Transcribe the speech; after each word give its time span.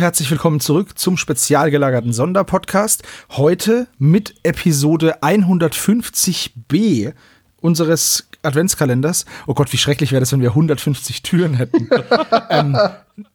Herzlich 0.00 0.30
willkommen 0.30 0.60
zurück 0.60 0.98
zum 0.98 1.18
spezial 1.18 1.70
gelagerten 1.70 2.14
Sonderpodcast. 2.14 3.02
Heute 3.32 3.86
mit 3.98 4.34
Episode 4.44 5.22
150b 5.22 7.12
unseres 7.60 8.26
Adventskalenders. 8.42 9.26
Oh 9.46 9.52
Gott, 9.52 9.70
wie 9.74 9.76
schrecklich 9.76 10.12
wäre 10.12 10.20
das, 10.20 10.32
wenn 10.32 10.40
wir 10.40 10.48
150 10.50 11.22
Türen 11.22 11.52
hätten. 11.52 11.90
ähm, 12.50 12.78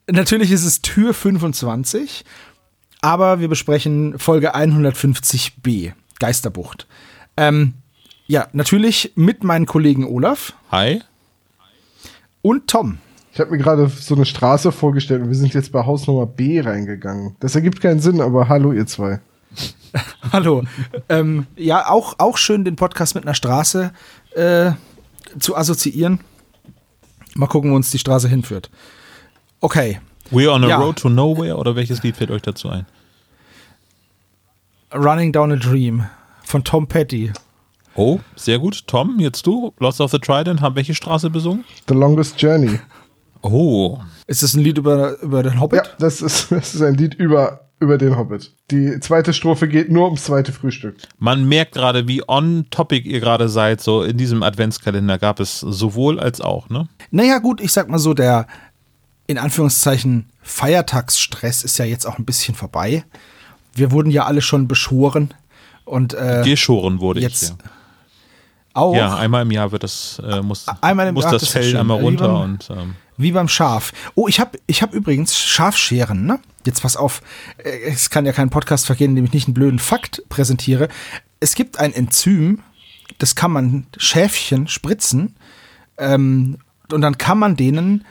natürlich 0.10 0.50
ist 0.50 0.66
es 0.66 0.82
Tür 0.82 1.14
25, 1.14 2.26
aber 3.02 3.40
wir 3.40 3.48
besprechen 3.48 4.18
Folge 4.18 4.55
150b, 4.55 5.94
Geisterbucht. 6.18 6.88
Ähm, 7.38 7.76
ja, 8.26 8.48
natürlich 8.54 9.12
mit 9.13 9.44
meinen 9.44 9.68
Kollegen 9.68 10.04
Olaf. 10.08 10.54
Hi. 10.72 11.04
Und 12.41 12.68
Tom. 12.68 12.98
Ich 13.35 13.41
habe 13.41 13.52
mir 13.52 13.57
gerade 13.57 13.89
so 13.89 14.16
eine 14.16 14.23
Straße 14.23 14.71
vorgestellt 14.71 15.21
und 15.21 15.27
wir 15.27 15.35
sind 15.35 15.54
jetzt 15.54 15.73
bei 15.73 15.85
Hausnummer 15.85 16.26
B 16.26 16.62
reingegangen. 16.62 17.35
Das 17.41 17.54
ergibt 17.54 17.82
keinen 17.82 17.99
Sinn, 17.99 18.21
aber 18.21 18.48
hallo 18.48 18.71
ihr 18.71 18.87
zwei. 18.87 19.20
hallo. 20.32 20.63
ähm, 21.10 21.45
ja, 21.57 21.90
auch, 21.90 22.15
auch 22.18 22.37
schön 22.37 22.63
den 22.63 22.77
Podcast 22.77 23.13
mit 23.13 23.26
einer 23.26 23.34
Straße 23.34 23.91
äh, 24.35 24.71
zu 25.37 25.54
assoziieren. 25.57 26.21
Mal 27.34 27.48
gucken, 27.48 27.71
wo 27.71 27.76
uns 27.76 27.91
die 27.91 27.99
Straße 27.99 28.29
hinführt. 28.29 28.70
Okay. 29.60 29.99
We're 30.32 30.54
on 30.54 30.63
a 30.63 30.70
ja. 30.70 30.77
road 30.77 30.95
to 30.95 31.10
nowhere 31.10 31.57
oder 31.57 31.76
welches 31.76 32.04
Lied 32.04 32.15
fällt 32.15 32.32
euch 32.32 32.41
dazu 32.41 32.70
ein? 32.70 32.85
Running 34.93 35.34
Down 35.34 35.51
a 35.51 35.57
Dream 35.57 36.05
von 36.45 36.63
Tom 36.63 36.88
Petty. 36.88 37.34
Oh, 37.95 38.21
sehr 38.38 38.60
gut. 38.60 38.88
Tom, 38.88 39.20
jetzt 39.20 39.45
du. 39.45 39.73
Lost 39.79 39.99
of 39.99 40.12
the 40.12 40.20
Trident 40.20 40.62
haben 40.62 40.77
welche 40.77 40.95
Straße 40.95 41.29
besungen? 41.29 41.65
The 41.90 41.95
Longest 41.95 42.41
Journey. 42.41 42.79
Oh. 43.51 43.99
Ist 44.27 44.43
das 44.43 44.55
ein 44.55 44.62
Lied 44.62 44.77
über, 44.77 45.21
über 45.21 45.43
den 45.43 45.60
Hobbit? 45.60 45.85
Ja, 45.85 45.91
das 45.99 46.21
ist, 46.21 46.48
das 46.51 46.76
ist 46.76 46.82
ein 46.82 46.96
Lied 46.96 47.13
über, 47.13 47.70
über 47.79 47.98
den 47.98 48.18
Hobbit. 48.18 48.54
Die 48.71 48.99
zweite 48.99 49.34
Strophe 49.34 49.68
geht 49.68 49.91
nur 49.91 50.05
ums 50.05 50.24
zweite 50.24 50.51
Frühstück. 50.51 50.96
Man 51.20 51.46
merkt 51.48 51.73
gerade, 51.73 52.07
wie 52.07 52.27
on 52.27 52.66
topic 52.71 53.07
ihr 53.07 53.20
gerade 53.20 53.49
seid. 53.49 53.82
So 53.82 54.04
in 54.04 54.18
diesem 54.18 54.43
Adventskalender 54.43 55.18
gab 55.18 55.40
es 55.40 55.60
sowohl 55.60 56.20
als 56.20 56.41
auch, 56.41 56.70
ne? 56.70 56.88
Naja, 57.12 57.40
gut, 57.40 57.62
ich 57.62 57.71
sag 57.71 57.90
mal 57.90 57.99
so, 57.99 58.13
der 58.13 58.48
in 59.27 59.38
Anführungszeichen 59.38 60.29
Feiertagsstress 60.41 61.63
ist 61.63 61.77
ja 61.77 61.85
jetzt 61.85 62.05
auch 62.05 62.18
ein 62.18 62.26
bisschen 62.26 62.55
vorbei. 62.55 63.04
Wir 63.73 63.91
wurden 63.91 64.12
ja 64.12 64.25
alle 64.25 64.41
schon 64.41 64.68
beschoren. 64.68 65.34
Und, 65.84 66.13
äh, 66.13 66.41
Geschoren 66.44 67.00
wurde 67.00 67.19
jetzt, 67.19 67.44
ich, 67.44 67.50
ja. 67.50 67.56
Auch? 68.75 68.94
Ja, 68.94 69.16
einmal 69.16 69.44
im 69.44 69.51
Jahr 69.51 69.72
wird 69.72 69.84
das, 69.84 70.22
äh, 70.23 70.41
muss, 70.41 70.66
einmal 70.81 71.07
im 71.07 71.13
muss 71.13 71.23
Jahr, 71.23 71.34
das 71.34 71.44
das 71.44 71.51
Fell 71.51 71.78
einmal 71.78 72.01
runter 72.01 72.41
und 72.41 72.69
ähm, 72.69 72.96
wie 73.18 73.31
beim 73.31 73.47
Schaf. 73.47 73.94
Oh, 74.16 74.28
ich 74.28 74.40
habe 74.40 74.59
ich 74.68 74.81
hab 74.81 74.94
übrigens 74.94 75.38
Schafscheren, 75.38 76.25
ne? 76.25 76.40
Jetzt 76.66 76.81
pass 76.81 76.97
auf. 76.97 77.22
Äh, 77.57 77.69
es 77.85 78.09
kann 78.09 78.25
ja 78.25 78.31
kein 78.31 78.50
Podcast 78.50 78.85
vergehen, 78.85 79.12
in 79.12 79.16
dem 79.17 79.25
ich 79.25 79.34
nicht 79.34 79.47
einen 79.47 79.53
blöden 79.53 79.79
Fakt 79.79 80.23
präsentiere. 80.29 80.89
Es 81.39 81.56
gibt 81.56 81.79
ein 81.79 81.94
Enzym, 81.94 82.62
das 83.17 83.35
kann 83.35 83.51
man 83.51 83.88
Schäfchen 83.97 84.67
spritzen 84.67 85.35
ähm, 85.97 86.57
und 86.91 87.01
dann 87.01 87.17
kann 87.17 87.38
man 87.38 87.56
denen 87.56 88.06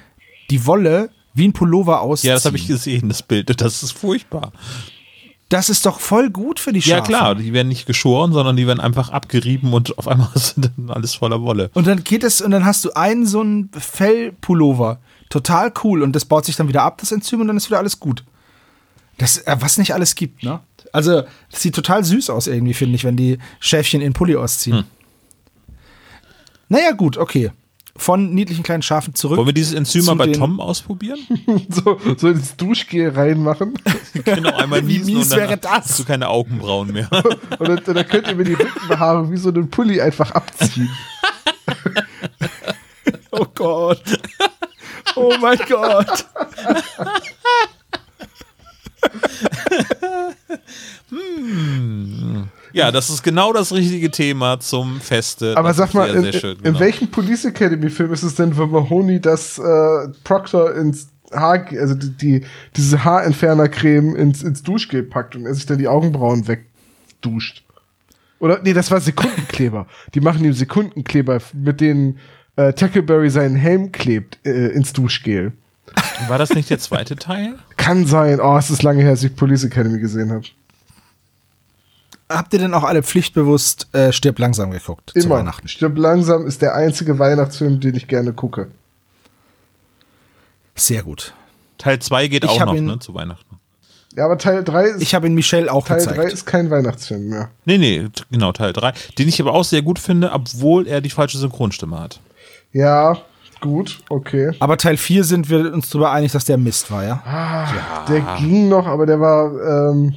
die 0.50 0.66
Wolle 0.66 1.10
wie 1.34 1.48
ein 1.48 1.52
Pullover 1.52 2.00
ausziehen. 2.00 2.28
Ja, 2.28 2.34
das 2.34 2.44
habe 2.44 2.56
ich 2.56 2.66
gesehen, 2.66 3.08
das 3.08 3.22
Bild. 3.22 3.60
Das 3.60 3.82
ist 3.82 3.92
furchtbar. 3.92 4.52
Das 5.48 5.68
ist 5.68 5.84
doch 5.86 6.00
voll 6.00 6.30
gut 6.30 6.58
für 6.58 6.72
die 6.72 6.80
Schafe. 6.80 7.12
Ja, 7.12 7.18
klar, 7.18 7.34
die 7.34 7.52
werden 7.52 7.68
nicht 7.68 7.86
geschoren, 7.86 8.32
sondern 8.32 8.56
die 8.56 8.66
werden 8.66 8.80
einfach 8.80 9.10
abgerieben 9.10 9.72
und 9.72 9.98
auf 9.98 10.08
einmal 10.08 10.30
sind 10.34 10.70
dann 10.76 10.90
alles 10.90 11.14
voller 11.14 11.42
Wolle. 11.42 11.70
Und 11.74 11.86
dann 11.86 12.02
geht 12.02 12.24
es, 12.24 12.40
und 12.40 12.50
dann 12.50 12.64
hast 12.64 12.84
du 12.84 12.92
einen 12.92 13.26
so 13.26 13.40
einen 13.40 13.70
Fellpullover. 13.72 14.98
Total 15.28 15.72
cool. 15.82 16.02
Und 16.02 16.16
das 16.16 16.24
baut 16.24 16.44
sich 16.44 16.56
dann 16.56 16.68
wieder 16.68 16.82
ab, 16.82 16.98
das 16.98 17.12
Enzym, 17.12 17.40
und 17.40 17.48
dann 17.48 17.56
ist 17.56 17.68
wieder 17.68 17.78
alles 17.78 18.00
gut. 18.00 18.24
Das, 19.18 19.38
äh, 19.38 19.56
was 19.60 19.78
nicht 19.78 19.94
alles 19.94 20.14
gibt, 20.14 20.42
ne? 20.42 20.60
Also, 20.92 21.22
das 21.50 21.62
sieht 21.62 21.74
total 21.74 22.04
süß 22.04 22.30
aus 22.30 22.46
irgendwie, 22.46 22.74
finde 22.74 22.94
ich, 22.94 23.04
wenn 23.04 23.16
die 23.16 23.38
Schäfchen 23.58 24.00
in 24.00 24.12
Pulli 24.12 24.36
ausziehen. 24.36 24.78
Hm. 24.78 24.84
Naja, 26.68 26.92
gut, 26.92 27.16
okay 27.16 27.50
von 27.96 28.34
niedlichen 28.34 28.62
kleinen 28.62 28.82
Schafen 28.82 29.14
zurück. 29.14 29.36
Wollen 29.36 29.48
wir 29.48 29.54
dieses 29.54 29.72
Enzym 29.72 30.04
mal 30.06 30.16
bei 30.16 30.32
Tom 30.32 30.60
ausprobieren? 30.60 31.18
so, 31.68 31.98
so 32.16 32.28
ins 32.28 32.56
Duschgel 32.56 33.10
reinmachen. 33.10 33.74
genau, 34.24 34.56
einmal 34.56 34.86
Wie 34.86 34.98
mies 34.98 35.30
wäre 35.30 35.56
das? 35.56 35.70
Hast 35.84 35.98
du 36.00 36.04
keine 36.04 36.28
Augenbrauen 36.28 36.92
mehr. 36.92 37.08
und 37.58 37.68
dann, 37.68 37.94
dann 37.94 38.08
könnt 38.08 38.28
ihr 38.28 38.34
mir 38.34 38.44
die 38.44 38.54
Rückenhaare 38.54 39.30
wie 39.30 39.36
so 39.36 39.50
einen 39.50 39.70
Pulli 39.70 40.00
einfach 40.00 40.32
abziehen. 40.32 40.90
oh 43.30 43.46
Gott. 43.54 44.02
Oh 45.14 45.34
mein 45.40 45.58
Gott. 45.68 46.26
Ja, 52.74 52.90
das 52.90 53.08
ist 53.08 53.22
genau 53.22 53.52
das 53.52 53.72
richtige 53.72 54.10
Thema 54.10 54.58
zum 54.58 55.00
Feste. 55.00 55.56
Aber 55.56 55.68
das 55.68 55.76
sag 55.76 55.94
mal, 55.94 56.08
sehr, 56.08 56.16
in, 56.16 56.22
sehr 56.24 56.32
schön, 56.32 56.56
in 56.56 56.62
genau. 56.64 56.80
welchem 56.80 57.08
Police 57.08 57.44
Academy 57.44 57.88
Film 57.88 58.12
ist 58.12 58.24
es 58.24 58.34
denn, 58.34 58.58
wenn 58.58 58.68
Mahoney 58.68 59.20
das 59.20 59.58
äh, 59.58 60.08
Proctor 60.24 60.74
ins 60.74 61.08
Haar, 61.32 61.66
also 61.80 61.94
die, 61.94 62.10
die 62.10 62.46
diese 62.74 63.04
Haarentfernercreme 63.04 64.16
ins, 64.16 64.42
ins 64.42 64.64
Duschgel 64.64 65.04
packt 65.04 65.36
und 65.36 65.46
er 65.46 65.54
sich 65.54 65.66
dann 65.66 65.78
die 65.78 65.86
Augenbrauen 65.86 66.48
wegduscht? 66.48 67.62
Oder, 68.40 68.60
nee, 68.64 68.72
das 68.72 68.90
war 68.90 69.00
Sekundenkleber. 69.00 69.86
die 70.14 70.20
machen 70.20 70.44
ihm 70.44 70.52
Sekundenkleber, 70.52 71.38
mit 71.52 71.80
denen 71.80 72.18
äh, 72.56 72.72
Tackleberry 72.72 73.30
seinen 73.30 73.54
Helm 73.54 73.92
klebt 73.92 74.44
äh, 74.44 74.68
ins 74.68 74.92
Duschgel. 74.92 75.52
War 76.26 76.38
das 76.38 76.50
nicht 76.50 76.70
der 76.70 76.80
zweite 76.80 77.14
Teil? 77.14 77.54
Kann 77.76 78.04
sein. 78.04 78.40
Oh, 78.40 78.56
es 78.56 78.68
ist 78.70 78.82
lange 78.82 79.02
her, 79.02 79.10
als 79.10 79.22
ich 79.22 79.36
Police 79.36 79.62
Academy 79.62 80.00
gesehen 80.00 80.32
habe. 80.32 80.44
Habt 82.28 82.52
ihr 82.54 82.58
denn 82.58 82.72
auch 82.74 82.84
alle 82.84 83.02
pflichtbewusst 83.02 83.88
äh, 83.94 84.12
Stirb 84.12 84.38
langsam 84.38 84.70
geguckt 84.70 85.12
Immer. 85.14 85.22
zu 85.22 85.30
Weihnachten? 85.30 85.68
Stirb 85.68 85.98
langsam 85.98 86.46
ist 86.46 86.62
der 86.62 86.74
einzige 86.74 87.18
Weihnachtsfilm, 87.18 87.80
den 87.80 87.94
ich 87.94 88.08
gerne 88.08 88.32
gucke. 88.32 88.68
Sehr 90.74 91.02
gut. 91.02 91.34
Teil 91.78 91.98
2 91.98 92.28
geht 92.28 92.44
Ich 92.44 92.50
auch 92.50 92.64
noch, 92.64 92.74
ihn- 92.74 92.86
ne, 92.86 92.98
zu 92.98 93.14
Weihnachten. 93.14 93.56
Ja, 94.16 94.26
aber 94.26 94.38
Teil 94.38 94.62
3 94.62 94.84
ist, 94.90 95.02
Ich 95.02 95.14
habe 95.14 95.26
ihn 95.26 95.34
Michelle 95.34 95.70
auch 95.72 95.86
Teil 95.86 95.98
3 96.04 96.12
gezeigt. 96.12 96.32
ist 96.32 96.46
kein 96.46 96.70
Weihnachtsfilm 96.70 97.28
mehr. 97.28 97.50
Nee, 97.64 97.78
nee, 97.78 98.06
genau, 98.30 98.52
Teil 98.52 98.72
3. 98.72 98.92
Den 99.18 99.28
ich 99.28 99.40
aber 99.40 99.52
auch 99.52 99.64
sehr 99.64 99.82
gut 99.82 99.98
finde, 99.98 100.30
obwohl 100.32 100.86
er 100.86 101.00
die 101.00 101.10
falsche 101.10 101.36
Synchronstimme 101.38 101.98
hat. 101.98 102.20
Ja, 102.72 103.16
gut, 103.60 103.98
okay. 104.08 104.52
Aber 104.60 104.76
Teil 104.76 104.96
4 104.96 105.24
sind 105.24 105.50
wir 105.50 105.72
uns 105.72 105.90
darüber 105.90 106.12
einig, 106.12 106.30
dass 106.30 106.44
der 106.44 106.58
Mist 106.58 106.90
war, 106.92 107.04
ja? 107.04 107.22
Ah, 107.26 108.04
Der 108.08 108.20
ging 108.38 108.68
noch, 108.68 108.86
aber 108.86 109.04
der 109.06 109.18
war. 109.20 109.90
Ähm, 109.90 110.14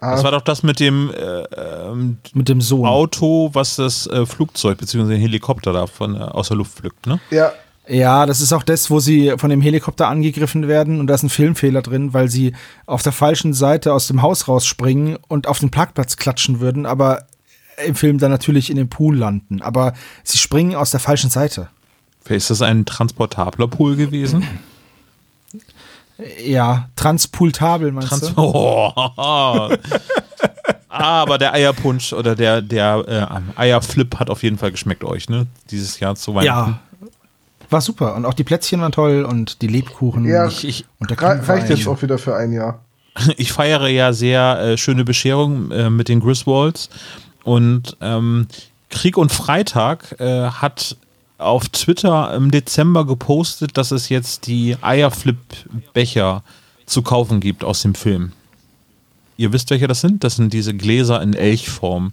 Das 0.00 0.22
war 0.22 0.30
doch 0.30 0.42
das 0.42 0.62
mit 0.62 0.80
dem 0.80 1.10
äh, 1.10 1.42
ähm, 1.90 2.18
Mit 2.32 2.48
dem 2.48 2.60
Sohn. 2.60 2.86
Auto, 2.86 3.50
was 3.52 3.76
das 3.76 4.06
äh, 4.06 4.26
Flugzeug 4.26 4.78
bzw. 4.78 5.08
den 5.08 5.20
Helikopter 5.20 5.72
da 5.72 5.86
von, 5.86 6.14
äh, 6.14 6.18
aus 6.18 6.48
der 6.48 6.56
Luft 6.56 6.72
pflückt, 6.72 7.06
ne? 7.06 7.18
ja, 7.30 7.52
Ja, 7.88 8.26
das 8.26 8.40
ist 8.40 8.52
auch 8.52 8.62
das, 8.62 8.90
wo 8.90 9.00
sie 9.00 9.34
von 9.38 9.50
dem 9.50 9.60
Helikopter 9.60 10.06
angegriffen 10.08 10.68
werden 10.68 11.00
und 11.00 11.08
da 11.08 11.14
ist 11.14 11.24
ein 11.24 11.30
Filmfehler 11.30 11.82
drin, 11.82 12.14
weil 12.14 12.28
sie 12.28 12.54
auf 12.86 13.02
der 13.02 13.12
falschen 13.12 13.54
Seite 13.54 13.92
aus 13.92 14.06
dem 14.06 14.22
Haus 14.22 14.46
rausspringen 14.46 15.18
und 15.26 15.48
auf 15.48 15.58
den 15.58 15.70
Parkplatz 15.70 16.16
klatschen 16.16 16.60
würden, 16.60 16.86
aber 16.86 17.24
im 17.84 17.94
Film 17.94 18.18
dann 18.18 18.30
natürlich 18.30 18.70
in 18.70 18.76
den 18.76 18.88
Pool 18.88 19.16
landen. 19.16 19.62
Aber 19.62 19.94
sie 20.22 20.38
springen 20.38 20.74
aus 20.74 20.90
der 20.90 21.00
falschen 21.00 21.30
Seite. 21.30 21.68
Vielleicht 22.20 22.42
ist 22.42 22.50
das 22.50 22.62
ein 22.62 22.84
transportabler 22.84 23.68
Pool 23.68 23.96
gewesen? 23.96 24.44
Ja, 26.44 26.88
transpultabel 26.96 27.92
meinst 27.92 28.08
Trans 28.08 28.34
du? 28.34 28.40
oh, 28.42 28.92
Aber 30.88 31.38
der 31.38 31.52
Eierpunsch 31.52 32.12
oder 32.12 32.34
der, 32.34 32.60
der 32.60 33.42
äh, 33.56 33.60
Eierflip 33.60 34.18
hat 34.18 34.30
auf 34.30 34.42
jeden 34.42 34.58
Fall 34.58 34.72
geschmeckt 34.72 35.04
euch, 35.04 35.28
ne? 35.28 35.46
Dieses 35.70 36.00
Jahr 36.00 36.16
zu 36.16 36.34
Weihnachten. 36.34 36.72
Ja. 36.72 37.08
War 37.70 37.80
super. 37.80 38.16
Und 38.16 38.24
auch 38.24 38.34
die 38.34 38.44
Plätzchen 38.44 38.80
waren 38.80 38.92
toll 38.92 39.24
und 39.24 39.60
die 39.62 39.66
Lebkuchen. 39.66 40.24
Ja, 40.24 40.46
Ich, 40.46 40.66
ich, 40.66 40.86
und 40.98 41.10
der 41.10 41.20
reicht 41.20 41.68
jetzt 41.68 41.86
auch 41.86 42.00
wieder 42.02 42.18
für 42.18 42.34
ein 42.34 42.52
Jahr. 42.52 42.80
ich 43.36 43.52
feiere 43.52 43.88
ja 43.88 44.12
sehr 44.12 44.58
äh, 44.58 44.76
schöne 44.76 45.04
Bescherung 45.04 45.70
äh, 45.70 45.90
mit 45.90 46.08
den 46.08 46.20
Griswolds 46.20 46.88
und 47.44 47.96
ähm, 48.00 48.46
Krieg 48.90 49.16
und 49.16 49.32
Freitag 49.32 50.18
äh, 50.18 50.48
hat 50.48 50.96
auf 51.38 51.68
Twitter 51.68 52.34
im 52.34 52.50
Dezember 52.50 53.06
gepostet, 53.06 53.76
dass 53.76 53.92
es 53.92 54.08
jetzt 54.08 54.46
die 54.46 54.76
Eierflip-Becher 54.80 56.42
zu 56.84 57.02
kaufen 57.02 57.40
gibt 57.40 57.64
aus 57.64 57.82
dem 57.82 57.94
Film. 57.94 58.32
Ihr 59.36 59.52
wisst, 59.52 59.70
welche 59.70 59.86
das 59.86 60.00
sind? 60.00 60.24
Das 60.24 60.36
sind 60.36 60.52
diese 60.52 60.74
Gläser 60.74 61.22
in 61.22 61.34
Elchform. 61.34 62.12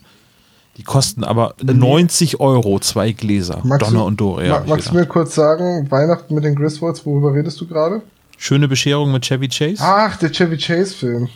Die 0.78 0.84
kosten 0.84 1.24
aber 1.24 1.56
90 1.64 2.40
Euro, 2.40 2.80
zwei 2.80 3.14
Gläser. 3.14 3.62
Magst 3.64 3.88
Donner 3.88 4.02
du- 4.02 4.06
und 4.06 4.22
Doria. 4.22 4.50
Ma 4.50 4.56
hab 4.56 4.64
ich 4.66 4.70
magst 4.70 4.90
du 4.92 4.94
mir 4.96 5.06
kurz 5.06 5.34
sagen, 5.34 5.90
Weihnachten 5.90 6.36
mit 6.36 6.44
den 6.44 6.56
Griswolds, 6.56 7.06
worüber 7.06 7.34
redest 7.34 7.60
du 7.62 7.68
gerade? 7.68 8.02
Schöne 8.38 8.68
Bescherung 8.68 9.12
mit 9.12 9.24
Chevy 9.24 9.48
Chase? 9.48 9.78
Ach, 9.80 10.18
der 10.18 10.32
Chevy 10.32 10.58
Chase-Film. 10.58 11.30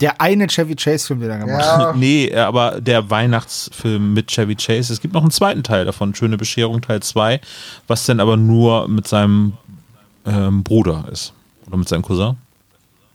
Der 0.00 0.20
eine 0.20 0.46
Chevy 0.46 0.76
Chase-Film, 0.76 1.20
den 1.20 1.30
er 1.30 1.38
gemacht 1.38 1.64
hat. 1.64 1.80
Ja, 1.80 1.92
Nee, 1.94 2.26
äh, 2.26 2.38
aber 2.38 2.80
der 2.80 3.08
Weihnachtsfilm 3.10 4.12
mit 4.14 4.28
Chevy 4.28 4.54
Chase. 4.54 4.92
Es 4.92 5.00
gibt 5.00 5.14
noch 5.14 5.22
einen 5.22 5.30
zweiten 5.30 5.62
Teil 5.62 5.84
davon, 5.84 6.14
Schöne 6.14 6.36
Bescherung 6.36 6.82
Teil 6.82 7.02
2, 7.02 7.40
was 7.86 8.06
dann 8.06 8.20
aber 8.20 8.36
nur 8.36 8.88
mit 8.88 9.08
seinem 9.08 9.54
ähm, 10.26 10.62
Bruder 10.62 11.06
ist. 11.10 11.32
Oder 11.66 11.76
mit 11.78 11.88
seinem 11.88 12.02
Cousin? 12.02 12.36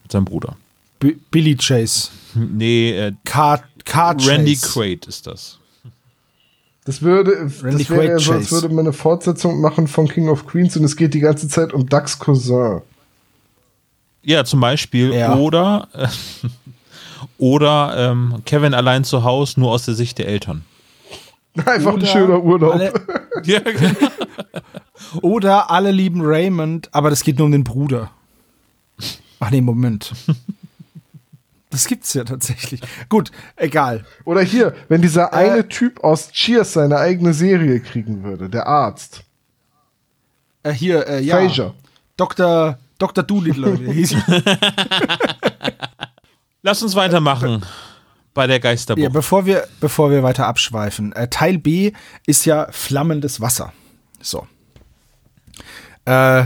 Mit 0.04 0.12
seinem 0.12 0.26
Bruder. 0.26 0.56
B 1.00 1.16
Billy 1.30 1.56
Chase. 1.56 2.10
Nee, 2.36 2.92
äh, 2.92 3.14
Car, 3.26 3.64
Car 3.86 4.16
Chase. 4.16 4.32
Randy 4.32 4.56
Quaid 4.56 5.06
ist 5.08 5.28
das. 5.28 5.60
das 6.86 7.02
würde, 7.02 7.52
Randy 7.62 7.84
das 7.84 7.90
wäre 7.90 8.20
so, 8.20 8.34
als 8.34 8.52
würde 8.52 8.70
man 8.70 8.80
eine 8.80 8.94
Fortsetzung 8.94 9.62
machen 9.62 9.88
von 9.88 10.08
King 10.08 10.30
of 10.30 10.46
Queens 10.46 10.78
und 10.78 10.84
es 10.84 10.96
geht 10.96 11.14
die 11.14 11.20
ganze 11.20 11.48
Zeit 11.48 11.74
um 11.74 11.88
Ducks 11.88 12.18
Cousin. 12.20 12.82
Ja, 14.24 14.46
zum 14.46 14.60
Beispiel. 14.60 15.14
Ja. 15.14 15.36
Oder, 15.36 15.88
äh, 15.94 16.08
oder 17.42 17.96
ähm, 17.98 18.44
Kevin 18.46 18.76
allein 18.76 19.04
zu 19.04 19.24
Hause, 19.24 19.60
nur 19.60 19.72
aus 19.72 19.86
der 19.86 19.96
Sicht 19.96 20.20
der 20.20 20.28
Eltern. 20.28 20.64
Einfach 21.66 21.94
ein 21.94 21.96
Oder 21.96 22.06
schöner 22.06 22.44
Urlaub. 22.44 22.74
Alle, 22.76 22.94
Ja, 23.44 23.60
genau. 23.60 23.90
oder 25.24 25.72
alle 25.72 25.90
lieben 25.92 26.22
Raymond, 26.24 26.90
aber 26.94 27.10
das 27.10 27.24
geht 27.24 27.40
nur 27.40 27.48
um 27.48 27.52
den 27.52 27.64
Bruder. 27.64 28.12
Ach 29.40 29.50
nee, 29.50 29.60
Moment. 29.60 30.14
Das 31.72 31.88
gibt's 31.88 32.14
ja 32.14 32.24
tatsächlich. 32.26 32.80
Gut, 33.10 33.32
egal. 33.56 34.06
Oder 34.24 34.42
hier, 34.44 34.76
wenn 34.88 35.02
dieser 35.02 35.34
Äh. 35.34 35.50
eine 35.50 35.68
Typ 35.68 36.04
aus 36.04 36.32
Cheers 36.32 36.74
seine 36.74 36.98
eigene 36.98 37.34
Serie 37.34 37.80
kriegen 37.80 38.24
würde, 38.24 38.50
der 38.50 38.68
Arzt. 38.68 39.24
Äh, 40.62 40.74
hier, 40.74 41.08
äh, 41.08 41.22
ja. 41.24 41.38
Frasier. 41.38 41.74
Dr. 42.18 42.78
Dr. 43.00 43.24
Doolittle. 43.24 43.80
Lass 46.64 46.84
uns 46.84 46.96
weitermachen 46.96 47.66
bei 48.34 48.46
der 48.46 48.60
Geisterbuch. 48.60 49.02
Ja, 49.02 49.10
bevor 49.10 49.46
wir, 49.46 49.68
bevor 49.80 50.12
wir 50.12 50.22
weiter 50.22 50.48
abschweifen. 50.48 51.12
Äh, 51.14 51.28
Teil 51.28 51.58
B 51.58 51.92
ist 52.28 52.46
ja 52.46 52.68
flammendes 52.72 53.42
Wasser. 53.42 53.74
So. 54.22 54.48
Äh, 56.06 56.46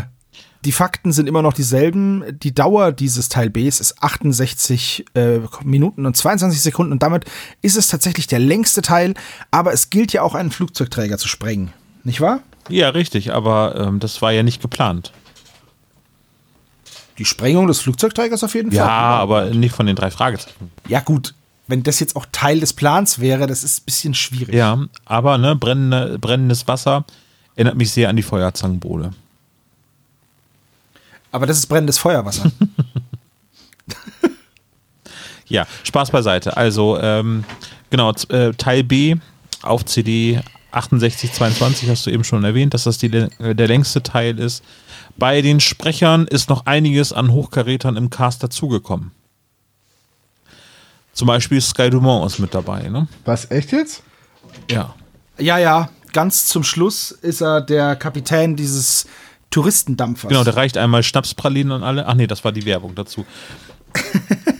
die 0.63 0.71
Fakten 0.71 1.11
sind 1.11 1.27
immer 1.27 1.41
noch 1.41 1.53
dieselben. 1.53 2.23
Die 2.39 2.55
Dauer 2.55 2.91
dieses 2.91 3.29
Teil 3.29 3.49
B 3.49 3.67
ist 3.67 4.01
68 4.01 5.05
äh, 5.13 5.39
Minuten 5.63 6.05
und 6.05 6.15
22 6.15 6.61
Sekunden 6.61 6.93
und 6.93 7.03
damit 7.03 7.25
ist 7.61 7.75
es 7.75 7.87
tatsächlich 7.87 8.25
der 8.27 8.39
längste 8.39 8.81
Teil. 8.81 9.13
Aber 9.51 9.73
es 9.73 9.89
gilt 9.89 10.13
ja 10.13 10.21
auch, 10.23 10.33
einen 10.33 10.49
Flugzeugträger 10.49 11.17
zu 11.17 11.27
sprengen. 11.27 11.73
Nicht 12.03 12.21
wahr? 12.21 12.39
ja, 12.69 12.89
richtig, 12.89 13.31
aber 13.31 13.75
ähm, 13.77 13.99
das 13.99 14.21
war 14.21 14.31
ja 14.31 14.41
nicht 14.41 14.61
geplant. 14.61 15.11
Die 17.17 17.25
Sprengung 17.25 17.67
des 17.67 17.79
Flugzeugträgers 17.79 18.43
auf 18.43 18.53
jeden 18.55 18.71
Ja, 18.71 18.85
Fall. 18.85 18.91
aber 18.93 19.45
nicht 19.45 19.73
von 19.75 19.85
den 19.85 19.95
drei 19.95 20.11
Fragezeichen. 20.11 20.71
Ja, 20.87 20.99
gut. 20.99 21.33
Wenn 21.67 21.81
das 21.81 21.99
jetzt 21.99 22.15
auch 22.15 22.25
Teil 22.31 22.59
des 22.59 22.73
Plans 22.73 23.19
wäre, 23.19 23.47
das 23.47 23.63
ist 23.63 23.81
ein 23.81 23.85
bisschen 23.85 24.13
schwierig. 24.13 24.53
Ja, 24.53 24.85
aber 25.05 25.37
ne, 25.37 25.55
brennende, 25.55 26.19
brennendes 26.19 26.67
Wasser 26.67 27.05
erinnert 27.55 27.75
mich 27.75 27.91
sehr 27.91 28.09
an 28.09 28.15
die 28.15 28.21
Feuerzangenbowle. 28.23 29.11
Aber 31.31 31.45
das 31.47 31.57
ist 31.57 31.65
brennendes 31.67 31.97
Feuerwasser. 31.97 32.51
Ja, 35.47 35.67
Spaß 35.83 36.09
beiseite. 36.11 36.57
Also, 36.57 36.99
ähm, 36.99 37.43
genau, 37.91 38.11
äh, 38.29 38.51
Teil 38.53 38.83
B 38.83 39.15
auf 39.61 39.85
CD 39.85 40.41
6822 40.71 41.89
hast 41.89 42.05
du 42.05 42.09
eben 42.09 42.23
schon 42.23 42.43
erwähnt, 42.43 42.73
dass 42.73 42.83
das 42.85 42.97
die, 42.97 43.07
äh, 43.07 43.53
der 43.55 43.67
längste 43.67 44.01
Teil 44.03 44.39
ist. 44.39 44.63
Bei 45.17 45.41
den 45.41 45.59
Sprechern 45.59 46.27
ist 46.27 46.49
noch 46.49 46.65
einiges 46.65 47.13
an 47.13 47.31
Hochkarätern 47.31 47.95
im 47.95 48.09
Cast 48.09 48.43
dazugekommen. 48.43 49.11
Zum 51.13 51.27
Beispiel 51.27 51.61
Sky 51.61 51.89
Dumont 51.89 52.25
ist 52.25 52.39
mit 52.39 52.53
dabei, 52.53 52.89
ne? 52.89 53.07
Was, 53.23 53.49
echt 53.49 53.71
jetzt? 53.71 54.03
Ja. 54.69 54.93
Ja, 55.37 55.57
ja, 55.57 55.89
ganz 56.11 56.47
zum 56.47 56.63
Schluss 56.63 57.11
ist 57.11 57.41
er 57.41 57.61
der 57.61 57.95
Kapitän 57.95 58.55
dieses 58.55 59.05
Touristendampfers. 59.49 60.29
Genau, 60.29 60.43
der 60.43 60.57
reicht 60.57 60.77
einmal 60.77 61.03
Schnapspralinen 61.03 61.71
an 61.71 61.83
alle. 61.83 62.05
Ach 62.07 62.15
nee, 62.15 62.27
das 62.27 62.43
war 62.43 62.51
die 62.51 62.65
Werbung 62.65 62.95
dazu. 62.95 63.25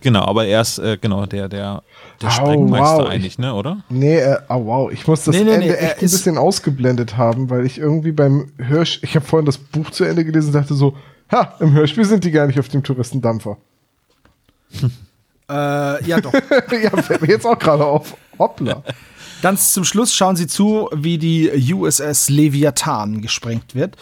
genau, 0.00 0.24
aber 0.24 0.46
er 0.46 0.60
ist, 0.60 0.78
äh, 0.78 0.98
genau, 1.00 1.26
der, 1.26 1.48
der, 1.48 1.82
der 2.20 2.28
Au, 2.28 2.32
Sprengmeister 2.32 3.04
wow, 3.04 3.08
eigentlich, 3.08 3.38
ne, 3.38 3.54
oder? 3.54 3.82
Nee, 3.88 4.18
äh, 4.18 4.38
oh 4.48 4.64
wow, 4.66 4.92
ich 4.92 5.06
muss 5.06 5.24
das 5.24 5.34
Nee, 5.34 5.44
nee, 5.44 5.52
Ende 5.52 5.66
nee, 5.66 5.72
echt 5.74 5.96
ein 5.96 6.00
bisschen 6.00 6.38
ausgeblendet 6.38 7.16
haben, 7.16 7.50
weil 7.50 7.66
ich 7.66 7.78
irgendwie 7.78 8.12
beim 8.12 8.52
Hörspiel, 8.58 9.08
ich 9.08 9.16
habe 9.16 9.26
vorhin 9.26 9.46
das 9.46 9.58
Buch 9.58 9.90
zu 9.90 10.04
Ende 10.04 10.24
gelesen 10.24 10.48
und 10.48 10.54
dachte 10.54 10.74
so, 10.74 10.96
ha, 11.30 11.54
im 11.60 11.72
Hörspiel 11.72 12.04
sind 12.04 12.24
die 12.24 12.30
gar 12.30 12.46
nicht 12.46 12.58
auf 12.58 12.68
dem 12.68 12.82
Touristendampfer. 12.82 13.56
Äh, 15.50 16.04
ja, 16.04 16.20
doch. 16.20 16.32
ja, 16.70 17.02
fällt 17.02 17.22
mir 17.22 17.28
jetzt 17.28 17.44
auch 17.44 17.58
gerade 17.58 17.84
auf. 17.84 18.16
Hoppla. 18.38 18.84
Ganz 19.42 19.72
zum 19.72 19.84
Schluss 19.84 20.14
schauen 20.14 20.36
sie 20.36 20.46
zu, 20.46 20.88
wie 20.94 21.18
die 21.18 21.50
USS 21.74 22.28
Leviathan 22.28 23.20
gesprengt 23.20 23.74
wird. 23.74 23.96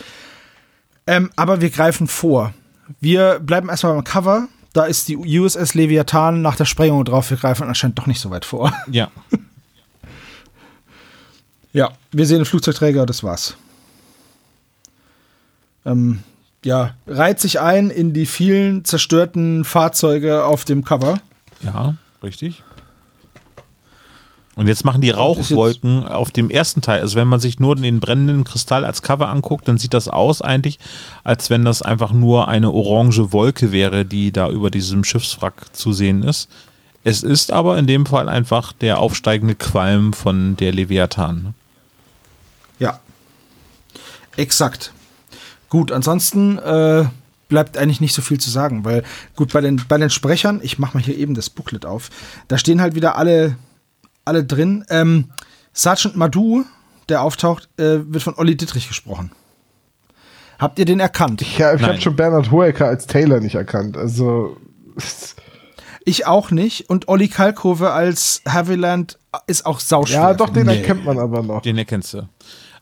Ähm, 1.07 1.31
aber 1.37 1.63
wir 1.63 1.71
greifen 1.71 2.07
vor. 2.07 2.53
Wir 3.01 3.39
bleiben 3.39 3.69
erstmal 3.69 3.95
beim 3.95 4.05
Cover. 4.05 4.49
Da 4.79 4.85
ist 4.85 5.09
die 5.09 5.17
USS 5.17 5.75
Leviathan 5.75 6.41
nach 6.41 6.55
der 6.55 6.65
Sprengung 6.65 7.05
drauf. 7.05 7.31
Wir 7.31 7.37
greifen 7.37 7.67
anscheinend 7.67 7.99
doch 7.99 8.07
nicht 8.07 8.21
so 8.21 8.31
weit 8.31 8.45
vor. 8.45 8.73
Ja. 8.93 9.11
Ja, 11.73 11.91
wir 12.13 12.27
sehen 12.27 12.39
den 12.39 12.45
Flugzeugträger, 12.45 13.05
das 13.05 13.25
war's. 13.25 13.57
Ähm, 15.85 16.23
ja, 16.65 16.95
reiht 17.09 17.41
sich 17.41 17.59
ein 17.59 17.91
in 17.91 18.13
die 18.13 18.25
vielen 18.25 18.85
zerstörten 18.85 19.65
Fahrzeuge 19.65 20.45
auf 20.45 20.65
dem 20.65 20.85
Cover. 20.85 21.21
Ja, 21.61 21.97
richtig. 22.23 22.63
Und 24.59 24.67
jetzt 24.67 24.85
machen 24.85 25.01
die 25.01 25.11
Rauchwolken 25.11 26.09
auf 26.09 26.33
dem 26.33 26.51
ersten 26.51 26.83
Teil. 26.83 27.01
Also 27.01 27.15
wenn 27.15 27.29
man 27.29 27.39
sich 27.39 27.61
nur 27.61 27.77
den 27.77 28.01
brennenden 28.01 28.43
Kristall 28.43 28.85
als 28.85 29.03
Cover 29.03 29.29
anguckt, 29.29 29.69
dann 29.69 29.79
sieht 29.79 29.95
das 29.95 30.09
aus 30.09 30.43
eigentlich, 30.43 30.81
als 31.23 31.49
wenn 31.49 31.65
das 31.65 31.81
einfach 31.81 32.11
nur 32.11 32.49
eine 32.49 32.73
orange 32.73 33.33
Wolke 33.33 33.71
wäre, 33.71 34.05
die 34.05 34.33
da 34.33 34.51
über 34.51 34.73
diesem 34.73 35.05
Schiffswrack 35.05 35.77
zu 35.77 35.93
sehen 35.93 36.25
ist. 36.25 36.49
Es 37.05 37.23
ist 37.23 37.53
aber 37.53 37.79
in 37.79 37.87
dem 37.87 38.05
Fall 38.05 38.29
einfach 38.29 38.73
der 38.73 38.99
aufsteigende 38.99 39.55
Qualm 39.55 40.13
von 40.13 40.57
der 40.57 40.73
Leviathan. 40.73 41.43
ne? 41.45 41.55
Ja. 42.81 42.99
Exakt. 44.37 44.93
Gut, 45.69 45.93
ansonsten 45.93 46.59
äh, 46.59 47.05
bleibt 47.49 47.79
eigentlich 47.79 48.01
nicht 48.01 48.13
so 48.13 48.23
viel 48.23 48.41
zu 48.41 48.51
sagen, 48.51 48.85
weil 48.85 49.05
gut, 49.37 49.53
bei 49.53 49.61
den, 49.61 49.81
bei 49.89 49.99
den 49.99 50.11
Sprechern, 50.11 50.59
ich 50.65 50.81
mache 50.81 50.97
mal 50.97 51.05
hier 51.05 51.17
eben 51.17 51.35
das 51.35 51.49
Booklet 51.49 51.87
auf, 51.87 52.11
da 52.49 52.59
stehen 52.59 52.81
halt 52.81 52.97
wieder 52.97 53.15
alle, 53.17 53.57
alle 54.29 54.45
drin. 54.45 54.85
Ähm, 54.91 55.31
Sergeant 55.73 56.17
Madu, 56.17 56.65
der 57.09 57.23
auftaucht, 57.23 57.69
äh, 57.79 57.99
wird 58.07 58.23
von 58.23 58.35
Olli 58.37 58.57
Dittrich 58.57 58.87
gesprochen. 58.89 59.33
Habt 60.59 60.79
ihr 60.79 60.85
den 60.85 61.01
erkannt? 61.01 61.41
Ich, 61.43 61.59
ja, 61.59 61.75
ich 61.75 61.83
habe 61.83 62.01
schon 62.01 62.17
Bernhard 62.17 62.51
Hoeker 62.51 62.87
als 62.87 63.07
Taylor 63.07 63.41
nicht 63.41 63.55
erkannt. 63.55 63.97
Also, 63.97 64.57
Ich 66.05 66.27
auch 66.27 66.51
nicht. 66.51 66.89
Und 66.89 67.09
Olli 67.09 67.29
Kalkove 67.29 67.91
als 67.93 68.41
Haviland 68.49 69.19
ist 69.47 69.67
auch 69.67 69.79
sauschwer. 69.79 70.17
ja, 70.21 70.35
doch, 70.35 70.49
den 70.49 70.67
Nee. 70.67 70.79
erkennt 70.79 71.05
man 71.05 71.19
aber 71.19 71.43
noch. 71.43 71.61
Den 71.63 71.77
erkennst 71.77 72.15
du. 72.15 72.29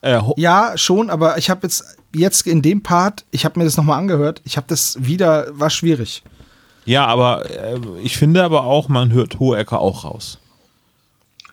Äh, 0.01 0.21
Ja, 0.37 0.73
schon, 0.77 1.11
aber 1.11 1.37
ich 1.37 1.51
habe 1.51 1.61
jetzt, 1.65 1.97
jetzt 2.15 2.47
in 2.47 2.63
dem 2.63 2.83
Part, 2.85 3.25
ich 3.33 3.45
habe 3.45 3.59
mir 3.59 3.65
das 3.65 3.77
nochmal 3.77 3.99
angehört, 3.99 4.43
ich 4.45 4.57
habe 4.57 4.67
das 4.69 4.97
wieder, 5.01 5.47
war 5.59 5.71
schwierig. 5.71 6.23
ja, 6.85 7.05
aber 7.07 7.51
äh, 7.51 7.81
ich 8.03 8.17
finde 8.17 8.45
aber 8.45 8.63
auch, 8.65 8.89
man 8.89 9.11
hört 9.13 9.41
Hohecker 9.41 9.81
auch 9.81 10.05
raus. 10.05 10.39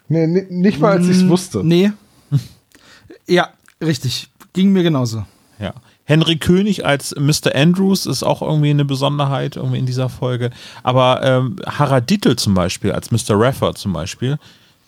Nee, 0.08 0.28
ni- 0.28 0.46
nicht 0.50 0.80
mal, 0.80 0.92
als 0.98 1.06
ich 1.08 1.18
es 1.18 1.28
wusste. 1.28 1.64
Nee. 1.64 1.92
ja, 3.28 3.50
richtig. 3.82 4.30
Ging 4.54 4.72
mir 4.72 4.84
genauso. 4.84 5.26
Ja. 5.60 5.74
Henry 6.06 6.36
König 6.38 6.86
als 6.86 7.16
Mr. 7.18 7.56
Andrews 7.56 8.06
ist 8.06 8.24
auch 8.24 8.42
irgendwie 8.42 8.70
eine 8.72 8.84
Besonderheit 8.86 9.56
irgendwie 9.56 9.80
in 9.80 9.86
dieser 9.86 10.10
Folge. 10.10 10.50
Aber 10.84 11.22
ähm, 11.24 11.56
Harald 11.66 12.10
Dittel 12.10 12.36
zum 12.36 12.54
Beispiel 12.54 12.92
als 12.92 13.10
Mr. 13.12 13.40
Raffer 13.40 13.74
zum 13.74 13.94
Beispiel. 13.94 14.38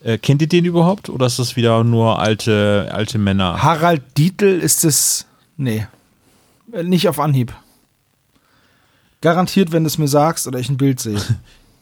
Äh, 0.04 0.18
kennt 0.18 0.42
ihr 0.42 0.50
den 0.50 0.66
überhaupt? 0.66 1.10
Oder 1.10 1.26
ist 1.26 1.40
das 1.40 1.56
wieder 1.56 1.84
nur 1.84 2.20
alte, 2.20 2.90
alte 2.92 3.18
Männer? 3.18 3.64
Harald 3.64 4.04
Dietl 4.18 4.60
ist 4.60 4.84
es. 4.84 5.26
Nee. 5.58 5.88
Äh, 6.74 6.84
Nicht 6.84 7.08
auf 7.08 7.20
Anhieb. 7.20 7.54
Garantiert, 9.22 9.72
wenn 9.72 9.84
du 9.84 9.88
es 9.88 9.98
mir 9.98 10.08
sagst 10.10 10.46
oder 10.48 10.60
ich 10.60 10.70
ein 10.70 10.78
Bild 10.78 11.00
sehe. 11.00 11.20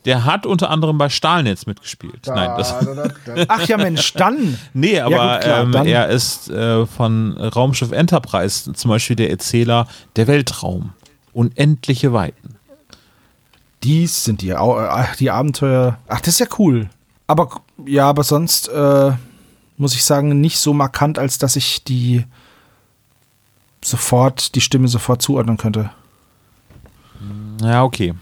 Der 0.05 0.25
hat 0.25 0.45
unter 0.45 0.69
anderem 0.69 0.98
bei 0.98 1.07
Stahlnetz 1.10 1.65
mitgespielt. 1.65 2.27
Nein, 2.27 2.51
das. 2.57 2.77
Da, 2.79 2.86
da, 2.93 3.07
da, 3.07 3.36
da. 3.36 3.45
Ach 3.48 3.65
ja, 3.67 3.77
Mensch, 3.77 4.13
dann. 4.13 4.57
Nee, 4.74 5.00
aber 5.00 5.15
gut, 5.36 5.41
klar, 5.43 5.63
ähm, 5.63 5.72
dann- 5.72 5.88
er 5.88 6.10
ist 6.10 6.50
äh, 6.50 6.86
von 6.86 7.38
Raumschiff 7.38 7.91
Enterprise 7.91 8.74
zum 8.74 8.89
Beispiel 8.89 9.15
der 9.15 9.29
Erzähler 9.29 9.88
Der 10.15 10.27
Weltraum. 10.27 10.91
Unendliche 11.31 12.12
Weiten. 12.13 12.55
Dies 13.83 14.24
sind 14.24 14.41
die, 14.41 14.50
äh, 14.50 15.03
die 15.19 15.31
Abenteuer. 15.31 15.98
Ach, 16.07 16.19
das 16.19 16.36
ist 16.36 16.39
ja 16.39 16.48
cool. 16.60 16.89
Aber 17.27 17.50
ja, 17.86 18.07
aber 18.10 18.24
sonst 18.24 18.67
äh, 18.69 19.12
muss 19.77 19.95
ich 19.95 20.03
sagen, 20.03 20.39
nicht 20.41 20.57
so 20.57 20.74
markant, 20.74 21.17
als 21.17 21.38
dass 21.38 21.55
ich 21.55 21.83
die 21.83 22.25
sofort, 23.83 24.55
die 24.55 24.62
Stimme 24.62 24.88
sofort 24.88 25.22
zuordnen 25.22 25.57
könnte. 25.57 25.89
Ja, 27.62 27.83
okay. 27.83 28.13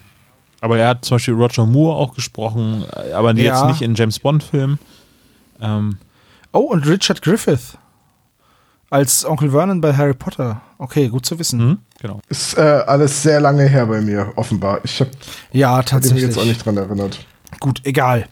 Aber 0.61 0.77
er 0.77 0.87
hat 0.89 1.03
zum 1.05 1.15
Beispiel 1.15 1.33
Roger 1.33 1.65
Moore 1.65 1.97
auch 1.97 2.13
gesprochen, 2.13 2.85
äh, 3.09 3.11
aber 3.13 3.31
jetzt 3.35 3.45
Ja. 3.61 3.67
nicht 3.67 3.81
in 3.81 3.95
James 3.95 4.19
Bond-Filmen. 4.19 4.79
Ähm, 5.59 5.97
Oh, 6.53 6.59
und 6.71 6.85
Richard 6.85 7.21
Griffith 7.21 7.77
als 8.89 9.23
Onkel 9.25 9.51
Vernon 9.51 9.79
bei 9.79 9.95
Harry 9.95 10.13
Potter. 10.13 10.61
Okay, 10.77 11.07
gut 11.07 11.25
zu 11.25 11.39
wissen. 11.39 11.59
hm, 11.59 11.77
genau. 12.01 12.19
Ist 12.27 12.57
äh, 12.57 12.61
alles 12.61 13.23
sehr 13.23 13.39
lange 13.39 13.63
her 13.67 13.85
bei 13.85 14.01
mir, 14.01 14.33
offenbar. 14.35 14.79
Ich 14.83 14.99
habe 14.99 15.11
Ja, 15.53 15.77
mich 15.77 15.85
tatsächlich. 15.85 16.23
jetzt 16.23 16.37
auch 16.37 16.43
nicht 16.45 16.65
dran 16.65 16.75
erinnert. 16.77 17.25
Gut, 17.61 17.81
egal. 17.85 18.27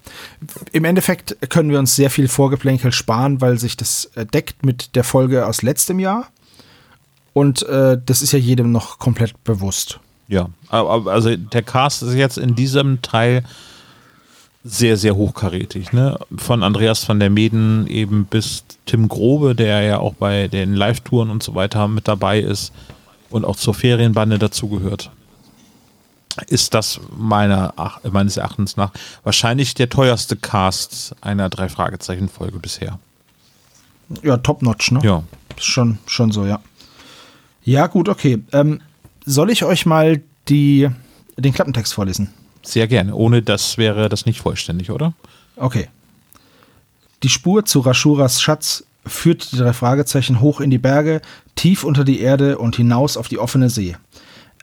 Im 0.74 0.84
Endeffekt 0.86 1.38
können 1.50 1.72
wir 1.72 1.80
uns 1.80 1.96
sehr 1.96 2.10
viel 2.10 2.28
Vorgeplänkel 2.28 2.92
sparen, 2.92 3.40
weil 3.42 3.58
sich 3.58 3.78
das 3.78 4.06
äh, 4.16 4.26
deckt 4.26 4.66
mit 4.66 4.96
der 4.96 5.04
Folge 5.06 5.46
aus 5.46 5.62
letztem 5.62 6.00
Jahr. 6.00 6.28
Und 7.34 7.64
äh, 7.70 7.98
das 8.06 8.22
ist 8.22 8.34
ja 8.34 8.40
jedem 8.40 8.72
noch 8.74 9.00
komplett 9.00 9.42
bewusst. 9.46 10.00
Ja, 10.30 10.48
also 10.70 11.36
der 11.36 11.64
Cast 11.64 12.04
ist 12.04 12.14
jetzt 12.14 12.38
in 12.38 12.56
diesem 12.56 13.02
Teil 13.02 13.44
sehr, 14.64 14.96
sehr 14.96 15.16
hochkarätig. 15.16 15.92
Ne? 15.92 16.20
Von 16.38 16.62
Andreas 16.64 17.08
van 17.10 17.20
der 17.20 17.32
Meden 17.32 17.88
eben 17.88 18.26
bis 18.26 18.64
Tim 18.86 19.08
Grobe, 19.08 19.56
der 19.56 19.82
ja 19.82 19.98
auch 19.98 20.14
bei 20.14 20.48
den 20.48 20.76
Live-Touren 20.76 21.32
und 21.32 21.42
so 21.42 21.56
weiter 21.56 21.88
mit 21.88 22.08
dabei 22.08 22.40
ist 22.40 22.72
und 23.32 23.44
auch 23.44 23.56
zur 23.56 23.74
Ferienbande 23.74 24.38
dazugehört. 24.38 25.10
Ist 26.48 26.76
das 26.76 27.00
meiner, 27.18 27.74
meines 28.10 28.38
Erachtens 28.38 28.78
nach 28.78 28.92
wahrscheinlich 29.24 29.74
der 29.74 29.90
teuerste 29.90 30.36
Cast 30.36 31.16
einer 31.22 31.50
Drei-Fragezeichen-Folge 31.50 32.60
bisher. 32.60 33.00
Ja, 34.22 34.38
top-notch, 34.38 34.92
ne? 34.92 35.00
Ja. 35.04 35.24
Schon, 35.58 35.98
schon 36.06 36.32
so, 36.32 36.46
ja. 36.46 36.60
Ja, 37.64 37.88
gut, 37.88 38.10
okay. 38.10 38.44
Ähm, 38.54 38.82
soll 39.26 39.52
ich 39.52 39.64
euch 39.64 39.86
mal 39.86 40.22
die, 40.48 40.90
den 41.38 41.54
Klappentext 41.54 41.94
vorlesen? 41.94 42.34
Sehr 42.64 42.88
gerne. 42.88 43.16
Ohne 43.16 43.42
das 43.42 43.78
wäre 43.78 44.10
das 44.10 44.26
nicht 44.26 44.42
vollständig, 44.42 44.92
oder? 44.92 45.14
Okay. 45.56 45.88
Die 47.24 47.30
Spur 47.30 47.66
zu 47.66 47.80
Rashuras 47.82 48.42
Schatz 48.42 48.84
führt 49.06 49.52
die 49.52 49.58
drei 49.58 49.74
Fragezeichen 49.74 50.40
hoch 50.40 50.62
in 50.62 50.70
die 50.70 50.78
Berge, 50.78 51.22
tief 51.56 51.84
unter 51.84 52.04
die 52.04 52.22
Erde 52.22 52.58
und 52.58 52.76
hinaus 52.76 53.18
auf 53.18 53.28
die 53.28 53.40
offene 53.40 53.70
See. 53.70 53.96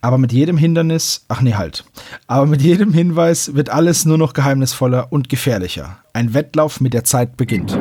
Aber 0.03 0.19
mit 0.19 0.33
jedem 0.33 0.57
Hindernis, 0.57 1.25
ach 1.29 1.41
nee, 1.41 1.55
halt. 1.55 1.85
Aber 2.27 2.47
mit 2.47 2.63
jedem 2.63 2.93
Hinweis 2.93 3.55
wird 3.55 3.71
alles 3.71 4.05
nur 4.05 4.19
noch 4.19 4.35
geheimnisvoller 4.35 5.09
und 5.11 5.29
gefährlicher. 5.29 5.99
Ein 6.13 6.35
Wettlauf 6.35 6.81
mit 6.81 6.95
der 6.95 7.05
Zeit 7.05 7.37
beginnt. 7.37 7.79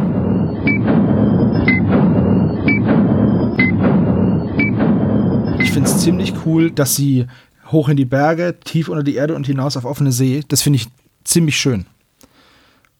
Ziemlich 6.05 6.33
cool, 6.45 6.71
dass 6.71 6.95
sie 6.95 7.27
hoch 7.71 7.89
in 7.89 7.97
die 7.97 8.05
Berge, 8.05 8.55
tief 8.63 8.89
unter 8.89 9.03
die 9.03 9.15
Erde 9.15 9.35
und 9.35 9.45
hinaus 9.47 9.75
auf 9.75 9.85
offene 9.85 10.11
See, 10.11 10.43
das 10.47 10.61
finde 10.61 10.77
ich 10.77 10.87
ziemlich 11.23 11.57
schön. 11.57 11.85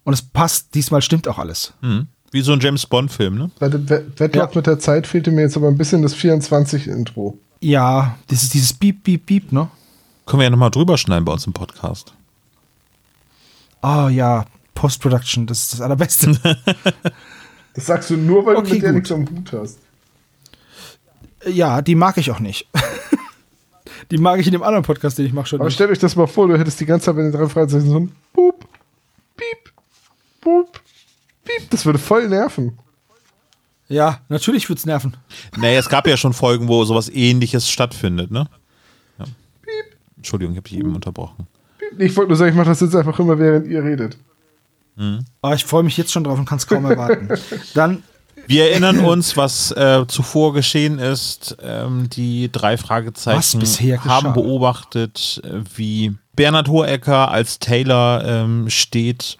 Und 0.04 0.14
es 0.14 0.22
passt, 0.22 0.76
diesmal 0.76 1.02
stimmt 1.02 1.28
auch 1.28 1.38
alles. 1.40 1.74
Mhm. 1.82 2.08
Wie 2.32 2.42
so 2.42 2.52
ein 2.52 2.60
James 2.60 2.86
Bond-Film, 2.86 3.38
ne? 3.38 3.52
Bei 3.60 3.70
dem 3.70 3.88
We- 3.90 4.06
Wettlauf 4.18 4.52
Ja. 4.52 4.58
mit 4.58 4.68
der 4.68 4.80
Zeit 4.80 5.08
fehlte 5.08 5.32
mir 5.32 5.42
jetzt 5.42 5.56
aber 5.56 5.68
ein 5.68 5.78
bisschen 5.78 6.02
das 6.02 6.16
24-Intro. 6.16 7.38
Ja, 7.62 8.18
das 8.28 8.44
ist 8.44 8.54
dieses 8.54 8.74
Beep, 8.74 9.04
Beep, 9.04 9.26
Beep, 9.26 9.52
ne? 9.52 9.70
Können 10.26 10.40
wir 10.40 10.46
ja 10.46 10.50
nochmal 10.50 10.72
drüber 10.72 10.98
schneiden 10.98 11.24
bei 11.26 11.32
uns 11.34 11.46
im 11.48 11.54
Podcast. 11.54 12.14
Oh 13.82 14.08
ja, 14.10 14.46
Post-Production, 14.74 15.46
das 15.46 15.60
ist 15.64 15.74
das 15.74 15.82
Allerbeste. 15.82 16.38
Das 17.76 17.88
sagst 17.88 18.10
du 18.10 18.16
nur, 18.16 18.46
weil 18.46 18.56
Okay, 18.56 18.68
du 18.70 18.74
mit 18.76 18.84
der 18.84 18.90
gut. 18.92 18.96
nichts 18.96 19.12
am 19.12 19.28
Hut 19.30 19.52
hast. 19.52 19.80
Ja, 21.46 21.82
die 21.82 21.96
mag 21.96 22.18
ich 22.18 22.32
auch 22.32 22.40
nicht. 22.40 22.68
die 24.12 24.18
mag 24.18 24.40
ich 24.40 24.48
in 24.48 24.54
dem 24.54 24.64
anderen 24.64 24.84
Podcast, 24.84 25.18
den 25.18 25.26
ich 25.26 25.34
mache 25.34 25.48
schon 25.48 25.60
Aber 25.60 25.68
nicht. 25.68 25.76
stellt 25.76 25.92
euch 25.92 26.00
das 26.00 26.16
mal 26.16 26.28
vor, 26.28 26.48
du 26.48 26.58
hättest 26.58 26.80
die 26.80 26.86
ganze 26.86 27.06
Zeit 27.08 27.16
bei 27.16 27.24
den 27.24 27.32
drei 27.32 27.48
Fragezeichen 27.48 27.90
so 27.90 28.00
ein 28.00 28.12
Boop, 28.34 28.66
Piep, 29.38 29.74
Boop, 30.42 30.82
Piep. 31.44 31.70
Das 31.70 31.86
würde 31.86 32.00
voll 32.00 32.28
nerven. 32.28 32.78
Ja, 33.88 34.22
natürlich 34.30 34.68
wird's 34.68 34.86
nerven. 34.86 35.16
Naja, 35.58 35.80
es 35.80 35.90
gab 35.90 36.08
ja 36.08 36.18
schon 36.18 36.34
Folgen, 36.34 36.68
wo 36.68 36.84
sowas 36.86 37.10
ähnliches 37.10 37.70
stattfindet, 37.70 38.32
ne? 38.32 38.48
Ja. 39.20 39.26
Entschuldigung, 40.18 40.54
ich 40.54 40.58
habe 40.58 40.70
dich 40.70 40.80
eben 40.80 40.96
unterbrochen. 40.96 41.48
Piep. 41.78 42.00
Ich 42.00 42.18
wollte 42.18 42.30
nur 42.30 42.38
sagen, 42.38 42.52
ich 42.52 42.58
mache 42.58 42.70
das 42.70 42.82
jetzt 42.82 42.96
einfach 42.96 43.20
immer, 43.20 43.38
während 43.38 43.68
ihr 43.68 43.84
redet. 43.84 44.18
Aber 45.42 45.56
ich 45.56 45.66
freue 45.66 45.84
mich 45.84 45.98
jetzt 45.98 46.12
schon 46.12 46.24
drauf 46.24 46.40
und 46.40 46.46
kann 46.46 46.58
es 46.58 46.68
kaum 46.68 46.86
erwarten. 46.86 47.28
Dann, 47.74 48.02
Wir 48.48 48.70
erinnern 48.70 49.00
uns, 49.00 49.38
was 49.38 49.72
äh, 49.72 50.06
zuvor 50.08 50.54
geschehen 50.54 51.00
ist. 51.00 51.58
Ähm, 51.62 52.10
die 52.10 52.52
drei 52.52 52.78
Fragezeichen 52.78 53.38
Was 53.38 53.56
bisher 53.56 53.98
geschah. 53.98 54.10
haben 54.10 54.34
beobachtet, 54.34 55.42
wie 55.76 56.16
Bernhard 56.36 56.68
Hohecker 56.68 57.32
als 57.32 57.60
Taylor 57.60 58.24
ähm, 58.26 58.70
steht. 58.70 59.38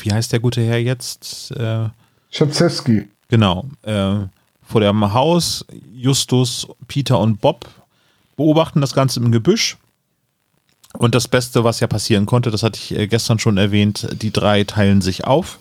Wie 0.00 0.12
heißt 0.12 0.32
der 0.32 0.40
gute 0.40 0.62
Herr 0.62 0.78
jetzt? 0.78 1.50
Äh, 1.52 1.88
Schabzewski. 2.30 3.08
Genau. 3.28 3.66
Äh, 3.82 4.26
vor 4.62 4.80
dem 4.80 5.12
Haus, 5.12 5.64
Justus, 5.92 6.66
Peter 6.88 7.18
und 7.18 7.40
Bob 7.40 7.68
beobachten 8.36 8.80
das 8.80 8.94
Ganze 8.94 9.20
im 9.20 9.30
Gebüsch. 9.30 9.76
Und 10.96 11.14
das 11.14 11.28
Beste, 11.28 11.64
was 11.64 11.80
ja 11.80 11.86
passieren 11.86 12.24
konnte, 12.24 12.50
das 12.50 12.62
hatte 12.62 12.78
ich 12.82 12.96
äh, 12.96 13.06
gestern 13.06 13.38
schon 13.38 13.56
erwähnt, 13.56 14.08
die 14.22 14.30
drei 14.30 14.64
teilen 14.64 15.00
sich 15.00 15.24
auf. 15.24 15.58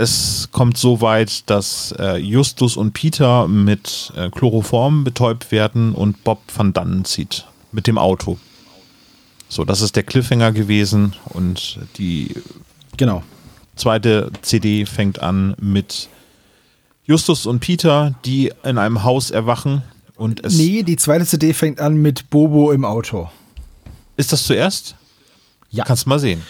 Es 0.00 0.48
kommt 0.52 0.78
so 0.78 1.00
weit, 1.00 1.50
dass 1.50 1.92
äh, 1.98 2.18
Justus 2.18 2.76
und 2.76 2.92
Peter 2.92 3.48
mit 3.48 4.12
äh, 4.14 4.30
Chloroform 4.30 5.02
betäubt 5.02 5.50
werden 5.50 5.92
und 5.92 6.22
Bob 6.22 6.40
van 6.54 6.72
dannen 6.72 7.04
zieht 7.04 7.46
mit 7.72 7.88
dem 7.88 7.98
Auto. 7.98 8.38
So, 9.48 9.64
das 9.64 9.80
ist 9.80 9.96
der 9.96 10.04
Cliffhanger 10.04 10.52
gewesen 10.52 11.16
und 11.30 11.80
die 11.96 12.32
genau. 12.96 13.24
zweite 13.74 14.30
CD 14.42 14.86
fängt 14.86 15.20
an 15.20 15.56
mit 15.60 16.08
Justus 17.02 17.44
und 17.44 17.58
Peter, 17.58 18.14
die 18.24 18.52
in 18.62 18.78
einem 18.78 19.02
Haus 19.02 19.32
erwachen. 19.32 19.82
Und 20.14 20.44
es 20.44 20.56
Nee, 20.56 20.84
die 20.84 20.96
zweite 20.96 21.26
CD 21.26 21.52
fängt 21.52 21.80
an 21.80 21.96
mit 21.96 22.30
Bobo 22.30 22.70
im 22.70 22.84
Auto. 22.84 23.30
ist 24.16 24.32
das 24.32 24.44
zuerst? 24.44 24.94
Ja. 25.70 25.82
Kannst 25.82 26.06
mal 26.06 26.20
sehen. 26.20 26.40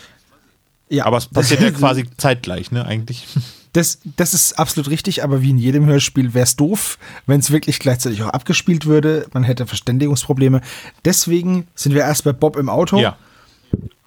Ja, 0.90 1.07
Aber 1.07 1.18
es 1.18 1.26
passiert 1.26 1.61
ja 1.61 1.71
quasi 1.73 2.04
zeitgleich, 2.16 2.71
ne, 2.73 2.85
eigentlich. 2.85 3.26
Das, 3.75 3.99
das 4.16 4.33
ist 4.33 4.59
absolut 4.59 4.88
richtig, 4.90 5.23
aber 5.23 5.42
wie 5.42 5.50
in 5.50 5.59
jedem 5.59 5.85
Hörspiel 5.85 6.33
wäre 6.33 6.45
es 6.45 6.57
doof, 6.57 6.99
wenn 7.26 7.38
es 7.38 7.50
wirklich 7.50 7.78
gleichzeitig 7.78 8.23
auch 8.23 8.30
abgespielt 8.30 8.87
würde. 8.87 9.26
Man 9.35 9.45
hätte 9.45 9.66
Verständigungsprobleme. 9.66 10.62
Deswegen 11.04 11.68
sind 11.75 11.92
wir 11.95 12.00
erst 12.00 12.25
bei 12.25 12.33
Bob 12.33 12.57
im 12.57 12.71
Auto 12.71 12.99
Ja. 12.99 13.16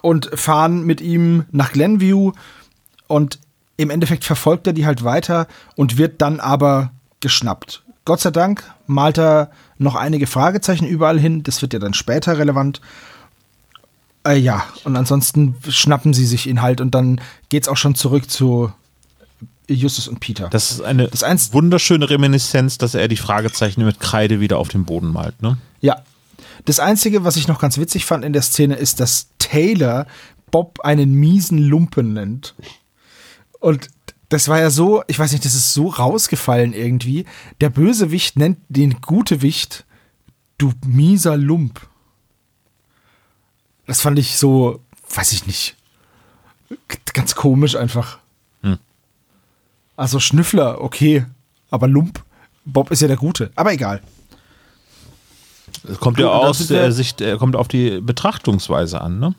und 0.01 0.31
fahren 0.33 0.83
mit 0.83 0.99
ihm 0.99 1.45
nach 1.51 1.71
Glenview 1.73 2.31
und 3.07 3.37
im 3.77 3.91
Endeffekt 3.91 4.23
verfolgt 4.25 4.65
er 4.65 4.73
die 4.73 4.87
halt 4.87 5.03
weiter 5.03 5.47
und 5.75 5.97
wird 5.97 6.21
dann 6.23 6.39
aber 6.39 6.91
geschnappt. 7.19 7.83
Gott 8.03 8.19
sei 8.19 8.31
Dank 8.31 8.63
malt 8.87 9.19
er 9.19 9.51
noch 9.77 9.95
einige 9.95 10.25
Fragezeichen 10.25 10.87
überall 10.87 11.19
hin. 11.19 11.43
Das 11.43 11.61
wird 11.61 11.73
ja 11.73 11.79
dann 11.79 11.93
später 11.93 12.39
relevant. 12.39 12.81
Äh, 14.27 14.37
ja, 14.37 14.65
und 14.83 14.95
ansonsten 14.95 15.55
schnappen 15.67 16.13
sie 16.13 16.25
sich 16.25 16.47
ihn 16.47 16.61
halt 16.61 16.79
und 16.81 16.93
dann 16.93 17.19
geht's 17.49 17.67
auch 17.67 17.77
schon 17.77 17.95
zurück 17.95 18.29
zu 18.29 18.71
Justus 19.67 20.07
und 20.07 20.19
Peter. 20.19 20.49
Das 20.49 20.71
ist 20.71 20.81
eine 20.81 21.07
Das 21.07 21.23
eins- 21.23 21.53
wunderschöne 21.53 22.09
Reminiszenz, 22.09 22.77
dass 22.77 22.93
er 22.93 23.07
die 23.07 23.17
Fragezeichen 23.17 23.83
mit 23.85 23.99
Kreide 23.99 24.39
wieder 24.39 24.57
auf 24.59 24.67
den 24.67 24.85
Boden 24.85 25.11
malt, 25.11 25.41
ne? 25.41 25.57
Ja. 25.79 26.01
Das 26.65 26.79
Einzige, 26.79 27.23
was 27.23 27.37
ich 27.37 27.47
noch 27.47 27.59
ganz 27.59 27.77
witzig 27.77 28.05
fand 28.05 28.23
in 28.23 28.33
der 28.33 28.41
Szene, 28.43 28.75
ist, 28.75 28.99
dass 28.99 29.29
Taylor 29.39 30.05
Bob 30.51 30.81
einen 30.81 31.13
miesen 31.13 31.57
Lumpen 31.57 32.13
nennt. 32.13 32.53
Und 33.59 33.87
das 34.29 34.47
war 34.47 34.59
ja 34.59 34.69
so, 34.69 35.03
ich 35.07 35.17
weiß 35.17 35.31
nicht, 35.31 35.45
das 35.45 35.55
ist 35.55 35.73
so 35.73 35.87
rausgefallen 35.87 36.73
irgendwie. 36.73 37.25
Der 37.61 37.69
Bösewicht 37.69 38.37
nennt 38.37 38.59
den 38.69 39.01
Gutewicht 39.01 39.85
du 40.57 40.73
mieser 40.85 41.37
Lump. 41.37 41.87
Das 43.87 44.01
fand 44.01 44.19
ich 44.19 44.37
so, 44.37 44.81
weiß 45.15 45.31
ich 45.33 45.47
nicht, 45.47 45.75
ganz 47.13 47.35
komisch 47.35 47.75
einfach. 47.75 48.19
Hm. 48.61 48.77
Also 49.95 50.19
Schnüffler, 50.19 50.81
okay, 50.81 51.25
aber 51.69 51.87
Lump, 51.87 52.23
Bob 52.65 52.91
ist 52.91 53.01
ja 53.01 53.07
der 53.07 53.17
Gute, 53.17 53.51
aber 53.55 53.73
egal. 53.73 54.01
Es 55.87 55.99
kommt 55.99 56.19
ja 56.19 56.27
aus 56.27 56.67
der 56.67 56.91
Sicht, 56.91 57.21
äh, 57.21 57.37
kommt 57.37 57.55
auf 57.55 57.67
die 57.67 58.01
Betrachtungsweise 58.01 59.01
an, 59.01 59.19
ne? 59.19 59.35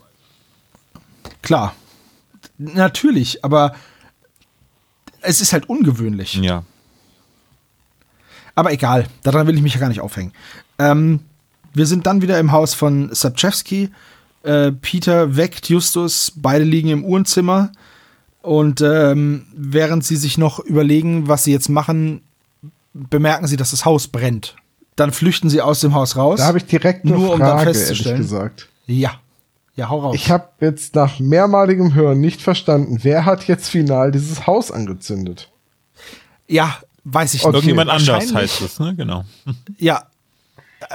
klar. 1.42 1.74
Natürlich, 2.58 3.44
aber 3.44 3.74
es 5.20 5.40
ist 5.40 5.52
halt 5.52 5.68
ungewöhnlich. 5.68 6.34
Ja. 6.36 6.64
Aber 8.54 8.72
egal, 8.72 9.06
daran 9.22 9.46
will 9.46 9.56
ich 9.56 9.62
mich 9.62 9.74
ja 9.74 9.80
gar 9.80 9.88
nicht 9.88 10.00
aufhängen. 10.00 10.32
Ähm, 10.78 11.20
wir 11.74 11.86
sind 11.86 12.06
dann 12.06 12.22
wieder 12.22 12.38
im 12.38 12.52
Haus 12.52 12.74
von 12.74 13.12
Sapchewski. 13.14 13.90
Äh, 14.42 14.72
Peter 14.72 15.36
weckt 15.36 15.68
Justus, 15.68 16.32
beide 16.36 16.64
liegen 16.64 16.88
im 16.88 17.04
Uhrenzimmer. 17.04 17.70
Und 18.42 18.80
ähm, 18.80 19.46
während 19.54 20.04
sie 20.04 20.16
sich 20.16 20.36
noch 20.36 20.58
überlegen, 20.58 21.28
was 21.28 21.44
sie 21.44 21.52
jetzt 21.52 21.68
machen, 21.68 22.22
bemerken 22.92 23.46
sie, 23.46 23.56
dass 23.56 23.70
das 23.70 23.84
Haus 23.84 24.08
brennt. 24.08 24.56
Dann 24.96 25.12
flüchten 25.12 25.48
sie 25.48 25.60
aus 25.62 25.80
dem 25.80 25.94
Haus 25.94 26.16
raus. 26.16 26.40
Da 26.40 26.46
habe 26.46 26.58
ich 26.58 26.66
direkt 26.66 27.04
eine 27.04 27.14
Nur 27.14 27.34
um 27.34 27.38
dann 27.38 27.48
Frage, 27.50 27.60
ehrlich 27.70 27.76
festzustellen- 27.78 28.18
gesagt. 28.18 28.68
ja. 28.86 29.12
Ja, 29.74 29.88
hau 29.88 30.00
raus. 30.00 30.14
Ich 30.16 30.30
habe 30.30 30.48
jetzt 30.60 30.94
nach 30.96 31.18
mehrmaligem 31.18 31.94
Hören 31.94 32.20
nicht 32.20 32.42
verstanden, 32.42 32.98
wer 33.04 33.24
hat 33.24 33.48
jetzt 33.48 33.70
final 33.70 34.10
dieses 34.12 34.46
Haus 34.46 34.70
angezündet? 34.70 35.50
ja, 36.46 36.76
weiß 37.04 37.32
ich 37.32 37.40
Okay. 37.44 37.52
nicht. 37.56 37.66
Irgendjemand 37.68 37.88
anders 37.90 38.34
heißt 38.34 38.60
es, 38.60 38.78
ne? 38.78 38.94
Genau. 38.94 39.24
Ja. 39.78 40.02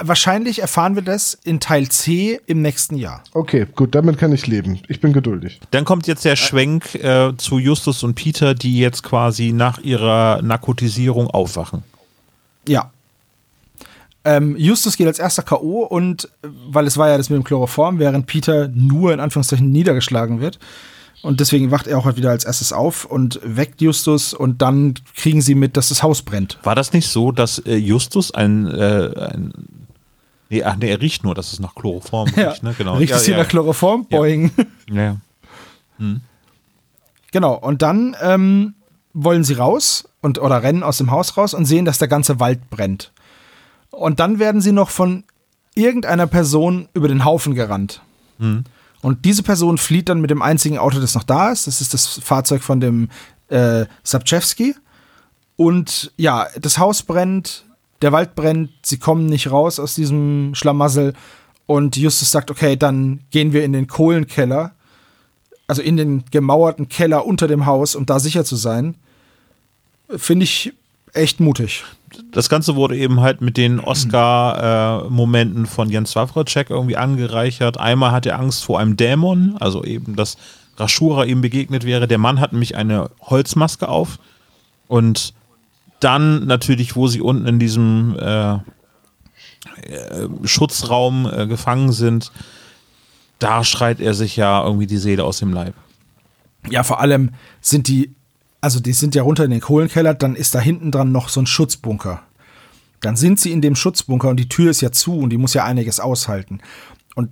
Wahrscheinlich 0.00 0.60
erfahren 0.60 0.94
wir 0.94 1.02
das 1.02 1.34
in 1.44 1.60
Teil 1.60 1.88
C 1.88 2.40
im 2.46 2.62
nächsten 2.62 2.96
Jahr. 2.96 3.22
Okay, 3.32 3.66
gut, 3.74 3.94
damit 3.94 4.18
kann 4.18 4.32
ich 4.32 4.46
leben. 4.46 4.80
Ich 4.88 5.00
bin 5.00 5.12
geduldig. 5.12 5.60
Dann 5.70 5.84
kommt 5.84 6.06
jetzt 6.06 6.24
der 6.24 6.36
Schwenk 6.36 6.94
äh, 6.96 7.32
zu 7.36 7.58
Justus 7.58 8.02
und 8.02 8.14
Peter, 8.14 8.54
die 8.54 8.78
jetzt 8.78 9.02
quasi 9.02 9.52
nach 9.52 9.78
ihrer 9.78 10.42
Narkotisierung 10.42 11.28
aufwachen. 11.28 11.82
Ja. 12.66 12.90
Ähm, 14.24 14.56
Justus 14.56 14.96
geht 14.96 15.06
als 15.06 15.18
erster 15.18 15.42
K.O. 15.42 15.84
und 15.84 16.24
äh, 16.42 16.48
weil 16.68 16.86
es 16.86 16.96
war 16.96 17.08
ja 17.08 17.16
das 17.16 17.30
mit 17.30 17.38
dem 17.38 17.44
Chloroform, 17.44 17.98
während 17.98 18.26
Peter 18.26 18.68
nur 18.68 19.12
in 19.12 19.20
Anführungszeichen 19.20 19.70
niedergeschlagen 19.70 20.40
wird. 20.40 20.58
Und 21.22 21.40
deswegen 21.40 21.70
wacht 21.70 21.86
er 21.86 21.98
auch 21.98 22.04
halt 22.04 22.16
wieder 22.16 22.30
als 22.30 22.44
erstes 22.44 22.72
auf 22.72 23.04
und 23.04 23.40
weckt 23.42 23.80
Justus 23.80 24.34
und 24.34 24.62
dann 24.62 24.94
kriegen 25.16 25.42
sie 25.42 25.54
mit, 25.54 25.76
dass 25.76 25.88
das 25.88 26.02
Haus 26.02 26.22
brennt. 26.22 26.58
War 26.62 26.76
das 26.76 26.92
nicht 26.92 27.08
so, 27.08 27.32
dass 27.32 27.58
äh, 27.60 27.76
Justus 27.76 28.32
ein, 28.32 28.66
äh, 28.66 29.10
ein 29.32 29.52
nee, 30.48 30.62
ach 30.62 30.76
nee, 30.76 30.90
er 30.90 31.00
riecht 31.00 31.24
nur, 31.24 31.34
dass 31.34 31.52
es 31.52 31.58
nach 31.58 31.74
Chloroform 31.74 32.28
riecht, 32.36 32.62
ne? 32.62 32.74
Genau. 32.78 32.96
Riecht 32.96 33.12
es 33.12 33.24
hier 33.24 33.36
ja, 33.36 33.42
nach 33.42 33.48
Chloroform? 33.48 34.06
Ja. 34.10 34.18
Boing. 34.18 34.52
ja. 34.90 35.02
ja. 35.02 35.16
Genau, 37.32 37.54
und 37.54 37.82
dann 37.82 38.16
ähm, 38.22 38.74
wollen 39.12 39.42
sie 39.42 39.54
raus 39.54 40.08
und 40.20 40.38
oder 40.38 40.62
rennen 40.62 40.82
aus 40.84 40.98
dem 40.98 41.10
Haus 41.10 41.36
raus 41.36 41.52
und 41.52 41.64
sehen, 41.64 41.84
dass 41.84 41.98
der 41.98 42.08
ganze 42.08 42.38
Wald 42.38 42.70
brennt. 42.70 43.12
Und 43.90 44.20
dann 44.20 44.38
werden 44.38 44.60
sie 44.60 44.72
noch 44.72 44.90
von 44.90 45.24
irgendeiner 45.74 46.26
Person 46.26 46.88
über 46.94 47.08
den 47.08 47.24
Haufen 47.24 47.54
gerannt. 47.54 48.02
Und 49.00 49.24
diese 49.24 49.42
Person 49.42 49.78
flieht 49.78 50.08
dann 50.08 50.20
mit 50.20 50.30
dem 50.30 50.42
einzigen 50.42 50.78
Auto, 50.78 51.00
das 51.00 51.14
noch 51.14 51.24
da 51.24 51.52
ist. 51.52 51.66
Das 51.66 51.80
ist 51.80 51.94
das 51.94 52.20
Fahrzeug 52.22 52.62
von 52.62 52.80
dem 52.80 53.08
äh, 53.48 53.86
Sapchewski. 54.02 54.74
Und 55.56 56.12
ja, 56.16 56.46
das 56.60 56.78
Haus 56.78 57.02
brennt, 57.02 57.64
der 58.02 58.12
Wald 58.12 58.34
brennt, 58.34 58.70
sie 58.82 58.98
kommen 58.98 59.26
nicht 59.26 59.50
raus 59.50 59.78
aus 59.78 59.94
diesem 59.94 60.54
Schlamassel. 60.54 61.14
Und 61.66 61.96
Justus 61.96 62.30
sagt, 62.30 62.50
okay, 62.50 62.76
dann 62.76 63.20
gehen 63.30 63.52
wir 63.52 63.64
in 63.64 63.72
den 63.72 63.86
Kohlenkeller 63.86 64.74
also 65.68 65.82
in 65.82 65.96
den 65.96 66.24
gemauerten 66.32 66.88
Keller 66.88 67.26
unter 67.26 67.46
dem 67.46 67.66
Haus, 67.66 67.94
um 67.94 68.06
da 68.06 68.18
sicher 68.18 68.44
zu 68.44 68.56
sein, 68.56 68.96
finde 70.08 70.44
ich 70.44 70.72
echt 71.12 71.38
mutig. 71.38 71.84
Das 72.32 72.48
Ganze 72.48 72.76
wurde 72.76 72.96
eben 72.96 73.20
halt 73.20 73.40
mit 73.40 73.56
den 73.56 73.80
Oscar-Momenten 73.80 75.66
von 75.66 75.90
Jens 75.90 76.16
Wawracek 76.16 76.70
irgendwie 76.70 76.96
angereichert. 76.96 77.78
Einmal 77.78 78.12
hat 78.12 78.26
er 78.26 78.38
Angst 78.38 78.64
vor 78.64 78.78
einem 78.78 78.96
Dämon, 78.96 79.56
also 79.58 79.84
eben, 79.84 80.16
dass 80.16 80.36
Rashura 80.76 81.24
ihm 81.24 81.40
begegnet 81.40 81.84
wäre. 81.84 82.08
Der 82.08 82.18
Mann 82.18 82.40
hat 82.40 82.52
nämlich 82.52 82.76
eine 82.76 83.10
Holzmaske 83.20 83.88
auf. 83.88 84.18
Und 84.86 85.34
dann 86.00 86.46
natürlich, 86.46 86.96
wo 86.96 87.08
sie 87.08 87.20
unten 87.20 87.46
in 87.46 87.58
diesem 87.58 88.16
äh, 88.18 88.54
äh, 88.54 90.28
Schutzraum 90.44 91.28
äh, 91.30 91.46
gefangen 91.46 91.92
sind, 91.92 92.32
da 93.38 93.64
schreit 93.64 94.00
er 94.00 94.14
sich 94.14 94.36
ja 94.36 94.64
irgendwie 94.64 94.86
die 94.86 94.98
Seele 94.98 95.24
aus 95.24 95.38
dem 95.38 95.52
Leib. 95.52 95.74
Ja, 96.68 96.82
vor 96.82 97.00
allem 97.00 97.30
sind 97.60 97.88
die, 97.88 98.14
also 98.60 98.80
die 98.80 98.92
sind 98.92 99.14
ja 99.14 99.22
runter 99.22 99.44
in 99.44 99.50
den 99.50 99.60
Kohlenkeller, 99.60 100.14
dann 100.14 100.34
ist 100.34 100.54
da 100.54 100.60
hinten 100.60 100.90
dran 100.90 101.12
noch 101.12 101.28
so 101.28 101.40
ein 101.40 101.46
Schutzbunker. 101.46 102.22
Dann 103.00 103.16
sind 103.16 103.38
sie 103.38 103.52
in 103.52 103.60
dem 103.60 103.76
Schutzbunker 103.76 104.28
und 104.28 104.38
die 104.38 104.48
Tür 104.48 104.70
ist 104.70 104.80
ja 104.80 104.90
zu 104.90 105.18
und 105.18 105.30
die 105.30 105.38
muss 105.38 105.54
ja 105.54 105.64
einiges 105.64 106.00
aushalten. 106.00 106.60
Und 107.14 107.30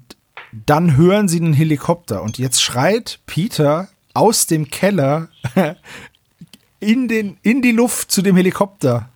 dann 0.53 0.97
hören 0.97 1.29
sie 1.29 1.41
einen 1.41 1.53
Helikopter 1.53 2.23
und 2.23 2.39
jetzt 2.39 2.63
schreit 2.63 3.21
Peter 3.27 3.89
aus 4.15 4.47
dem 4.47 4.71
Keller 4.71 5.29
in, 6.81 7.09
den, 7.09 7.37
in 7.43 7.63
die 7.63 7.73
Luft 7.73 8.11
zu 8.11 8.23
dem 8.23 8.37
Helikopter. 8.37 9.09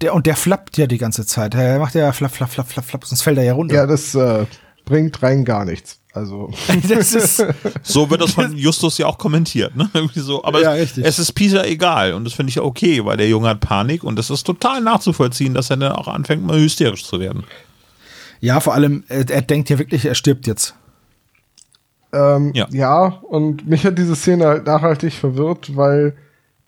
Der, 0.00 0.14
und 0.14 0.26
der 0.26 0.36
flappt 0.36 0.76
ja 0.76 0.86
die 0.86 0.98
ganze 0.98 1.26
Zeit. 1.26 1.54
Er 1.54 1.78
macht 1.78 1.94
ja 1.94 2.12
flapp, 2.12 2.32
flapp, 2.32 2.50
flapp, 2.50 2.68
flapp, 2.68 2.84
flapp, 2.84 3.04
sonst 3.04 3.22
fällt 3.22 3.38
er 3.38 3.44
ja 3.44 3.54
runter. 3.54 3.74
Ja, 3.74 3.86
das 3.86 4.14
äh, 4.14 4.46
bringt 4.84 5.22
rein 5.22 5.44
gar 5.44 5.64
nichts. 5.64 5.98
Also, 6.14 6.50
das 6.88 7.14
ist, 7.14 7.44
So 7.82 8.10
wird 8.10 8.20
das 8.20 8.32
von 8.32 8.56
Justus 8.56 8.98
ja 8.98 9.06
auch 9.06 9.16
kommentiert, 9.16 9.74
ne? 9.76 9.88
Irgendwie 9.94 10.20
so. 10.20 10.44
Aber 10.44 10.60
Ja, 10.60 10.76
es, 10.76 10.98
es 10.98 11.18
ist 11.18 11.32
Peter 11.32 11.66
egal 11.66 12.12
und 12.12 12.24
das 12.24 12.34
finde 12.34 12.50
ich 12.50 12.56
ja 12.56 12.62
okay, 12.62 13.04
weil 13.04 13.16
der 13.16 13.28
Junge 13.28 13.48
hat 13.48 13.60
Panik 13.60 14.04
und 14.04 14.16
das 14.18 14.28
ist 14.28 14.44
total 14.44 14.82
nachzuvollziehen, 14.82 15.54
dass 15.54 15.70
er 15.70 15.78
dann 15.78 15.92
auch 15.92 16.08
anfängt, 16.08 16.44
mal 16.44 16.58
hysterisch 16.58 17.04
zu 17.04 17.18
werden. 17.18 17.44
ja, 18.40 18.60
vor 18.60 18.74
allem, 18.74 19.04
er, 19.08 19.28
er 19.30 19.42
denkt 19.42 19.70
ja 19.70 19.78
wirklich, 19.78 20.04
er 20.04 20.14
stirbt 20.14 20.46
jetzt. 20.46 20.74
ähm, 22.12 22.52
Ja. 22.54 22.66
ja. 22.70 23.20
und 23.22 23.66
mich 23.66 23.86
hat 23.86 23.96
diese 23.96 24.14
Szene 24.16 24.46
halt 24.46 24.66
nachhaltig 24.66 25.14
verwirrt, 25.14 25.76
weil 25.76 26.14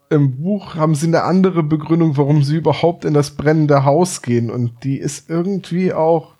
im 0.08 0.40
Buch 0.40 0.74
haben 0.74 0.94
sie 0.94 1.06
eine 1.06 1.24
andere 1.24 1.62
Begründung, 1.62 2.16
warum 2.16 2.42
sie 2.44 2.56
überhaupt 2.56 3.04
in 3.04 3.12
das 3.14 3.32
brennende 3.32 3.84
Haus 3.84 4.22
gehen 4.22 4.50
und 4.50 4.84
die 4.84 4.96
ist 4.98 5.28
irgendwie 5.28 5.92
auch 5.92 6.34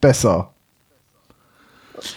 besser. 0.00 0.52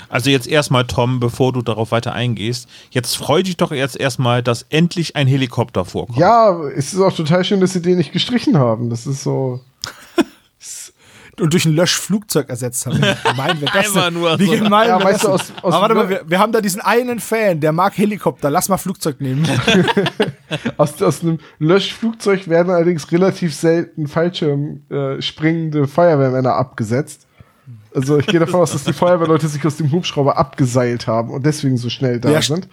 Also 0.09 0.29
jetzt 0.29 0.47
erstmal, 0.47 0.85
Tom, 0.85 1.19
bevor 1.19 1.53
du 1.53 1.61
darauf 1.61 1.91
weiter 1.91 2.13
eingehst, 2.13 2.67
jetzt 2.91 3.15
freu 3.17 3.43
dich 3.43 3.57
doch 3.57 3.71
jetzt 3.71 3.95
erstmal, 3.99 4.43
dass 4.43 4.63
endlich 4.69 5.15
ein 5.15 5.27
Helikopter 5.27 5.85
vorkommt. 5.85 6.17
Ja, 6.19 6.59
es 6.75 6.93
ist 6.93 6.99
auch 7.01 7.15
total 7.15 7.43
schön, 7.43 7.59
dass 7.61 7.73
sie 7.73 7.81
den 7.81 7.97
nicht 7.97 8.11
gestrichen 8.11 8.57
haben. 8.57 8.89
Das 8.89 9.05
ist 9.07 9.23
so. 9.23 9.61
und 11.39 11.53
durch 11.53 11.63
ein 11.65 11.73
Löschflugzeug 11.73 12.49
ersetzt 12.49 12.85
haben. 12.85 13.01
Wie 13.01 13.29
gemein 13.29 13.61
wäre 13.61 13.71
das 13.73 13.93
denn? 13.93 14.13
nur 14.13 14.37
Wie 14.39 14.45
so- 14.47 14.51
gemein 14.63 14.89
Ja, 14.89 14.99
wäre 14.99 15.09
weißt 15.13 15.23
du, 15.23 15.27
das 15.29 15.41
aus- 15.41 15.53
aus 15.63 15.73
Aber 15.73 15.81
warte 15.83 15.95
mal, 15.95 16.09
wir, 16.09 16.23
wir 16.27 16.37
haben 16.39 16.51
da 16.51 16.59
diesen 16.59 16.81
einen 16.81 17.19
Fan, 17.21 17.61
der 17.61 17.71
mag 17.71 17.97
Helikopter. 17.97 18.49
Lass 18.49 18.67
mal 18.67 18.77
Flugzeug 18.77 19.21
nehmen. 19.21 19.47
Aus, 20.77 21.01
aus 21.01 21.21
einem 21.21 21.39
Löschflugzeug 21.59 22.47
werden 22.47 22.71
allerdings 22.71 23.09
relativ 23.11 23.53
selten 23.55 24.07
Fallschirm 24.07 24.81
äh, 24.89 25.21
springende 25.21 25.87
Feuerwehrmänner 25.87 26.55
abgesetzt. 26.55 27.27
Also 27.93 28.17
ich 28.19 28.27
gehe 28.27 28.39
davon 28.39 28.61
aus, 28.61 28.71
dass 28.71 28.83
die 28.83 28.93
Feuerwehrleute 28.93 29.47
sich 29.47 29.65
aus 29.65 29.77
dem 29.77 29.91
Hubschrauber 29.91 30.37
abgeseilt 30.37 31.07
haben 31.07 31.31
und 31.31 31.45
deswegen 31.45 31.77
so 31.77 31.89
schnell 31.89 32.19
da 32.19 32.29
Ja, 32.31 32.41
sind. 32.41 32.67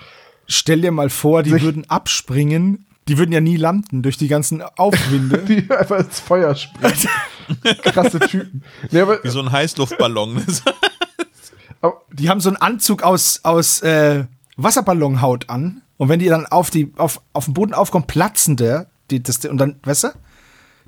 Stell 0.46 0.80
dir 0.80 0.92
mal 0.92 1.10
vor, 1.10 1.42
die 1.42 1.50
Sich- 1.50 1.62
würden 1.62 1.88
abspringen. 1.90 2.86
Die 3.08 3.18
würden 3.18 3.30
ja 3.32 3.40
nie 3.40 3.56
landen 3.56 4.02
durch 4.02 4.16
die 4.18 4.26
ganzen 4.28 4.62
Aufwinde. 4.62 5.38
Die 5.48 5.70
einfach 5.70 6.00
ins 6.00 6.18
Feuer 6.18 6.54
springen. 6.56 6.92
Krasse 7.82 8.18
Typen. 8.18 8.64
Nee, 8.90 9.00
aber, 9.00 9.22
Wie 9.22 9.28
so 9.28 9.40
ein 9.40 9.52
Heißluftballon. 9.52 10.44
die 12.12 12.28
haben 12.28 12.40
so 12.40 12.48
einen 12.48 12.56
Anzug 12.56 13.02
aus, 13.04 13.40
aus 13.44 13.80
äh, 13.82 14.24
Wasserballonhaut 14.56 15.48
an. 15.48 15.82
Und 15.98 16.08
wenn 16.08 16.18
die 16.18 16.26
dann 16.26 16.46
auf, 16.46 16.70
die, 16.70 16.92
auf, 16.96 17.20
auf 17.32 17.44
den 17.46 17.54
Boden 17.54 17.74
aufkommen, 17.74 18.06
platzen 18.06 18.56
der. 18.56 18.88
Die, 19.10 19.22
das, 19.22 19.38
und 19.44 19.58
dann, 19.58 19.76
weißt 19.84 20.04
du? 20.04 20.08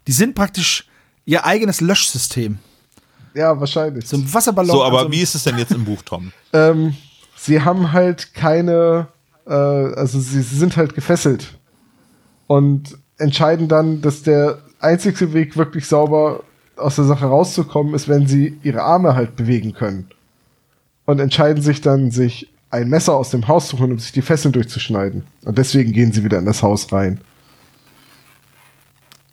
Die 0.08 0.12
sind 0.12 0.34
praktisch 0.34 0.86
ihr 1.24 1.44
eigenes 1.46 1.80
Löschsystem. 1.80 2.58
Ja, 3.38 3.58
wahrscheinlich. 3.58 4.06
So 4.06 4.16
ein 4.16 4.34
Wasserballon. 4.34 4.70
so, 4.70 4.82
aber 4.84 4.98
also- 4.98 5.12
wie 5.12 5.20
ist 5.20 5.34
es 5.34 5.44
denn 5.44 5.58
jetzt 5.58 5.72
im 5.72 5.84
Buch, 5.84 6.02
Tom? 6.02 6.32
Ähm, 6.54 6.94
sie 7.36 7.60
haben 7.60 7.92
halt 7.92 8.32
keine, 8.32 9.08
äh, 9.46 9.52
also 9.52 10.18
sie, 10.18 10.40
sie 10.40 10.56
sind 10.56 10.78
halt 10.78 10.94
gefesselt 10.94 11.58
und 12.46 12.96
entscheiden 13.18 13.68
dann, 13.68 14.00
dass 14.00 14.22
der 14.22 14.60
einzige 14.80 15.34
Weg, 15.34 15.56
wirklich 15.58 15.86
sauber 15.86 16.42
aus 16.76 16.96
der 16.96 17.04
Sache 17.04 17.26
rauszukommen, 17.26 17.92
ist, 17.94 18.08
wenn 18.08 18.26
sie 18.26 18.58
ihre 18.62 18.82
Arme 18.82 19.14
halt 19.14 19.36
bewegen 19.36 19.74
können. 19.74 20.08
Und 21.04 21.20
entscheiden 21.20 21.62
sich 21.62 21.82
dann, 21.82 22.10
sich 22.10 22.48
ein 22.70 22.88
Messer 22.88 23.14
aus 23.14 23.30
dem 23.30 23.46
Haus 23.46 23.68
zu 23.68 23.78
holen, 23.78 23.92
um 23.92 23.98
sich 23.98 24.12
die 24.12 24.22
Fesseln 24.22 24.52
durchzuschneiden. 24.52 25.24
Und 25.44 25.58
deswegen 25.58 25.92
gehen 25.92 26.12
sie 26.12 26.24
wieder 26.24 26.38
in 26.38 26.46
das 26.46 26.62
Haus 26.62 26.90
rein. 26.92 27.20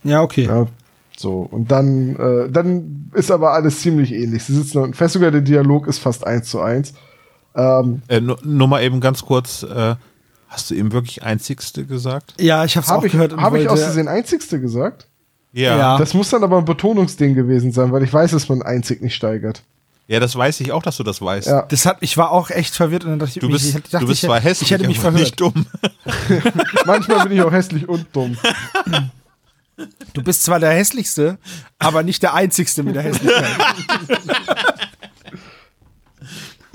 Ja, 0.04 0.22
okay. 0.22 0.46
Ja, 0.46 0.68
so. 1.19 1.39
Und 1.49 1.71
dann, 1.71 2.15
äh, 2.15 2.49
dann 2.51 3.10
ist 3.13 3.32
aber 3.32 3.54
alles 3.54 3.80
ziemlich 3.82 4.12
ähnlich. 4.12 4.43
Sie 4.43 4.54
sitzen 4.56 4.80
und 4.80 4.95
fest 4.95 5.13
sogar 5.13 5.32
der 5.32 5.41
Dialog 5.41 5.88
ist 5.88 5.99
fast 5.99 6.25
eins 6.25 6.49
zu 6.49 6.60
eins. 6.62 6.93
Ähm, 7.56 8.01
Äh, 8.08 8.19
nur, 8.21 8.38
nur 8.43 8.67
mal 8.67 8.84
eben 8.84 8.99
ganz 8.99 9.23
kurz, 9.23 9.63
äh, 9.63 9.95
hast 10.47 10.69
du 10.71 10.75
eben 10.75 10.91
wirklich 10.91 11.23
Einzigste 11.23 11.86
gesagt? 11.86 12.34
Ja, 12.39 12.65
ich 12.65 12.75
hab's 12.78 12.89
auch 12.89 12.95
Habe 12.97 13.08
ich, 13.08 13.13
gehört. 13.13 13.34
und 13.34 13.41
hab 13.41 13.56
ich 13.56 13.69
aus 13.69 13.82
Versehen 13.82 14.08
einzigste 14.08 14.60
gesagt? 14.60 15.08
Ja. 15.54 15.97
Das 15.97 16.13
muss 16.13 16.30
dann 16.30 16.43
aber 16.43 16.58
ein 16.58 16.65
Betonungsding 16.65 17.34
gewesen 17.34 17.71
sein, 17.71 17.91
weil 17.93 18.04
ich 18.04 18.12
weiß, 18.12 18.32
dass 18.32 18.49
man 18.49 18.62
einzig 18.62 19.01
nicht 19.01 19.15
steigert. 19.15 19.63
Ja, 20.08 20.19
das 20.19 20.36
weiß 20.36 20.60
ich 20.60 20.71
auch, 20.71 20.84
dass 20.84 20.97
du 20.97 21.04
das 21.04 21.19
weißt. 21.21 21.47
Ja. 21.47 21.62
Das 21.63 21.86
hat, 21.86 21.97
ich 22.01 22.15
war 22.17 22.32
auch 22.32 22.51
echt 22.51 22.75
verwirrt 22.75 23.06
und 23.06 23.12
dann 23.12 23.19
dachte 23.19 23.32
ich, 23.36 23.39
Du 23.39 23.49
bist, 23.49 23.69
ich, 23.69 23.75
ich 23.75 23.84
dachte, 23.84 23.99
du 23.99 24.08
bist 24.08 24.21
ich, 24.21 24.28
zwar 24.28 24.39
hässlich, 24.39 24.69
ich 24.69 24.71
hätte 24.78 24.86
mich 24.86 24.99
aber 24.99 25.13
verhört. 25.13 25.21
nicht 25.21 25.39
dumm. 25.39 25.65
Manchmal 26.86 27.28
bin 27.28 27.38
ich 27.38 27.41
auch 27.43 27.51
hässlich 27.51 27.88
und 27.89 28.06
dumm. 28.13 28.38
Du 30.13 30.23
bist 30.23 30.43
zwar 30.43 30.59
der 30.59 30.71
hässlichste, 30.71 31.38
aber 31.79 32.03
nicht 32.03 32.23
der 32.23 32.33
einzigste 32.33 32.83
mit 32.83 32.95
der 32.95 33.03
Hässlichkeit. 33.03 33.45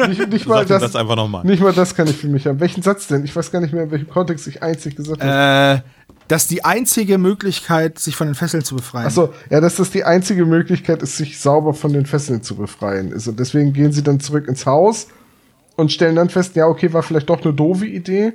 Nicht, 0.08 0.28
nicht, 0.28 0.46
mal 0.46 0.64
das, 0.64 0.80
das 0.80 0.96
einfach 0.96 1.16
nochmal. 1.16 1.44
nicht 1.44 1.62
mal 1.62 1.72
das 1.72 1.94
kann 1.94 2.08
ich 2.08 2.16
für 2.16 2.28
mich 2.28 2.46
haben. 2.46 2.58
Welchen 2.60 2.82
Satz 2.82 3.06
denn? 3.06 3.24
Ich 3.24 3.36
weiß 3.36 3.50
gar 3.50 3.60
nicht 3.60 3.74
mehr, 3.74 3.82
in 3.82 3.90
welchem 3.90 4.08
Kontext 4.08 4.46
ich 4.46 4.62
einzig 4.62 4.96
gesagt 4.96 5.22
habe. 5.22 5.82
äh, 5.84 6.14
dass 6.28 6.46
die 6.46 6.64
einzige 6.64 7.18
Möglichkeit, 7.18 7.98
sich 7.98 8.16
von 8.16 8.28
den 8.28 8.34
Fesseln 8.34 8.64
zu 8.64 8.76
befreien. 8.76 9.06
Achso, 9.06 9.34
ja, 9.50 9.60
dass 9.60 9.76
das 9.76 9.90
die 9.90 10.04
einzige 10.04 10.46
Möglichkeit 10.46 11.02
ist, 11.02 11.16
sich 11.16 11.38
sauber 11.40 11.74
von 11.74 11.92
den 11.92 12.06
Fesseln 12.06 12.42
zu 12.42 12.54
befreien. 12.54 13.12
Und 13.12 13.38
deswegen 13.38 13.72
gehen 13.72 13.92
sie 13.92 14.02
dann 14.02 14.20
zurück 14.20 14.46
ins 14.48 14.64
Haus 14.64 15.08
und 15.76 15.92
stellen 15.92 16.16
dann 16.16 16.30
fest, 16.30 16.56
ja, 16.56 16.66
okay, 16.66 16.92
war 16.92 17.02
vielleicht 17.02 17.28
doch 17.28 17.42
eine 17.44 17.52
doofe 17.52 17.86
Idee. 17.86 18.32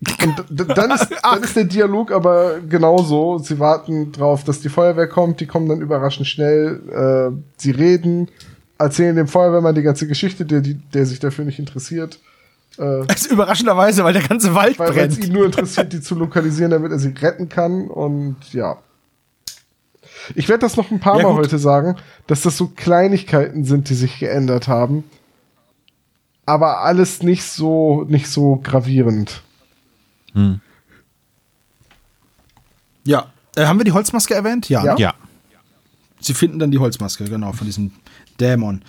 Und 0.00 0.44
dann 0.76 0.90
ist, 0.92 1.08
dann 1.22 1.42
ist 1.42 1.56
der 1.56 1.64
Dialog 1.64 2.12
aber 2.12 2.60
genauso. 2.60 3.38
Sie 3.38 3.58
warten 3.58 4.12
drauf, 4.12 4.44
dass 4.44 4.60
die 4.60 4.68
Feuerwehr 4.68 5.08
kommt, 5.08 5.40
die 5.40 5.46
kommen 5.46 5.68
dann 5.68 5.80
überraschend 5.80 6.26
schnell, 6.26 6.80
äh, 7.34 7.36
sie 7.56 7.72
reden, 7.72 8.28
erzählen 8.78 9.16
dem 9.16 9.26
Feuerwehrmann 9.26 9.74
die 9.74 9.82
ganze 9.82 10.06
Geschichte, 10.06 10.44
der, 10.44 10.60
der 10.60 11.06
sich 11.06 11.18
dafür 11.18 11.44
nicht 11.44 11.58
interessiert. 11.58 12.20
Äh, 12.78 13.12
ist 13.12 13.26
überraschenderweise, 13.32 14.04
weil 14.04 14.12
der 14.12 14.22
ganze 14.22 14.54
Wald 14.54 14.78
weil 14.78 14.90
weil 14.94 15.08
es 15.08 15.14
brennt. 15.16 15.26
ihn 15.28 15.32
nur 15.32 15.46
interessiert, 15.46 15.92
die 15.92 16.00
zu 16.00 16.14
lokalisieren, 16.14 16.70
damit 16.70 16.92
er 16.92 17.00
sie 17.00 17.08
retten 17.08 17.48
kann. 17.48 17.88
Und 17.88 18.36
ja. 18.52 18.78
Ich 20.36 20.48
werde 20.48 20.60
das 20.60 20.76
noch 20.76 20.90
ein 20.92 21.00
paar 21.00 21.16
Ja, 21.16 21.24
Mal 21.24 21.30
gut. 21.34 21.46
heute 21.46 21.58
sagen, 21.58 21.96
dass 22.28 22.42
das 22.42 22.56
so 22.56 22.68
Kleinigkeiten 22.68 23.64
sind, 23.64 23.88
die 23.88 23.94
sich 23.94 24.20
geändert 24.20 24.68
haben. 24.68 25.02
Aber 26.46 26.82
alles 26.82 27.22
nicht 27.22 27.42
so, 27.42 28.04
nicht 28.08 28.28
so 28.28 28.60
gravierend. 28.62 29.42
Ja. 33.04 33.26
Äh, 33.56 33.66
haben 33.66 33.78
wir 33.78 33.84
die 33.84 33.92
Holzmaske 33.92 34.34
erwähnt? 34.34 34.68
Ja. 34.68 34.84
Ja. 34.84 34.94
Ne? 34.94 35.00
Ja. 35.00 35.14
Sie 36.20 36.34
finden 36.34 36.58
dann 36.58 36.70
die 36.70 36.78
Holzmaske, 36.78 37.24
genau, 37.24 37.52
von 37.52 37.66
diesem 37.66 37.92
Dämon. 38.40 38.82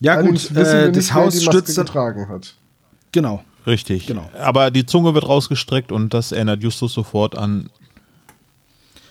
Ja, 0.00 0.14
Allerdings 0.14 0.48
gut, 0.48 0.56
äh, 0.58 0.86
nicht, 0.86 0.96
das 0.96 1.14
Haus 1.14 1.40
stürzt 1.42 1.76
dann. 1.78 1.86
getragen 1.86 2.28
hat. 2.28 2.54
Genau. 3.12 3.44
Richtig. 3.66 4.06
Genau. 4.06 4.28
Aber 4.40 4.70
die 4.72 4.84
Zunge 4.84 5.14
wird 5.14 5.28
rausgestreckt 5.28 5.92
und 5.92 6.12
das 6.12 6.32
erinnert 6.32 6.62
Justus 6.62 6.92
sofort 6.92 7.38
an 7.38 7.70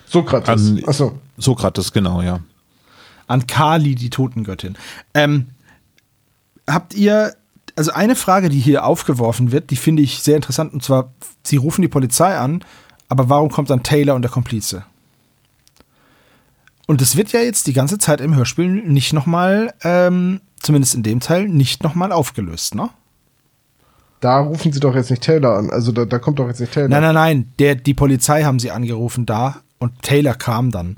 Sokrates. 0.07 0.67
An- 0.67 0.83
Achso. 0.85 1.19
Sokrates, 1.37 1.93
genau, 1.93 2.21
ja. 2.21 2.41
An 3.27 3.47
Kali, 3.47 3.95
die 3.95 4.09
Totengöttin. 4.09 4.77
Ähm, 5.13 5.47
habt 6.69 6.93
ihr, 6.93 7.33
also 7.75 7.91
eine 7.91 8.15
Frage, 8.15 8.49
die 8.49 8.59
hier 8.59 8.85
aufgeworfen 8.85 9.51
wird, 9.51 9.69
die 9.69 9.75
finde 9.75 10.01
ich 10.01 10.21
sehr 10.23 10.35
interessant, 10.35 10.73
und 10.73 10.83
zwar, 10.83 11.13
sie 11.43 11.57
rufen 11.57 11.81
die 11.81 11.87
Polizei 11.87 12.35
an, 12.37 12.63
aber 13.07 13.29
warum 13.29 13.49
kommt 13.49 13.69
dann 13.69 13.83
Taylor 13.83 14.15
und 14.15 14.21
der 14.21 14.31
Komplize? 14.31 14.83
Und 16.87 17.01
es 17.01 17.15
wird 17.15 17.31
ja 17.31 17.39
jetzt 17.39 17.67
die 17.67 17.73
ganze 17.73 17.97
Zeit 17.97 18.21
im 18.21 18.35
Hörspiel 18.35 18.67
nicht 18.67 19.13
nochmal, 19.13 19.73
ähm, 19.83 20.41
zumindest 20.61 20.95
in 20.95 21.03
dem 21.03 21.19
Teil, 21.19 21.47
nicht 21.47 21.83
nochmal 21.83 22.11
aufgelöst, 22.11 22.75
ne? 22.75 22.89
Da 24.19 24.39
rufen 24.39 24.71
sie 24.71 24.79
doch 24.79 24.93
jetzt 24.93 25.09
nicht 25.09 25.23
Taylor 25.23 25.57
an. 25.57 25.71
Also 25.71 25.91
da, 25.91 26.05
da 26.05 26.19
kommt 26.19 26.37
doch 26.37 26.47
jetzt 26.47 26.59
nicht 26.59 26.73
Taylor. 26.73 26.89
Nein, 26.89 27.01
nein, 27.01 27.15
nein, 27.15 27.53
der, 27.57 27.75
die 27.75 27.95
Polizei 27.95 28.43
haben 28.43 28.59
sie 28.59 28.69
angerufen 28.69 29.25
da 29.25 29.61
und 29.79 30.01
Taylor 30.03 30.35
kam 30.35 30.69
dann. 30.71 30.97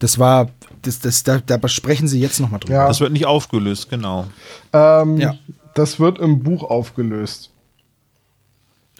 Das 0.00 0.18
war, 0.18 0.48
das, 0.82 0.98
das, 0.98 1.22
da, 1.22 1.38
da 1.38 1.68
sprechen 1.68 2.08
sie 2.08 2.20
jetzt 2.20 2.40
nochmal 2.40 2.60
drüber. 2.60 2.74
Ja. 2.74 2.88
Das 2.88 3.00
wird 3.00 3.12
nicht 3.12 3.26
aufgelöst, 3.26 3.90
genau. 3.90 4.26
Ähm, 4.72 5.18
Ja. 5.18 5.34
Das 5.74 6.00
wird 6.00 6.18
im 6.18 6.42
Buch 6.42 6.62
aufgelöst. 6.62 7.50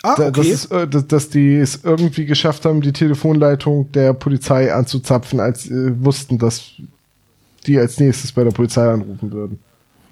Ah, 0.02 0.16
Da, 0.16 0.30
das 0.30 0.46
ist, 0.46 0.70
äh, 0.70 0.86
dass, 0.86 1.06
dass 1.06 1.30
die 1.30 1.56
es 1.56 1.82
irgendwie 1.82 2.26
geschafft 2.26 2.64
haben, 2.66 2.82
die 2.82 2.92
Telefonleitung 2.92 3.90
der 3.92 4.12
Polizei 4.12 4.72
anzuzapfen, 4.72 5.40
als 5.40 5.62
sie 5.62 5.74
äh, 5.74 6.04
wussten, 6.04 6.38
dass 6.38 6.72
die 7.66 7.78
als 7.78 7.98
nächstes 7.98 8.32
bei 8.32 8.44
der 8.44 8.50
Polizei 8.50 8.86
anrufen 8.86 9.32
würden. 9.32 9.58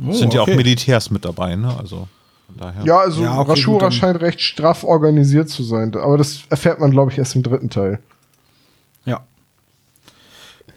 Oh, 0.04 0.12
sind 0.12 0.32
ja 0.32 0.40
auch 0.40 0.48
okay. 0.48 0.56
Militärs 0.56 1.10
mit 1.10 1.24
dabei, 1.24 1.56
ne? 1.56 1.76
Also 1.78 2.08
von 2.46 2.56
daher. 2.56 2.84
Ja, 2.84 3.00
also 3.00 3.22
Ja, 3.22 3.38
okay, 3.38 3.50
Rashura 3.50 3.86
gut, 3.86 3.94
scheint 3.94 4.20
recht 4.20 4.40
straff 4.40 4.84
organisiert 4.84 5.48
zu 5.50 5.62
sein, 5.62 5.94
aber 5.94 6.16
das 6.16 6.40
erfährt 6.48 6.80
man, 6.80 6.90
glaube 6.90 7.12
ich, 7.12 7.18
erst 7.18 7.36
im 7.36 7.42
dritten 7.42 7.68
Teil. 7.68 7.98
Ja. 9.04 9.24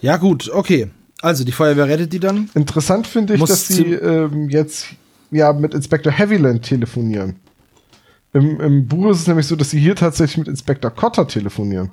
Ja, 0.02 0.18
gut, 0.18 0.50
okay. 0.54 0.90
Also, 1.22 1.44
die 1.44 1.54
Feuerwehr 1.54 1.88
rettet 1.88 2.14
die 2.14 2.20
dann. 2.20 2.50
Interessant 2.54 3.08
finde 3.08 3.36
ich, 3.36 3.40
Muss 3.40 3.50
dass 3.50 3.68
sie 3.68 3.94
ähm, 3.94 4.50
jetzt 4.50 4.88
ja 5.32 5.54
mit 5.54 5.74
Inspector 5.74 6.12
Heavyland 6.12 6.64
telefonieren. 6.64 7.36
Im, 8.34 8.60
Im 8.60 8.88
Buch 8.88 9.12
ist 9.12 9.22
es 9.22 9.28
nämlich 9.28 9.48
so, 9.48 9.56
dass 9.56 9.70
sie 9.70 9.80
hier 9.80 9.96
tatsächlich 9.96 10.38
mit 10.38 10.48
Inspector 10.48 10.92
Cotter 10.92 11.28
telefonieren. 11.28 11.92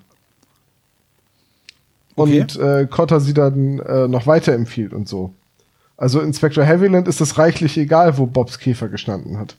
Okay. 2.17 2.41
Und 2.41 2.57
äh, 2.57 2.87
Cotter 2.87 3.21
sie 3.21 3.35
dann 3.35 3.79
äh, 3.79 4.09
noch 4.09 4.27
weiterempfiehlt 4.27 4.93
und 4.93 5.09
so. 5.09 5.33
Also 5.97 6.21
Inspector 6.21 6.65
Heavyland 6.65 7.07
ist 7.09 7.21
es 7.21 7.39
reichlich 7.39 7.79
egal, 7.79 8.19
wo 8.19 8.27
Bobs 8.27 8.59
Käfer 8.59 8.89
gestanden 8.89 9.39
hat. 9.39 9.57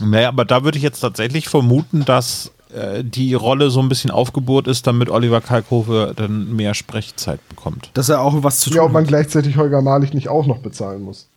Naja, 0.00 0.28
aber 0.28 0.44
da 0.44 0.64
würde 0.64 0.78
ich 0.78 0.82
jetzt 0.82 1.00
tatsächlich 1.00 1.48
vermuten, 1.48 2.04
dass 2.04 2.50
äh, 2.74 3.04
die 3.04 3.34
Rolle 3.34 3.70
so 3.70 3.80
ein 3.80 3.88
bisschen 3.88 4.10
aufgebohrt 4.10 4.66
ist, 4.66 4.86
damit 4.86 5.10
Oliver 5.10 5.40
Kalkofe 5.40 6.14
dann 6.16 6.56
mehr 6.56 6.74
Sprechzeit 6.74 7.46
bekommt. 7.48 7.90
Dass 7.94 8.08
er 8.08 8.20
auch 8.20 8.42
was 8.42 8.60
zu 8.60 8.70
tun 8.70 8.78
Ja, 8.78 8.82
und 8.82 8.92
man 8.92 9.02
hat. 9.02 9.08
gleichzeitig 9.08 9.56
Holger 9.56 9.82
Malich 9.82 10.14
nicht 10.14 10.28
auch 10.28 10.46
noch 10.46 10.58
bezahlen 10.58 11.02
muss. 11.02 11.28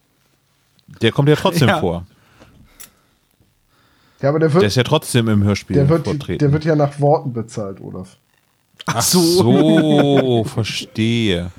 Der 1.02 1.12
kommt 1.12 1.30
ja 1.30 1.36
trotzdem 1.36 1.68
Ja. 1.70 1.80
vor. 1.80 2.06
Ja, 4.22 4.30
aber 4.30 4.40
der 4.40 4.50
Der 4.50 4.56
wird, 4.56 4.64
ist 4.66 4.76
ja 4.76 4.84
trotzdem 4.84 5.28
im 5.28 5.44
Hörspiel 5.44 5.76
der 5.76 5.90
wird, 5.90 6.06
vertreten. 6.08 6.40
der 6.40 6.52
wird 6.52 6.66
ja 6.66 6.76
nach 6.76 7.00
Worten 7.00 7.34
bezahlt, 7.34 7.80
Olaf. 7.82 8.18
Ach 8.86 9.02
so, 9.02 10.44
verstehe. 10.54 11.52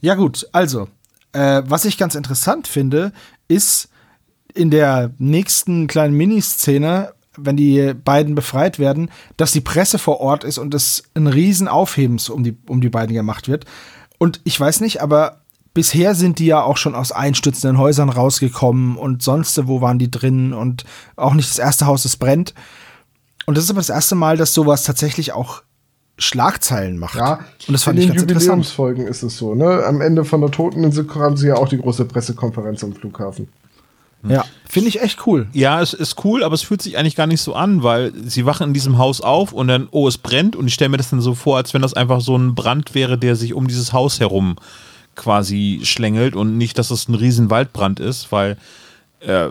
Ja, 0.00 0.14
gut, 0.14 0.46
also, 0.52 0.88
äh, 1.32 1.62
was 1.66 1.84
ich 1.84 1.98
ganz 1.98 2.14
interessant 2.14 2.68
finde, 2.68 3.12
ist 3.48 3.88
in 4.54 4.70
der 4.70 5.10
nächsten 5.18 5.86
kleinen 5.88 6.14
Miniszene, 6.16 7.12
wenn 7.36 7.56
die 7.56 7.92
beiden 7.92 8.34
befreit 8.34 8.78
werden, 8.78 9.10
dass 9.36 9.52
die 9.52 9.60
Presse 9.60 9.98
vor 9.98 10.20
Ort 10.20 10.44
ist 10.44 10.58
und 10.58 10.74
es 10.74 11.02
ein 11.14 11.26
riesen 11.26 11.66
Aufhebens 11.68 12.28
um 12.30 12.44
die, 12.44 12.56
um 12.68 12.80
die 12.80 12.88
beiden 12.88 13.14
gemacht 13.14 13.48
wird. 13.48 13.64
Und 14.18 14.40
ich 14.44 14.58
weiß 14.58 14.80
nicht, 14.80 15.02
aber 15.02 15.40
bisher 15.76 16.14
sind 16.14 16.38
die 16.38 16.46
ja 16.46 16.62
auch 16.62 16.78
schon 16.78 16.94
aus 16.94 17.12
einstürzenden 17.12 17.76
Häusern 17.76 18.08
rausgekommen 18.08 18.96
und 18.96 19.22
sonst 19.22 19.66
wo 19.68 19.82
waren 19.82 19.98
die 19.98 20.10
drin 20.10 20.54
und 20.54 20.84
auch 21.16 21.34
nicht 21.34 21.50
das 21.50 21.58
erste 21.58 21.84
Haus, 21.84 22.02
das 22.02 22.16
brennt. 22.16 22.54
Und 23.44 23.58
das 23.58 23.64
ist 23.64 23.70
aber 23.70 23.80
das 23.80 23.90
erste 23.90 24.14
Mal, 24.14 24.38
dass 24.38 24.54
sowas 24.54 24.84
tatsächlich 24.84 25.32
auch 25.32 25.62
Schlagzeilen 26.16 26.96
macht. 26.96 27.16
Ja, 27.16 27.40
und 27.68 27.74
das 27.74 27.84
fand 27.84 27.98
in 27.98 28.04
ich 28.04 28.08
den 28.08 28.16
ganz 28.16 28.22
interessant. 28.22 28.44
Jubiläumsfolgen 28.46 29.06
ist 29.06 29.22
es 29.22 29.36
so, 29.36 29.54
ne? 29.54 29.84
Am 29.84 30.00
Ende 30.00 30.24
von 30.24 30.40
der 30.40 30.50
Toteninsel 30.50 31.06
haben 31.14 31.36
sie 31.36 31.48
ja 31.48 31.56
auch 31.56 31.68
die 31.68 31.76
große 31.76 32.06
Pressekonferenz 32.06 32.82
am 32.82 32.94
Flughafen. 32.94 33.48
Ja, 34.26 34.46
finde 34.66 34.88
ich 34.88 35.02
echt 35.02 35.26
cool. 35.26 35.46
Ja, 35.52 35.82
es 35.82 35.92
ist 35.92 36.24
cool, 36.24 36.42
aber 36.42 36.54
es 36.54 36.62
fühlt 36.62 36.80
sich 36.80 36.96
eigentlich 36.96 37.16
gar 37.16 37.26
nicht 37.26 37.42
so 37.42 37.54
an, 37.54 37.82
weil 37.82 38.14
sie 38.24 38.46
wachen 38.46 38.68
in 38.68 38.74
diesem 38.74 38.96
Haus 38.96 39.20
auf 39.20 39.52
und 39.52 39.68
dann, 39.68 39.88
oh, 39.90 40.08
es 40.08 40.16
brennt 40.16 40.56
und 40.56 40.68
ich 40.68 40.74
stelle 40.74 40.88
mir 40.88 40.96
das 40.96 41.10
dann 41.10 41.20
so 41.20 41.34
vor, 41.34 41.58
als 41.58 41.74
wenn 41.74 41.82
das 41.82 41.92
einfach 41.92 42.22
so 42.22 42.34
ein 42.34 42.54
Brand 42.54 42.94
wäre, 42.94 43.18
der 43.18 43.36
sich 43.36 43.52
um 43.52 43.68
dieses 43.68 43.92
Haus 43.92 44.20
herum 44.20 44.56
quasi 45.16 45.80
schlängelt 45.82 46.36
und 46.36 46.56
nicht, 46.56 46.78
dass 46.78 46.90
es 46.90 47.08
ein 47.08 47.14
riesen 47.14 47.50
Waldbrand 47.50 47.98
ist, 48.00 48.30
weil 48.30 48.56
äh, 49.20 49.48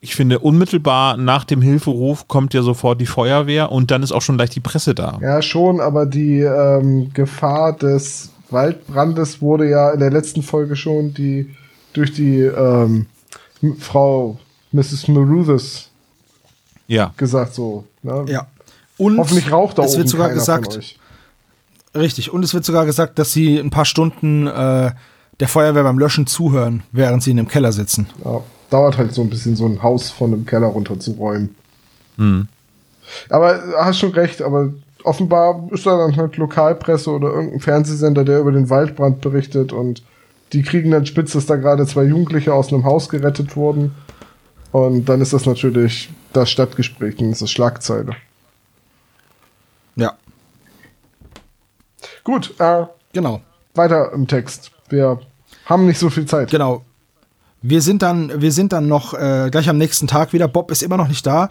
ich 0.00 0.14
finde, 0.14 0.38
unmittelbar 0.38 1.16
nach 1.16 1.44
dem 1.44 1.60
Hilferuf 1.60 2.28
kommt 2.28 2.54
ja 2.54 2.62
sofort 2.62 3.00
die 3.00 3.06
Feuerwehr 3.06 3.72
und 3.72 3.90
dann 3.90 4.02
ist 4.02 4.12
auch 4.12 4.22
schon 4.22 4.36
gleich 4.36 4.50
die 4.50 4.60
Presse 4.60 4.94
da. 4.94 5.18
Ja, 5.20 5.42
schon, 5.42 5.80
aber 5.80 6.06
die 6.06 6.40
ähm, 6.40 7.12
Gefahr 7.12 7.72
des 7.72 8.30
Waldbrandes 8.50 9.42
wurde 9.42 9.68
ja 9.68 9.90
in 9.90 10.00
der 10.00 10.10
letzten 10.10 10.42
Folge 10.42 10.76
schon 10.76 11.12
die 11.14 11.54
durch 11.92 12.12
die 12.12 12.40
ähm, 12.42 13.06
Frau 13.80 14.38
Mrs. 14.72 15.08
Maruthers 15.08 15.90
Ja. 16.86 17.12
gesagt 17.16 17.54
so. 17.54 17.84
Ne? 18.02 18.24
Ja. 18.28 18.46
Und 18.98 19.18
Hoffentlich 19.18 19.50
raucht 19.50 19.78
da 19.78 19.82
es 19.82 19.92
oben 19.92 19.98
wird 19.98 20.08
sogar 20.08 20.30
gesagt, 20.30 20.72
von 20.72 20.80
euch. 20.80 20.98
Richtig, 21.98 22.32
und 22.32 22.44
es 22.44 22.54
wird 22.54 22.64
sogar 22.64 22.86
gesagt, 22.86 23.18
dass 23.18 23.32
sie 23.32 23.58
ein 23.58 23.70
paar 23.70 23.84
Stunden 23.84 24.46
äh, 24.46 24.92
der 25.40 25.48
Feuerwehr 25.48 25.84
beim 25.84 25.98
Löschen 25.98 26.26
zuhören, 26.26 26.82
während 26.92 27.22
sie 27.22 27.30
in 27.30 27.36
dem 27.36 27.48
Keller 27.48 27.72
sitzen. 27.72 28.06
Ja, 28.24 28.40
dauert 28.70 28.98
halt 28.98 29.14
so 29.14 29.22
ein 29.22 29.30
bisschen, 29.30 29.56
so 29.56 29.66
ein 29.66 29.82
Haus 29.82 30.10
von 30.10 30.32
einem 30.32 30.46
Keller 30.46 30.68
runterzuräumen. 30.68 31.54
Hm. 32.16 32.48
Aber 33.30 33.60
hast 33.78 33.98
schon 33.98 34.12
recht, 34.12 34.42
aber 34.42 34.70
offenbar 35.04 35.68
ist 35.70 35.86
da 35.86 35.96
dann 35.96 36.16
halt 36.16 36.36
Lokalpresse 36.36 37.10
oder 37.10 37.28
irgendein 37.28 37.60
Fernsehsender, 37.60 38.24
der 38.24 38.40
über 38.40 38.52
den 38.52 38.68
Waldbrand 38.68 39.20
berichtet 39.20 39.72
und 39.72 40.02
die 40.52 40.62
kriegen 40.62 40.90
dann 40.90 41.06
spitz, 41.06 41.32
dass 41.32 41.46
da 41.46 41.56
gerade 41.56 41.86
zwei 41.86 42.04
Jugendliche 42.04 42.54
aus 42.54 42.72
einem 42.72 42.84
Haus 42.84 43.08
gerettet 43.08 43.54
wurden. 43.54 43.94
Und 44.72 45.06
dann 45.06 45.20
ist 45.20 45.32
das 45.32 45.46
natürlich 45.46 46.10
das 46.32 46.50
Stadtgespräch, 46.50 47.16
dann 47.16 47.32
ist 47.32 47.42
das 47.42 47.50
Schlagzeile. 47.50 48.12
Ja, 49.96 50.14
Gut, 52.28 52.52
äh, 52.58 52.84
genau. 53.14 53.40
weiter 53.74 54.12
im 54.12 54.26
Text. 54.26 54.70
Wir 54.90 55.18
haben 55.64 55.86
nicht 55.86 55.98
so 55.98 56.10
viel 56.10 56.26
Zeit. 56.26 56.50
Genau. 56.50 56.84
Wir 57.62 57.80
sind 57.80 58.02
dann, 58.02 58.42
wir 58.42 58.52
sind 58.52 58.74
dann 58.74 58.86
noch 58.86 59.14
äh, 59.14 59.48
gleich 59.50 59.66
am 59.70 59.78
nächsten 59.78 60.06
Tag 60.06 60.34
wieder. 60.34 60.46
Bob 60.46 60.70
ist 60.70 60.82
immer 60.82 60.98
noch 60.98 61.08
nicht 61.08 61.26
da. 61.26 61.48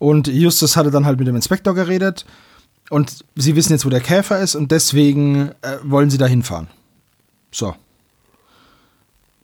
Und 0.00 0.26
Justus 0.26 0.76
hatte 0.76 0.90
dann 0.90 1.06
halt 1.06 1.20
mit 1.20 1.28
dem 1.28 1.36
Inspektor 1.36 1.76
geredet. 1.76 2.26
Und 2.90 3.24
sie 3.36 3.54
wissen 3.54 3.70
jetzt, 3.70 3.86
wo 3.86 3.88
der 3.88 4.00
Käfer 4.00 4.40
ist. 4.40 4.56
Und 4.56 4.72
deswegen 4.72 5.52
äh, 5.62 5.76
wollen 5.84 6.10
sie 6.10 6.18
da 6.18 6.26
hinfahren. 6.26 6.66
So. 7.52 7.76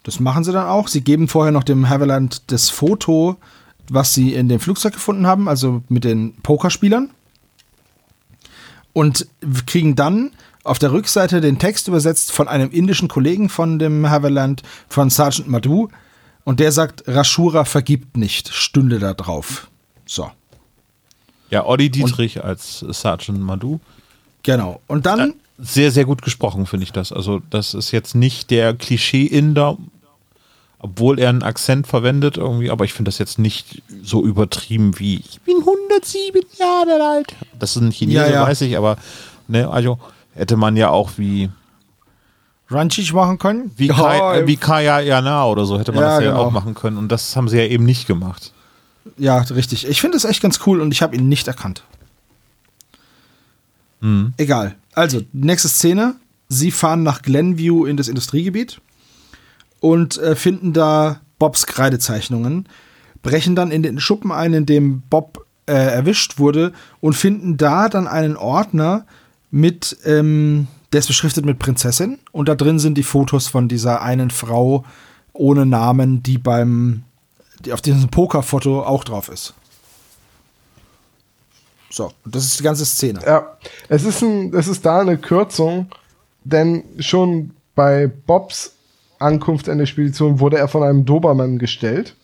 Das 0.03 0.19
machen 0.19 0.43
sie 0.43 0.51
dann 0.51 0.67
auch. 0.67 0.89
Sie 0.89 1.03
geben 1.03 1.29
vorher 1.29 1.53
noch 1.53 1.63
dem 1.63 1.89
Haviland 1.89 2.51
das 2.51 2.71
Foto, 2.71 3.37
was 3.89 4.15
sie 4.15 4.35
in 4.35 4.49
dem 4.49 4.59
Flugzeug 4.59 4.95
gefunden 4.95 5.29
haben, 5.29 5.49
also 5.49 5.85
mit 5.89 6.03
den 6.03 6.35
Pokerspielern. 6.43 7.11
Und 8.93 9.29
kriegen 9.67 9.95
dann 9.95 10.33
auf 10.65 10.79
der 10.79 10.93
Rückseite 10.93 11.41
den 11.41 11.59
Text 11.59 11.89
übersetzt 11.89 12.33
von 12.33 12.49
einem 12.49 12.71
indischen 12.71 13.09
Kollegen 13.09 13.49
von 13.49 13.79
dem 13.79 14.09
Haviland, 14.09 14.63
von 14.89 15.11
Sergeant 15.11 15.49
Madhu. 15.49 15.89
Und 16.45 16.61
der 16.61 16.73
sagt, 16.73 17.05
Rashura 17.07 17.65
vergibt 17.65 18.17
nicht, 18.17 18.49
stünde 18.49 18.99
da 18.99 19.15
drauf. 19.15 19.69
So. 20.07 20.31
Ja, 21.51 21.65
Olli 21.67 21.91
Dietrich 21.91 22.43
als 22.43 22.81
Sergeant 22.81 23.41
Madhu. 23.41 23.79
Genau. 24.43 24.81
Und 24.87 25.07
dann. 25.07 25.35
Sehr, 25.59 25.93
sehr 25.93 26.05
gut 26.05 26.23
gesprochen, 26.23 26.67
finde 26.67 26.85
ich 26.85 26.93
das. 26.93 27.13
Also, 27.13 27.41
das 27.51 27.75
ist 27.75 27.93
jetzt 27.93 28.15
nicht 28.17 28.51
der 28.51 28.75
Klischee-Inder, 28.75 29.77
obwohl 30.81 31.21
er 31.21 31.29
einen 31.29 31.45
Akzent 31.45 31.87
verwendet 31.87 32.37
irgendwie, 32.39 32.71
aber 32.71 32.85
ich 32.85 32.93
finde 32.93 33.11
das 33.11 33.19
jetzt 33.19 33.39
nicht 33.39 33.83
so 34.03 34.25
übertrieben 34.25 34.99
wie 34.99 35.17
ich 35.17 35.41
bin 35.43 35.59
107 35.59 36.41
Jahre 36.59 37.01
alt. 37.07 37.37
Das 37.59 37.77
ist 37.77 37.83
ein 37.83 37.93
Chinese, 37.93 38.19
Ja, 38.19 38.29
ja. 38.29 38.43
weiß 38.43 38.63
ich, 38.63 38.77
aber 38.77 38.97
ne, 39.47 39.71
also 39.71 39.99
hätte 40.35 40.57
man 40.57 40.77
ja 40.77 40.89
auch 40.91 41.13
wie 41.17 41.51
Ranchig 42.69 43.13
machen 43.13 43.39
können? 43.39 43.71
wie, 43.77 43.89
Ja, 43.89 43.95
Kai, 43.95 44.39
äh, 44.41 44.47
wie 44.47 44.57
Kaya 44.57 45.01
Jana 45.01 45.45
oder 45.47 45.65
so 45.67 45.79
hätte 45.79 45.93
man 45.93 46.03
Ja, 46.03 46.17
das 46.17 46.25
ja 46.25 46.31
genau. 46.31 46.45
auch 46.45 46.51
machen 46.51 46.75
können 46.75 46.97
und 46.97 47.11
das 47.11 47.37
haben 47.37 47.49
sie 47.49 47.59
ja 47.59 47.65
eben 47.67 47.85
nicht 47.85 48.07
gemacht. 48.07 48.53
Ja, 49.19 49.39
richtig. 49.39 49.87
Ich 49.89 50.01
finde 50.01 50.17
es 50.17 50.25
echt 50.25 50.41
ganz 50.43 50.61
cool 50.67 50.81
und 50.81 50.93
ich 50.93 51.03
habe 51.03 51.17
ihn 51.17 51.29
nicht 51.29 51.49
erkannt. 51.49 51.83
Egal. 54.37 54.75
Also, 54.95 55.21
nächste 55.33 55.69
Szene. 55.69 56.17
Sie 56.49 56.73
fahren 56.73 57.03
nach 57.05 57.23
Glenview 57.23 57.87
in 57.87 57.97
das 57.97 58.09
Industriegebiet 58.09 58.81
und 59.81 60.19
äh, 60.19 60.35
finden 60.35 60.73
da 60.73 61.21
Bobs 61.39 61.67
Kreidezeichnungen, 61.67 62.69
brechen 63.23 63.55
dann 63.55 63.71
in 63.71 63.83
den 63.83 64.01
Schuppen 64.01 64.33
ein, 64.33 64.53
in 64.53 64.67
dem 64.67 65.03
Bob 65.09 65.47
äh, 65.67 65.73
erwischt 65.73 66.39
wurde 66.39 66.73
und 67.01 67.15
finden 67.15 67.57
da 67.57 67.89
dann 67.89 68.07
einen 68.09 68.37
Ordner 68.37 69.07
mit, 69.53 69.97
ähm, 70.05 70.67
der 70.93 70.99
ist 70.99 71.07
beschriftet 71.07 71.45
mit 71.47 71.61
Prinzessin 71.61 72.19
und 72.33 72.49
da 72.49 72.57
drin 72.57 72.81
sind 72.81 72.99
die 72.99 73.05
Fotos 73.05 73.47
von 73.47 73.69
dieser 73.69 74.03
einen 74.03 74.31
Frau 74.31 74.85
ohne 75.33 75.65
Namen, 75.67 76.23
die 76.25 76.39
beim, 76.39 77.05
die 77.65 77.73
auf 77.73 77.81
diesem 77.81 78.09
Pokerfoto 78.09 78.83
auch 78.83 79.05
drauf 79.05 79.29
ist. 79.29 79.55
So, 81.91 82.11
das 82.25 82.45
ist 82.45 82.59
die 82.59 82.65
ganze 82.65 82.87
Szene. 82.87 83.21
Ja, 83.25 83.57
es 83.89 84.05
ist, 84.05 84.23
ein, 84.23 84.53
es 84.55 84.67
ist 84.67 84.85
da 84.85 85.01
eine 85.01 85.19
Kürzung, 85.19 85.87
denn 86.45 86.85
schon 86.99 87.51
bei 87.75 88.07
Bobs 88.07 88.73
Ankunft 89.19 89.69
an 89.69 89.79
der 89.79 89.87
Spedition 89.87 90.41
wurde 90.41 90.57
er 90.59 90.69
von 90.69 90.83
einem 90.83 91.05
Dobermann 91.05 91.59
gestellt. 91.59 92.17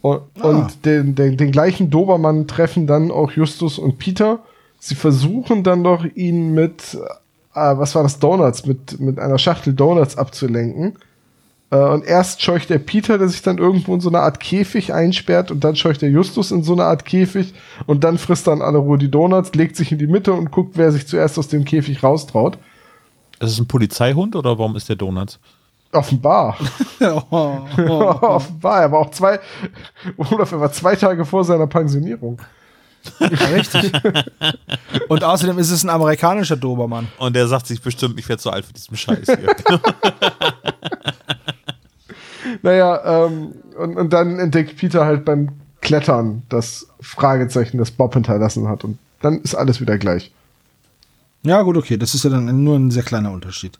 Und, 0.00 0.22
Ah. 0.40 0.48
und 0.48 0.84
den, 0.84 1.14
den, 1.14 1.36
den 1.36 1.52
gleichen 1.52 1.90
Dobermann 1.90 2.46
treffen 2.46 2.86
dann 2.86 3.10
auch 3.10 3.32
Justus 3.32 3.78
und 3.78 3.98
Peter. 3.98 4.38
Sie 4.84 4.96
versuchen 4.96 5.62
dann 5.62 5.84
doch, 5.84 6.04
ihn 6.04 6.54
mit, 6.54 6.94
äh, 7.54 7.76
was 7.76 7.94
war 7.94 8.02
das, 8.02 8.18
Donuts, 8.18 8.66
mit, 8.66 8.98
mit 8.98 9.20
einer 9.20 9.38
Schachtel 9.38 9.74
Donuts 9.74 10.18
abzulenken. 10.18 10.98
Äh, 11.70 11.76
und 11.76 12.04
erst 12.04 12.42
scheucht 12.42 12.68
der 12.68 12.80
Peter, 12.80 13.16
der 13.16 13.28
sich 13.28 13.42
dann 13.42 13.58
irgendwo 13.58 13.94
in 13.94 14.00
so 14.00 14.08
eine 14.08 14.18
Art 14.18 14.40
Käfig 14.40 14.92
einsperrt 14.92 15.52
und 15.52 15.62
dann 15.62 15.76
scheucht 15.76 16.02
der 16.02 16.10
Justus 16.10 16.50
in 16.50 16.64
so 16.64 16.72
eine 16.72 16.82
Art 16.82 17.04
Käfig 17.04 17.54
und 17.86 18.02
dann 18.02 18.18
frisst 18.18 18.48
dann 18.48 18.60
alle 18.60 18.78
Ruhe 18.78 18.98
die 18.98 19.08
Donuts, 19.08 19.54
legt 19.54 19.76
sich 19.76 19.92
in 19.92 19.98
die 19.98 20.08
Mitte 20.08 20.32
und 20.32 20.50
guckt, 20.50 20.72
wer 20.76 20.90
sich 20.90 21.06
zuerst 21.06 21.38
aus 21.38 21.46
dem 21.46 21.64
Käfig 21.64 22.02
raustraut. 22.02 22.58
Ist 23.38 23.52
es 23.52 23.60
ein 23.60 23.68
Polizeihund 23.68 24.34
oder 24.34 24.58
warum 24.58 24.74
ist 24.74 24.88
der 24.88 24.96
Donuts? 24.96 25.38
Offenbar. 25.92 26.56
Offenbar. 27.30 28.82
Er 28.82 28.90
war 28.90 28.98
auch 28.98 29.12
zwei, 29.12 29.38
Olaf, 30.16 30.50
er 30.50 30.58
war 30.58 30.72
zwei 30.72 30.96
Tage 30.96 31.24
vor 31.24 31.44
seiner 31.44 31.68
Pensionierung. 31.68 32.40
Ja, 33.18 33.46
richtig. 33.54 33.92
Und 35.08 35.24
außerdem 35.24 35.58
ist 35.58 35.70
es 35.70 35.84
ein 35.84 35.90
amerikanischer 35.90 36.56
Dobermann. 36.56 37.08
Und 37.18 37.34
der 37.34 37.48
sagt 37.48 37.66
sich 37.66 37.80
bestimmt, 37.80 38.18
ich 38.18 38.28
werde 38.28 38.42
zu 38.42 38.50
alt 38.50 38.64
für 38.64 38.72
diesen 38.72 38.96
Scheiß 38.96 39.26
hier. 39.26 39.80
Naja, 42.62 43.26
ähm, 43.26 43.52
und, 43.76 43.96
und 43.96 44.12
dann 44.12 44.38
entdeckt 44.38 44.76
Peter 44.76 45.04
halt 45.04 45.24
beim 45.24 45.50
Klettern 45.80 46.42
das 46.48 46.86
Fragezeichen, 47.00 47.78
das 47.78 47.90
Bob 47.90 48.14
hinterlassen 48.14 48.68
hat. 48.68 48.84
Und 48.84 48.98
dann 49.20 49.40
ist 49.40 49.54
alles 49.54 49.80
wieder 49.80 49.98
gleich. 49.98 50.30
Ja, 51.42 51.62
gut, 51.62 51.76
okay. 51.76 51.96
Das 51.96 52.14
ist 52.14 52.24
ja 52.24 52.30
dann 52.30 52.62
nur 52.62 52.76
ein 52.76 52.90
sehr 52.90 53.02
kleiner 53.02 53.32
Unterschied. 53.32 53.78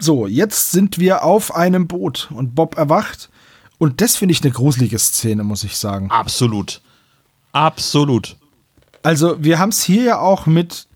So, 0.00 0.26
jetzt 0.26 0.72
sind 0.72 0.98
wir 0.98 1.24
auf 1.24 1.54
einem 1.54 1.86
Boot 1.86 2.28
und 2.32 2.54
Bob 2.54 2.76
erwacht. 2.76 3.30
Und 3.78 4.00
das 4.00 4.16
finde 4.16 4.32
ich 4.32 4.42
eine 4.42 4.52
gruselige 4.52 4.98
Szene, 4.98 5.44
muss 5.44 5.62
ich 5.62 5.76
sagen. 5.76 6.10
Absolut. 6.10 6.80
Absolut. 7.52 8.36
Also, 9.02 9.42
wir 9.42 9.58
haben 9.58 9.70
es 9.70 9.82
hier 9.82 10.02
ja 10.02 10.18
auch 10.18 10.46
mit, 10.46 10.86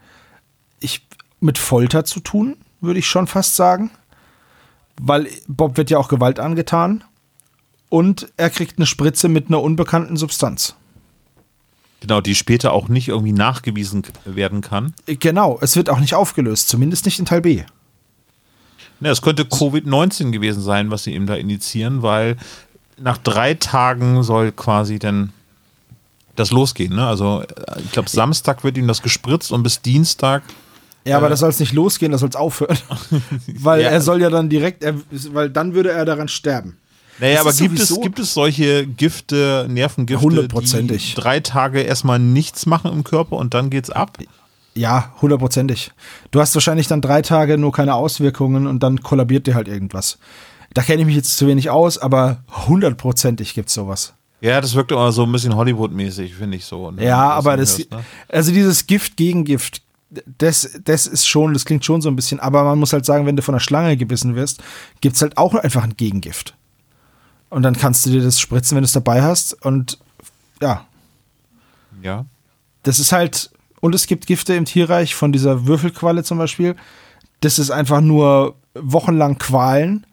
ich, 0.80 1.06
mit 1.40 1.58
Folter 1.58 2.04
zu 2.04 2.20
tun, 2.20 2.56
würde 2.80 2.98
ich 2.98 3.06
schon 3.06 3.26
fast 3.26 3.56
sagen. 3.56 3.90
Weil 5.00 5.28
Bob 5.48 5.76
wird 5.76 5.90
ja 5.90 5.98
auch 5.98 6.08
Gewalt 6.08 6.38
angetan. 6.38 7.04
Und 7.88 8.32
er 8.36 8.50
kriegt 8.50 8.78
eine 8.78 8.86
Spritze 8.86 9.28
mit 9.28 9.48
einer 9.48 9.62
unbekannten 9.62 10.16
Substanz. 10.16 10.76
Genau, 12.00 12.20
die 12.20 12.34
später 12.34 12.72
auch 12.72 12.88
nicht 12.88 13.08
irgendwie 13.08 13.32
nachgewiesen 13.32 14.02
werden 14.24 14.60
kann. 14.60 14.92
Genau, 15.06 15.58
es 15.60 15.76
wird 15.76 15.88
auch 15.88 16.00
nicht 16.00 16.14
aufgelöst, 16.14 16.68
zumindest 16.68 17.04
nicht 17.04 17.20
in 17.20 17.26
Teil 17.26 17.42
B. 17.42 17.62
Ne, 18.98 19.08
es 19.08 19.22
könnte 19.22 19.44
Covid-19 19.44 20.30
gewesen 20.32 20.62
sein, 20.62 20.90
was 20.90 21.04
sie 21.04 21.14
ihm 21.14 21.26
da 21.26 21.34
initiieren, 21.34 22.02
weil 22.02 22.36
nach 22.98 23.18
drei 23.18 23.54
Tagen 23.54 24.22
soll 24.22 24.52
quasi 24.52 24.98
dann 24.98 25.32
das 26.36 26.50
losgehen. 26.50 26.94
Ne? 26.96 27.06
Also 27.06 27.42
äh, 27.42 27.46
ich 27.84 27.92
glaube, 27.92 28.08
Samstag 28.08 28.64
wird 28.64 28.76
ihm 28.78 28.86
das 28.88 29.02
gespritzt 29.02 29.52
und 29.52 29.62
bis 29.62 29.82
Dienstag 29.82 30.42
Ja, 31.04 31.16
aber 31.18 31.28
da 31.28 31.36
soll 31.36 31.50
es 31.50 31.60
nicht 31.60 31.72
losgehen, 31.72 32.12
da 32.12 32.18
soll 32.18 32.28
es 32.30 32.36
aufhören. 32.36 32.78
weil 33.58 33.82
Ja. 33.82 33.88
er 33.90 34.00
soll 34.00 34.20
ja 34.20 34.30
dann 34.30 34.48
direkt, 34.48 34.82
er, 34.82 34.94
weil 35.32 35.50
dann 35.50 35.74
würde 35.74 35.90
er 35.92 36.04
daran 36.04 36.28
sterben. 36.28 36.76
Naja, 37.18 37.34
Das 37.34 37.40
aber 37.42 37.52
gibt 37.68 37.78
es, 37.78 38.00
gibt 38.00 38.18
es 38.18 38.32
solche 38.34 38.86
Gifte, 38.86 39.66
Nervengifte, 39.68 40.24
Hundertprozentig. 40.24 41.14
die 41.14 41.20
drei 41.20 41.40
Tage 41.40 41.82
erstmal 41.82 42.18
nichts 42.18 42.64
machen 42.66 42.90
im 42.90 43.04
Körper 43.04 43.36
und 43.36 43.52
dann 43.54 43.68
geht's 43.68 43.90
ab? 43.90 44.16
Ja, 44.74 45.12
hundertprozentig. 45.20 45.90
Du 46.30 46.40
hast 46.40 46.54
wahrscheinlich 46.54 46.86
dann 46.88 47.02
drei 47.02 47.20
Tage 47.20 47.58
nur 47.58 47.70
keine 47.72 47.94
Auswirkungen 47.94 48.66
und 48.66 48.82
dann 48.82 49.02
kollabiert 49.02 49.46
dir 49.46 49.54
halt 49.54 49.68
irgendwas. 49.68 50.18
Da 50.72 50.80
kenne 50.82 51.02
ich 51.02 51.06
mich 51.06 51.14
jetzt 51.16 51.36
zu 51.36 51.46
wenig 51.46 51.68
aus, 51.68 51.98
aber 51.98 52.38
hundertprozentig 52.66 53.52
gibt's 53.52 53.74
sowas. 53.74 54.14
Ja, 54.42 54.60
das 54.60 54.74
wirkt 54.74 54.90
immer 54.92 55.12
so 55.12 55.22
ein 55.24 55.30
bisschen 55.32 55.54
Hollywood-mäßig, 55.54 56.34
finde 56.34 56.56
ich 56.56 56.64
so. 56.64 56.90
ne? 56.90 57.04
Ja, 57.04 57.30
aber 57.30 57.56
das, 57.56 57.78
hörst, 57.78 57.90
ne? 57.92 58.04
also 58.28 58.52
dieses 58.52 58.86
Gift 58.86 59.16
gegen 59.16 59.44
Gift, 59.44 59.82
das, 60.38 60.78
das 60.84 61.06
ist 61.06 61.26
schon, 61.26 61.52
das 61.54 61.64
klingt 61.64 61.84
schon 61.84 62.02
so 62.02 62.10
ein 62.10 62.16
bisschen, 62.16 62.40
aber 62.40 62.64
man 62.64 62.78
muss 62.78 62.92
halt 62.92 63.06
sagen, 63.06 63.24
wenn 63.24 63.36
du 63.36 63.42
von 63.42 63.54
einer 63.54 63.60
Schlange 63.60 63.96
gebissen 63.96 64.34
wirst, 64.34 64.60
gibt's 65.00 65.22
halt 65.22 65.38
auch 65.38 65.54
einfach 65.54 65.84
ein 65.84 65.96
Gegengift. 65.96 66.54
Und 67.50 67.62
dann 67.62 67.76
kannst 67.76 68.04
du 68.04 68.10
dir 68.10 68.20
das 68.22 68.40
spritzen, 68.40 68.74
wenn 68.76 68.82
du 68.82 68.86
es 68.86 68.92
dabei 68.92 69.22
hast 69.22 69.54
und 69.64 69.98
ja, 70.60 70.86
Ja. 72.02 72.26
das 72.82 72.98
ist 72.98 73.12
halt, 73.12 73.50
und 73.80 73.94
es 73.94 74.06
gibt 74.06 74.26
Gifte 74.26 74.54
im 74.54 74.64
Tierreich 74.64 75.14
von 75.14 75.32
dieser 75.32 75.66
Würfelqualle 75.66 76.24
zum 76.24 76.38
Beispiel. 76.38 76.74
Das 77.40 77.58
ist 77.58 77.70
einfach 77.70 78.00
nur 78.00 78.54
wochenlang 78.74 79.38
Qualen. 79.38 80.04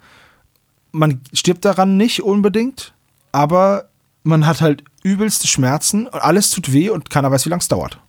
Man 0.91 1.21
stirbt 1.33 1.65
daran 1.65 1.97
nicht 1.97 2.23
unbedingt, 2.23 2.93
aber 3.31 3.88
man 4.29 4.45
hat 4.45 4.61
halt 4.61 4.83
übelste 5.03 5.47
Schmerzen 5.47 6.07
und 6.07 6.21
alles 6.21 6.51
tut 6.51 6.71
weh 6.71 6.89
und 6.89 7.09
keiner 7.09 7.31
weiß, 7.31 7.45
wie 7.45 7.49
lange 7.49 7.61
es 7.61 7.67
dauert. 7.67 7.99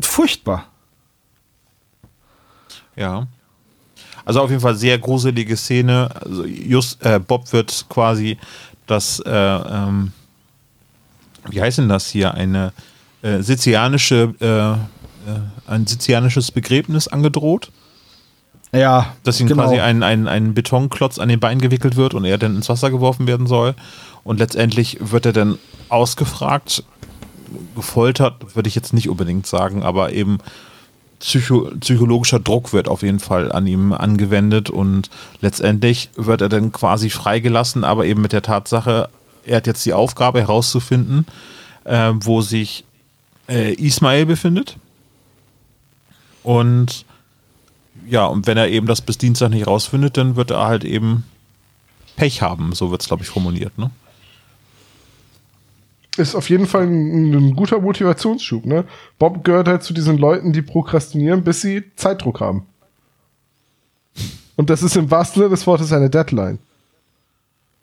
Furchtbar. 0.00 0.66
Ja. 2.96 3.26
Also 4.24 4.40
auf 4.40 4.50
jeden 4.50 4.62
Fall 4.62 4.74
sehr 4.74 4.98
gruselige 4.98 5.56
Szene. 5.56 6.10
Also 6.24 6.44
just, 6.44 7.04
äh, 7.04 7.18
Bob 7.18 7.52
wird 7.52 7.86
quasi 7.88 8.38
das, 8.86 9.20
äh, 9.20 9.30
ähm, 9.30 10.12
wie 11.50 11.60
heißt 11.60 11.78
denn 11.78 11.88
das 11.88 12.08
hier, 12.08 12.32
eine 12.32 12.72
äh, 13.22 13.42
sizilianische, 13.42 14.34
äh, 14.40 14.72
äh, 15.30 15.40
ein 15.66 15.86
sizilianisches 15.86 16.50
Begräbnis 16.52 17.08
angedroht, 17.08 17.70
Ja, 18.72 19.14
dass 19.24 19.40
ihm 19.40 19.46
genau. 19.46 19.64
quasi 19.64 19.80
ein, 19.80 20.02
ein, 20.02 20.26
ein 20.28 20.54
Betonklotz 20.54 21.18
an 21.18 21.28
den 21.28 21.40
Bein 21.40 21.60
gewickelt 21.60 21.96
wird 21.96 22.14
und 22.14 22.24
er 22.24 22.38
dann 22.38 22.56
ins 22.56 22.68
Wasser 22.68 22.90
geworfen 22.90 23.26
werden 23.26 23.46
soll. 23.46 23.74
Und 24.24 24.38
letztendlich 24.38 24.98
wird 25.00 25.26
er 25.26 25.32
dann 25.32 25.58
ausgefragt, 25.88 26.82
gefoltert, 27.74 28.56
würde 28.56 28.68
ich 28.68 28.74
jetzt 28.74 28.92
nicht 28.92 29.08
unbedingt 29.08 29.46
sagen, 29.46 29.82
aber 29.82 30.12
eben 30.12 30.38
Psycho 31.20 31.70
psychologischer 31.80 32.40
Druck 32.40 32.72
wird 32.72 32.88
auf 32.88 33.02
jeden 33.02 33.20
Fall 33.20 33.52
an 33.52 33.66
ihm 33.66 33.92
angewendet 33.92 34.68
und 34.68 35.08
letztendlich 35.40 36.10
wird 36.16 36.40
er 36.40 36.48
dann 36.48 36.72
quasi 36.72 37.08
freigelassen, 37.08 37.84
aber 37.84 38.04
eben 38.06 38.20
mit 38.20 38.32
der 38.32 38.42
Tatsache, 38.42 39.08
er 39.44 39.56
hat 39.56 39.66
jetzt 39.66 39.86
die 39.86 39.92
Aufgabe 39.92 40.40
herauszufinden, 40.40 41.26
äh, 41.84 42.12
wo 42.14 42.40
sich 42.40 42.84
äh, 43.48 43.72
Ismail 43.74 44.26
befindet. 44.26 44.76
Und 46.42 47.06
ja, 48.06 48.26
und 48.26 48.46
wenn 48.46 48.58
er 48.58 48.68
eben 48.68 48.86
das 48.86 49.00
bis 49.00 49.16
Dienstag 49.16 49.50
nicht 49.50 49.66
rausfindet, 49.66 50.16
dann 50.16 50.36
wird 50.36 50.50
er 50.50 50.66
halt 50.66 50.84
eben 50.84 51.24
Pech 52.16 52.42
haben, 52.42 52.72
so 52.74 52.90
wird 52.90 53.00
es, 53.00 53.08
glaube 53.08 53.22
ich, 53.22 53.30
formuliert, 53.30 53.78
ne? 53.78 53.90
Ist 56.16 56.36
auf 56.36 56.48
jeden 56.48 56.66
Fall 56.66 56.82
ein, 56.82 57.32
ein, 57.32 57.56
guter 57.56 57.80
Motivationsschub, 57.80 58.66
ne? 58.66 58.84
Bob 59.18 59.42
gehört 59.42 59.66
halt 59.66 59.82
zu 59.82 59.92
diesen 59.92 60.16
Leuten, 60.16 60.52
die 60.52 60.62
prokrastinieren, 60.62 61.42
bis 61.42 61.60
sie 61.60 61.82
Zeitdruck 61.96 62.40
haben. 62.40 62.66
Und 64.54 64.70
das 64.70 64.84
ist 64.84 64.96
im 64.96 65.10
wahrsten 65.10 65.42
Sinne 65.42 65.50
des 65.50 65.66
Wortes 65.66 65.92
eine 65.92 66.08
Deadline. 66.08 66.60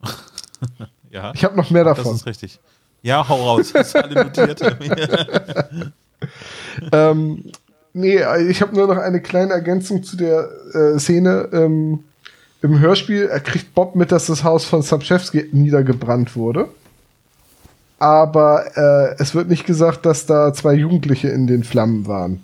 ja. 1.12 1.34
Ich 1.36 1.44
habe 1.44 1.58
noch 1.58 1.70
mehr 1.72 1.84
davon. 1.84 2.06
Das 2.06 2.22
ist 2.22 2.26
richtig. 2.26 2.60
Ja, 3.02 3.28
hau 3.28 3.44
raus. 3.44 3.74
Das 3.74 3.88
ist 3.88 3.96
alle 3.98 4.24
notiert. 4.24 4.62
ähm, 6.94 7.44
nee, 7.92 8.22
ich 8.48 8.62
habe 8.62 8.74
nur 8.74 8.88
noch 8.88 8.98
eine 8.98 9.22
kleine 9.22 9.52
Ergänzung 9.52 10.04
zu 10.04 10.16
der 10.16 10.50
äh, 10.74 11.00
Szene. 11.00 11.50
Ähm, 11.52 12.06
Im 12.62 12.80
Hörspiel 12.80 13.28
erkriegt 13.28 13.74
Bob 13.74 13.96
mit, 13.96 14.14
dass 14.14 14.28
das 14.28 14.46
Haus 14.46 14.64
von 14.64 14.84
Sapchewski 14.84 15.50
niedergebrannt 15.52 16.38
wurde 16.38 16.70
aber 18.02 18.66
äh, 18.76 19.16
es 19.20 19.36
wird 19.36 19.48
nicht 19.48 19.68
gesagt, 19.68 20.08
dass 20.08 20.26
da 20.26 20.52
zwei 20.54 20.74
Jugendliche 20.74 21.28
in 21.28 21.46
den 21.46 21.64
Flammen 21.64 22.08
waren. 22.08 22.44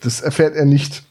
Das 0.00 0.20
erfährt 0.20 0.54
er 0.56 0.66
nicht. 0.66 1.04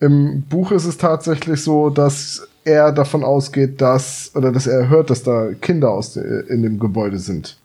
Im 0.00 0.42
Buch 0.42 0.72
ist 0.72 0.84
es 0.84 0.98
tatsächlich 0.98 1.62
so, 1.62 1.90
dass 1.90 2.48
er 2.64 2.90
davon 2.90 3.22
ausgeht, 3.22 3.80
dass, 3.80 4.32
oder 4.34 4.50
dass 4.50 4.66
er 4.66 4.88
hört, 4.88 5.10
dass 5.10 5.22
da 5.22 5.52
Kinder 5.60 5.92
aus 5.92 6.14
de, 6.14 6.44
in 6.48 6.64
dem 6.64 6.80
Gebäude 6.80 7.20
sind. 7.20 7.56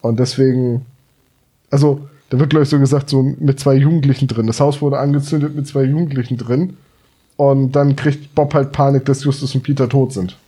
Und 0.00 0.18
deswegen, 0.18 0.86
also, 1.70 2.08
da 2.30 2.38
wird, 2.38 2.48
glaube 2.48 2.62
ich, 2.62 2.70
so 2.70 2.78
gesagt, 2.78 3.10
so 3.10 3.22
mit 3.22 3.60
zwei 3.60 3.74
Jugendlichen 3.74 4.26
drin. 4.26 4.46
Das 4.46 4.60
Haus 4.60 4.80
wurde 4.80 4.98
angezündet 4.98 5.54
mit 5.54 5.66
zwei 5.66 5.82
Jugendlichen 5.82 6.38
drin. 6.38 6.78
Und 7.36 7.72
dann 7.72 7.94
kriegt 7.94 8.34
Bob 8.34 8.54
halt 8.54 8.72
Panik, 8.72 9.04
dass 9.04 9.22
Justus 9.22 9.54
und 9.54 9.64
Peter 9.64 9.86
tot 9.86 10.14
sind. 10.14 10.38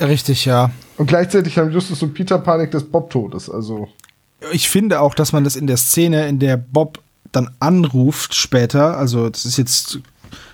Richtig, 0.00 0.44
ja. 0.44 0.70
Und 0.96 1.06
gleichzeitig 1.06 1.58
haben 1.58 1.72
Justus 1.72 2.02
und 2.02 2.14
Peter 2.14 2.38
Panik, 2.38 2.70
dass 2.70 2.84
Bob 2.84 3.10
tot 3.10 3.34
ist. 3.34 3.48
Also. 3.48 3.88
Ich 4.52 4.68
finde 4.68 5.00
auch, 5.00 5.14
dass 5.14 5.32
man 5.32 5.44
das 5.44 5.56
in 5.56 5.66
der 5.66 5.76
Szene, 5.76 6.28
in 6.28 6.38
der 6.38 6.56
Bob 6.56 7.00
dann 7.32 7.50
anruft 7.60 8.34
später, 8.34 8.96
also 8.98 9.30
das 9.30 9.46
ist 9.46 9.56
jetzt, 9.56 9.98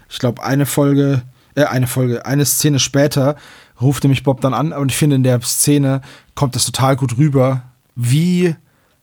ich 0.08 0.18
glaube, 0.18 0.42
eine 0.42 0.64
Folge, 0.64 1.22
äh, 1.54 1.64
eine 1.64 1.86
Folge, 1.86 2.24
eine 2.24 2.44
Szene 2.44 2.78
später, 2.78 3.36
ruft 3.80 4.04
nämlich 4.04 4.22
Bob 4.22 4.40
dann 4.40 4.54
an. 4.54 4.72
Und 4.72 4.90
ich 4.90 4.96
finde, 4.96 5.16
in 5.16 5.22
der 5.22 5.40
Szene 5.42 6.00
kommt 6.34 6.54
das 6.54 6.64
total 6.64 6.96
gut 6.96 7.18
rüber, 7.18 7.62
wie 7.96 8.54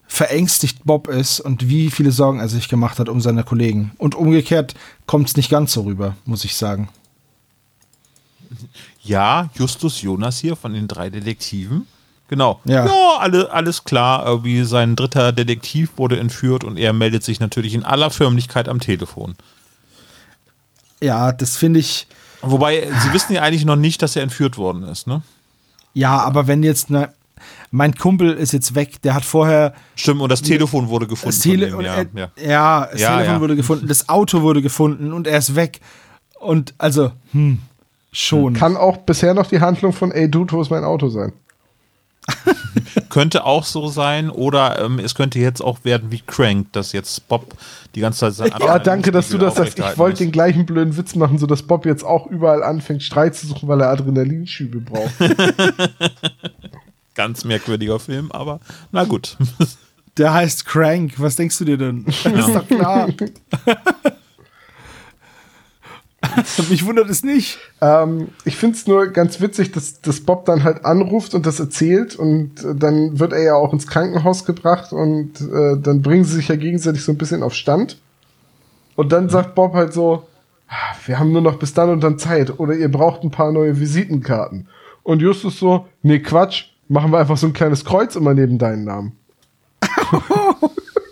verängstigt 0.07 0.79
Bob 0.85 1.07
ist 1.07 1.39
und 1.39 1.67
wie 1.67 1.89
viele 1.89 2.11
Sorgen 2.11 2.39
er 2.39 2.47
sich 2.47 2.69
gemacht 2.69 2.99
hat 2.99 3.09
um 3.09 3.21
seine 3.21 3.43
Kollegen. 3.43 3.91
Und 3.97 4.15
umgekehrt 4.15 4.75
kommt 5.07 5.27
es 5.27 5.37
nicht 5.37 5.49
ganz 5.49 5.73
so 5.73 5.81
rüber, 5.81 6.15
muss 6.25 6.45
ich 6.45 6.55
sagen. 6.55 6.89
Ja, 9.01 9.49
Justus 9.55 10.01
Jonas 10.01 10.39
hier 10.39 10.55
von 10.55 10.73
den 10.73 10.87
drei 10.87 11.09
Detektiven. 11.09 11.87
Genau. 12.27 12.59
Ja, 12.65 12.85
ja 12.85 13.17
alle, 13.19 13.51
alles 13.51 13.83
klar. 13.83 14.25
Irgendwie 14.25 14.63
sein 14.63 14.95
dritter 14.95 15.31
Detektiv 15.31 15.91
wurde 15.97 16.19
entführt 16.19 16.63
und 16.63 16.77
er 16.77 16.93
meldet 16.93 17.23
sich 17.23 17.39
natürlich 17.39 17.73
in 17.73 17.83
aller 17.83 18.09
Förmlichkeit 18.09 18.67
am 18.67 18.79
Telefon. 18.79 19.35
Ja, 21.01 21.31
das 21.31 21.57
finde 21.57 21.79
ich. 21.79 22.07
Wobei, 22.41 22.87
Sie 23.03 23.13
wissen 23.13 23.33
ja 23.33 23.41
eigentlich 23.41 23.65
noch 23.65 23.75
nicht, 23.75 24.01
dass 24.01 24.15
er 24.15 24.23
entführt 24.23 24.57
worden 24.57 24.83
ist, 24.83 25.07
ne? 25.07 25.21
Ja, 25.93 26.19
aber 26.19 26.47
wenn 26.47 26.61
jetzt 26.61 26.89
ne, 26.89 27.09
mein 27.71 27.95
Kumpel 27.95 28.33
ist 28.33 28.53
jetzt 28.53 28.75
weg, 28.75 29.01
der 29.01 29.13
hat 29.13 29.25
vorher. 29.25 29.73
Stimmt, 29.95 30.21
und 30.21 30.31
das 30.31 30.41
Telefon 30.41 30.89
wurde 30.89 31.07
gefunden. 31.07 31.35
Das 31.35 31.39
Tele 31.39 31.69
ihm, 31.69 31.81
ja, 31.81 32.03
ja. 32.13 32.31
ja, 32.41 32.89
das 32.91 33.01
ja, 33.01 33.17
Telefon 33.17 33.41
wurde 33.41 33.55
gefunden, 33.55 33.87
das 33.87 34.09
Auto 34.09 34.41
wurde 34.41 34.61
gefunden 34.61 35.13
und 35.13 35.27
er 35.27 35.37
ist 35.37 35.55
weg. 35.55 35.79
Und 36.39 36.73
also, 36.77 37.11
hm. 37.31 37.59
Schon. 38.15 38.53
Kann 38.53 38.77
auch 38.77 38.97
bisher 38.97 39.33
noch 39.33 39.47
die 39.47 39.59
Handlung 39.59 39.91
von 39.91 40.11
Ey 40.11 40.31
Dude, 40.31 40.53
wo 40.53 40.61
ist 40.61 40.69
mein 40.69 40.85
Auto 40.85 41.09
sein? 41.09 41.33
könnte 43.09 43.45
auch 43.45 43.65
so 43.65 43.87
sein 43.87 44.29
oder 44.29 44.81
ähm, 44.81 44.99
es 44.99 45.15
könnte 45.15 45.37
jetzt 45.37 45.61
auch 45.61 45.79
werden 45.83 46.11
wie 46.11 46.21
Crank, 46.25 46.71
dass 46.71 46.93
jetzt 46.93 47.27
Bob 47.27 47.53
die 47.93 47.99
ganze 47.99 48.19
Zeit 48.19 48.33
sein 48.33 48.51
Ja, 48.59 48.79
danke, 48.79 49.11
dass 49.11 49.27
du 49.27 49.37
das 49.37 49.55
sagst. 49.55 49.77
Ich 49.77 49.97
wollte 49.97 50.23
den 50.23 50.31
gleichen 50.31 50.65
blöden 50.65 50.95
Witz 50.95 51.13
machen, 51.15 51.37
sodass 51.37 51.63
Bob 51.63 51.85
jetzt 51.85 52.05
auch 52.05 52.27
überall 52.27 52.63
anfängt, 52.63 53.03
Streit 53.03 53.35
zu 53.35 53.47
suchen, 53.47 53.67
weil 53.67 53.81
er 53.81 53.89
Adrenalinschübe 53.89 54.79
braucht. 54.79 55.13
Ganz 57.15 57.43
merkwürdiger 57.43 57.99
Film, 57.99 58.31
aber 58.31 58.61
na 58.93 59.03
gut. 59.03 59.37
Der 60.15 60.33
heißt 60.33 60.65
Crank. 60.65 61.15
Was 61.17 61.35
denkst 61.35 61.57
du 61.57 61.65
dir 61.65 61.77
denn? 61.77 62.05
Ja. 62.23 62.31
Ist 62.31 62.55
doch 62.55 62.67
klar. 62.67 63.09
Mich 66.69 66.85
wundert 66.85 67.09
es 67.09 67.23
nicht. 67.23 67.59
Ähm, 67.81 68.29
ich 68.43 68.55
finde 68.55 68.77
es 68.77 68.87
nur 68.87 69.07
ganz 69.07 69.41
witzig, 69.41 69.71
dass, 69.71 70.01
dass 70.01 70.21
Bob 70.21 70.45
dann 70.45 70.63
halt 70.63 70.85
anruft 70.85 71.33
und 71.33 71.45
das 71.45 71.59
erzählt 71.59 72.15
und 72.15 72.63
äh, 72.63 72.75
dann 72.75 73.19
wird 73.19 73.33
er 73.33 73.43
ja 73.43 73.55
auch 73.55 73.73
ins 73.73 73.87
Krankenhaus 73.87 74.45
gebracht 74.45 74.93
und 74.93 75.41
äh, 75.41 75.77
dann 75.79 76.01
bringen 76.01 76.23
sie 76.23 76.35
sich 76.35 76.47
ja 76.47 76.55
gegenseitig 76.55 77.03
so 77.03 77.11
ein 77.11 77.17
bisschen 77.17 77.43
auf 77.43 77.53
Stand. 77.53 77.99
Und 78.95 79.11
dann 79.11 79.29
sagt 79.29 79.55
Bob 79.55 79.73
halt 79.73 79.93
so, 79.93 80.27
ah, 80.67 80.95
wir 81.05 81.19
haben 81.19 81.31
nur 81.31 81.41
noch 81.41 81.59
bis 81.59 81.73
dann 81.73 81.89
und 81.89 82.01
dann 82.01 82.17
Zeit 82.17 82.59
oder 82.59 82.73
ihr 82.73 82.89
braucht 82.89 83.23
ein 83.23 83.31
paar 83.31 83.51
neue 83.51 83.79
Visitenkarten. 83.79 84.67
Und 85.03 85.21
Justus 85.21 85.59
so, 85.59 85.87
nee, 86.01 86.19
Quatsch, 86.19 86.71
machen 86.87 87.11
wir 87.11 87.19
einfach 87.19 87.37
so 87.37 87.47
ein 87.47 87.53
kleines 87.53 87.85
Kreuz 87.85 88.15
immer 88.15 88.33
neben 88.33 88.57
deinen 88.57 88.85
Namen. 88.85 89.13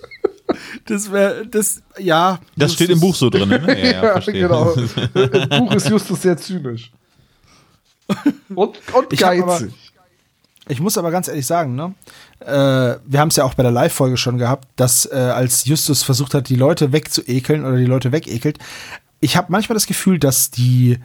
Das 0.85 1.11
wäre, 1.11 1.45
das, 1.47 1.81
ja. 1.99 2.39
Das 2.55 2.73
steht 2.73 2.89
im 2.89 2.99
Buch 2.99 3.15
so 3.15 3.29
drin, 3.29 3.49
ne? 3.49 3.91
Ja, 3.91 4.19
ja, 4.19 4.19
genau. 4.19 4.73
Im 4.73 5.49
Buch 5.49 5.73
ist 5.73 5.89
Justus 5.89 6.21
sehr 6.21 6.37
zynisch. 6.37 6.91
Und, 8.49 8.77
und 8.93 9.09
geizig. 9.09 9.43
Aber, 9.43 9.61
ich 10.67 10.79
muss 10.79 10.97
aber 10.97 11.11
ganz 11.11 11.27
ehrlich 11.27 11.45
sagen, 11.45 11.75
ne? 11.75 11.93
Äh, 12.39 12.99
wir 13.05 13.19
haben 13.19 13.29
es 13.29 13.35
ja 13.35 13.43
auch 13.43 13.53
bei 13.53 13.63
der 13.63 13.71
Live-Folge 13.71 14.17
schon 14.17 14.37
gehabt, 14.37 14.67
dass 14.75 15.05
äh, 15.05 15.15
als 15.15 15.65
Justus 15.65 16.03
versucht 16.03 16.33
hat, 16.33 16.49
die 16.49 16.55
Leute 16.55 16.91
wegzuekeln 16.91 17.65
oder 17.65 17.77
die 17.77 17.85
Leute 17.85 18.11
wegekelt, 18.11 18.59
ich 19.19 19.37
habe 19.37 19.47
manchmal 19.51 19.75
das 19.75 19.87
Gefühl, 19.87 20.19
dass 20.19 20.51
die 20.51 20.99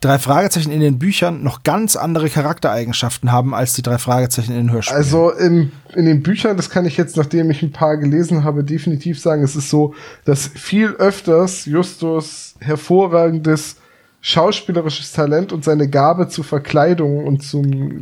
drei 0.00 0.18
Fragezeichen 0.18 0.70
in 0.70 0.80
den 0.80 0.98
Büchern 0.98 1.42
noch 1.42 1.62
ganz 1.62 1.96
andere 1.96 2.28
Charaktereigenschaften 2.28 3.32
haben 3.32 3.54
als 3.54 3.72
die 3.72 3.82
drei 3.82 3.98
Fragezeichen 3.98 4.52
in 4.52 4.58
den 4.58 4.72
Hörspielen. 4.72 5.02
Also 5.02 5.30
in, 5.30 5.72
in 5.94 6.04
den 6.04 6.22
Büchern, 6.22 6.56
das 6.56 6.70
kann 6.70 6.84
ich 6.84 6.96
jetzt, 6.96 7.16
nachdem 7.16 7.50
ich 7.50 7.62
ein 7.62 7.72
paar 7.72 7.96
gelesen 7.96 8.44
habe, 8.44 8.62
definitiv 8.62 9.20
sagen, 9.20 9.42
es 9.42 9.56
ist 9.56 9.70
so, 9.70 9.94
dass 10.24 10.46
viel 10.48 10.88
öfters 10.90 11.64
Justus 11.64 12.54
hervorragendes 12.60 13.76
schauspielerisches 14.20 15.12
Talent 15.12 15.52
und 15.52 15.64
seine 15.64 15.88
Gabe 15.88 16.28
zur 16.28 16.44
Verkleidung 16.44 17.24
und 17.24 17.44
zum 17.44 18.00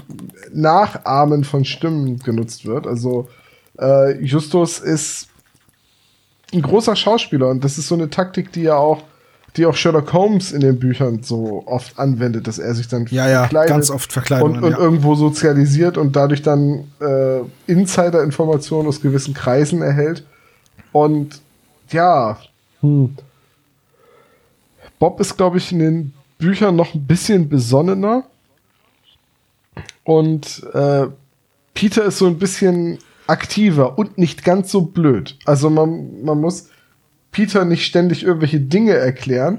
Nachahmen 0.53 1.45
von 1.45 1.65
Stimmen 1.65 2.19
genutzt 2.19 2.65
wird. 2.65 2.87
Also 2.87 3.29
äh, 3.79 4.19
Justus 4.25 4.79
ist 4.79 5.29
ein 6.53 6.63
großer 6.63 6.97
Schauspieler 6.97 7.49
und 7.49 7.63
das 7.63 7.77
ist 7.79 7.89
so 7.89 7.95
eine 7.95 8.09
Taktik, 8.09 8.53
die 8.53 8.65
er 8.65 8.79
auch 8.79 9.03
die 9.57 9.67
auch 9.67 9.75
Sherlock 9.75 10.13
Holmes 10.13 10.53
in 10.53 10.61
den 10.61 10.79
Büchern 10.79 11.23
so 11.23 11.63
oft 11.67 11.99
anwendet, 11.99 12.49
dass 12.49 12.59
er 12.59 12.75
sich 12.75 12.89
dann 12.89 13.07
ja, 13.11 13.29
ja, 13.29 13.41
verkleidet 13.41 13.71
ganz 13.71 13.91
oft 13.91 14.13
Verkleidungen, 14.13 14.57
und, 14.57 14.65
und 14.65 14.73
ja. 14.73 14.79
irgendwo 14.79 15.15
sozialisiert 15.15 15.97
und 15.97 16.17
dadurch 16.17 16.43
dann 16.43 16.91
äh, 17.01 17.41
Insider-Informationen 17.67 18.89
aus 18.89 19.01
gewissen 19.01 19.33
Kreisen 19.33 19.81
erhält. 19.81 20.25
Und 20.93 21.41
ja, 21.91 22.39
hm. 22.81 23.15
Bob 24.99 25.21
ist, 25.21 25.37
glaube 25.37 25.59
ich, 25.59 25.71
in 25.71 25.79
den 25.79 26.13
Büchern 26.39 26.77
noch 26.77 26.95
ein 26.95 27.07
bisschen 27.07 27.49
besonnener. 27.49 28.25
Und 30.03 30.63
äh, 30.73 31.07
Peter 31.75 32.05
ist 32.05 32.19
so 32.19 32.27
ein 32.27 32.39
bisschen 32.39 32.99
aktiver 33.27 33.99
und 33.99 34.19
nicht 34.19 34.45
ganz 34.45 34.71
so 34.71 34.83
blöd. 34.83 35.37
Also 35.45 35.71
man, 35.71 36.23
man 36.25 36.41
muss 36.41 36.69
Peter 37.35 37.65
nicht 37.65 37.85
ständig 37.85 38.23
irgendwelche 38.23 38.61
Dinge 38.61 38.95
erklären. 38.95 39.59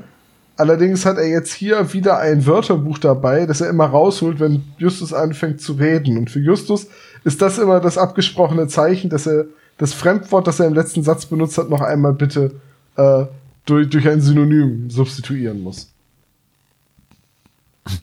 Allerdings 0.57 1.05
hat 1.05 1.17
er 1.17 1.27
jetzt 1.27 1.53
hier 1.53 1.93
wieder 1.93 2.17
ein 2.17 2.45
Wörterbuch 2.45 2.97
dabei, 2.97 3.45
das 3.45 3.59
er 3.59 3.69
immer 3.69 3.85
rausholt, 3.85 4.39
wenn 4.39 4.63
Justus 4.77 5.13
anfängt 5.13 5.59
zu 5.59 5.73
reden. 5.73 6.17
Und 6.17 6.31
für 6.31 6.39
Justus 6.39 6.87
ist 7.25 7.41
das 7.41 7.57
immer 7.57 7.81
das 7.81 7.97
abgesprochene 7.97 8.67
Zeichen, 8.69 9.09
dass 9.09 9.27
er 9.27 9.45
das 9.77 9.93
Fremdwort, 9.93 10.47
das 10.47 10.61
er 10.61 10.67
im 10.67 10.73
letzten 10.73 11.03
Satz 11.03 11.25
benutzt 11.25 11.57
hat, 11.57 11.69
noch 11.69 11.81
einmal 11.81 12.13
bitte 12.13 12.55
äh, 12.95 13.25
durch, 13.65 13.89
durch 13.89 14.07
ein 14.07 14.21
Synonym 14.21 14.89
substituieren 14.89 15.59
muss. 15.61 15.91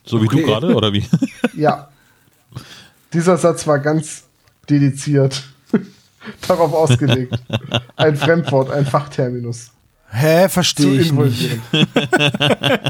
So 0.04 0.20
wie 0.20 0.26
okay. 0.26 0.42
du 0.42 0.46
gerade, 0.46 0.74
oder 0.74 0.92
wie? 0.92 1.06
ja. 1.56 1.88
Dieser 3.14 3.38
Satz 3.38 3.66
war 3.66 3.78
ganz 3.78 4.24
dediziert. 4.68 5.42
Darauf 6.48 6.72
ausgelegt. 6.72 7.34
Ein 7.96 8.16
Fremdwort, 8.16 8.70
ein 8.70 8.86
Fachterminus. 8.86 9.70
Hä, 10.10 10.48
verstehe 10.48 11.00
ich 11.00 11.12
nicht. 11.12 11.12
involvieren. 11.12 11.62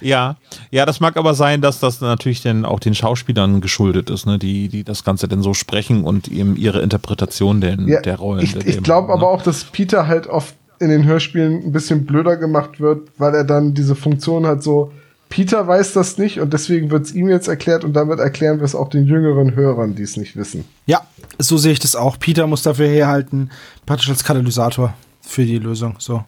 Ja, 0.00 0.36
ja, 0.70 0.86
das 0.86 1.00
mag 1.00 1.16
aber 1.16 1.34
sein, 1.34 1.60
dass 1.60 1.80
das 1.80 2.00
natürlich 2.00 2.42
dann 2.42 2.64
auch 2.64 2.78
den 2.78 2.94
Schauspielern 2.94 3.60
geschuldet 3.60 4.08
ist, 4.10 4.26
ne, 4.26 4.38
die, 4.38 4.68
die 4.68 4.84
das 4.84 5.02
Ganze 5.04 5.26
dann 5.26 5.42
so 5.42 5.52
sprechen 5.54 6.04
und 6.04 6.28
eben 6.28 6.54
ihre 6.56 6.80
Interpretation 6.80 7.60
den, 7.60 7.88
Ja, 7.88 8.00
der 8.00 8.16
Rollen. 8.16 8.44
ich 8.44 8.54
ich 8.54 8.82
glaube 8.82 9.08
haben, 9.08 9.18
aber 9.20 9.32
ne? 9.32 9.38
auch, 9.38 9.42
dass 9.42 9.64
Peter 9.64 10.06
halt 10.06 10.26
oft 10.28 10.54
in 10.78 10.90
den 10.90 11.04
Hörspielen 11.04 11.64
ein 11.64 11.72
bisschen 11.72 12.06
blöder 12.06 12.36
gemacht 12.36 12.78
wird, 12.78 13.08
weil 13.18 13.34
er 13.34 13.44
dann 13.44 13.74
diese 13.74 13.96
Funktion 13.96 14.46
hat, 14.46 14.62
so, 14.62 14.92
Peter 15.28 15.66
weiß 15.66 15.92
das 15.92 16.18
nicht 16.18 16.40
und 16.40 16.52
deswegen 16.52 16.90
wird 16.90 17.04
es 17.06 17.14
ihm 17.14 17.28
jetzt 17.28 17.48
erklärt 17.48 17.84
und 17.84 17.92
damit 17.94 18.20
erklären 18.20 18.58
wir 18.58 18.64
es 18.64 18.74
auch 18.74 18.88
den 18.88 19.06
jüngeren 19.06 19.54
Hörern, 19.56 19.94
die 19.94 20.02
es 20.02 20.16
nicht 20.16 20.36
wissen. 20.36 20.64
Ja, 20.86 21.02
so 21.38 21.56
sehe 21.56 21.72
ich 21.72 21.80
das 21.80 21.96
auch. 21.96 22.18
Peter 22.18 22.46
muss 22.46 22.62
dafür 22.62 22.88
herhalten, 22.88 23.50
praktisch 23.86 24.08
als 24.08 24.24
Katalysator 24.24 24.94
für 25.20 25.44
die 25.44 25.58
Lösung. 25.58 25.96
So. 25.98 26.24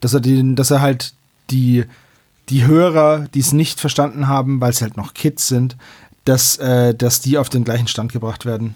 Dass 0.00 0.14
er, 0.14 0.20
den, 0.20 0.56
dass 0.56 0.70
er 0.72 0.80
halt 0.80 1.14
die, 1.50 1.84
die 2.48 2.66
Hörer, 2.66 3.26
die 3.34 3.40
es 3.40 3.52
nicht 3.52 3.78
verstanden 3.80 4.26
haben, 4.26 4.60
weil 4.60 4.70
es 4.70 4.82
halt 4.82 4.96
noch 4.96 5.14
Kids 5.14 5.46
sind, 5.46 5.76
dass, 6.24 6.56
äh, 6.58 6.94
dass 6.94 7.20
die 7.20 7.38
auf 7.38 7.48
den 7.50 7.62
gleichen 7.64 7.86
Stand 7.88 8.12
gebracht 8.12 8.44
werden. 8.46 8.74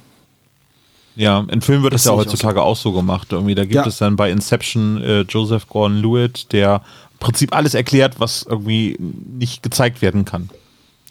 Ja, 1.16 1.44
in 1.50 1.62
Filmen 1.62 1.82
wird 1.82 1.94
Das 1.94 2.02
das 2.02 2.06
ja 2.06 2.12
ich 2.12 2.14
auch 2.14 2.24
heutzutage 2.26 2.62
auch 2.62 2.76
so 2.76 2.92
gemacht. 2.92 3.28
Irgendwie, 3.32 3.54
da 3.54 3.62
gibt 3.62 3.74
Ja. 3.74 3.86
es 3.86 3.96
dann 3.98 4.16
bei 4.16 4.30
Inception 4.30 5.02
äh, 5.02 5.20
Joseph 5.22 5.66
Gordon-Lewitt, 5.68 6.52
der 6.52 6.82
Prinzip 7.18 7.54
alles 7.54 7.74
erklärt, 7.74 8.20
was 8.20 8.42
irgendwie 8.42 8.96
nicht 8.98 9.62
gezeigt 9.62 10.02
werden 10.02 10.24
kann. 10.24 10.50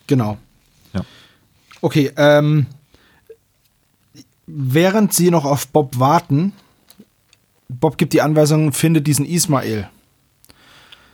Genau. 0.08 0.38
Ja. 0.94 1.02
Okay, 1.82 2.12
ähm, 2.18 2.68
während 4.48 5.14
sie 5.14 5.32
noch 5.32 5.46
auf 5.46 5.68
Bob 5.68 6.00
warten, 6.00 6.54
Bob 7.68 7.98
gibt 7.98 8.14
die 8.14 8.22
Anweisung, 8.22 8.74
finde 8.74 9.02
diesen 9.02 9.26
Ismael. 9.26 9.90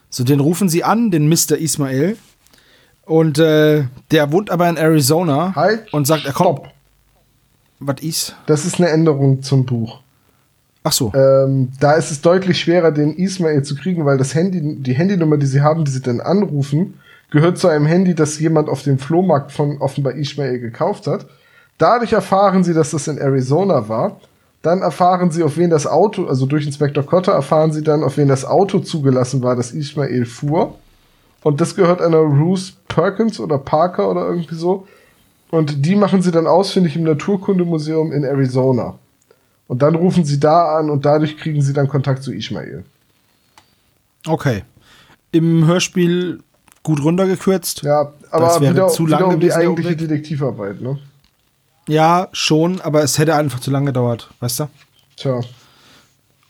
So, 0.10 0.24
den 0.24 0.42
rufen 0.42 0.68
sie 0.68 0.84
an, 0.84 1.10
den 1.10 1.30
Mr. 1.30 1.58
Ismael. 1.58 2.18
Und 3.06 3.40
äh, 3.40 3.86
der 4.12 4.32
wohnt 4.32 4.50
aber 4.50 4.70
in 4.70 4.78
Arizona 4.78 5.56
Halt, 5.56 5.92
und 5.94 6.06
sagt, 6.06 6.26
er 6.26 6.34
kommt. 6.34 6.60
Stopp. 6.60 6.74
Was 7.80 8.02
ist? 8.02 8.36
Das 8.46 8.66
ist 8.66 8.80
eine 8.80 8.90
Änderung 8.90 9.42
zum 9.42 9.66
Buch. 9.66 10.01
Ach 10.84 10.92
so. 10.92 11.12
Ähm, 11.14 11.70
da 11.80 11.94
ist 11.94 12.12
es 12.12 12.22
deutlich 12.22 12.60
schwerer, 12.60 12.92
den 12.92 13.16
Ismail 13.16 13.64
zu 13.64 13.76
kriegen, 13.76 14.06
weil 14.06 14.18
das 14.18 14.34
Handy, 14.34 14.78
die 14.82 14.94
Handynummer, 14.94 15.38
die 15.38 15.46
sie 15.46 15.62
haben, 15.62 15.86
die 15.86 15.92
sie 15.92 16.02
dann 16.02 16.22
anrufen, 16.22 16.96
gehört 17.30 17.58
zu 17.58 17.68
einem 17.68 17.86
Handy, 17.86 18.16
das 18.16 18.40
jemand 18.40 18.68
auf 18.68 18.84
dem 18.84 18.98
Flohmarkt 18.98 19.52
von 19.52 19.78
offenbar 19.80 20.14
Ismail 20.14 20.60
gekauft 20.60 21.08
hat. 21.08 21.28
Dadurch 21.78 22.14
erfahren 22.14 22.64
sie, 22.64 22.74
dass 22.74 22.92
das 22.92 23.08
in 23.08 23.18
Arizona 23.18 23.88
war. 23.88 24.20
Dann 24.62 24.82
erfahren 24.82 25.32
sie, 25.32 25.44
auf 25.44 25.58
wen 25.58 25.72
das 25.72 25.88
Auto, 25.88 26.28
also 26.28 26.46
durch 26.46 26.66
Inspektor 26.66 27.04
Cotter 27.04 27.32
erfahren 27.32 27.72
sie 27.72 27.82
dann, 27.82 28.04
auf 28.04 28.18
wen 28.18 28.28
das 28.28 28.46
Auto 28.46 28.80
zugelassen 28.80 29.42
war, 29.42 29.56
das 29.56 29.72
Ismail 29.72 30.26
fuhr. 30.26 30.76
Und 31.42 31.62
das 31.62 31.76
gehört 31.76 32.02
einer 32.02 32.20
Ruth 32.20 32.74
Perkins 32.88 33.40
oder 33.40 33.58
Parker 33.58 34.10
oder 34.10 34.28
irgendwie 34.28 34.56
so. 34.56 34.86
Und 35.50 35.86
die 35.86 35.96
machen 35.96 36.22
sie 36.22 36.32
dann 36.32 36.48
ausfindig 36.48 36.96
im 36.96 37.04
Naturkundemuseum 37.04 38.12
in 38.12 38.24
Arizona. 38.24 39.00
Und 39.72 39.82
dann 39.82 39.96
rufen 39.96 40.26
sie 40.26 40.38
da 40.38 40.78
an 40.78 40.90
und 40.90 41.06
dadurch 41.06 41.38
kriegen 41.38 41.62
sie 41.62 41.72
dann 41.72 41.88
Kontakt 41.88 42.24
zu 42.24 42.34
Ismail. 42.34 42.84
Okay. 44.28 44.66
Im 45.32 45.66
Hörspiel 45.66 46.42
gut 46.84 47.02
runtergekürzt. 47.02 47.82
Ja, 47.84 48.12
aber 48.32 48.46
Das 48.48 48.60
wäre 48.60 48.74
wieder, 48.74 48.88
zu 48.90 49.08
wieder 49.08 49.22
lang 49.22 49.36
um 49.36 49.40
die 49.40 49.54
eigentliche. 49.54 49.96
Detektivarbeit, 49.96 50.82
ne? 50.82 51.00
Ja, 51.88 52.28
schon, 52.34 52.82
aber 52.82 53.02
es 53.02 53.18
hätte 53.18 53.34
einfach 53.34 53.62
zu 53.62 53.72
lange 53.72 53.86
gedauert, 53.86 54.30
weißt 54.42 54.60
du? 54.60 54.70
Tja. 55.16 55.40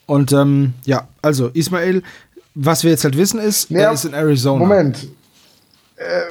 Und 0.08 0.32
ähm, 0.32 0.74
ja, 0.86 1.08
also 1.22 1.50
Ismael, 1.50 2.02
was 2.56 2.84
wir 2.84 2.90
jetzt 2.90 3.04
halt 3.04 3.18
wissen 3.18 3.40
ist, 3.40 3.70
Ja, 3.70 3.82
er 3.82 3.92
ist 3.92 4.04
in 4.04 4.16
Arizona. 4.16 4.58
Moment. 4.58 5.08
Äh, 5.96 6.22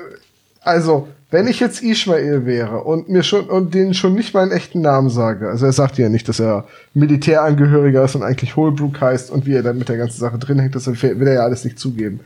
also, 0.63 1.07
wenn 1.31 1.47
ich 1.47 1.61
jetzt 1.61 1.83
Ismail 1.83 2.45
wäre 2.45 2.83
und 2.83 3.09
mir 3.09 3.23
schon 3.23 3.49
und 3.49 3.73
denen 3.73 3.95
schon 3.95 4.15
nicht 4.15 4.35
meinen 4.35 4.51
echten 4.51 4.81
Namen 4.81 5.11
sage, 5.11 5.49
also 5.49 5.67
er 5.67 5.73
sagt 5.73 5.97
ja 5.99 6.09
nicht, 6.09 6.29
dass 6.29 6.41
er 6.41 6.67
Militärangehöriger 6.95 8.05
ist 8.05 8.17
und 8.17 8.23
eigentlich 8.23 8.57
Holbrook 8.57 9.01
heißt 9.01 9.31
und 9.31 9.47
wie 9.47 9.55
er 9.55 9.63
dann 9.63 9.79
mit 9.79 9.89
der 9.89 9.97
ganzen 9.97 10.19
Sache 10.19 10.39
drin 10.39 10.59
hängt, 10.59 10.75
das 10.75 10.87
will 10.87 11.29
er 11.29 11.35
ja 11.35 11.41
alles 11.43 11.65
nicht 11.65 11.79
zugeben. 11.79 12.21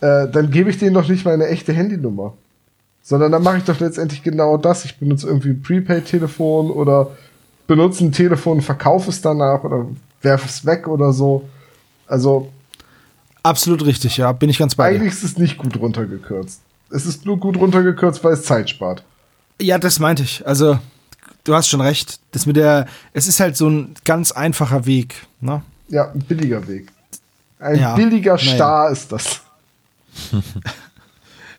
Äh, 0.00 0.28
dann 0.28 0.50
gebe 0.50 0.68
ich 0.68 0.78
denen 0.78 0.94
doch 0.94 1.08
nicht 1.08 1.24
meine 1.24 1.46
echte 1.46 1.72
Handynummer. 1.72 2.34
Sondern 3.04 3.32
dann 3.32 3.42
mache 3.42 3.58
ich 3.58 3.64
doch 3.64 3.80
letztendlich 3.80 4.22
genau 4.22 4.56
das. 4.56 4.84
Ich 4.84 4.98
benutze 4.98 5.26
irgendwie 5.26 5.50
ein 5.50 5.62
Prepaid-Telefon 5.62 6.70
oder 6.70 7.10
benutze 7.66 8.04
ein 8.04 8.12
Telefon, 8.12 8.60
verkaufe 8.60 9.10
es 9.10 9.20
danach 9.20 9.64
oder 9.64 9.88
werfe 10.20 10.46
es 10.46 10.64
weg 10.64 10.86
oder 10.86 11.12
so. 11.12 11.48
Also 12.06 12.48
Absolut 13.42 13.84
richtig, 13.84 14.18
ja, 14.18 14.30
bin 14.30 14.50
ich 14.50 14.58
ganz 14.58 14.76
bei 14.76 14.90
dir. 14.90 15.00
eigentlich 15.00 15.14
ist 15.14 15.24
es 15.24 15.38
nicht 15.38 15.58
gut 15.58 15.76
runtergekürzt. 15.80 16.60
Es 16.92 17.06
ist 17.06 17.24
nur 17.26 17.38
gut 17.38 17.56
runtergekürzt, 17.56 18.22
weil 18.24 18.34
es 18.34 18.42
Zeit 18.44 18.68
spart. 18.70 19.02
Ja, 19.60 19.78
das 19.78 19.98
meinte 19.98 20.22
ich. 20.22 20.46
Also, 20.46 20.78
du 21.44 21.54
hast 21.54 21.68
schon 21.68 21.80
recht. 21.80 22.20
Das 22.32 22.46
mit 22.46 22.56
der, 22.56 22.86
es 23.12 23.26
ist 23.28 23.40
halt 23.40 23.56
so 23.56 23.68
ein 23.68 23.94
ganz 24.04 24.32
einfacher 24.32 24.86
Weg, 24.86 25.26
ne? 25.40 25.62
Ja, 25.88 26.10
ein 26.10 26.20
billiger 26.20 26.66
Weg. 26.68 26.88
Ein 27.58 27.78
Ja, 27.78 27.94
billiger 27.94 28.34
naja. 28.36 28.54
Star 28.54 28.90
ist 28.90 29.12
das. 29.12 29.40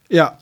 Ja. 0.09 0.37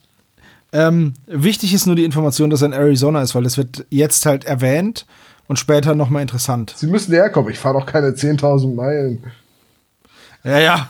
Ähm, 0.74 1.14
wichtig 1.28 1.74
ist 1.74 1.86
nur 1.86 1.96
die 1.96 2.04
Information, 2.06 2.50
dass 2.50 2.62
er 2.62 2.68
in 2.68 2.74
Arizona 2.74 3.22
ist, 3.22 3.36
weil 3.36 3.44
das 3.44 3.58
wird 3.58 3.86
jetzt 3.89 4.26
halt 4.26 4.44
erwähnt 4.46 5.06
und 5.48 5.60
später 5.60 5.96
nochmal 5.96 6.22
interessant. 6.22 6.74
Sie 6.78 6.88
müssen 6.88 7.14
herkommen. 7.14 7.52
Ich 7.52 7.60
fahre 7.60 7.80
doch 7.80 7.86
keine 7.86 8.10
10.000 8.10 8.74
Meilen. 8.74 9.24
Ja, 10.44 10.60
ja. 10.60 10.89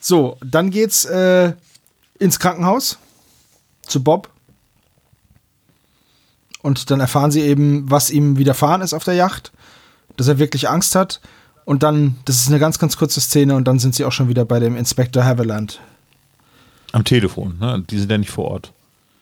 So, 0.00 0.38
dann 0.44 0.70
geht's 0.70 1.04
äh, 1.04 1.52
ins 2.18 2.38
Krankenhaus 2.38 2.98
zu 3.82 4.02
Bob. 4.02 4.30
Und 6.62 6.90
dann 6.90 7.00
erfahren 7.00 7.30
sie 7.30 7.42
eben, 7.42 7.90
was 7.90 8.10
ihm 8.10 8.38
widerfahren 8.38 8.82
ist 8.82 8.92
auf 8.92 9.04
der 9.04 9.14
Yacht, 9.14 9.52
dass 10.16 10.28
er 10.28 10.38
wirklich 10.38 10.68
Angst 10.68 10.94
hat. 10.94 11.20
Und 11.64 11.82
dann, 11.82 12.16
das 12.24 12.36
ist 12.36 12.48
eine 12.48 12.58
ganz, 12.58 12.78
ganz 12.78 12.96
kurze 12.96 13.20
Szene, 13.20 13.54
und 13.54 13.66
dann 13.66 13.78
sind 13.78 13.94
sie 13.94 14.04
auch 14.04 14.12
schon 14.12 14.28
wieder 14.28 14.44
bei 14.44 14.60
dem 14.60 14.76
Inspektor 14.76 15.24
Haviland. 15.24 15.80
Am 16.92 17.04
Telefon, 17.04 17.58
ne? 17.58 17.84
Die 17.90 17.98
sind 17.98 18.10
ja 18.10 18.18
nicht 18.18 18.30
vor 18.30 18.46
Ort. 18.46 18.72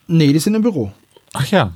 Nee, 0.06 0.32
die 0.32 0.38
sind 0.38 0.54
im 0.54 0.62
Büro. 0.62 0.92
Ach 1.32 1.46
ja. 1.46 1.72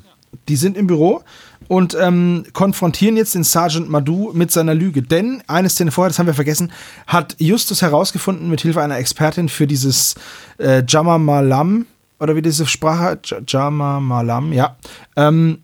Die 0.49 0.57
sind 0.57 0.77
im 0.77 0.87
Büro 0.87 1.23
und 1.69 1.97
ähm, 2.01 2.45
konfrontieren 2.53 3.17
jetzt 3.17 3.35
den 3.35 3.45
Sergeant 3.45 3.89
Madou 3.89 4.33
mit 4.33 4.51
seiner 4.51 4.75
Lüge. 4.75 5.03
Denn, 5.03 5.43
eine 5.47 5.69
Szene 5.69 5.91
vorher, 5.91 6.09
das 6.09 6.19
haben 6.19 6.27
wir 6.27 6.35
vergessen, 6.35 6.73
hat 7.07 7.37
Justus 7.39 7.83
herausgefunden, 7.83 8.49
mit 8.49 8.63
Hilfe 8.63 8.83
einer 8.83 8.97
Expertin 8.97 9.49
für 9.49 9.67
dieses 9.67 10.15
äh, 10.59 10.83
Jama 10.87 11.19
Malam, 11.19 11.87
oder 12.21 12.35
wie 12.35 12.43
diese 12.43 12.67
Sprache, 12.67 13.21
Jama 13.47 14.01
Malam, 14.01 14.53
ja, 14.53 14.77
ähm, 15.17 15.59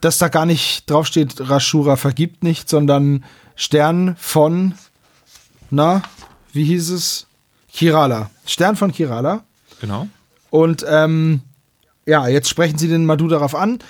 dass 0.00 0.18
da 0.18 0.28
gar 0.28 0.46
nicht 0.46 0.88
draufsteht, 0.90 1.48
Rashura 1.48 1.96
vergibt 1.96 2.42
nicht, 2.42 2.68
sondern 2.68 3.24
Stern 3.56 4.16
von, 4.18 4.74
na, 5.70 6.02
wie 6.52 6.64
hieß 6.64 6.90
es? 6.90 7.26
Kirala. 7.72 8.30
Stern 8.46 8.76
von 8.76 8.92
Kirala. 8.92 9.44
Genau. 9.80 10.08
Und 10.50 10.84
ähm, 10.88 11.42
ja, 12.06 12.28
jetzt 12.28 12.48
sprechen 12.48 12.78
sie 12.78 12.88
den 12.88 13.04
Madu 13.04 13.28
darauf 13.28 13.54
an. 13.54 13.80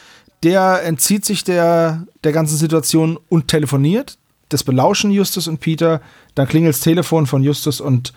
Der 0.43 0.83
entzieht 0.85 1.25
sich 1.25 1.45
der, 1.45 2.07
der 2.25 2.33
ganzen 2.33 2.57
Situation 2.57 3.19
und 3.29 3.49
telefoniert. 3.49 4.19
Das 4.49 4.65
belauschen 4.65 5.11
Justus 5.11 5.49
und 5.49 5.61
Peter. 5.61 6.01
Dann 6.35 6.49
klingelt 6.49 6.75
das 6.75 6.81
Telefon 6.81 7.27
von 7.27 7.43
Justus 7.43 7.81
und 7.81 8.13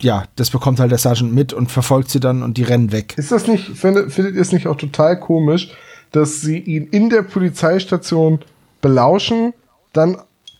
ja, 0.00 0.24
das 0.36 0.50
bekommt 0.50 0.80
halt 0.80 0.90
der 0.90 0.98
Sergeant 0.98 1.32
mit 1.32 1.52
und 1.52 1.70
verfolgt 1.70 2.10
sie 2.10 2.20
dann 2.20 2.42
und 2.42 2.58
die 2.58 2.64
rennen 2.64 2.90
weg. 2.92 3.14
Ist 3.16 3.30
das 3.30 3.46
nicht, 3.46 3.76
findet, 3.76 4.12
findet 4.12 4.34
ihr 4.34 4.42
es 4.42 4.52
nicht 4.52 4.66
auch 4.66 4.76
total 4.76 5.18
komisch, 5.18 5.70
dass 6.10 6.40
sie 6.40 6.58
ihn 6.58 6.88
in 6.88 7.10
der 7.10 7.22
Polizeistation 7.22 8.40
belauschen, 8.80 9.54
dann 9.92 10.18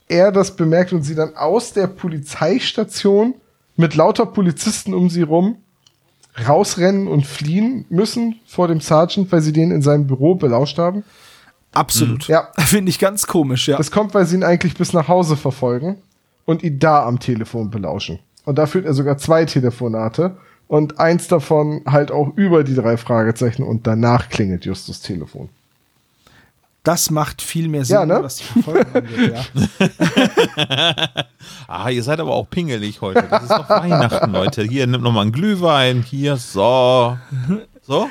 er 0.08 0.30
das 0.30 0.54
bemerkt 0.54 0.92
und 0.92 1.02
sie 1.02 1.14
dann 1.14 1.34
aus 1.34 1.72
der 1.72 1.88
Polizeistation 1.88 3.34
mit 3.76 3.94
lauter 3.94 4.26
Polizisten 4.26 4.94
um 4.94 5.10
sie 5.10 5.22
rum 5.22 5.58
rausrennen 6.46 7.06
und 7.06 7.26
fliehen 7.26 7.84
müssen 7.88 8.40
vor 8.46 8.68
dem 8.68 8.80
Sergeant, 8.80 9.30
weil 9.30 9.40
sie 9.40 9.52
den 9.52 9.70
in 9.70 9.82
seinem 9.82 10.06
Büro 10.06 10.34
belauscht 10.34 10.78
haben? 10.78 11.04
Absolut. 11.72 12.28
Ja. 12.28 12.48
Finde 12.58 12.90
ich 12.90 12.98
ganz 12.98 13.26
komisch, 13.26 13.68
ja. 13.68 13.76
Das 13.76 13.90
kommt, 13.90 14.14
weil 14.14 14.26
sie 14.26 14.36
ihn 14.36 14.44
eigentlich 14.44 14.74
bis 14.74 14.92
nach 14.92 15.08
Hause 15.08 15.36
verfolgen 15.36 15.96
und 16.44 16.62
ihn 16.62 16.78
da 16.78 17.04
am 17.04 17.20
Telefon 17.20 17.70
belauschen. 17.70 18.18
Und 18.44 18.58
da 18.58 18.66
führt 18.66 18.86
er 18.86 18.94
sogar 18.94 19.18
zwei 19.18 19.44
Telefonate 19.44 20.36
und 20.68 20.98
eins 20.98 21.28
davon 21.28 21.82
halt 21.86 22.10
auch 22.10 22.36
über 22.36 22.64
die 22.64 22.74
drei 22.74 22.96
Fragezeichen 22.96 23.62
und 23.62 23.86
danach 23.86 24.28
klingelt 24.28 24.64
Justus 24.64 25.00
Telefon. 25.00 25.48
Das 26.84 27.10
macht 27.10 27.40
viel 27.42 27.68
mehr 27.68 27.84
Sinn, 27.84 27.94
Ja, 27.96 28.06
ne? 28.06 28.20
was 28.22 28.36
die 28.36 28.44
Verfolgung 28.44 28.94
angeht, 28.94 29.34
ja. 29.34 30.96
Ah, 31.68 31.88
ihr 31.90 32.02
seid 32.02 32.20
aber 32.20 32.32
auch 32.32 32.48
pingelig 32.48 33.00
heute. 33.00 33.22
Das 33.28 33.42
ist 33.44 33.50
doch 33.50 33.68
Weihnachten, 33.68 34.32
Leute. 34.32 34.62
Hier, 34.62 34.86
nimm 34.86 35.00
noch 35.02 35.12
mal 35.12 35.22
einen 35.22 35.32
Glühwein. 35.32 36.02
Hier, 36.02 36.36
so. 36.36 37.16
So? 37.82 38.08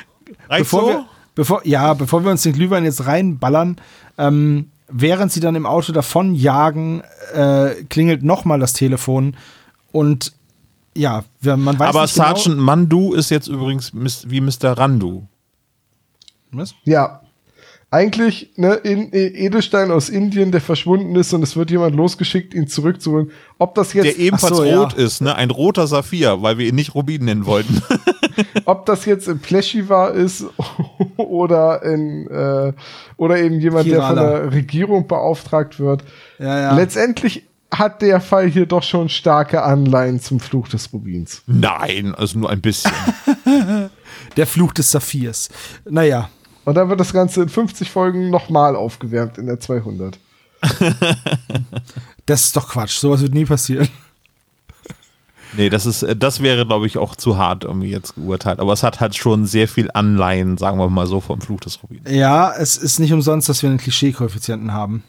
Reicht 0.48 0.64
Bevor 0.64 0.80
so? 0.80 0.86
wir, 0.88 1.04
bevor, 1.34 1.66
ja, 1.66 1.94
bevor 1.94 2.24
wir 2.24 2.30
uns 2.30 2.42
den 2.42 2.52
Glühwein 2.52 2.84
jetzt 2.84 3.06
reinballern, 3.06 3.76
ähm, 4.18 4.70
während 4.88 5.32
sie 5.32 5.40
dann 5.40 5.54
im 5.54 5.66
Auto 5.66 5.92
davon 5.92 6.34
jagen, 6.34 7.02
äh, 7.34 7.70
klingelt 7.88 8.22
nochmal 8.22 8.58
das 8.60 8.72
Telefon 8.72 9.36
und 9.92 10.32
ja, 10.96 11.24
wir- 11.40 11.56
man 11.56 11.78
weiß 11.78 11.88
Aber 11.88 12.02
nicht 12.02 12.14
Sergeant 12.14 12.44
genau. 12.44 12.62
Mandu 12.62 13.14
ist 13.14 13.30
jetzt 13.30 13.48
übrigens 13.48 13.92
wie 13.94 14.40
Mr. 14.40 14.72
Randu. 14.78 15.26
Was? 16.52 16.74
Ja. 16.84 17.20
Eigentlich, 17.94 18.50
ne, 18.56 18.74
in, 18.74 19.12
E- 19.12 19.46
Edelstein 19.46 19.92
aus 19.92 20.08
Indien, 20.08 20.50
der 20.50 20.60
verschwunden 20.60 21.14
ist 21.14 21.32
und 21.32 21.44
es 21.44 21.54
wird 21.54 21.70
jemand 21.70 21.94
losgeschickt, 21.94 22.52
ihn 22.52 22.66
zurückzuholen. 22.66 23.30
Ob 23.58 23.76
das 23.76 23.92
jetzt, 23.92 24.06
Der 24.06 24.18
ebenfalls 24.18 24.56
so, 24.56 24.64
ja. 24.64 24.80
rot 24.80 24.94
ist, 24.94 25.20
ne? 25.20 25.36
Ein 25.36 25.50
roter 25.50 25.86
Saphir, 25.86 26.42
weil 26.42 26.58
wir 26.58 26.66
ihn 26.66 26.74
nicht 26.74 26.96
Rubin 26.96 27.24
nennen 27.24 27.46
wollten. 27.46 27.80
ob 28.64 28.84
das 28.86 29.04
jetzt 29.04 29.28
in 29.28 29.38
Pleschiva 29.38 30.08
ist 30.08 30.44
oder 31.16 31.84
in, 31.84 32.26
äh, 32.26 32.72
oder 33.16 33.38
eben 33.38 33.60
jemand, 33.60 33.86
der 33.86 34.02
von 34.02 34.16
der 34.16 34.52
Regierung 34.52 35.06
beauftragt 35.06 35.78
wird. 35.78 36.02
Ja, 36.40 36.58
ja. 36.58 36.74
Letztendlich 36.74 37.44
hat 37.72 38.02
der 38.02 38.20
Fall 38.20 38.48
hier 38.48 38.66
doch 38.66 38.82
schon 38.82 39.08
starke 39.08 39.62
Anleihen 39.62 40.20
zum 40.20 40.40
Fluch 40.40 40.66
des 40.66 40.92
Rubins. 40.92 41.42
Nein, 41.46 42.12
also 42.16 42.40
nur 42.40 42.50
ein 42.50 42.60
bisschen. 42.60 42.90
Der 44.36 44.46
Fluch 44.48 44.72
des 44.72 44.90
Saphirs. 44.90 45.48
Naja, 45.88 46.28
Und 46.64 46.74
dann 46.74 46.88
wird 46.88 47.00
das 47.00 47.12
Ganze 47.12 47.42
in 47.42 47.48
50 47.48 47.90
Folgen 47.90 48.30
nochmal 48.30 48.76
aufgewärmt 48.76 49.38
in 49.38 49.46
der 49.46 49.60
200. 49.60 50.18
das 52.26 52.44
ist 52.44 52.56
doch 52.56 52.68
Quatsch. 52.68 52.98
Sowas 52.98 53.20
wird 53.20 53.34
nie 53.34 53.44
passieren. 53.44 53.88
Nee, 55.56 55.70
das 55.70 55.86
ist, 55.86 56.02
äh, 56.02 56.16
das 56.16 56.40
wäre, 56.42 56.66
glaube 56.66 56.86
ich, 56.86 56.98
auch 56.98 57.14
zu 57.16 57.36
hart 57.36 57.64
irgendwie 57.64 57.90
jetzt 57.90 58.14
geurteilt. 58.14 58.60
Aber 58.60 58.72
es 58.72 58.82
hat 58.82 59.00
halt 59.00 59.14
schon 59.14 59.46
sehr 59.46 59.68
viel 59.68 59.90
Anleihen, 59.92 60.56
sagen 60.56 60.78
wir 60.78 60.88
mal 60.88 61.06
so, 61.06 61.20
vom 61.20 61.40
Fluch 61.40 61.60
des 61.60 61.82
Rubins. 61.82 62.10
Ja, 62.10 62.52
es 62.52 62.76
ist 62.76 62.98
nicht 62.98 63.12
umsonst, 63.12 63.48
dass 63.48 63.62
wir 63.62 63.70
einen 63.70 63.78
Klischee-Koeffizienten 63.78 64.72
haben. 64.72 65.04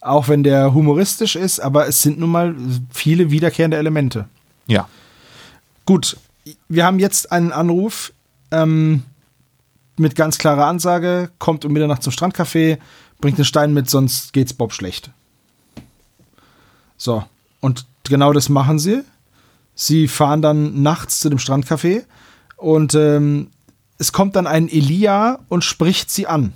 Auch 0.00 0.28
wenn 0.28 0.42
der 0.42 0.74
humoristisch 0.74 1.36
ist, 1.36 1.60
aber 1.60 1.88
es 1.88 2.02
sind 2.02 2.18
nun 2.18 2.30
mal 2.30 2.54
viele 2.90 3.30
wiederkehrende 3.30 3.76
Elemente. 3.76 4.26
Ja. 4.66 4.88
Gut, 5.84 6.16
wir 6.68 6.84
haben 6.84 6.98
jetzt 6.98 7.32
einen 7.32 7.52
Anruf 7.52 8.12
ähm, 8.50 9.02
mit 9.98 10.14
ganz 10.14 10.38
klarer 10.38 10.66
Ansage, 10.66 11.30
kommt 11.38 11.64
um 11.64 11.72
Mitternacht 11.72 12.02
zum 12.02 12.12
Strandcafé, 12.12 12.78
bringt 13.20 13.38
einen 13.38 13.44
Stein 13.44 13.74
mit, 13.74 13.90
sonst 13.90 14.32
geht's 14.32 14.54
Bob 14.54 14.72
schlecht. 14.72 15.10
So, 16.96 17.24
und 17.60 17.86
genau 18.04 18.32
das 18.32 18.48
machen 18.48 18.78
sie. 18.78 19.02
Sie 19.74 20.08
fahren 20.08 20.42
dann 20.42 20.82
nachts 20.82 21.20
zu 21.20 21.28
dem 21.28 21.38
Strandcafé 21.38 22.04
und 22.56 22.94
ähm, 22.94 23.48
es 23.98 24.12
kommt 24.12 24.36
dann 24.36 24.46
ein 24.46 24.68
Elia 24.68 25.38
und 25.48 25.64
spricht 25.64 26.10
sie 26.10 26.26
an. 26.26 26.54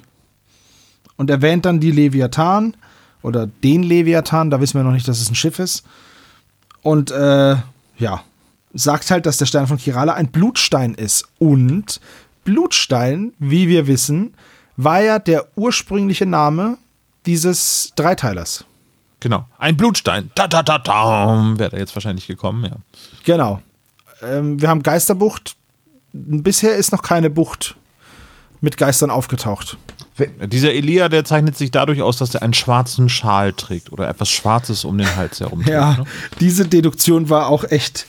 Und 1.16 1.30
erwähnt 1.30 1.64
dann 1.64 1.78
die 1.78 1.90
Leviathan 1.90 2.76
oder 3.22 3.46
den 3.46 3.82
Leviathan, 3.82 4.50
da 4.50 4.60
wissen 4.60 4.78
wir 4.78 4.84
noch 4.84 4.92
nicht, 4.92 5.06
dass 5.06 5.20
es 5.20 5.30
ein 5.30 5.36
Schiff 5.36 5.58
ist. 5.58 5.84
Und 6.82 7.10
äh, 7.12 7.56
ja, 7.98 8.24
sagt 8.74 9.10
halt, 9.10 9.26
dass 9.26 9.36
der 9.36 9.46
Stein 9.46 9.66
von 9.66 9.76
Kirala 9.76 10.14
ein 10.14 10.28
Blutstein 10.28 10.94
ist. 10.94 11.28
Und 11.38 12.00
Blutstein, 12.44 13.32
wie 13.38 13.68
wir 13.68 13.86
wissen, 13.86 14.34
war 14.76 15.00
ja 15.02 15.18
der 15.18 15.46
ursprüngliche 15.56 16.26
Name 16.26 16.78
dieses 17.26 17.92
Dreiteilers. 17.96 18.64
Genau. 19.20 19.46
Ein 19.58 19.76
Blutstein. 19.76 20.30
Da, 20.34 20.48
da, 20.48 20.62
da, 20.62 20.78
da. 20.78 21.52
Wäre 21.56 21.70
da 21.70 21.76
jetzt 21.76 21.94
wahrscheinlich 21.94 22.26
gekommen, 22.26 22.64
ja. 22.64 22.76
Genau. 23.24 23.62
Ähm, 24.22 24.60
wir 24.60 24.68
haben 24.68 24.82
Geisterbucht. 24.82 25.54
Bisher 26.12 26.74
ist 26.76 26.90
noch 26.92 27.02
keine 27.02 27.30
Bucht 27.30 27.76
mit 28.60 28.76
Geistern 28.76 29.10
aufgetaucht. 29.10 29.76
Dieser 30.46 30.72
Elia, 30.72 31.08
der 31.08 31.24
zeichnet 31.24 31.56
sich 31.56 31.70
dadurch 31.70 32.02
aus, 32.02 32.16
dass 32.18 32.34
er 32.34 32.42
einen 32.42 32.52
schwarzen 32.54 33.08
Schal 33.08 33.52
trägt 33.52 33.90
oder 33.92 34.08
etwas 34.08 34.28
Schwarzes 34.30 34.84
um 34.84 34.98
den 34.98 35.16
Hals 35.16 35.40
herum 35.40 35.60
trägt. 35.62 35.70
Ja, 35.70 35.96
Ne? 35.98 36.04
diese 36.40 36.66
Deduktion 36.66 37.28
war 37.30 37.46
auch 37.48 37.64
echt. 37.64 38.06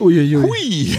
Uiuiui. 0.00 0.42
Hui. 0.42 0.98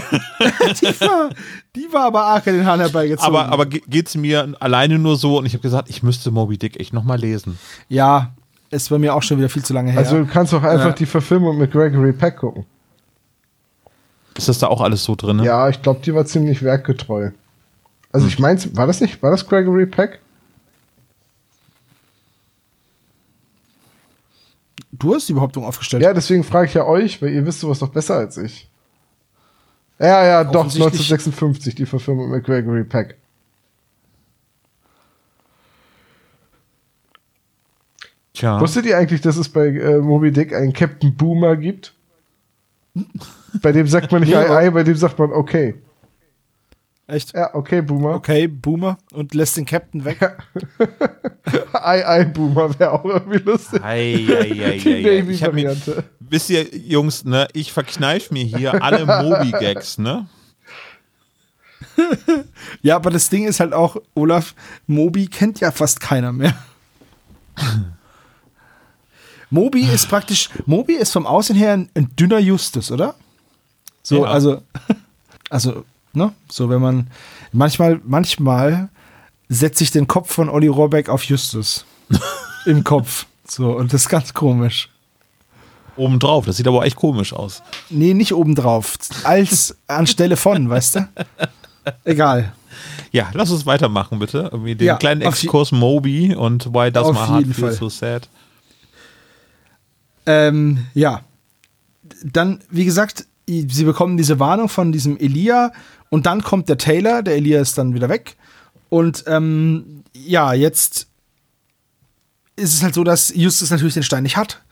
Die, 0.80 1.00
war, 1.00 1.30
die 1.74 1.88
war 1.92 2.06
aber 2.06 2.22
arg 2.24 2.46
in 2.46 2.54
den 2.54 2.66
Hahn 2.66 2.80
herbeigezogen. 2.80 3.26
Aber, 3.36 3.48
aber 3.52 3.66
ge- 3.66 3.82
geht's 3.86 4.14
mir 4.14 4.54
alleine 4.60 4.98
nur 4.98 5.16
so 5.16 5.38
und 5.38 5.46
ich 5.46 5.52
habe 5.52 5.62
gesagt, 5.62 5.90
ich 5.90 6.02
müsste 6.02 6.30
Moby 6.30 6.56
Dick 6.58 6.80
echt 6.80 6.92
nochmal 6.92 7.18
lesen. 7.18 7.58
ja, 7.88 8.32
ist 8.70 8.88
bei 8.90 8.98
mir 8.98 9.14
auch 9.14 9.22
schon 9.22 9.38
wieder 9.38 9.48
viel 9.48 9.62
zu 9.64 9.72
lange 9.74 9.90
her. 9.92 9.98
Also 10.00 10.18
du 10.18 10.26
kannst 10.26 10.52
doch 10.52 10.62
einfach 10.62 10.86
Ja. 10.86 10.92
die 10.92 11.06
Verfilmung 11.06 11.56
mit 11.58 11.70
Gregory 11.72 12.12
Peck 12.12 12.38
gucken. 12.38 12.66
Ist 14.36 14.48
das 14.48 14.58
da 14.58 14.66
auch 14.66 14.80
alles 14.80 15.04
so 15.04 15.14
drin? 15.14 15.38
Ja, 15.44 15.68
ich 15.68 15.80
glaube, 15.82 16.00
die 16.04 16.12
war 16.14 16.24
ziemlich 16.26 16.62
werkgetreu. 16.62 17.30
Also 18.12 18.26
ich 18.26 18.38
meins, 18.38 18.74
war 18.76 18.86
das 18.86 19.00
nicht, 19.00 19.22
war 19.22 19.30
das 19.30 19.46
Gregory 19.46 19.86
Peck? 19.86 20.20
du 24.92 25.14
hast 25.14 25.28
die 25.28 25.34
Behauptung 25.34 25.64
aufgestellt. 25.64 26.02
Ja, 26.02 26.14
deswegen 26.14 26.42
frage 26.44 26.66
ich 26.68 26.74
ja 26.74 26.84
euch, 26.86 27.20
weil 27.20 27.30
ihr 27.30 27.44
wisst 27.46 27.60
sowas 27.60 27.78
doch 27.80 27.88
besser 27.90 28.14
als 28.16 28.36
ich. 28.38 28.68
Ja, 29.98 30.24
ja, 30.24 30.44
doch, 30.44 30.66
Offensichtlich. 30.66 31.10
1956, 31.10 31.74
die 31.74 31.86
Verfilmung 31.86 32.30
mit 32.30 32.44
Gregory 32.44 32.84
Peck. 32.84 33.16
Tja. 38.34 38.60
Wusstet 38.60 38.84
ihr 38.84 38.98
eigentlich, 38.98 39.22
dass 39.22 39.38
es 39.38 39.48
bei 39.48 39.68
äh, 39.68 39.98
Moby 39.98 40.30
Dick 40.30 40.54
einen 40.54 40.74
Captain 40.74 41.16
Boomer 41.16 41.56
gibt? 41.56 41.94
bei 43.62 43.72
dem 43.72 43.86
sagt 43.86 44.12
man 44.12 44.22
nicht 44.22 44.30
Nee, 44.30 44.36
ei, 44.36 44.66
ei, 44.66 44.70
bei 44.70 44.82
dem 44.82 44.96
sagt 44.96 45.18
man 45.18 45.32
okay. 45.32 45.74
Echt? 47.08 47.34
Ja, 47.34 47.54
okay, 47.54 47.82
Boomer. 47.82 48.14
Okay, 48.16 48.48
Boomer 48.48 48.98
und 49.12 49.32
lässt 49.32 49.56
den 49.56 49.64
Captain 49.64 50.04
weg. 50.04 50.18
Ei, 51.72 52.04
ei, 52.04 52.24
Boomer 52.24 52.76
wäre 52.80 52.90
auch 52.92 53.04
irgendwie 53.04 53.38
lustig. 53.38 53.80
Ei, 53.84 54.26
ei, 54.28 54.64
ei, 54.64 54.78
Die 54.78 54.92
ei, 54.92 55.08
ei. 55.20 55.30
Ich 55.30 55.42
hab 55.44 55.52
mir, 55.54 55.68
Navy-Variante. 55.68 56.04
wisst 56.18 56.50
ihr, 56.50 56.64
Jungs, 56.76 57.24
ne, 57.24 57.46
ich 57.52 57.72
verkneif 57.72 58.32
mir 58.32 58.42
hier 58.44 58.82
alle 58.82 59.06
Moby-Gags, 59.06 59.98
ne? 59.98 60.26
Ja, 62.82 62.96
aber 62.96 63.10
das 63.10 63.28
Ding 63.28 63.44
ist 63.46 63.60
halt 63.60 63.72
auch, 63.72 63.96
Olaf, 64.14 64.54
Moby 64.88 65.26
kennt 65.28 65.60
ja 65.60 65.70
fast 65.70 66.00
keiner 66.00 66.32
mehr. 66.32 66.54
Moby 69.50 69.82
ist 69.82 70.08
praktisch, 70.08 70.48
Moby 70.66 70.94
ist 70.94 71.12
vom 71.12 71.26
Aussehen 71.26 71.56
her 71.56 71.72
ein, 71.74 71.88
ein 71.94 72.10
dünner 72.16 72.38
Justus, 72.40 72.90
oder? 72.90 73.14
So, 74.02 74.24
Ja. 74.24 74.30
also, 74.30 74.62
also, 75.50 75.84
ne? 76.16 76.32
So, 76.50 76.68
wenn 76.68 76.80
man, 76.80 77.06
manchmal, 77.52 78.00
manchmal 78.04 78.88
setze 79.48 79.84
ich 79.84 79.90
den 79.90 80.06
Kopf 80.06 80.32
von 80.32 80.48
Olli 80.48 80.66
Rohrbeck 80.66 81.08
auf 81.08 81.22
Justus. 81.24 81.84
Im 82.66 82.82
Kopf. 82.82 83.26
So, 83.46 83.76
und 83.76 83.92
das 83.92 84.02
ist 84.02 84.08
ganz 84.08 84.34
komisch. 84.34 84.90
Obendrauf, 85.96 86.44
das 86.44 86.56
sieht 86.56 86.66
aber 86.66 86.78
auch 86.78 86.84
echt 86.84 86.96
komisch 86.96 87.32
aus. 87.32 87.62
Nee, 87.88 88.12
nicht 88.12 88.34
obendrauf. 88.34 88.98
Als 89.24 89.76
anstelle 89.86 90.36
von, 90.36 90.68
weißt 90.68 90.96
du? 90.96 91.08
Egal. 92.04 92.52
Ja, 93.12 93.30
lass 93.32 93.50
uns 93.50 93.64
weitermachen, 93.64 94.18
bitte. 94.18 94.50
Irgendwie 94.52 94.74
den 94.74 94.86
Ja, 94.86 94.96
kleinen 94.96 95.22
Exkurs 95.22 95.72
Moby 95.72 96.34
und 96.34 96.66
Why 96.74 96.90
Does 96.90 97.12
My 97.12 97.18
Heart 97.18 97.46
Feel. 97.54 97.72
So 97.72 97.88
Sad. 97.88 98.28
Ähm, 100.26 100.86
ja. 100.92 101.22
Dann, 102.22 102.60
wie 102.68 102.84
gesagt, 102.84 103.26
sie 103.46 103.84
bekommen 103.84 104.16
diese 104.16 104.38
Warnung 104.38 104.68
von 104.68 104.92
diesem 104.92 105.16
Elia 105.18 105.72
und 106.10 106.26
dann 106.26 106.42
kommt 106.42 106.68
der 106.68 106.78
Taylor, 106.78 107.22
der 107.22 107.36
Elia 107.36 107.60
ist 107.60 107.78
dann 107.78 107.94
wieder 107.94 108.08
weg. 108.08 108.36
Und 108.88 109.24
ähm, 109.26 110.04
ja, 110.12 110.52
jetzt 110.52 111.08
ist 112.56 112.74
es 112.74 112.82
halt 112.82 112.94
so, 112.94 113.04
dass 113.04 113.34
Justus 113.34 113.70
natürlich 113.70 113.94
den 113.94 114.02
Stein 114.02 114.22
nicht 114.22 114.36
hat, 114.36 114.62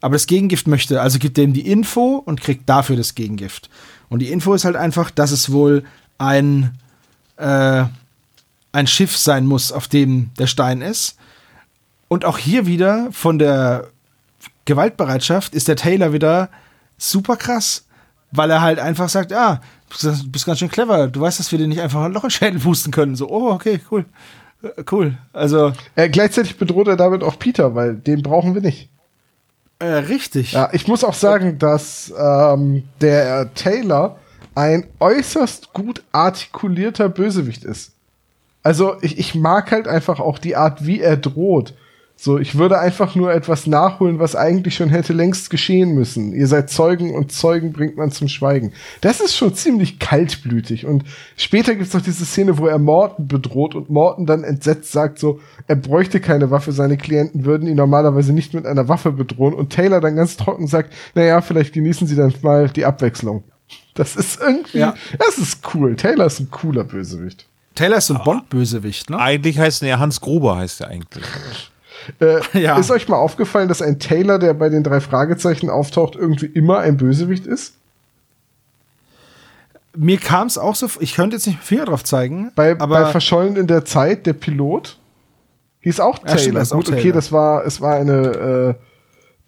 aber 0.00 0.14
das 0.14 0.26
Gegengift 0.26 0.66
möchte. 0.66 1.00
Also 1.00 1.18
gibt 1.18 1.38
er 1.38 1.44
ihm 1.44 1.52
die 1.52 1.68
Info 1.68 2.16
und 2.16 2.40
kriegt 2.40 2.68
dafür 2.68 2.96
das 2.96 3.14
Gegengift. 3.14 3.68
Und 4.08 4.20
die 4.20 4.30
Info 4.30 4.54
ist 4.54 4.64
halt 4.64 4.76
einfach, 4.76 5.10
dass 5.10 5.30
es 5.30 5.50
wohl 5.50 5.84
ein, 6.18 6.78
äh, 7.36 7.84
ein 8.72 8.86
Schiff 8.86 9.16
sein 9.16 9.46
muss, 9.46 9.72
auf 9.72 9.88
dem 9.88 10.30
der 10.38 10.46
Stein 10.46 10.80
ist. 10.82 11.16
Und 12.08 12.24
auch 12.24 12.38
hier 12.38 12.66
wieder 12.66 13.08
von 13.12 13.38
der 13.38 13.88
Gewaltbereitschaft 14.64 15.54
ist 15.54 15.68
der 15.68 15.76
Taylor 15.76 16.12
wieder 16.12 16.50
super 16.98 17.36
krass, 17.36 17.84
weil 18.32 18.50
er 18.50 18.60
halt 18.62 18.78
einfach 18.78 19.08
sagt, 19.08 19.32
ah, 19.32 19.60
du 20.00 20.30
bist 20.30 20.46
ganz 20.46 20.58
schön 20.58 20.70
clever, 20.70 21.06
du 21.08 21.20
weißt, 21.20 21.38
dass 21.38 21.52
wir 21.52 21.58
dir 21.58 21.68
nicht 21.68 21.80
einfach 21.80 22.02
ein 22.02 22.12
Loch 22.12 22.24
in 22.24 22.28
den 22.28 22.32
Schädel 22.32 22.60
pusten 22.60 22.90
können. 22.92 23.14
So, 23.14 23.28
oh, 23.30 23.50
okay, 23.52 23.80
cool. 23.90 24.04
Äh, 24.62 24.82
Cool. 24.90 25.16
Also, 25.32 25.72
Äh, 25.96 26.08
gleichzeitig 26.08 26.56
bedroht 26.56 26.88
er 26.88 26.96
damit 26.96 27.22
auch 27.22 27.38
Peter, 27.38 27.74
weil 27.74 27.94
den 27.96 28.22
brauchen 28.22 28.54
wir 28.54 28.62
nicht. 28.62 28.88
äh, 29.80 29.86
richtig. 29.86 30.52
Ja, 30.52 30.68
ich 30.72 30.86
muss 30.88 31.02
auch 31.04 31.14
sagen, 31.14 31.58
dass 31.58 32.12
ähm, 32.16 32.84
der 33.00 33.52
Taylor 33.54 34.16
ein 34.54 34.86
äußerst 35.00 35.72
gut 35.72 36.02
artikulierter 36.12 37.08
Bösewicht 37.08 37.64
ist. 37.64 37.92
Also 38.62 38.96
ich, 39.00 39.18
ich 39.18 39.34
mag 39.34 39.72
halt 39.72 39.88
einfach 39.88 40.20
auch 40.20 40.38
die 40.38 40.54
Art, 40.54 40.86
wie 40.86 41.00
er 41.00 41.16
droht. 41.16 41.74
So, 42.24 42.38
ich 42.38 42.56
würde 42.56 42.78
einfach 42.78 43.16
nur 43.16 43.32
etwas 43.34 43.66
nachholen, 43.66 44.20
was 44.20 44.36
eigentlich 44.36 44.76
schon 44.76 44.90
hätte 44.90 45.12
längst 45.12 45.50
geschehen 45.50 45.92
müssen. 45.92 46.32
Ihr 46.32 46.46
seid 46.46 46.70
Zeugen 46.70 47.12
und 47.16 47.32
Zeugen 47.32 47.72
bringt 47.72 47.96
man 47.96 48.12
zum 48.12 48.28
Schweigen. 48.28 48.72
Das 49.00 49.20
ist 49.20 49.36
schon 49.36 49.56
ziemlich 49.56 49.98
kaltblütig. 49.98 50.86
Und 50.86 51.02
später 51.36 51.74
gibt's 51.74 51.94
noch 51.94 52.00
diese 52.00 52.24
Szene, 52.24 52.58
wo 52.58 52.68
er 52.68 52.78
Morton 52.78 53.26
bedroht 53.26 53.74
und 53.74 53.90
Morton 53.90 54.24
dann 54.24 54.44
entsetzt 54.44 54.92
sagt 54.92 55.18
so, 55.18 55.40
er 55.66 55.74
bräuchte 55.74 56.20
keine 56.20 56.52
Waffe, 56.52 56.70
seine 56.70 56.96
Klienten 56.96 57.44
würden 57.44 57.66
ihn 57.66 57.74
normalerweise 57.74 58.32
nicht 58.32 58.54
mit 58.54 58.66
einer 58.66 58.86
Waffe 58.86 59.10
bedrohen. 59.10 59.54
Und 59.54 59.70
Taylor 59.70 60.00
dann 60.00 60.14
ganz 60.14 60.36
trocken 60.36 60.68
sagt, 60.68 60.92
naja, 61.16 61.40
vielleicht 61.40 61.72
genießen 61.72 62.06
sie 62.06 62.14
dann 62.14 62.32
mal 62.42 62.68
die 62.68 62.84
Abwechslung. 62.84 63.42
Das 63.94 64.14
ist 64.14 64.40
irgendwie, 64.40 64.78
Ja. 64.78 64.94
das 65.18 65.38
ist 65.38 65.74
cool. 65.74 65.96
Taylor 65.96 66.26
ist 66.26 66.38
ein 66.38 66.52
cooler 66.52 66.84
Bösewicht. 66.84 67.48
Taylor 67.74 67.96
ist 67.98 68.12
ein 68.12 68.20
Bond-Bösewicht, 68.22 69.10
ne? 69.10 69.18
Eigentlich 69.18 69.58
heißt 69.58 69.82
er 69.82 69.88
ja 69.88 69.98
Hans 69.98 70.20
Gruber, 70.20 70.58
heißt 70.58 70.82
er 70.82 70.86
eigentlich. 70.86 71.24
Äh, 72.20 72.40
Ja. 72.58 72.78
Ist 72.78 72.90
euch 72.90 73.08
mal 73.08 73.16
aufgefallen, 73.16 73.68
dass 73.68 73.82
ein 73.82 73.98
Taylor, 73.98 74.38
der 74.38 74.54
bei 74.54 74.68
den 74.68 74.82
drei 74.82 75.00
Fragezeichen 75.00 75.70
auftaucht, 75.70 76.16
irgendwie 76.16 76.46
immer 76.46 76.78
ein 76.78 76.96
Bösewicht 76.96 77.46
ist? 77.46 77.74
Mir 79.94 80.16
kam 80.18 80.46
es 80.46 80.56
auch 80.56 80.74
so, 80.74 80.88
ich 81.00 81.14
könnte 81.14 81.36
jetzt 81.36 81.46
nicht 81.46 81.56
mit 81.56 81.64
Finger 81.64 81.84
drauf 81.84 82.02
zeigen, 82.02 82.50
Bei, 82.54 82.72
aber 82.72 82.86
bei 83.04 83.10
Verschollen 83.10 83.56
in 83.56 83.66
der 83.66 83.84
Zeit, 83.84 84.24
der 84.26 84.32
Pilot, 84.32 84.98
hieß 85.80 86.00
auch 86.00 86.18
Ja, 86.26 86.30
stimmt, 86.38 86.44
Taylor. 86.44 86.62
ist 86.62 86.72
auch 86.72 86.76
Gut, 86.76 86.88
okay, 86.88 87.00
Taylor. 87.02 87.14
das 87.14 87.32
war, 87.32 87.66
es 87.66 87.80
war 87.80 87.96
eine, 87.96 88.76
äh, 88.78 88.84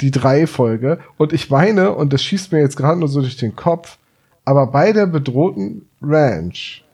die 0.03 0.11
drei 0.11 0.47
Folge. 0.47 0.99
Und 1.17 1.33
ich 1.33 1.49
meine, 1.51 1.93
und 1.93 2.13
das 2.13 2.23
schießt 2.23 2.53
mir 2.53 2.61
jetzt 2.61 2.77
gerade 2.77 2.99
nur 2.99 3.09
so 3.09 3.21
durch 3.23 3.37
den 3.37 3.57
Kopf, 3.57 3.97
aber 4.45 4.67
bei 4.67 4.93
der 4.93 5.07
bedrohten 5.07 5.87
Ranch, 6.03 6.85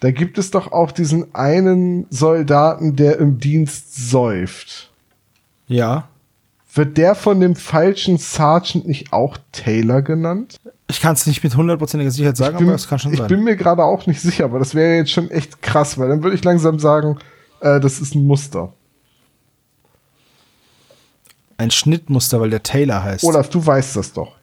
da 0.00 0.10
gibt 0.10 0.38
es 0.38 0.50
doch 0.50 0.72
auch 0.72 0.92
diesen 0.92 1.34
einen 1.34 2.06
Soldaten, 2.08 2.96
der 2.96 3.18
im 3.18 3.38
Dienst 3.38 4.08
säuft. 4.10 4.87
Ja. 5.68 6.08
Wird 6.74 6.98
der 6.98 7.14
von 7.14 7.40
dem 7.40 7.56
falschen 7.56 8.18
Sergeant 8.18 8.86
nicht 8.86 9.12
auch 9.12 9.38
Taylor 9.52 10.02
genannt? 10.02 10.56
Ich 10.86 11.00
kann 11.00 11.14
es 11.14 11.26
nicht 11.26 11.42
mit 11.42 11.56
hundertprozentiger 11.56 12.10
Sicherheit 12.10 12.36
sagen, 12.36 12.56
Ich 12.56 12.58
bin, 12.58 12.68
aber 12.68 12.76
es 12.76 12.86
kann 12.86 12.98
schon 12.98 13.12
ich 13.12 13.18
sein. 13.18 13.28
bin 13.28 13.42
mir 13.42 13.56
gerade 13.56 13.82
auch 13.82 14.06
nicht 14.06 14.20
sicher, 14.20 14.44
aber 14.44 14.58
das 14.58 14.74
wäre 14.74 14.96
jetzt 14.96 15.10
schon 15.10 15.30
echt 15.30 15.62
krass, 15.62 15.96
weil 15.98 16.08
dann 16.08 16.22
würde 16.22 16.36
ich 16.36 16.44
langsam 16.44 16.78
sagen, 16.78 17.18
äh, 17.60 17.80
das 17.80 18.00
ist 18.00 18.14
ein 18.14 18.26
Muster. 18.26 18.72
Ein 21.56 21.70
Schnittmuster, 21.70 22.40
weil 22.40 22.50
der 22.50 22.62
Taylor 22.62 23.02
heißt. 23.02 23.24
Olaf, 23.24 23.48
du 23.48 23.64
weißt 23.64 23.96
das 23.96 24.12
doch. 24.12 24.36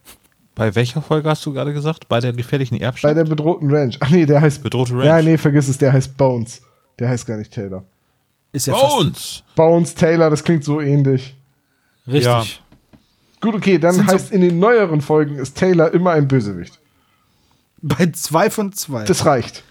Bei 0.56 0.74
welcher 0.74 1.02
Folge 1.02 1.30
hast 1.30 1.46
du 1.46 1.54
gerade 1.54 1.74
gesagt? 1.74 2.08
Bei 2.10 2.20
der 2.20 2.34
gefährlichen 2.34 2.80
Bei 2.80 2.86
Erbschaft? 2.86 3.16
der 3.16 3.24
bedrohten 3.24 3.74
Ranch. 3.74 3.98
Ach 4.02 4.10
nee, 4.10 4.26
der 4.26 4.42
heißt. 4.42 4.64
Bedrohte 4.64 4.94
Ranch. 4.94 5.06
Ja, 5.06 5.22
nee, 5.22 5.38
vergiss 5.38 5.68
es, 5.68 5.78
der 5.78 5.94
heißt 5.94 6.18
Bones. 6.18 6.62
Der 7.00 7.10
heißt 7.10 7.26
gar 7.26 7.38
nicht 7.38 7.54
Taylor. 7.54 7.84
Ist 8.56 8.68
ja 8.68 8.74
fast 8.76 8.96
Bones! 8.98 9.44
Bones, 9.56 9.96
Taylor, 9.96 10.30
das 10.30 10.44
klingt 10.44 10.64
so 10.64 10.82
ähnlich. 10.82 11.36
richtig. 12.08 12.26
Ja. 12.26 12.44
Gut, 13.42 13.56
okay, 13.56 13.78
dann 13.78 13.94
Sind 13.96 14.10
so- 14.10 14.14
heißt 14.16 14.32
in 14.32 14.42
den 14.42 14.60
neueren 14.60 15.02
Folgen 15.02 15.36
ist 15.38 15.58
Taylor 15.58 15.94
immer 15.94 16.12
ein 16.12 16.28
Bösewicht. 16.28 16.80
Bei 17.82 18.08
zwei 18.12 18.50
von 18.50 18.74
zwei. 18.74 19.04
Das 19.04 19.26
reicht. 19.26 19.64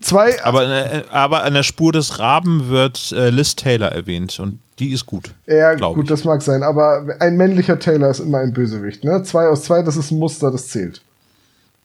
Zwei, 0.00 0.42
Aber, 0.44 0.68
äh, 0.68 1.04
aber 1.10 1.42
an 1.44 1.54
der 1.54 1.62
Spur 1.62 1.92
des 1.92 2.18
Raben 2.18 2.68
wird 2.68 3.12
äh, 3.12 3.30
Liz 3.30 3.56
Taylor 3.56 3.88
erwähnt 3.92 4.38
und 4.38 4.58
die 4.78 4.92
ist 4.92 5.06
gut. 5.06 5.30
ja, 5.46 5.74
gut, 5.74 6.04
ich. 6.04 6.08
das 6.10 6.24
mag 6.24 6.42
sein, 6.42 6.62
aber 6.62 7.16
ein 7.20 7.38
männlicher 7.38 7.78
Taylor 7.78 8.10
ist 8.10 8.18
immer 8.20 8.38
ein 8.40 8.52
Bösewicht, 8.52 9.04
ne? 9.04 9.22
Zwei 9.22 9.48
aus 9.48 9.62
zwei, 9.62 9.82
das 9.82 9.96
ist 9.96 10.10
ein 10.10 10.18
Muster, 10.18 10.50
das 10.50 10.68
zählt. 10.68 11.00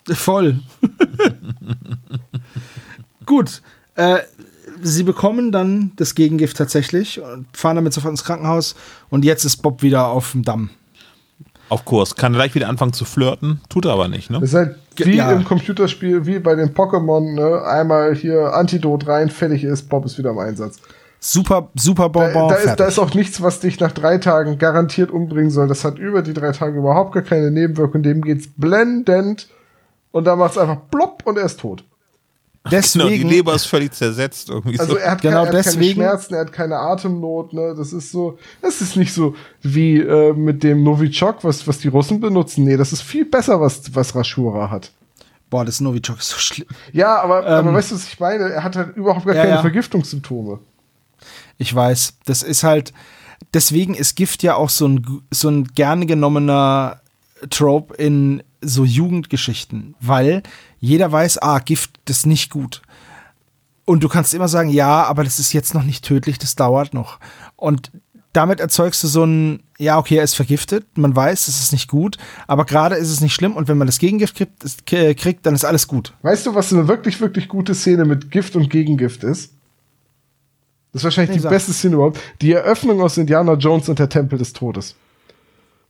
Voll. 0.09 0.59
Gut. 3.25 3.61
Äh, 3.95 4.17
sie 4.82 5.03
bekommen 5.03 5.51
dann 5.51 5.91
das 5.95 6.15
Gegengift 6.15 6.57
tatsächlich 6.57 7.21
und 7.21 7.45
fahren 7.53 7.75
damit 7.75 7.93
sofort 7.93 8.11
ins 8.11 8.23
Krankenhaus. 8.23 8.75
Und 9.09 9.25
jetzt 9.25 9.45
ist 9.45 9.57
Bob 9.57 9.82
wieder 9.82 10.07
auf 10.07 10.32
dem 10.32 10.43
Damm. 10.43 10.69
Auf 11.69 11.86
Kurs. 11.86 12.15
Kann 12.15 12.34
gleich 12.34 12.53
wieder 12.53 12.67
anfangen 12.67 12.93
zu 12.93 13.05
flirten, 13.05 13.61
tut 13.69 13.86
er 13.86 13.93
aber 13.93 14.09
nicht, 14.09 14.29
ne? 14.29 14.39
Das 14.41 14.49
ist 14.49 14.55
halt 14.55 14.75
wie 14.97 15.15
ja. 15.15 15.32
im 15.32 15.45
Computerspiel, 15.45 16.25
wie 16.25 16.39
bei 16.39 16.55
den 16.55 16.73
Pokémon, 16.73 17.34
ne? 17.34 17.63
Einmal 17.63 18.13
hier 18.13 18.53
Antidot 18.53 19.07
rein, 19.07 19.29
fertig 19.29 19.63
ist, 19.63 19.88
Bob 19.88 20.05
ist 20.05 20.17
wieder 20.17 20.32
im 20.32 20.39
Einsatz. 20.39 20.79
Super, 21.23 21.69
super 21.75 22.09
Da, 22.09 22.09
Bonbon. 22.09 22.49
da, 22.49 22.55
ist, 22.55 22.75
da 22.79 22.86
ist 22.88 22.97
auch 22.97 23.13
nichts, 23.13 23.41
was 23.41 23.59
dich 23.59 23.79
nach 23.79 23.91
drei 23.91 24.17
Tagen 24.17 24.57
garantiert 24.57 25.11
umbringen 25.11 25.51
soll. 25.51 25.67
Das 25.67 25.86
hat 25.86 25.99
über 25.99 26.23
die 26.23 26.34
drei 26.34 26.51
Tage 26.51 26.79
überhaupt 26.79 27.13
gar 27.13 27.21
keine 27.21 27.51
Nebenwirkung. 27.51 28.01
Dem 28.01 28.21
geht's 28.21 28.49
blendend. 28.57 29.47
Und 30.11 30.25
da 30.25 30.36
macht's 30.36 30.57
einfach 30.57 30.77
plopp 30.89 31.21
und 31.25 31.38
er 31.38 31.45
ist 31.45 31.59
tot. 31.59 31.84
Deswegen, 32.70 33.07
Genau, 33.07 33.16
die 33.30 33.36
Leber 33.36 33.55
ist 33.55 33.66
völlig 33.66 33.91
zersetzt 33.93 34.49
irgendwie 34.49 34.80
Also 34.80 34.91
so. 34.93 34.97
er 34.99 35.12
hat, 35.12 35.22
Genau 35.22 35.45
keine, 35.45 35.49
er 35.51 35.57
hat 35.57 35.64
keine 35.66 35.76
deswegen- 35.78 35.93
Schmerzen, 35.95 36.34
er 36.36 36.41
hat 36.41 36.51
keine 36.53 36.78
Atemnot, 36.78 37.53
ne? 37.53 37.74
Das 37.76 37.91
ist 37.91 38.12
so, 38.12 38.38
das 38.62 38.82
ist 38.82 38.95
nicht 38.95 39.14
so 39.14 39.36
wie 39.62 39.97
äh, 39.97 40.34
mit 40.34 40.62
dem 40.62 40.84
Novichok, 40.84 41.43
was, 41.43 41.66
was 41.68 41.80
die 41.80 41.88
Russen 41.88 42.20
benutzen. 42.20 42.64
Nee, 42.66 42.78
das 42.78 42.93
ist 42.93 43.01
viel 43.01 43.26
besser, 43.26 43.59
was, 43.59 43.95
was 43.95 44.14
Rashura 44.16 44.70
hat. 44.70 44.91
boah, 45.49 45.66
das 45.66 45.82
Novichok 45.82 46.20
ist 46.20 46.30
so 46.30 46.38
schlimm. 46.38 46.68
Ja, 46.93 47.20
aber, 47.22 47.39
Ähm, 47.47 47.53
aber 47.53 47.74
weißt 47.74 47.91
du, 47.91 47.95
was 47.95 48.05
ich 48.05 48.20
meine? 48.20 48.43
Er 48.51 48.64
hat 48.64 48.76
halt 48.76 48.95
überhaupt 48.95 49.26
gar 49.26 49.36
Ja, 49.36 49.41
keine 49.41 49.55
ja. 49.55 49.62
Vergiftungssymptome. 49.62 50.59
Ich 51.57 51.74
weiß, 51.74 52.14
das 52.26 52.43
ist 52.43 52.64
halt, 52.64 52.93
deswegen 53.55 53.95
ist 53.95 54.16
Gift 54.16 54.43
ja 54.43 54.53
auch 54.55 54.70
so 54.70 54.88
ein, 54.88 55.22
so 55.32 55.49
ein 55.49 55.64
gerne 55.66 56.05
genommener 56.05 57.00
Trope 57.49 57.95
in 57.95 58.43
so 58.61 58.85
Jugendgeschichten, 58.85 59.95
weil 59.99 60.43
jeder 60.79 61.11
weiß, 61.11 61.39
ah, 61.39 61.59
Gift 61.59 61.91
ist 62.09 62.25
nicht 62.25 62.49
gut. 62.51 62.81
Und 63.85 64.03
du 64.03 64.09
kannst 64.09 64.33
immer 64.33 64.47
sagen, 64.47 64.69
ja, 64.69 65.03
aber 65.03 65.23
das 65.23 65.39
ist 65.39 65.53
jetzt 65.53 65.73
noch 65.73 65.83
nicht 65.83 66.05
tödlich, 66.05 66.37
das 66.37 66.55
dauert 66.55 66.93
noch. 66.93 67.19
Und 67.55 67.91
damit 68.33 68.59
erzeugst 68.59 69.03
du 69.03 69.07
so 69.07 69.25
ein, 69.25 69.63
ja, 69.77 69.97
okay, 69.97 70.15
er 70.15 70.23
ist 70.23 70.35
vergiftet, 70.35 70.85
man 70.97 71.15
weiß, 71.15 71.47
das 71.47 71.59
ist 71.59 71.71
nicht 71.73 71.89
gut, 71.89 72.17
aber 72.47 72.65
gerade 72.65 72.95
ist 72.95 73.09
es 73.09 73.19
nicht 73.21 73.33
schlimm 73.33 73.55
und 73.55 73.67
wenn 73.67 73.77
man 73.77 73.87
das 73.87 73.99
Gegengift 73.99 74.35
kriegt, 74.35 74.63
ist, 74.63 74.91
äh, 74.93 75.13
kriegt 75.15 75.45
dann 75.45 75.53
ist 75.55 75.65
alles 75.65 75.87
gut. 75.87 76.13
Weißt 76.21 76.45
du, 76.45 76.55
was 76.55 76.71
eine 76.71 76.87
wirklich, 76.87 77.19
wirklich 77.19 77.47
gute 77.49 77.75
Szene 77.75 78.05
mit 78.05 78.31
Gift 78.31 78.55
und 78.55 78.69
Gegengift 78.69 79.23
ist? 79.23 79.53
Das 80.93 81.01
ist 81.01 81.03
wahrscheinlich 81.05 81.31
Nee, 81.31 81.37
die 81.37 81.43
sag. 81.43 81.51
beste 81.51 81.73
Szene 81.73 81.95
überhaupt. 81.95 82.19
Die 82.41 82.51
Eröffnung 82.51 83.01
aus 83.01 83.17
Indiana 83.17 83.53
Jones 83.53 83.89
und 83.89 83.99
der 83.99 84.09
Tempel 84.09 84.37
des 84.37 84.53
Todes. 84.53 84.95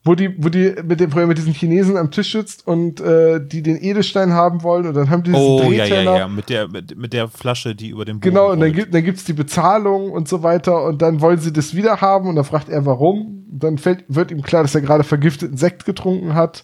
Wo 0.04 0.16
die, 0.16 0.34
wo 0.44 0.50
die 0.50 0.74
mit 0.84 1.00
dem, 1.00 1.14
wo 1.14 1.20
er 1.20 1.28
mit 1.28 1.38
diesen 1.38 1.54
Chinesen 1.54 1.96
am 1.96 2.10
Tisch 2.10 2.32
sitzt 2.32 2.66
und 2.66 3.00
äh, 3.02 3.40
die 3.40 3.62
den 3.62 3.78
Edelstein 3.80 4.34
haben 4.34 4.64
wollen 4.64 4.88
und 4.88 4.96
dann 4.96 5.12
haben 5.12 5.22
die 5.22 5.30
diesen 5.32 5.44
Oh, 5.46 5.72
ja, 5.72 5.86
ja, 5.86 6.02
ja, 6.02 6.28
mit 6.28 6.50
der, 6.50 6.68
mit, 6.68 6.98
mit 6.98 7.14
der 7.14 7.28
Flasche, 7.28 7.76
die 7.76 7.90
über 7.90 8.04
dem 8.04 8.20
Boden 8.20 8.32
Genau, 8.34 8.46
und 8.52 8.60
dann, 8.60 8.70
rollt. 8.70 8.76
gibt, 8.76 8.96
dann 8.96 9.04
gibt's 9.04 9.26
die 9.26 9.34
Bezahlung 9.34 10.12
und 10.12 10.28
so 10.28 10.42
weiter 10.42 10.86
und 10.86 11.04
dann 11.04 11.22
wollen 11.22 11.38
sie 11.38 11.54
das 11.54 11.76
wieder 11.76 12.02
haben 12.02 12.28
und 12.28 12.36
dann 12.36 12.46
fragt 12.46 12.68
er, 12.70 12.84
warum. 12.88 13.46
Dann 13.52 13.78
fällt, 13.78 14.06
wird 14.08 14.32
ihm 14.32 14.42
klar, 14.42 14.64
dass 14.64 14.74
er 14.74 14.82
gerade 14.82 15.04
vergifteten 15.04 15.56
Sekt 15.58 15.86
getrunken 15.86 16.34
hat 16.34 16.64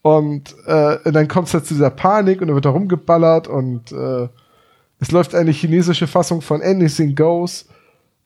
und 0.00 0.52
äh, 0.66 1.12
dann 1.12 1.28
kommt 1.28 1.46
es 1.46 1.54
halt 1.54 1.66
zu 1.66 1.74
dieser 1.74 1.90
Panik 1.90 2.40
und 2.40 2.48
dann 2.48 2.56
wird 2.56 2.64
er 2.64 2.72
rumgeballert 2.72 3.46
und 3.46 3.92
äh, 3.92 4.26
es 4.98 5.12
läuft 5.12 5.36
eine 5.36 5.52
chinesische 5.52 6.08
Fassung 6.08 6.40
von 6.42 6.60
Anything 6.62 7.14
Goes. 7.14 7.66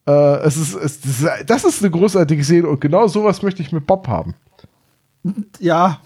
Äh, 0.07 0.13
es 0.47 0.57
ist, 0.57 0.75
es, 0.75 1.01
das 1.03 1.11
ist- 1.21 1.51
das 1.51 1.65
ist 1.65 1.83
eine 1.83 1.91
großartige 1.91 2.43
Szene 2.43 2.69
und 2.69 2.81
genau 2.81 3.07
sowas 3.07 3.43
möchte 3.43 3.61
ich 3.61 3.71
mit 3.73 3.87
Bob 3.87 4.09
haben. 4.09 4.35
Ja, 5.61 6.01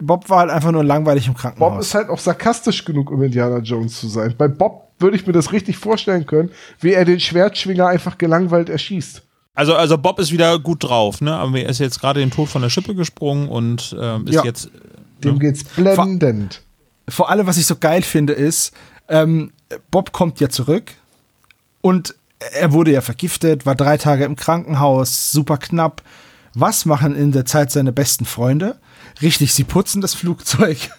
Bob 0.00 0.28
war 0.30 0.40
halt 0.40 0.50
einfach 0.50 0.70
nur 0.72 0.84
langweilig 0.84 1.26
im 1.26 1.34
Krankenhaus. 1.34 1.70
Bob 1.72 1.80
ist 1.80 1.94
halt 1.94 2.08
auch 2.08 2.18
sarkastisch 2.18 2.84
genug, 2.84 3.10
um 3.10 3.22
Indiana 3.22 3.58
Jones 3.58 3.98
zu 4.00 4.08
sein. 4.08 4.34
Bei 4.36 4.48
Bob 4.48 4.88
würde 4.98 5.16
ich 5.16 5.26
mir 5.26 5.32
das 5.32 5.52
richtig 5.52 5.76
vorstellen 5.76 6.26
können, 6.26 6.50
wie 6.80 6.92
er 6.92 7.04
den 7.04 7.20
Schwertschwinger 7.20 7.86
einfach 7.88 8.18
gelangweilt 8.18 8.68
erschießt. 8.68 9.22
Also, 9.54 9.74
also 9.74 9.98
Bob 9.98 10.18
ist 10.18 10.32
wieder 10.32 10.58
gut 10.58 10.84
drauf, 10.84 11.20
ne? 11.20 11.34
Aber 11.34 11.58
er 11.58 11.68
ist 11.68 11.78
jetzt 11.78 12.00
gerade 12.00 12.20
den 12.20 12.30
Tod 12.30 12.48
von 12.48 12.62
der 12.62 12.70
Schippe 12.70 12.94
gesprungen 12.94 13.48
und 13.48 13.94
ähm, 14.00 14.26
ist 14.26 14.34
Ja. 14.36 14.44
jetzt. 14.44 14.70
Dem 15.22 15.38
geht's 15.38 15.62
blendend. 15.64 16.62
vor 17.08 17.30
allem, 17.30 17.46
was 17.46 17.56
ich 17.56 17.66
so 17.66 17.76
geil 17.76 18.02
finde, 18.02 18.32
ist, 18.32 18.72
ähm, 19.08 19.52
Bob 19.90 20.12
kommt 20.12 20.40
ja 20.40 20.48
zurück 20.48 20.92
und 21.80 22.14
er 22.54 22.72
wurde 22.72 22.92
ja 22.92 23.00
vergiftet, 23.02 23.66
war 23.66 23.74
drei 23.74 23.98
Tage 23.98 24.24
im 24.24 24.34
Krankenhaus, 24.36 25.30
super 25.30 25.58
knapp. 25.58 26.02
Was 26.54 26.84
machen 26.84 27.14
in 27.14 27.32
der 27.32 27.44
Zeit 27.44 27.70
seine 27.70 27.92
besten 27.92 28.24
Freunde? 28.24 28.78
Richtig, 29.20 29.54
sie 29.54 29.64
putzen 29.64 30.00
das 30.00 30.14
Flugzeug. 30.14 30.90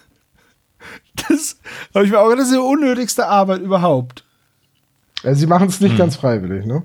Das 1.28 1.56
habe 1.94 2.04
ich 2.04 2.10
mir 2.10 2.18
auch 2.18 2.24
gedacht, 2.24 2.40
das 2.40 2.48
ist 2.48 2.54
die 2.54 2.58
unnötigste 2.58 3.26
Arbeit 3.26 3.60
überhaupt. 3.60 4.24
Also 5.22 5.40
sie 5.40 5.46
machen 5.46 5.68
es 5.68 5.80
Hm. 5.80 5.86
nicht 5.88 5.96
ganz 5.98 6.16
freiwillig, 6.16 6.66
ne? 6.66 6.82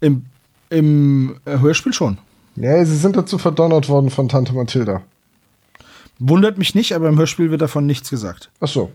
Im, 0.00 0.26
im 0.68 1.40
äh, 1.44 1.58
Hörspiel 1.58 1.92
schon. 1.92 2.18
Ja, 2.56 2.84
sie 2.84 2.96
sind 2.96 3.16
dazu 3.16 3.38
verdonnert 3.38 3.88
worden 3.88 4.10
von 4.10 4.28
Tante 4.28 4.52
Mathilda. 4.52 5.02
Wundert 6.18 6.58
mich 6.58 6.74
nicht, 6.74 6.94
aber 6.94 7.08
im 7.08 7.18
Hörspiel 7.18 7.50
wird 7.50 7.62
davon 7.62 7.86
nichts 7.86 8.10
gesagt. 8.10 8.50
Ach 8.60 8.68
so, 8.68 8.90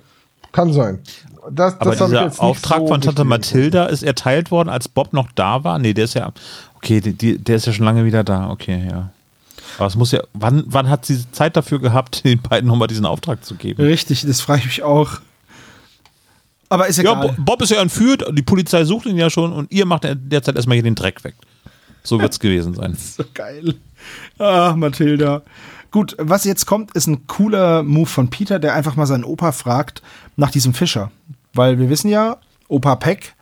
kann 0.51 0.71
sein. 0.71 0.99
Das, 1.51 1.79
Aber 1.79 1.95
das 1.95 2.07
dieser 2.07 2.41
Auftrag 2.43 2.79
so 2.79 2.87
von 2.87 3.01
Tante 3.01 3.23
Mathilda 3.23 3.85
ist 3.87 4.03
erteilt 4.03 4.51
worden, 4.51 4.69
als 4.69 4.87
Bob 4.87 5.13
noch 5.13 5.31
da 5.33 5.63
war. 5.63 5.79
Nee, 5.79 5.93
der 5.93 6.05
ist 6.05 6.13
ja. 6.13 6.31
Okay, 6.85 7.01
die, 7.01 7.13
die, 7.13 7.37
der 7.39 7.55
ist 7.55 7.65
ja 7.65 7.73
schon 7.73 7.85
lange 7.85 8.05
wieder 8.05 8.23
da. 8.23 8.51
Okay, 8.51 8.87
ja. 8.87 9.09
Aber 9.79 9.87
es 9.87 9.95
muss 9.95 10.11
ja. 10.11 10.21
Wann, 10.33 10.63
wann 10.67 10.87
hat 10.87 11.03
sie 11.05 11.19
Zeit 11.31 11.57
dafür 11.57 11.79
gehabt, 11.79 12.23
den 12.23 12.39
beiden 12.41 12.67
nochmal 12.67 12.87
diesen 12.87 13.05
Auftrag 13.07 13.43
zu 13.43 13.55
geben? 13.55 13.81
Richtig, 13.83 14.21
das 14.21 14.39
frage 14.41 14.59
ich 14.61 14.65
mich 14.67 14.83
auch. 14.83 15.19
Aber 16.69 16.87
ist 16.87 16.97
Ja, 16.97 17.11
egal. 17.13 17.29
Bo- 17.29 17.41
Bob 17.43 17.61
ist 17.63 17.71
ja 17.71 17.81
entführt, 17.81 18.23
die 18.33 18.41
Polizei 18.43 18.85
sucht 18.85 19.07
ihn 19.07 19.17
ja 19.17 19.29
schon 19.31 19.51
und 19.51 19.71
ihr 19.71 19.85
macht 19.85 20.03
derzeit 20.13 20.55
erstmal 20.55 20.75
hier 20.75 20.83
den 20.83 20.95
Dreck 20.95 21.23
weg. 21.23 21.33
So 22.03 22.19
wird's 22.21 22.39
gewesen 22.39 22.75
sein. 22.75 22.95
So 23.17 23.23
geil. 23.33 23.73
Ah, 24.37 24.75
Mathilda. 24.77 25.41
Gut, 25.89 26.15
was 26.19 26.43
jetzt 26.43 26.65
kommt, 26.67 26.91
ist 26.95 27.07
ein 27.07 27.25
cooler 27.25 27.81
Move 27.81 28.05
von 28.07 28.29
Peter, 28.29 28.59
der 28.59 28.75
einfach 28.75 28.95
mal 28.95 29.07
seinen 29.07 29.23
Opa 29.23 29.51
fragt 29.51 30.03
nach 30.35 30.51
diesem 30.51 30.73
Fischer. 30.75 31.11
Weil 31.53 31.79
wir 31.79 31.89
wissen 31.89 32.09
ja, 32.09 32.37
Opa 32.67 32.95
Peck 32.95 33.33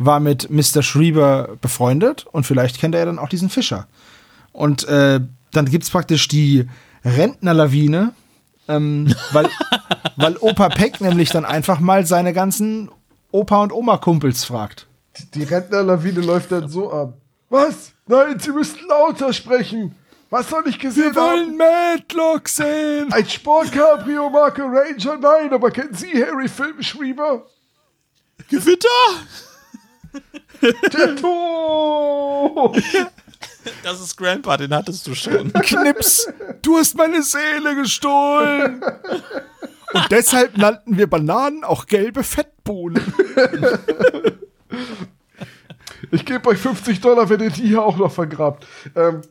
war 0.00 0.18
mit 0.18 0.50
Mr. 0.50 0.82
Schrieber 0.82 1.56
befreundet 1.60 2.26
und 2.32 2.44
vielleicht 2.44 2.80
kennt 2.80 2.94
er 2.94 3.00
ja 3.00 3.06
dann 3.06 3.18
auch 3.18 3.28
diesen 3.28 3.50
Fischer. 3.50 3.86
Und 4.50 4.88
äh, 4.88 5.20
dann 5.52 5.66
gibt 5.66 5.84
es 5.84 5.90
praktisch 5.90 6.26
die 6.26 6.66
Rentnerlawine, 7.04 8.14
ähm, 8.66 9.14
weil, 9.32 9.48
weil 10.16 10.36
Opa 10.38 10.70
Peck 10.70 11.00
nämlich 11.02 11.28
dann 11.28 11.44
einfach 11.44 11.80
mal 11.80 12.06
seine 12.06 12.32
ganzen 12.32 12.90
Opa- 13.30 13.62
und 13.62 13.72
Oma-Kumpels 13.72 14.44
fragt. 14.44 14.86
Die 15.34 15.42
Rentnerlawine 15.42 16.22
läuft 16.22 16.50
dann 16.50 16.68
so 16.68 16.90
ab. 16.90 17.18
Was? 17.50 17.92
Nein, 18.06 18.38
Sie 18.38 18.52
müssen 18.52 18.78
lauter 18.88 19.34
sprechen. 19.34 19.94
Was 20.30 20.48
soll 20.48 20.66
ich 20.66 20.78
gesehen 20.78 21.14
haben? 21.14 21.58
Madlock 21.58 22.48
sehen! 22.48 23.12
Ein 23.12 23.28
Sportcabrio 23.28 24.30
Marke 24.30 24.62
Ranger? 24.62 25.18
Nein, 25.18 25.52
aber 25.52 25.70
kennen 25.70 25.92
Sie 25.92 26.24
Harry 26.24 26.48
Filmschreiber? 26.48 27.44
Gewitter! 28.48 28.88
Der 30.62 31.16
Tod! 31.16 32.82
Das 33.82 34.00
ist 34.00 34.16
Grandpa, 34.16 34.56
den 34.56 34.74
hattest 34.74 35.06
du 35.06 35.14
schon. 35.14 35.52
Knips, 35.62 36.28
du 36.62 36.78
hast 36.78 36.96
meine 36.96 37.22
Seele 37.22 37.74
gestohlen. 37.76 38.82
Und 39.92 40.06
deshalb 40.10 40.56
nannten 40.56 40.96
wir 40.96 41.08
Bananen 41.08 41.64
auch 41.64 41.86
gelbe 41.86 42.22
Fettbohnen. 42.22 43.02
Ich 46.10 46.24
gebe 46.24 46.48
euch 46.48 46.58
50 46.58 47.00
Dollar, 47.00 47.28
wenn 47.28 47.40
ihr 47.40 47.50
die 47.50 47.68
hier 47.68 47.82
auch 47.82 47.96
noch 47.96 48.12
vergrabt. 48.12 48.66
Ähm, 48.96 49.22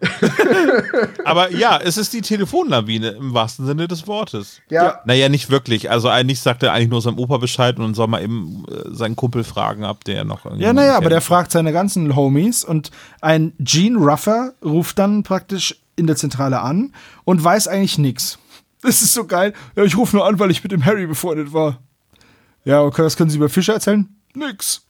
Aber 1.24 1.50
ja, 1.50 1.78
es 1.78 1.96
ist 1.96 2.12
die 2.12 2.20
Telefonlawine 2.20 3.10
im 3.10 3.34
wahrsten 3.34 3.66
Sinne 3.66 3.88
des 3.88 4.06
Wortes. 4.06 4.60
ja, 4.70 5.00
Naja, 5.04 5.28
nicht 5.28 5.50
wirklich. 5.50 5.90
Also 5.90 6.08
eigentlich 6.08 6.40
sagt 6.40 6.62
er 6.62 6.72
eigentlich 6.72 6.90
nur 6.90 7.02
seinem 7.02 7.18
Opa 7.18 7.38
Bescheid 7.38 7.78
und 7.78 7.94
soll 7.94 8.06
mal 8.08 8.22
eben 8.22 8.64
äh, 8.68 8.94
seinen 8.94 9.16
Kumpel 9.16 9.44
fragen, 9.44 9.84
ob 9.84 10.04
der 10.04 10.24
noch 10.24 10.44
irgendwie. 10.44 10.64
Ja, 10.64 10.72
naja, 10.72 10.96
aber 10.96 11.10
der 11.10 11.20
fragt 11.20 11.52
seine 11.52 11.72
ganzen 11.72 12.14
Homies 12.16 12.64
und 12.64 12.90
ein 13.20 13.52
Gene 13.58 13.98
Ruffer 13.98 14.52
ruft 14.64 14.98
dann 14.98 15.22
praktisch 15.22 15.76
in 15.96 16.06
der 16.06 16.16
Zentrale 16.16 16.60
an 16.60 16.92
und 17.24 17.42
weiß 17.42 17.68
eigentlich 17.68 17.98
nichts. 17.98 18.38
Das 18.82 19.02
ist 19.02 19.12
so 19.12 19.24
geil. 19.26 19.52
Ja, 19.76 19.84
ich 19.84 19.96
rufe 19.96 20.16
nur 20.16 20.26
an, 20.26 20.38
weil 20.38 20.50
ich 20.50 20.62
mit 20.62 20.72
dem 20.72 20.84
Harry 20.84 21.06
befreundet 21.06 21.52
war. 21.52 21.78
Ja, 22.64 22.82
okay, 22.82 23.02
was 23.02 23.16
können 23.16 23.30
Sie 23.30 23.36
über 23.36 23.48
Fischer 23.48 23.74
erzählen? 23.74 24.08
Nix. 24.34 24.82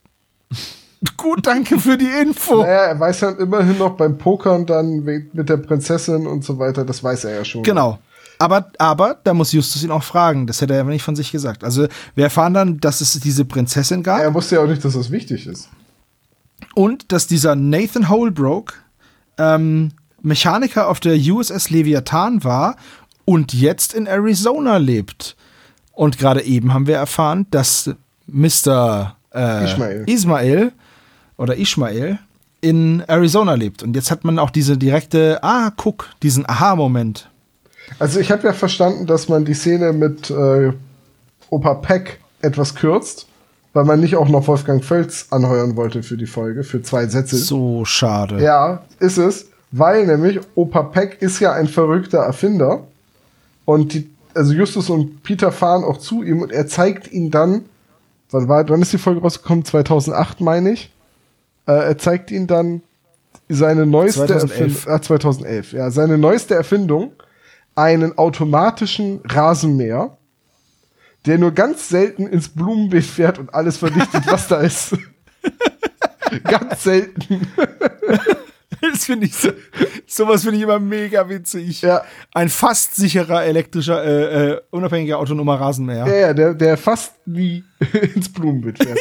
Gut, 1.17 1.47
danke 1.47 1.79
für 1.81 1.99
die 1.99 2.09
Info. 2.21 2.63
naja, 2.63 2.85
er 2.85 3.01
weiß 3.01 3.23
halt 3.23 3.41
immerhin 3.41 3.79
noch 3.79 3.97
beim 3.97 4.19
Pokern 4.19 4.67
dann 4.67 5.01
mit 5.03 5.49
der 5.49 5.57
Prinzessin 5.57 6.27
und 6.27 6.45
so 6.45 6.59
weiter, 6.59 6.85
das 6.85 7.03
weiß 7.03 7.25
er 7.25 7.37
ja 7.37 7.45
schon. 7.45 7.63
Genau. 7.65 7.99
Aber, 8.39 8.71
aber 8.79 9.19
da 9.23 9.35
muss 9.35 9.53
Justus 9.53 9.85
ihn 9.85 9.91
auch 9.91 10.03
fragen. 10.03 10.47
Das 10.47 10.61
hätte 10.61 10.75
er 10.75 10.81
aber 10.81 10.91
nicht 10.91 11.03
von 11.05 11.15
sich 11.15 11.31
gesagt. 11.31 11.63
Also 11.63 11.87
wir 12.15 12.25
erfahren 12.25 12.55
dann, 12.55 12.81
dass 12.81 13.01
es 13.01 13.13
diese 13.21 13.45
Prinzessin 13.45 14.03
gab 14.03 14.21
Er 14.21 14.35
wusste 14.35 14.57
ja 14.57 14.63
auch 14.63 14.67
nicht, 14.67 14.85
dass 14.85 14.95
das 14.95 15.11
wichtig 15.11 15.47
ist. 15.47 15.69
und 16.75 17.13
dass 17.13 17.27
dieser 17.27 17.55
Nathan 17.55 18.09
Holbrook 18.09 18.75
ähm, 19.39 19.93
Mechaniker 20.23 20.89
auf 20.89 20.99
der 21.01 21.17
USS 21.17 21.71
Leviathan 21.71 22.43
war 22.43 22.77
und 23.25 23.53
jetzt 23.53 23.95
in 23.95 24.07
Arizona 24.07 24.77
lebt. 24.79 25.37
Und 25.93 26.19
gerade 26.19 26.43
eben 26.43 26.73
haben 26.75 26.87
wir 26.87 26.97
erfahren, 26.97 27.47
dass 27.51 27.91
Mr. 28.27 29.17
Äh, 29.35 29.65
Ismael. 29.65 30.05
Ismael 30.07 30.73
oder 31.43 31.59
Ishmael 31.59 32.19
in 32.61 33.03
Arizona 33.09 33.55
lebt. 33.55 33.83
Und 33.83 33.97
jetzt 33.97 34.11
hat 34.11 34.25
man 34.25 34.39
auch 34.39 34.51
diese 34.51 34.79
direkte, 34.79 35.41
ah, 35.43 35.73
guck, 35.77 36.09
diesen 36.23 36.49
Aha-Moment. 36.49 37.29
Also 37.99 38.21
ich 38.21 38.31
habe 38.31 38.47
ja 38.47 38.53
verstanden, 38.53 39.07
dass 39.07 39.29
man 39.29 39.45
die 39.45 39.55
Szene 39.55 39.93
mit 39.93 40.31
äh, 40.31 40.73
Opa 41.51 41.75
Peck 41.75 42.21
etwas 42.41 42.77
kürzt, 42.77 43.27
weil 43.73 43.85
man 43.85 43.99
nicht 43.99 44.15
auch 44.15 44.29
noch 44.29 44.47
Wolfgang 44.47 44.85
Völz 44.85 45.27
anheuern 45.31 45.77
wollte 45.77 46.05
für 46.05 46.17
die 46.17 46.27
Folge, 46.27 46.63
für 46.63 46.81
zwei 46.83 47.07
Sätze. 47.07 47.37
So 47.37 47.85
schade. 47.85 48.41
Ja, 48.41 48.85
ist 49.01 49.19
es, 49.19 49.47
weil 49.73 50.07
nämlich 50.07 50.41
Opa 50.55 50.85
Peck 50.85 51.21
ist 51.21 51.41
ja 51.41 51.53
ein 51.53 51.67
verrückter 51.67 52.19
Erfinder 52.19 52.85
und 53.65 53.95
die, 53.95 54.09
also 54.35 54.53
Justus 54.53 54.89
und 54.89 55.25
Peter 55.25 55.51
fahren 55.51 55.83
auch 55.83 55.99
zu 55.99 56.23
ihm 56.23 56.41
und 56.41 56.53
er 56.53 56.69
zeigt 56.69 57.11
ihn 57.13 57.33
dann, 57.33 57.65
wann 58.31 58.49
war, 58.49 58.69
wann 58.69 58.83
ist 58.83 58.93
die 58.93 58.99
Folge 58.99 59.21
rausgekommen? 59.21 59.65
2008 59.65 60.41
meine 60.41 60.73
ich. 60.73 60.93
Äh, 61.67 61.73
er 61.73 61.99
zeigt 61.99 62.31
ihn 62.31 62.47
dann 62.47 62.83
seine 63.49 63.87
neueste 63.87 64.27
2011. 64.27 64.61
Erfindung, 64.61 64.95
ah, 64.95 65.03
2011, 65.03 65.73
ja, 65.73 65.91
seine 65.91 66.19
neueste 66.19 66.55
Erfindung, 66.55 67.13
einen 67.75 68.17
automatischen 68.19 69.21
Rasenmäher, 69.25 70.17
der 71.27 71.39
nur 71.39 71.53
ganz 71.53 71.89
selten 71.89 72.27
ins 72.27 72.49
Blumenbeet 72.49 73.05
fährt 73.05 73.39
und 73.39 73.55
alles 73.55 73.77
vernichtet, 73.77 74.27
was 74.27 74.49
da 74.49 74.61
ist. 74.61 74.97
ganz 76.45 76.83
selten. 76.83 77.47
Das 78.83 79.05
finde 79.05 79.27
ich 79.27 79.37
so, 79.37 79.51
sowas 80.07 80.43
finde 80.43 80.57
ich 80.57 80.65
immer 80.65 80.81
mega 80.81 81.29
witzig. 81.29 81.83
Ja. 81.83 82.03
Ein 82.35 82.49
fast 82.49 82.97
sicherer 82.97 83.45
elektrischer, 83.45 84.05
äh, 84.05 84.51
äh, 84.51 84.61
unabhängiger 84.71 85.19
autonomer 85.19 85.61
Rasenmäher. 85.61 86.07
Ja, 86.07 86.15
ja, 86.17 86.35
der, 86.35 86.55
der 86.55 86.77
fast 86.77 87.15
nie 87.25 87.63
ins 88.15 88.29
Blumenbeet 88.29 88.83
fährt. 88.83 88.99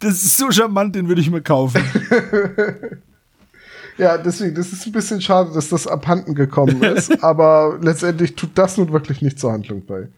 Das 0.00 0.12
ist 0.22 0.36
so 0.36 0.50
charmant, 0.50 0.94
den 0.94 1.08
würde 1.08 1.22
ich 1.22 1.30
mir 1.30 1.40
kaufen. 1.40 1.82
ja, 3.98 4.18
deswegen, 4.18 4.54
das 4.54 4.72
ist 4.72 4.86
ein 4.86 4.92
bisschen 4.92 5.20
schade, 5.22 5.50
dass 5.54 5.70
das 5.70 5.86
abhanden 5.86 6.34
gekommen 6.34 6.82
ist, 6.82 7.22
aber 7.24 7.78
letztendlich 7.80 8.34
tut 8.34 8.50
das 8.54 8.76
nun 8.76 8.92
wirklich 8.92 9.22
nicht 9.22 9.38
zur 9.40 9.52
Handlung 9.52 9.84
bei. 9.86 10.08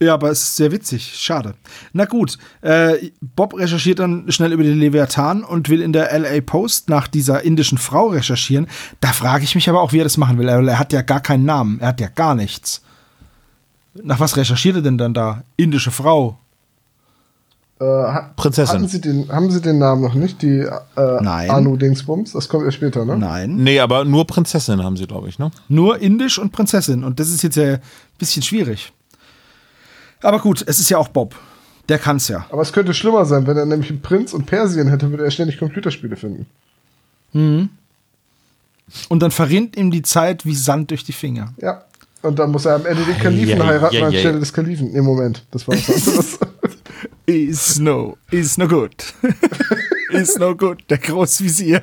Ja, 0.00 0.14
aber 0.14 0.30
es 0.30 0.42
ist 0.42 0.56
sehr 0.56 0.72
witzig. 0.72 1.14
Schade. 1.14 1.54
Na 1.92 2.04
gut, 2.04 2.38
äh, 2.62 3.10
Bob 3.20 3.56
recherchiert 3.56 4.00
dann 4.00 4.30
schnell 4.30 4.52
über 4.52 4.64
den 4.64 4.78
Leviathan 4.78 5.44
und 5.44 5.68
will 5.68 5.80
in 5.80 5.92
der 5.92 6.16
LA 6.18 6.40
Post 6.40 6.88
nach 6.88 7.06
dieser 7.06 7.42
indischen 7.42 7.78
Frau 7.78 8.08
recherchieren. 8.08 8.66
Da 9.00 9.12
frage 9.12 9.44
ich 9.44 9.54
mich 9.54 9.68
aber 9.68 9.80
auch, 9.80 9.92
wie 9.92 10.00
er 10.00 10.04
das 10.04 10.16
machen 10.16 10.38
will. 10.38 10.48
Er, 10.48 10.60
er 10.66 10.78
hat 10.78 10.92
ja 10.92 11.02
gar 11.02 11.20
keinen 11.20 11.44
Namen. 11.44 11.78
Er 11.80 11.88
hat 11.88 12.00
ja 12.00 12.08
gar 12.08 12.34
nichts. 12.34 12.82
Nach 14.02 14.18
was 14.18 14.36
recherchiert 14.36 14.76
er 14.76 14.82
denn 14.82 14.98
dann 14.98 15.14
da? 15.14 15.44
Indische 15.56 15.92
Frau. 15.92 16.38
Äh, 17.80 17.84
Prinzessin. 18.36 18.86
Sie 18.88 19.00
den, 19.00 19.30
haben 19.30 19.50
Sie 19.50 19.60
den 19.60 19.78
Namen 19.78 20.02
noch 20.02 20.14
nicht? 20.14 20.42
Die 20.42 20.58
äh, 20.58 20.70
Nein. 20.96 21.50
Anu 21.50 21.76
Dingsbums? 21.76 22.32
Das 22.32 22.48
kommt 22.48 22.64
erst 22.64 22.76
später, 22.76 23.04
ne? 23.04 23.16
Nein. 23.16 23.56
Nee, 23.56 23.78
aber 23.78 24.04
nur 24.04 24.26
Prinzessin 24.26 24.82
haben 24.82 24.96
sie, 24.96 25.06
glaube 25.06 25.28
ich, 25.28 25.38
ne? 25.38 25.50
Nur 25.68 25.98
Indisch 25.98 26.38
und 26.38 26.50
Prinzessin. 26.50 27.04
Und 27.04 27.20
das 27.20 27.28
ist 27.28 27.42
jetzt 27.42 27.56
ja 27.56 27.74
ein 27.74 27.80
bisschen 28.18 28.42
schwierig. 28.42 28.92
Aber 30.24 30.38
gut, 30.40 30.64
es 30.66 30.78
ist 30.78 30.88
ja 30.88 30.98
auch 30.98 31.08
Bob. 31.08 31.34
Der 31.88 31.98
kann's 31.98 32.28
ja. 32.28 32.46
Aber 32.50 32.62
es 32.62 32.72
könnte 32.72 32.94
schlimmer 32.94 33.26
sein, 33.26 33.46
wenn 33.46 33.56
er 33.56 33.66
nämlich 33.66 33.90
einen 33.90 34.00
Prinz 34.00 34.32
und 34.32 34.46
Persien 34.46 34.88
hätte, 34.88 35.10
würde 35.10 35.24
er 35.24 35.30
ständig 35.30 35.58
Computerspiele 35.58 36.16
finden. 36.16 36.46
Und 37.34 39.20
dann 39.20 39.30
verrinnt 39.30 39.76
ihm 39.76 39.90
die 39.90 40.02
Zeit 40.02 40.46
wie 40.46 40.54
Sand 40.54 40.90
durch 40.90 41.04
die 41.04 41.12
Finger. 41.12 41.52
Ja. 41.60 41.84
Und 42.22 42.38
dann 42.38 42.52
muss 42.52 42.64
er 42.64 42.76
am 42.76 42.86
Ende 42.86 43.02
den 43.04 43.18
Kalifen 43.18 43.60
ei, 43.60 43.66
heiraten 43.66 43.96
ei, 43.96 44.00
ei. 44.00 44.06
anstelle 44.06 44.38
des 44.40 44.52
Kalifen. 44.52 44.94
Im 44.94 45.04
Moment, 45.04 45.44
das 45.50 45.68
war 45.68 45.76
was 45.76 45.88
anderes. 46.08 46.38
Is 47.26 47.78
no, 47.78 48.16
is 48.30 48.56
no 48.56 48.66
good. 48.66 48.94
is 50.10 50.38
no 50.38 50.54
good, 50.54 50.84
der 50.88 50.98
Großvisier. 50.98 51.82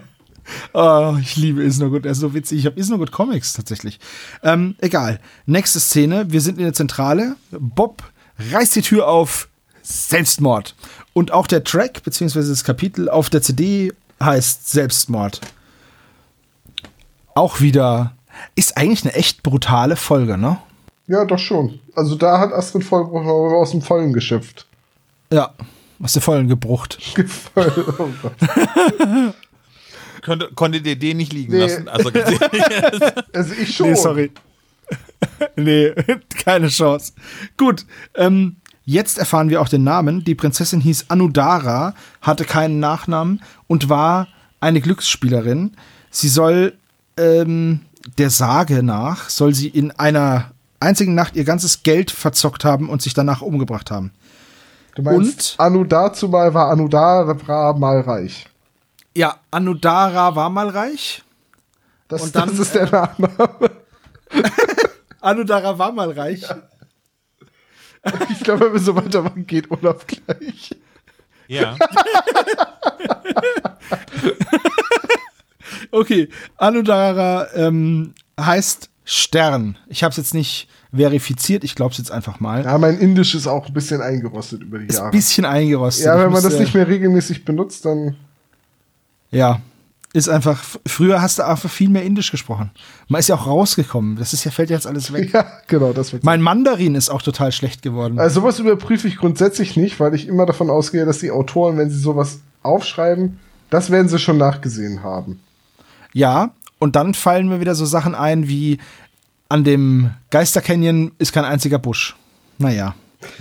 Oh, 0.74 1.16
ich 1.22 1.36
liebe 1.36 1.64
Is 1.64 1.80
no 1.80 1.90
good, 1.90 2.06
er 2.06 2.14
ist 2.14 2.20
so 2.20 2.34
witzig. 2.34 2.60
Ich 2.60 2.66
habe 2.66 2.80
Is 2.80 2.90
no 2.90 2.98
good 2.98 3.12
Comics 3.12 3.54
tatsächlich. 3.54 4.00
Ähm, 4.44 4.76
egal. 4.80 5.20
Nächste 5.46 5.80
Szene, 5.80 6.26
wir 6.30 6.42
sind 6.42 6.58
in 6.58 6.64
der 6.64 6.74
Zentrale. 6.74 7.36
Bob 7.52 8.04
reißt 8.52 8.76
die 8.76 8.82
Tür 8.82 9.08
auf. 9.08 9.48
Selbstmord. 9.84 10.76
Und 11.14 11.32
auch 11.32 11.48
der 11.48 11.64
Track, 11.64 12.04
beziehungsweise 12.04 12.50
das 12.52 12.64
Kapitel 12.64 13.10
auf 13.10 13.30
der 13.30 13.42
CD 13.42 13.92
heißt 14.22 14.70
Selbstmord. 14.70 15.42
Auch 17.34 17.62
wieder, 17.62 18.14
ist 18.56 18.78
eigentlich 18.78 19.04
eine 19.04 19.14
echt 19.16 19.44
brutale 19.44 19.96
Folge, 19.96 20.38
ne? 20.38 20.58
ja, 21.08 21.26
doch 21.26 21.40
schon. 21.40 21.80
Also 21.96 22.16
da 22.16 22.40
hat 22.40 22.54
Astrid 22.54 22.84
Vollbruch 22.84 23.26
aus 23.26 23.72
dem 23.72 23.82
Vollen 23.82 24.14
geschöpft. 24.14 24.66
Ja, 25.32 25.54
aus 26.02 26.14
der 26.14 26.22
Vollen 26.22 26.48
gebrucht. 26.48 27.00
oh. 27.56 27.64
Könnte, 30.22 30.50
konntet 30.54 30.86
ihr 30.86 30.96
den 30.98 31.18
nicht 31.18 31.34
liegen 31.34 31.52
Nee. 31.54 31.60
lassen? 31.62 31.90
Also, 31.90 32.12
Also 33.34 33.54
ich 33.60 33.76
schon. 33.76 33.90
Nee, 33.90 33.96
sorry. 33.96 34.32
nee, 35.56 35.94
keine 36.44 36.68
Chance. 36.70 37.14
Gut, 37.58 37.86
ähm, 38.16 38.58
jetzt 38.86 39.18
erfahren 39.18 39.50
wir 39.50 39.62
auch 39.62 39.70
den 39.70 39.84
Namen. 39.84 40.24
Die 40.24 40.36
Prinzessin 40.36 40.82
hieß 40.82 41.06
Anudara, 41.10 41.94
hatte 42.22 42.46
keinen 42.46 42.80
Nachnamen 42.80 43.42
und 43.68 43.90
war 43.90 44.28
eine 44.60 44.82
Glücksspielerin. 44.82 45.76
Sie 46.10 46.30
soll 46.30 46.74
ähm, 47.18 47.82
der 48.18 48.30
Sage 48.30 48.84
nach, 48.84 49.30
soll 49.30 49.54
sie 49.54 49.68
in 49.68 49.92
einer 49.92 50.52
einzigen 50.80 51.14
Nacht 51.16 51.36
ihr 51.36 51.44
ganzes 51.44 51.84
Geld 51.84 52.12
verzockt 52.12 52.66
haben 52.66 52.90
und 52.90 53.02
sich 53.02 53.14
danach 53.14 53.42
umgebracht 53.42 53.92
haben. 53.92 54.12
Du 54.96 55.04
meinst, 55.04 55.56
Und? 55.58 55.66
Anu 55.66 55.84
dazu 55.84 56.28
mal 56.28 56.54
war 56.54 56.70
Anu 56.70 56.88
da, 56.88 57.36
war 57.48 57.78
mal 57.78 58.02
reich. 58.02 58.48
Ja, 59.16 59.36
Anudara 59.52 60.36
war 60.36 60.50
mal 60.50 60.70
reich. 60.70 61.24
Das, 62.08 62.22
Und 62.24 62.36
dann, 62.36 62.50
das 62.50 62.60
ist 62.60 62.76
der 62.76 62.90
Nachname. 62.90 63.72
Anudara 65.22 65.78
war 65.78 65.92
mal 65.92 66.12
reich. 66.12 66.44
Ich 68.32 68.40
glaube, 68.40 68.66
wenn 68.66 68.74
wir 68.74 68.80
so 68.80 68.96
weitermachen, 68.96 69.46
geht 69.46 69.70
Olaf 69.72 70.06
gleich. 70.08 70.72
Ja. 71.48 71.78
Okay, 75.92 76.30
Anudara 76.58 77.48
ähm, 77.54 78.14
heißt 78.40 78.90
Stern. 79.04 79.78
Ich 79.88 80.04
habe 80.04 80.12
es 80.12 80.18
jetzt 80.18 80.34
nicht 80.34 80.70
verifiziert, 80.94 81.64
ich 81.64 81.76
glaube 81.76 81.92
es 81.92 81.98
jetzt 81.98 82.12
einfach 82.12 82.40
mal. 82.40 82.64
Ja, 82.64 82.78
mein 82.78 82.98
Indisch 83.00 83.36
ist 83.36 83.48
auch 83.48 83.68
ein 83.68 83.74
bisschen 83.74 84.02
eingerostet 84.02 84.62
über 84.62 84.80
die 84.80 84.86
Ist 84.86 84.96
ein 84.96 85.00
Jahre. 85.04 85.12
bisschen 85.12 85.46
eingerostet. 85.46 86.06
Ja, 86.06 86.14
wenn 86.16 86.26
man 86.26 86.36
das 86.36 86.44
musste- 86.46 86.62
nicht 86.62 86.74
mehr 86.76 86.88
regelmäßig 86.88 87.44
benutzt, 87.46 87.86
dann. 87.86 88.16
Ja, 89.32 89.62
ist 90.14 90.30
einfach. 90.30 90.64
Früher 90.86 91.22
hast 91.22 91.40
du 91.40 91.46
einfach 91.46 91.70
viel 91.70 91.90
mehr 91.90 92.04
Indisch 92.04 92.32
gesprochen. 92.32 92.72
Man 93.08 93.20
ist 93.20 93.30
ja 93.30 93.36
auch 93.36 93.48
rausgekommen. 93.48 94.18
Das 94.18 94.34
ist 94.34 94.44
ja 94.44 94.52
fällt 94.52 94.70
jetzt 94.70 94.88
alles 94.88 95.14
weg. 95.14 95.32
Ja, 95.34 95.46
genau, 95.68 95.94
das 95.94 96.12
wird. 96.12 96.24
Mein 96.24 96.42
Mandarin 96.42 96.96
ist 96.96 97.10
auch 97.10 97.22
total 97.22 97.52
schlecht 97.52 97.82
geworden. 97.82 98.20
Also 98.20 98.42
sowas 98.42 98.60
überprüfe 98.60 99.08
ich 99.08 99.18
grundsätzlich 99.18 99.78
nicht, 99.78 100.00
weil 100.00 100.14
ich 100.14 100.28
immer 100.28 100.46
davon 100.46 100.70
ausgehe, 100.70 101.06
dass 101.06 101.20
die 101.20 101.32
Autoren, 101.32 101.78
wenn 101.78 101.90
sie 101.90 102.00
sowas 102.00 102.40
aufschreiben, 102.64 103.40
das 103.70 103.90
werden 103.90 104.10
sie 104.10 104.20
schon 104.20 104.38
nachgesehen 104.38 105.04
haben. 105.04 105.40
Ja, 106.14 106.52
und 106.80 106.96
dann 106.96 107.14
fallen 107.14 107.48
mir 107.48 107.62
wieder 107.62 107.76
so 107.76 107.86
Sachen 107.86 108.16
ein 108.16 108.48
wie 108.48 108.80
an 109.48 109.64
dem 109.64 110.12
Geistercanyon 110.30 111.12
ist 111.18 111.34
kein 111.34 111.46
einziger 111.46 111.80
Busch. 111.80 112.16
Naja. 112.58 112.96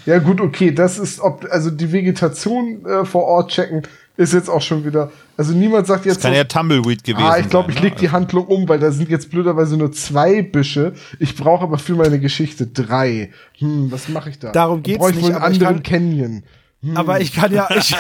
Ja, 0.06 0.18
gut, 0.18 0.40
okay, 0.40 0.72
das 0.72 0.98
ist, 0.98 1.20
ob, 1.20 1.46
also 1.50 1.70
die 1.70 1.92
Vegetation 1.92 2.84
äh, 2.84 3.04
vor 3.04 3.24
Ort 3.24 3.52
checken, 3.52 3.82
ist 4.20 4.32
jetzt 4.34 4.48
auch 4.50 4.60
schon 4.62 4.84
wieder. 4.84 5.10
Also 5.36 5.52
niemand 5.54 5.86
sagt 5.86 6.04
jetzt. 6.04 6.16
Das 6.16 6.22
kann 6.22 6.32
so, 6.32 6.36
ja 6.38 6.44
Tumbleweed 6.44 7.02
gewesen 7.04 7.24
Ah, 7.26 7.38
ich 7.38 7.48
glaube, 7.48 7.68
sein, 7.72 7.76
ich 7.76 7.82
ne? 7.82 7.88
leg 7.88 7.98
die 7.98 8.10
Handlung 8.10 8.46
um, 8.46 8.68
weil 8.68 8.78
da 8.78 8.90
sind 8.92 9.08
jetzt 9.08 9.30
blöderweise 9.30 9.76
nur 9.76 9.92
zwei 9.92 10.42
Büsche. 10.42 10.92
Ich 11.18 11.34
brauche 11.36 11.62
aber 11.64 11.78
für 11.78 11.94
meine 11.94 12.20
Geschichte 12.20 12.66
drei. 12.66 13.30
Hm, 13.58 13.90
was 13.90 14.08
mache 14.08 14.30
ich 14.30 14.38
da? 14.38 14.52
Darum 14.52 14.82
geht's 14.82 14.98
Brauche 14.98 15.10
ich 15.10 15.16
wohl 15.16 15.30
nicht, 15.30 15.34
einen 15.36 15.42
aber 15.42 15.50
ich 15.52 15.56
anderen 15.60 15.82
kann- 15.82 16.00
Canyon. 16.00 16.42
Aber 16.94 17.20
ich 17.20 17.32
kann 17.34 17.52
ja. 17.52 17.68
Ich, 17.76 17.94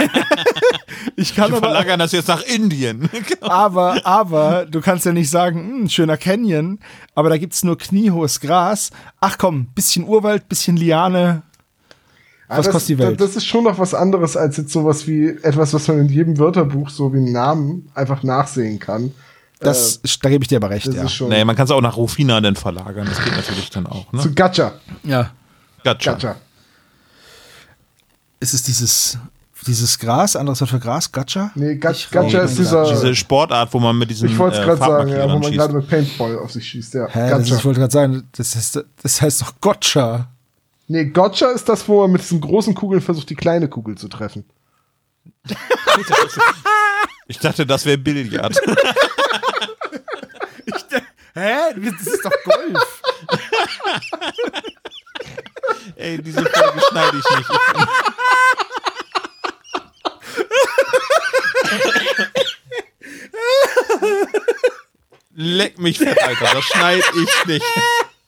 ich 1.16 1.34
kann 1.34 1.50
Wir 1.50 1.56
aber. 1.58 1.66
verlagern 1.68 1.98
das 1.98 2.12
jetzt 2.12 2.28
nach 2.28 2.42
Indien. 2.42 3.08
Aber, 3.40 4.00
aber, 4.06 4.66
du 4.66 4.80
kannst 4.80 5.04
ja 5.06 5.12
nicht 5.12 5.28
sagen, 5.30 5.58
hm, 5.82 5.88
schöner 5.88 6.16
Canyon, 6.16 6.78
aber 7.14 7.28
da 7.30 7.36
gibt's 7.38 7.64
nur 7.64 7.76
kniehohes 7.78 8.40
Gras. 8.40 8.90
Ach 9.20 9.36
komm, 9.38 9.66
bisschen 9.74 10.04
Urwald, 10.06 10.48
bisschen 10.48 10.76
Liane. 10.76 11.42
Ah, 12.50 12.58
Was 12.58 12.66
das, 12.66 12.72
kostet 12.72 12.88
die 12.90 12.98
Welt? 12.98 13.20
Das, 13.20 13.28
das 13.28 13.36
ist 13.36 13.46
schon 13.46 13.62
noch 13.64 13.78
was 13.78 13.94
anderes 13.94 14.36
als 14.36 14.56
jetzt 14.56 14.72
sowas 14.72 15.06
wie 15.06 15.28
etwas, 15.28 15.72
was 15.72 15.86
man 15.86 16.00
in 16.00 16.08
jedem 16.08 16.36
Wörterbuch 16.38 16.90
so 16.90 17.12
wie 17.12 17.18
einen 17.18 17.30
Namen 17.32 17.88
einfach 17.94 18.24
nachsehen 18.24 18.80
kann. 18.80 19.14
Das, 19.60 20.00
da 20.22 20.30
gebe 20.30 20.42
ich 20.42 20.48
dir 20.48 20.56
aber 20.56 20.70
recht, 20.70 20.88
Das 20.88 21.18
ja. 21.18 21.26
nee, 21.28 21.44
man 21.44 21.54
kann 21.54 21.66
es 21.66 21.70
auch 21.70 21.80
nach 21.80 21.96
Rufina 21.96 22.40
dann 22.40 22.56
verlagern. 22.56 23.06
Das 23.08 23.22
geht 23.22 23.36
natürlich 23.36 23.70
dann 23.70 23.86
auch. 23.86 24.12
Ne? 24.12 24.20
zu 24.20 24.34
Gacha. 24.34 24.72
ja. 25.04 25.30
Gotcha. 25.84 26.12
Gacha. 26.14 26.36
Ist 28.40 28.54
es 28.54 28.62
dieses, 28.62 29.18
dieses 29.66 29.98
Gras, 29.98 30.34
anderes 30.34 30.60
Wort 30.60 30.70
für 30.70 30.78
Gras, 30.80 31.12
Gacha? 31.12 31.50
Nee, 31.54 31.76
Ga- 31.76 31.90
Ich 31.90 32.10
Gacha 32.10 32.40
ist 32.40 32.58
dieser- 32.58 32.88
Diese 32.90 33.14
Sportart, 33.14 33.72
wo 33.72 33.78
man 33.78 33.96
mit 33.98 34.10
diesen 34.10 34.28
Ich 34.28 34.38
wollte 34.38 34.56
es 34.56 34.62
äh, 34.62 34.66
gerade 34.66 34.78
sagen, 34.80 35.08
ja, 35.10 35.30
wo 35.32 35.38
man 35.38 35.52
gerade 35.52 35.74
mit 35.74 35.88
Paintball 35.88 36.38
auf 36.38 36.50
sich 36.50 36.66
schießt. 36.66 36.94
Ja. 36.94 37.06
Hä, 37.08 37.30
das 37.30 37.42
ist, 37.50 37.58
ich 37.58 37.64
wollte 37.64 37.80
gerade 37.80 37.92
sagen, 37.92 38.28
das 38.36 38.56
heißt, 38.56 38.84
das 39.02 39.22
heißt 39.22 39.42
doch 39.42 39.52
Gotcha. 39.60 40.28
Nee, 40.90 41.04
Gotcha 41.04 41.52
ist 41.52 41.68
das, 41.68 41.86
wo 41.88 42.00
man 42.00 42.10
mit 42.10 42.20
diesen 42.20 42.40
großen 42.40 42.74
Kugeln 42.74 43.00
versucht, 43.00 43.30
die 43.30 43.36
kleine 43.36 43.68
Kugel 43.68 43.96
zu 43.96 44.08
treffen. 44.08 44.44
Ich 47.28 47.38
dachte, 47.38 47.64
das 47.64 47.86
wäre 47.86 47.96
Billard. 47.96 48.56
Hä? 51.34 51.74
Das 51.76 52.06
ist 52.08 52.24
doch 52.24 52.32
Golf. 52.42 53.02
Ey, 55.94 56.20
diese 56.20 56.44
Folge 56.44 56.80
schneide 56.88 57.18
ich 57.18 57.36
nicht. 57.36 57.50
Leck 65.34 65.78
mich 65.78 65.98
fett, 65.98 66.20
Alter. 66.20 66.50
Das 66.52 66.64
schneide 66.64 67.04
ich 67.14 67.46
nicht. 67.46 67.64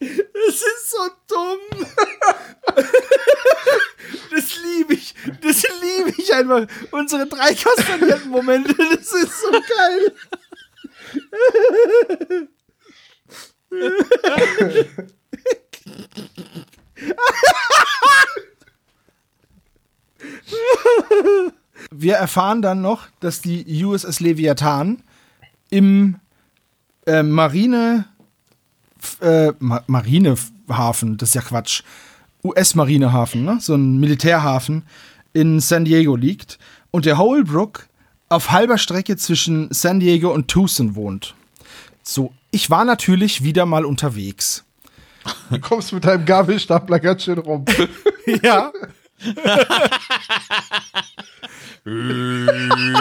Das 0.02 0.54
ist 0.54 0.90
so 0.90 1.08
dumm. 1.28 1.60
Das 4.32 4.58
liebe 4.62 4.94
ich. 4.94 5.14
Das 5.40 5.62
liebe 5.62 6.14
ich 6.18 6.34
einfach. 6.34 6.66
Unsere 6.90 7.26
drei 7.26 7.54
kastanierten 7.54 8.30
Momente. 8.30 8.74
Das 8.74 9.12
ist 9.12 9.40
so 9.40 9.52
geil. 9.52 10.14
Wir 21.90 22.14
erfahren 22.16 22.62
dann 22.62 22.80
noch, 22.80 23.08
dass 23.20 23.40
die 23.40 23.84
USS 23.84 24.20
Leviathan 24.20 25.02
im 25.70 26.18
äh, 27.06 27.22
Marine 27.22 28.06
äh, 29.20 29.52
Ma 29.58 29.82
Marinehafen, 29.86 31.16
das 31.16 31.30
ist 31.30 31.34
ja 31.34 31.42
Quatsch. 31.42 31.82
US-Marinehafen, 32.44 33.44
ne? 33.44 33.58
so 33.60 33.74
ein 33.74 34.00
Militärhafen 34.00 34.82
in 35.32 35.60
San 35.60 35.84
Diego 35.84 36.16
liegt 36.16 36.58
und 36.90 37.04
der 37.04 37.16
Holbrook 37.18 37.86
auf 38.28 38.50
halber 38.50 38.78
Strecke 38.78 39.16
zwischen 39.16 39.72
San 39.72 40.00
Diego 40.00 40.32
und 40.32 40.48
Tucson 40.48 40.96
wohnt. 40.96 41.34
So, 42.02 42.32
ich 42.50 42.68
war 42.70 42.84
natürlich 42.84 43.44
wieder 43.44 43.64
mal 43.64 43.84
unterwegs. 43.84 44.64
Du 45.50 45.60
kommst 45.60 45.92
mit 45.92 46.04
deinem 46.04 46.24
Gabelstapler 46.24 46.98
ganz 46.98 47.24
schön 47.24 47.38
rum. 47.38 47.64
Ja. 48.44 48.72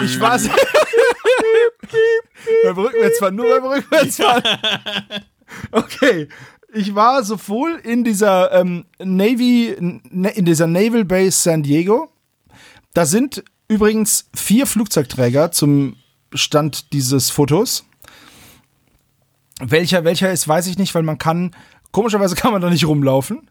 ich 0.02 0.18
war 0.18 0.36
beim 2.64 2.76
Rückwärtsfahren, 2.76 3.36
nur 3.36 3.48
beim 3.48 3.64
Rückwärtsfahren. 3.64 4.42
Okay. 5.72 6.28
Ich 6.74 6.94
war 6.94 7.22
sowohl 7.22 7.80
in 7.84 8.02
dieser 8.02 8.50
ähm, 8.52 8.86
Navy, 8.98 9.76
ne, 9.78 10.30
in 10.30 10.46
dieser 10.46 10.66
Naval 10.66 11.04
Base 11.04 11.32
San 11.32 11.62
Diego. 11.62 12.10
Da 12.94 13.04
sind 13.04 13.44
übrigens 13.68 14.30
vier 14.34 14.66
Flugzeugträger 14.66 15.50
zum 15.52 15.96
Stand 16.32 16.92
dieses 16.94 17.30
Fotos. 17.30 17.84
Welcher, 19.60 20.04
welcher 20.04 20.32
ist, 20.32 20.48
weiß 20.48 20.66
ich 20.66 20.78
nicht, 20.78 20.94
weil 20.94 21.02
man 21.02 21.18
kann, 21.18 21.54
komischerweise 21.90 22.34
kann 22.36 22.52
man 22.52 22.62
da 22.62 22.70
nicht 22.70 22.86
rumlaufen. 22.86 23.50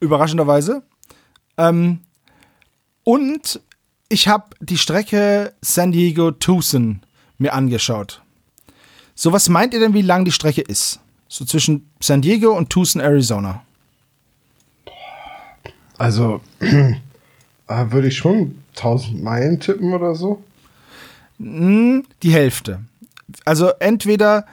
Überraschenderweise. 0.00 0.82
Ähm, 1.58 2.00
und 3.04 3.60
ich 4.08 4.28
habe 4.28 4.56
die 4.60 4.78
Strecke 4.78 5.54
San 5.60 5.92
Diego-Tucson 5.92 7.02
mir 7.38 7.52
angeschaut. 7.52 8.22
So, 9.14 9.32
was 9.32 9.48
meint 9.48 9.74
ihr 9.74 9.80
denn, 9.80 9.94
wie 9.94 10.02
lang 10.02 10.24
die 10.24 10.32
Strecke 10.32 10.62
ist? 10.62 11.00
So 11.32 11.44
zwischen 11.44 11.88
San 12.00 12.20
Diego 12.22 12.56
und 12.56 12.70
Tucson, 12.70 13.00
Arizona. 13.00 13.62
Also, 15.96 16.40
äh, 16.60 16.94
würde 17.90 18.08
ich 18.08 18.16
schon 18.16 18.62
1000 18.76 19.22
Meilen 19.22 19.60
tippen 19.60 19.94
oder 19.94 20.14
so. 20.16 20.42
Die 21.38 22.32
Hälfte. 22.32 22.80
Also 23.44 23.68
entweder, 23.78 24.44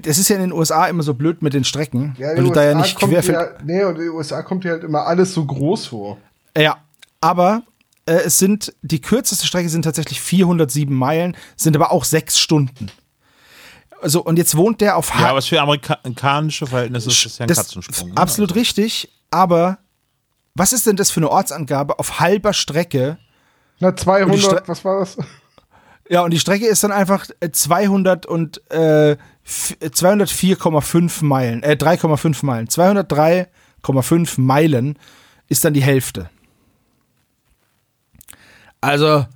das 0.00 0.18
ist 0.18 0.28
ja 0.28 0.36
in 0.36 0.42
den 0.42 0.52
USA 0.52 0.86
immer 0.86 1.04
so 1.04 1.14
blöd 1.14 1.40
mit 1.40 1.54
den 1.54 1.62
Strecken, 1.64 2.16
Ja, 2.18 2.28
weil 2.28 2.38
in 2.38 2.44
du 2.44 2.50
den 2.50 2.54
da 2.54 2.64
ja 2.64 2.70
USA 2.70 2.80
nicht 2.82 2.98
kommt 2.98 3.12
querfeld. 3.12 3.38
ja, 3.38 3.64
Nee, 3.64 3.84
und 3.84 3.94
in 3.96 4.02
den 4.06 4.10
USA 4.10 4.42
kommt 4.42 4.64
dir 4.64 4.72
halt 4.72 4.82
immer 4.84 5.06
alles 5.06 5.32
so 5.32 5.44
groß 5.44 5.86
vor. 5.86 6.18
Ja, 6.58 6.78
aber 7.20 7.62
äh, 8.06 8.14
es 8.24 8.38
sind, 8.38 8.74
die 8.82 9.00
kürzeste 9.00 9.46
Strecke 9.46 9.68
sind 9.68 9.82
tatsächlich 9.82 10.20
407 10.20 10.92
Meilen, 10.94 11.36
sind 11.56 11.76
aber 11.76 11.92
auch 11.92 12.04
sechs 12.04 12.40
Stunden. 12.40 12.90
So, 14.04 14.22
und 14.24 14.36
jetzt 14.36 14.56
wohnt 14.56 14.80
der 14.80 14.96
auf 14.96 15.10
Ja, 15.10 15.20
Ha- 15.20 15.28
aber 15.30 15.42
für 15.42 15.60
amerikanische 15.60 16.66
Verhältnisse 16.66 17.08
ist 17.10 17.24
das 17.24 17.38
ja 17.38 17.44
ein 17.44 17.48
das 17.48 17.58
Katzensprung. 17.58 18.10
ne? 18.10 18.16
absolut 18.16 18.54
richtig, 18.54 19.10
aber 19.30 19.78
was 20.54 20.72
ist 20.72 20.86
denn 20.86 20.96
das 20.96 21.10
für 21.10 21.20
eine 21.20 21.30
Ortsangabe 21.30 21.98
auf 21.98 22.18
halber 22.20 22.52
Strecke? 22.52 23.18
Na, 23.78 23.88
Und 23.88 23.98
die 23.98 24.02
200, 24.04 24.40
Stre- 24.40 24.62
was 24.68 24.84
war 24.84 25.00
das? 25.00 25.16
Ja, 26.08 26.22
und 26.22 26.32
die 26.32 26.38
Strecke 26.40 26.66
ist 26.66 26.82
dann 26.84 26.92
einfach 26.92 27.26
äh, 27.40 27.50
200 27.52 28.26
und 28.26 28.60
äh, 28.70 29.12
f- 29.44 29.76
204,5 29.80 31.24
Meilen, 31.24 31.62
äh 31.62 31.76
3,5 31.80 32.44
Meilen. 32.44 32.66
203,5 32.68 34.40
Meilen 34.40 34.98
ist 35.48 35.64
dann 35.64 35.74
die 35.74 35.82
Hälfte. 35.82 36.28
Also, 38.80 39.26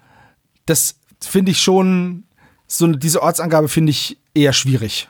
das 0.67 0.97
finde 1.23 1.53
ich 1.53 1.61
schon, 1.63 2.25
so 2.67 2.85
eine- 2.85 2.97
diese 2.99 3.23
Ortsangabe 3.23 3.69
finde 3.69 3.91
ich 3.91 4.19
eher 4.35 4.53
schwierig. 4.53 5.09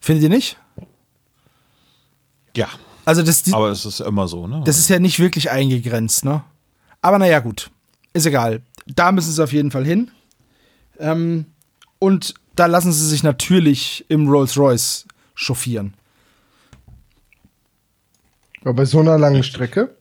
Findet 0.00 0.22
ihr 0.24 0.28
nicht? 0.28 0.56
Ja, 2.56 2.68
Also, 3.04 3.22
das, 3.22 3.42
die, 3.42 3.52
aber 3.54 3.70
es 3.70 3.84
ist 3.84 4.00
immer 4.00 4.26
so, 4.28 4.46
ne? 4.46 4.62
das 4.64 4.78
ist 4.78 4.88
ja 4.88 4.98
nicht 4.98 5.18
wirklich 5.18 5.50
eingegrenzt, 5.50 6.24
ne? 6.24 6.42
Aber 7.00 7.18
naja, 7.18 7.38
gut. 7.40 7.70
Ist 8.12 8.26
egal. 8.26 8.62
Da 8.86 9.12
müssen 9.12 9.32
sie 9.32 9.42
auf 9.42 9.52
jeden 9.52 9.70
Fall 9.70 9.84
hin. 9.84 10.10
Ähm, 10.98 11.46
und 11.98 12.34
da 12.56 12.66
lassen 12.66 12.92
sie 12.92 13.06
sich 13.06 13.22
natürlich 13.22 14.04
im 14.08 14.28
Rolls-Royce 14.28 15.06
chauffieren. 15.36 15.94
Aber 18.62 18.74
bei 18.74 18.84
so 18.84 18.98
einer 19.00 19.18
langen 19.18 19.42
Strecke? 19.44 19.94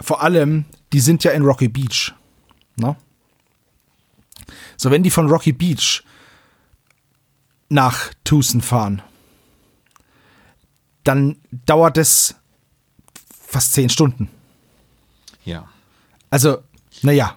Vor 0.00 0.22
allem, 0.22 0.64
die 0.92 1.00
sind 1.00 1.22
ja 1.24 1.30
in 1.32 1.42
Rocky 1.44 1.68
Beach. 1.68 2.12
Ne? 2.76 2.96
So, 4.76 4.90
wenn 4.90 5.02
die 5.02 5.10
von 5.10 5.28
Rocky 5.28 5.52
Beach 5.52 6.02
nach 7.68 8.10
Tucson 8.24 8.60
fahren, 8.60 9.02
dann 11.04 11.36
dauert 11.66 11.96
es 11.98 12.34
fast 13.46 13.72
zehn 13.72 13.88
Stunden. 13.88 14.28
Ja. 15.44 15.68
Also, 16.30 16.58
naja. 17.02 17.36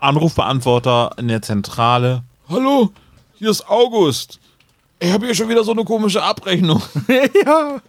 Anrufbeantworter 0.00 1.12
in 1.18 1.28
der 1.28 1.42
Zentrale. 1.42 2.24
Hallo, 2.48 2.92
hier 3.38 3.50
ist 3.50 3.68
August. 3.68 4.38
Ich 5.00 5.10
habe 5.12 5.26
hier 5.26 5.34
schon 5.34 5.48
wieder 5.48 5.64
so 5.64 5.72
eine 5.72 5.84
komische 5.84 6.22
Abrechnung. 6.22 6.82
ja. 7.44 7.80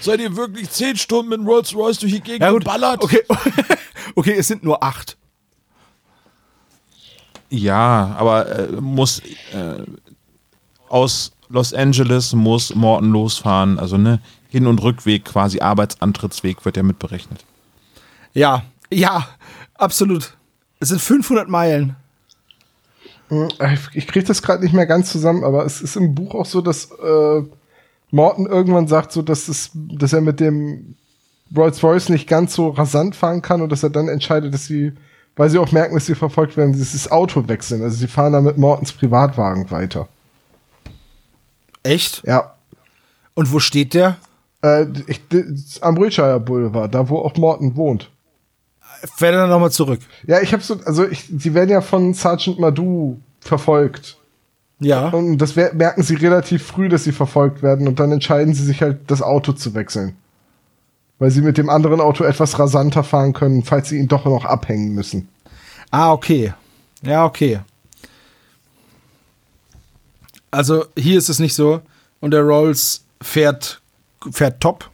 Seid 0.00 0.20
ihr 0.20 0.36
wirklich 0.36 0.70
zehn 0.70 0.96
Stunden 0.96 1.28
mit 1.30 1.46
Rolls 1.46 1.74
Royce 1.74 1.98
durch 1.98 2.12
die 2.12 2.20
Gegend 2.20 2.42
Ja, 2.42 2.50
gut. 2.50 2.60
geballert? 2.64 3.02
Okay. 3.02 3.22
okay, 4.14 4.34
es 4.34 4.46
sind 4.48 4.62
nur 4.62 4.82
acht. 4.82 5.16
Ja, 7.50 8.14
aber 8.18 8.46
äh, 8.58 8.72
muss 8.80 9.20
äh, 9.20 9.82
aus 10.88 11.32
Los 11.48 11.72
Angeles 11.72 12.34
muss 12.34 12.74
Morton 12.74 13.10
losfahren. 13.10 13.78
Also 13.78 13.96
ne, 13.96 14.20
Hin- 14.48 14.66
und 14.66 14.82
Rückweg, 14.82 15.24
quasi 15.24 15.60
Arbeitsantrittsweg 15.60 16.64
wird 16.64 16.76
ja 16.76 16.82
mitberechnet. 16.82 17.44
Ja, 18.34 18.64
ja, 18.90 19.28
absolut. 19.74 20.36
Es 20.80 20.88
sind 20.90 21.00
500 21.00 21.48
Meilen. 21.48 21.96
Ich, 23.30 23.96
ich 23.96 24.06
kriege 24.06 24.26
das 24.26 24.42
gerade 24.42 24.62
nicht 24.62 24.72
mehr 24.72 24.86
ganz 24.86 25.10
zusammen, 25.10 25.44
aber 25.44 25.66
es 25.66 25.82
ist 25.82 25.96
im 25.96 26.14
Buch 26.14 26.34
auch 26.34 26.46
so, 26.46 26.60
dass 26.60 26.90
äh, 26.92 27.42
Morton 28.10 28.46
irgendwann 28.46 28.88
sagt, 28.88 29.12
so 29.12 29.20
dass, 29.20 29.48
es, 29.48 29.70
dass 29.74 30.14
er 30.14 30.22
mit 30.22 30.40
dem 30.40 30.96
Rolls 31.54 31.82
Royce 31.82 32.08
nicht 32.08 32.26
ganz 32.26 32.54
so 32.54 32.68
rasant 32.68 33.16
fahren 33.16 33.42
kann 33.42 33.60
und 33.60 33.70
dass 33.70 33.82
er 33.82 33.90
dann 33.90 34.08
entscheidet, 34.08 34.54
dass 34.54 34.66
sie, 34.66 34.92
weil 35.38 35.48
sie 35.48 35.58
auch 35.58 35.72
merken, 35.72 35.94
dass 35.94 36.06
sie 36.06 36.16
verfolgt 36.16 36.56
werden, 36.56 36.72
dieses 36.72 37.10
Auto 37.10 37.48
wechseln. 37.48 37.82
Also 37.82 37.96
sie 37.96 38.08
fahren 38.08 38.32
dann 38.32 38.44
mit 38.44 38.58
Mortons 38.58 38.92
Privatwagen 38.92 39.70
weiter. 39.70 40.08
Echt? 41.84 42.22
Ja. 42.26 42.54
Und 43.34 43.52
wo 43.52 43.60
steht 43.60 43.94
der? 43.94 44.16
Äh, 44.62 44.86
ich, 45.06 45.20
am 45.80 45.96
Wilshire 45.96 46.40
Boulevard, 46.40 46.92
da 46.92 47.08
wo 47.08 47.18
auch 47.18 47.36
Morton 47.36 47.76
wohnt. 47.76 48.10
Fährt 49.16 49.34
er 49.34 49.42
dann 49.42 49.50
nochmal 49.50 49.70
zurück? 49.70 50.00
Ja, 50.26 50.40
ich 50.40 50.52
habe 50.52 50.62
so, 50.62 50.80
also 50.84 51.06
ich, 51.06 51.26
sie 51.26 51.54
werden 51.54 51.70
ja 51.70 51.80
von 51.82 52.14
Sergeant 52.14 52.58
Madou 52.58 53.20
verfolgt. 53.38 54.18
Ja. 54.80 55.10
Und 55.10 55.38
das 55.38 55.54
merken 55.54 56.02
sie 56.02 56.16
relativ 56.16 56.66
früh, 56.66 56.88
dass 56.88 57.04
sie 57.04 57.12
verfolgt 57.12 57.62
werden 57.62 57.86
und 57.86 58.00
dann 58.00 58.10
entscheiden 58.10 58.54
sie 58.54 58.64
sich 58.64 58.82
halt, 58.82 59.08
das 59.08 59.22
Auto 59.22 59.52
zu 59.52 59.74
wechseln. 59.74 60.16
Weil 61.18 61.30
sie 61.30 61.40
mit 61.40 61.58
dem 61.58 61.68
anderen 61.68 62.00
Auto 62.00 62.24
etwas 62.24 62.58
rasanter 62.58 63.02
fahren 63.02 63.32
können, 63.32 63.64
falls 63.64 63.88
sie 63.88 63.98
ihn 63.98 64.08
doch 64.08 64.24
noch 64.24 64.44
abhängen 64.44 64.94
müssen. 64.94 65.28
Ah, 65.90 66.12
okay. 66.12 66.52
Ja, 67.02 67.24
okay. 67.24 67.60
Also 70.50 70.86
hier 70.96 71.18
ist 71.18 71.28
es 71.28 71.38
nicht 71.38 71.54
so. 71.54 71.80
Und 72.20 72.32
der 72.32 72.42
Rolls 72.42 73.04
fährt, 73.20 73.80
fährt 74.30 74.60
top. 74.60 74.90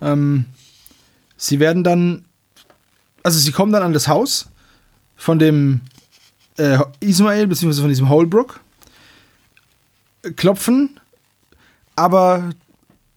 Ähm, 0.00 0.46
sie 1.36 1.60
werden 1.60 1.84
dann, 1.84 2.24
also 3.22 3.38
sie 3.38 3.52
kommen 3.52 3.72
dann 3.72 3.82
an 3.82 3.92
das 3.92 4.08
Haus 4.08 4.48
von 5.16 5.38
dem 5.38 5.82
äh, 6.56 6.78
Ismael, 7.00 7.46
beziehungsweise 7.46 7.82
von 7.82 7.90
diesem 7.90 8.08
Holbrook, 8.08 8.60
klopfen, 10.36 11.00
aber 11.96 12.50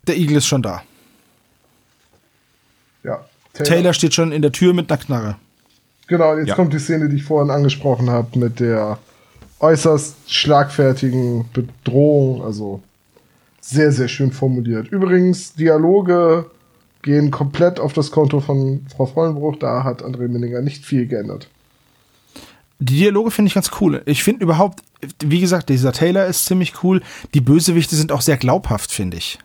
der 0.08 0.18
Igel 0.18 0.38
ist 0.38 0.48
schon 0.48 0.62
da. 0.62 0.84
Ja. 3.58 3.64
Taylor 3.64 3.94
steht 3.94 4.14
schon 4.14 4.32
in 4.32 4.42
der 4.42 4.52
Tür 4.52 4.74
mit 4.74 4.92
einer 4.92 5.02
Knarre. 5.02 5.36
Genau, 6.08 6.36
jetzt 6.38 6.50
Ja. 6.50 6.56
kommt 6.56 6.74
die 6.74 6.80
Szene, 6.80 7.08
die 7.10 7.18
ich 7.18 7.24
vorhin 7.24 7.52
angesprochen 7.52 8.10
habe, 8.10 8.38
mit 8.40 8.60
der 8.60 8.98
äußerst 9.60 10.16
schlagfertigen 10.28 11.46
Bedrohung. 11.54 12.44
Also 12.44 12.82
sehr, 13.62 13.92
sehr 13.92 14.08
schön 14.08 14.32
formuliert. 14.32 14.88
Übrigens, 14.90 15.54
Dialoge 15.54 16.46
gehen 17.02 17.32
komplett 17.32 17.80
auf 17.80 17.94
das 17.94 18.12
Konto 18.12 18.40
von 18.42 18.86
Frau 18.96 19.06
Vollenbruch. 19.06 19.58
Da 19.58 19.84
hat 19.84 20.04
André 20.04 20.28
Minninger 20.28 20.62
nicht 20.62 20.86
viel 20.86 21.06
geändert. 21.08 21.48
Die 22.80 22.98
Dialoge 22.98 23.32
finde 23.32 23.48
ich 23.48 23.54
ganz 23.54 23.72
cool. 23.80 24.02
Ich 24.06 24.24
finde 24.24 24.44
überhaupt, 24.44 24.82
wie 25.24 25.40
gesagt, 25.40 25.70
dieser 25.70 25.94
Taylor 25.94 26.26
ist 26.26 26.46
ziemlich 26.46 26.84
cool. 26.84 27.02
Die 27.34 27.40
Bösewichte 27.42 27.96
sind 27.96 28.12
auch 28.12 28.22
sehr 28.22 28.36
glaubhaft, 28.38 28.92
finde 28.92 29.18
ich. 29.18 29.40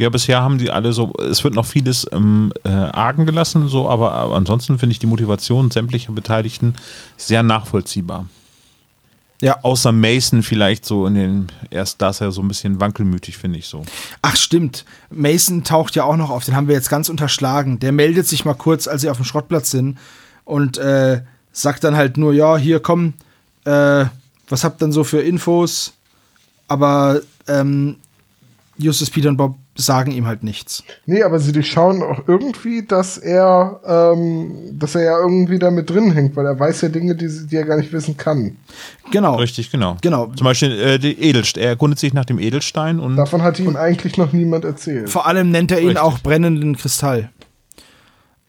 Ja, 0.00 0.08
bisher 0.08 0.40
haben 0.40 0.56
die 0.56 0.70
alle 0.70 0.94
so, 0.94 1.12
es 1.18 1.44
wird 1.44 1.52
noch 1.52 1.66
vieles 1.66 2.04
im 2.04 2.54
äh, 2.64 2.70
Argen 2.70 3.26
gelassen, 3.26 3.68
so, 3.68 3.86
aber, 3.86 4.12
aber 4.12 4.34
ansonsten 4.34 4.78
finde 4.78 4.92
ich 4.94 4.98
die 4.98 5.04
Motivation 5.06 5.70
sämtlicher 5.70 6.12
Beteiligten 6.12 6.74
sehr 7.18 7.42
nachvollziehbar. 7.42 8.26
Ja. 9.42 9.62
Außer 9.62 9.92
Mason 9.92 10.42
vielleicht 10.42 10.86
so 10.86 11.06
in 11.06 11.14
den, 11.16 11.46
erst 11.68 12.00
da 12.00 12.08
ist 12.08 12.22
er 12.22 12.32
so 12.32 12.40
ein 12.40 12.48
bisschen 12.48 12.80
wankelmütig, 12.80 13.36
finde 13.36 13.58
ich 13.58 13.66
so. 13.66 13.82
Ach, 14.22 14.36
stimmt. 14.36 14.86
Mason 15.10 15.64
taucht 15.64 15.94
ja 15.96 16.04
auch 16.04 16.16
noch 16.16 16.30
auf. 16.30 16.46
Den 16.46 16.56
haben 16.56 16.68
wir 16.68 16.74
jetzt 16.74 16.88
ganz 16.88 17.10
unterschlagen. 17.10 17.78
Der 17.78 17.92
meldet 17.92 18.26
sich 18.26 18.46
mal 18.46 18.54
kurz, 18.54 18.88
als 18.88 19.02
sie 19.02 19.10
auf 19.10 19.18
dem 19.18 19.26
Schrottplatz 19.26 19.70
sind 19.70 19.98
und 20.46 20.78
äh, 20.78 21.20
sagt 21.52 21.84
dann 21.84 21.96
halt 21.96 22.16
nur: 22.16 22.32
Ja, 22.32 22.56
hier 22.56 22.80
komm, 22.80 23.12
äh, 23.66 24.06
was 24.48 24.64
habt 24.64 24.80
ihr 24.80 24.86
denn 24.86 24.92
so 24.92 25.04
für 25.04 25.20
Infos? 25.20 25.92
Aber 26.68 27.20
ähm, 27.46 27.96
Justus, 28.78 29.10
Peter 29.10 29.28
und 29.28 29.36
Bob 29.36 29.56
sagen 29.76 30.10
ihm 30.10 30.26
halt 30.26 30.42
nichts. 30.42 30.82
Nee, 31.06 31.22
aber 31.22 31.38
sie 31.38 31.52
durchschauen 31.52 32.02
auch 32.02 32.26
irgendwie, 32.26 32.84
dass 32.86 33.16
er, 33.18 33.80
ähm, 33.86 34.78
dass 34.78 34.94
er 34.94 35.02
ja 35.04 35.18
irgendwie 35.18 35.58
da 35.58 35.70
mit 35.70 35.88
drin 35.88 36.12
hängt, 36.12 36.36
weil 36.36 36.44
er 36.44 36.58
weiß 36.58 36.82
ja 36.82 36.88
Dinge, 36.88 37.14
die, 37.14 37.28
die 37.46 37.56
er 37.56 37.64
gar 37.64 37.76
nicht 37.76 37.92
wissen 37.92 38.16
kann. 38.16 38.56
Genau. 39.10 39.36
Richtig, 39.36 39.70
genau. 39.70 39.96
Genau. 40.02 40.26
Zum 40.36 40.44
Beispiel 40.44 40.72
äh, 40.72 40.98
die 40.98 41.18
Edelstein, 41.20 41.62
er 41.62 41.68
erkundet 41.70 41.98
sich 41.98 42.12
nach 42.12 42.24
dem 42.24 42.38
Edelstein 42.38 43.00
und 43.00 43.16
Davon 43.16 43.42
hat 43.42 43.58
ihm 43.58 43.76
eigentlich 43.76 44.16
noch 44.18 44.32
niemand 44.32 44.64
erzählt. 44.64 45.08
Vor 45.08 45.26
allem 45.26 45.50
nennt 45.50 45.70
er 45.70 45.80
ihn 45.80 45.88
Richtig. 45.88 46.02
auch 46.02 46.18
brennenden 46.18 46.76
Kristall. 46.76 47.30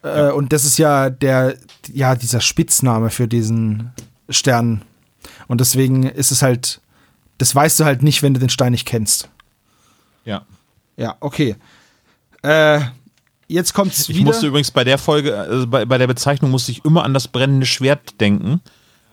Äh, 0.04 0.32
und 0.32 0.52
das 0.52 0.66
ist 0.66 0.78
ja 0.78 1.10
der, 1.10 1.56
ja, 1.94 2.16
dieser 2.16 2.42
Spitzname 2.42 3.10
für 3.10 3.28
diesen 3.28 3.92
Stern. 4.30 4.82
Und 5.48 5.62
deswegen 5.62 6.04
ist 6.04 6.32
es 6.32 6.42
halt, 6.42 6.82
das 7.38 7.54
weißt 7.54 7.80
du 7.80 7.86
halt 7.86 8.02
nicht, 8.04 8.24
wenn 8.24 8.34
du 8.34 8.40
den 8.40 8.50
Stein 8.50 8.72
nicht 8.72 8.88
kennst. 8.88 9.30
ja. 10.26 10.42
Ja, 10.98 11.16
okay. 11.20 11.56
Äh, 12.44 12.80
jetzt 13.48 13.74
kommt's 13.74 14.10
Ich 14.10 14.16
wieder. 14.16 14.26
musste 14.26 14.48
übrigens 14.48 14.72
bei 14.72 14.84
der 14.84 14.98
Folge, 14.98 15.38
also 15.38 15.68
bei, 15.68 15.86
bei 15.86 15.98
der 15.98 16.08
Bezeichnung 16.08 16.52
musste 16.52 16.72
ich 16.72 16.84
immer 16.86 17.04
an 17.04 17.14
das 17.14 17.28
brennende 17.28 17.66
Schwert 17.66 18.20
denken. 18.20 18.62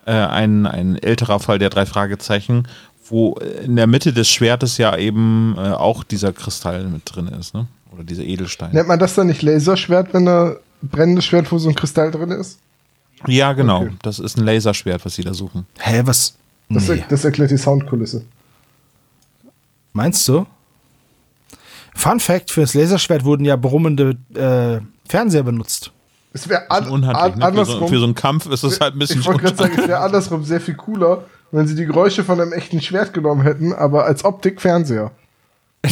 Äh, 0.06 0.12
ein, 0.12 0.66
ein 0.66 0.96
älterer 0.96 1.38
Fall 1.40 1.58
der 1.58 1.70
drei 1.70 1.84
Fragezeichen, 1.86 2.66
wo 3.08 3.34
in 3.34 3.76
der 3.76 3.86
Mitte 3.86 4.12
des 4.12 4.28
Schwertes 4.28 4.78
ja 4.78 4.96
eben 4.96 5.54
äh, 5.58 5.60
auch 5.70 6.04
dieser 6.04 6.32
Kristall 6.32 6.84
mit 6.88 7.02
drin 7.04 7.28
ist, 7.28 7.54
ne? 7.54 7.66
Oder 7.92 8.04
dieser 8.04 8.22
Edelstein. 8.24 8.72
Nennt 8.72 8.88
man 8.88 8.98
das 8.98 9.14
dann 9.14 9.28
nicht 9.28 9.40
Laserschwert, 9.42 10.12
wenn 10.12 10.26
da 10.26 10.56
brennendes 10.82 11.24
Schwert, 11.24 11.50
wo 11.50 11.58
so 11.58 11.68
ein 11.70 11.74
Kristall 11.74 12.10
drin 12.10 12.30
ist? 12.30 12.58
Ja, 13.26 13.52
genau. 13.54 13.82
Okay. 13.82 13.92
Das 14.02 14.18
ist 14.18 14.36
ein 14.36 14.44
Laserschwert, 14.44 15.04
was 15.04 15.14
sie 15.14 15.22
da 15.24 15.32
suchen. 15.34 15.66
Hä, 15.78 16.02
was? 16.04 16.34
Das, 16.68 16.86
Nee. 16.88 17.02
das 17.08 17.24
erklärt 17.24 17.50
die 17.50 17.56
Soundkulisse. 17.56 18.24
Meinst 19.92 20.26
du? 20.28 20.46
Fun 21.98 22.20
Fact: 22.20 22.52
Fürs 22.52 22.74
Laserschwert 22.74 23.24
wurden 23.24 23.44
ja 23.44 23.56
brummende 23.56 24.16
äh, 24.34 24.80
Fernseher 25.08 25.42
benutzt. 25.42 25.90
Es 26.32 26.48
wäre 26.48 26.70
an, 26.70 26.84
an, 26.84 27.00
Ne? 27.00 27.06
Für, 27.06 27.12
so, 27.12 27.42
andersrum. 27.42 27.88
für 27.88 27.98
so 27.98 28.04
einen 28.04 28.14
Kampf 28.14 28.46
ist 28.46 28.62
das 28.62 28.78
halt 28.78 28.94
ein 28.94 29.00
bisschen 29.00 29.20
ich 29.20 29.26
wollte 29.26 29.42
gerade 29.42 29.56
sagen, 29.56 29.74
es 29.76 29.88
wäre 29.88 29.98
andersrum 29.98 30.44
sehr 30.44 30.60
viel 30.60 30.74
cooler, 30.74 31.24
wenn 31.50 31.66
sie 31.66 31.74
die 31.74 31.86
Geräusche 31.86 32.22
von 32.22 32.40
einem 32.40 32.52
echten 32.52 32.80
Schwert 32.80 33.12
genommen 33.12 33.42
hätten, 33.42 33.72
aber 33.72 34.04
als 34.04 34.24
Optik 34.24 34.60
Fernseher. 34.60 35.10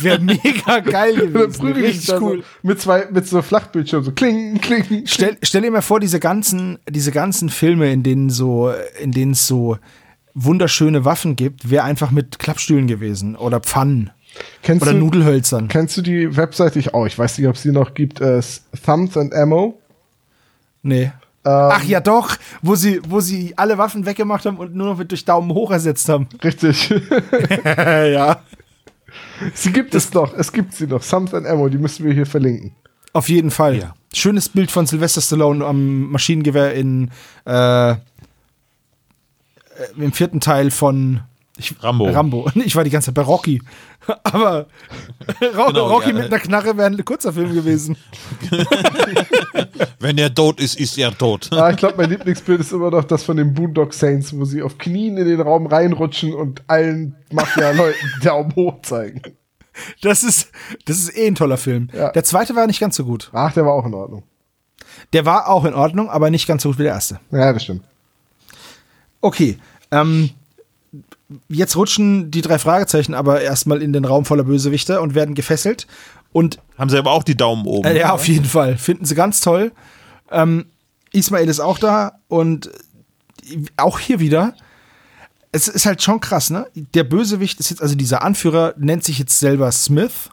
Wäre 0.00 0.20
mega 0.20 0.80
geil 0.80 1.14
gewesen. 1.14 1.66
Richtig 1.66 2.20
cool. 2.20 2.38
so 2.38 2.44
mit 2.62 2.80
zwei, 2.80 3.06
mit 3.10 3.28
so 3.28 3.42
Flachbildschirmen, 3.42 4.04
so 4.04 4.12
kling, 4.12 4.60
kling. 4.60 5.04
Stell, 5.06 5.36
stell 5.42 5.62
dir 5.62 5.70
mal 5.70 5.82
vor, 5.82 6.00
diese 6.00 6.18
ganzen, 6.18 6.78
diese 6.88 7.12
ganzen 7.12 7.48
Filme, 7.48 7.92
in 7.92 8.02
denen 8.02 8.30
so, 8.30 8.72
in 9.00 9.12
denen 9.12 9.32
es 9.32 9.46
so 9.46 9.78
wunderschöne 10.34 11.04
Waffen 11.04 11.36
gibt, 11.36 11.70
wäre 11.70 11.84
einfach 11.84 12.10
mit 12.10 12.38
Klappstühlen 12.38 12.86
gewesen 12.86 13.36
oder 13.36 13.60
Pfannen 13.60 14.10
Kennst 14.62 14.82
oder 14.82 14.92
du, 14.92 14.98
Nudelhölzern. 14.98 15.68
Kennst 15.68 15.96
du 15.96 16.02
die 16.02 16.36
Webseite? 16.36 16.78
Ich 16.78 16.94
auch. 16.94 17.06
Ich 17.06 17.18
weiß 17.18 17.38
nicht, 17.38 17.46
ob 17.46 17.54
es 17.54 17.62
die 17.62 17.72
noch 17.72 17.94
gibt. 17.94 18.20
Äh, 18.20 18.40
Thumbs 18.84 19.16
and 19.16 19.34
Ammo. 19.34 19.78
Nee. 20.82 21.04
Ähm, 21.04 21.12
Ach 21.44 21.84
ja, 21.84 22.00
doch, 22.00 22.36
wo 22.62 22.74
sie, 22.74 23.00
wo 23.08 23.20
sie 23.20 23.54
alle 23.56 23.78
Waffen 23.78 24.04
weggemacht 24.04 24.44
haben 24.46 24.56
und 24.56 24.74
nur 24.74 24.88
noch 24.88 24.98
mit 24.98 25.10
durch 25.10 25.24
Daumen 25.24 25.52
hoch 25.52 25.70
ersetzt 25.70 26.08
haben. 26.08 26.28
Richtig. 26.44 26.90
ja. 27.64 28.42
sie 29.54 29.72
gibt 29.72 29.94
es 29.94 30.12
noch. 30.12 30.34
Es 30.34 30.52
gibt 30.52 30.74
sie 30.74 30.86
noch. 30.86 31.04
Thumbs 31.04 31.32
and 31.32 31.46
Ammo. 31.46 31.68
Die 31.68 31.78
müssen 31.78 32.04
wir 32.04 32.12
hier 32.12 32.26
verlinken. 32.26 32.72
Auf 33.12 33.28
jeden 33.28 33.50
Fall. 33.50 33.78
Ja. 33.78 33.94
Schönes 34.12 34.48
Bild 34.48 34.70
von 34.70 34.86
Sylvester 34.86 35.20
Stallone 35.20 35.64
am 35.64 36.10
Maschinengewehr 36.10 36.74
in 36.74 37.10
äh, 37.46 37.94
äh, 39.76 40.02
im 40.02 40.12
vierten 40.12 40.40
Teil 40.40 40.70
von 40.70 41.20
ich, 41.58 41.74
Rambo. 41.82 42.08
Rambo. 42.08 42.50
Ich 42.54 42.76
war 42.76 42.84
die 42.84 42.90
ganze 42.90 43.06
Zeit 43.06 43.14
bei 43.14 43.22
Rocky. 43.22 43.62
Aber 44.22 44.66
Genau, 45.40 45.88
Rocky 45.88 46.10
ja. 46.10 46.14
mit 46.14 46.26
einer 46.26 46.38
Knarre 46.38 46.76
wäre 46.76 46.86
ein 46.86 47.04
kurzer 47.04 47.32
Film 47.32 47.54
gewesen. 47.54 47.96
Wenn 49.98 50.18
er 50.18 50.32
tot 50.34 50.60
ist, 50.60 50.78
ist 50.78 50.98
er 50.98 51.16
tot. 51.16 51.50
Ah, 51.52 51.70
ich 51.70 51.76
glaube, 51.76 51.94
mein 51.96 52.10
Lieblingsbild 52.10 52.60
ist 52.60 52.72
immer 52.72 52.90
noch 52.90 53.04
das 53.04 53.24
von 53.24 53.36
den 53.36 53.54
Boondock 53.54 53.94
Saints, 53.94 54.36
wo 54.36 54.44
sie 54.44 54.62
auf 54.62 54.78
Knien 54.78 55.16
in 55.16 55.26
den 55.26 55.40
Raum 55.40 55.66
reinrutschen 55.66 56.34
und 56.34 56.62
allen 56.66 57.16
Mafia-Leuten 57.32 58.12
Daumen 58.22 58.54
hoch 58.54 58.82
zeigen. 58.82 59.22
Das 60.02 60.22
ist, 60.22 60.50
das 60.86 60.98
ist 60.98 61.16
eh 61.16 61.26
ein 61.26 61.34
toller 61.34 61.58
Film. 61.58 61.88
Ja. 61.92 62.10
Der 62.10 62.24
zweite 62.24 62.54
war 62.54 62.66
nicht 62.66 62.80
ganz 62.80 62.96
so 62.96 63.04
gut. 63.04 63.30
Ach, 63.32 63.52
der 63.52 63.66
war 63.66 63.72
auch 63.72 63.86
in 63.86 63.94
Ordnung. 63.94 64.22
Der 65.12 65.26
war 65.26 65.48
auch 65.48 65.64
in 65.64 65.74
Ordnung, 65.74 66.08
aber 66.08 66.30
nicht 66.30 66.46
ganz 66.46 66.62
so 66.62 66.70
gut 66.70 66.78
wie 66.78 66.84
der 66.84 66.92
erste. 66.92 67.20
Ja, 67.30 67.52
das 67.52 67.64
stimmt. 67.64 67.84
Okay. 69.20 69.58
Ähm, 69.90 70.30
jetzt 71.48 71.76
rutschen 71.76 72.30
die 72.30 72.42
drei 72.42 72.58
Fragezeichen 72.58 73.14
aber 73.14 73.40
erstmal 73.40 73.82
in 73.82 73.92
den 73.92 74.04
Raum 74.04 74.24
voller 74.24 74.44
Bösewichter 74.44 75.02
und 75.02 75.14
werden 75.14 75.34
gefesselt. 75.34 75.86
Und 76.32 76.58
Haben 76.76 76.90
sie 76.90 76.98
aber 76.98 77.12
auch 77.12 77.22
die 77.22 77.36
Daumen 77.36 77.66
oben. 77.66 77.88
Äh, 77.88 77.98
ja, 77.98 78.12
auf 78.12 78.28
jeden 78.28 78.44
Fall. 78.44 78.76
Finden 78.76 79.04
sie 79.04 79.14
ganz 79.14 79.40
toll. 79.40 79.72
Ähm, 80.30 80.66
Ismail 81.12 81.48
ist 81.48 81.60
auch 81.60 81.78
da 81.78 82.18
und 82.28 82.70
auch 83.76 83.98
hier 83.98 84.20
wieder. 84.20 84.54
Es 85.52 85.68
ist 85.68 85.86
halt 85.86 86.02
schon 86.02 86.20
krass, 86.20 86.50
ne? 86.50 86.66
Der 86.94 87.04
Bösewicht 87.04 87.58
ist 87.60 87.70
jetzt, 87.70 87.80
also 87.80 87.94
dieser 87.94 88.22
Anführer 88.22 88.74
nennt 88.76 89.04
sich 89.04 89.18
jetzt 89.18 89.38
selber 89.38 89.72
Smith 89.72 90.30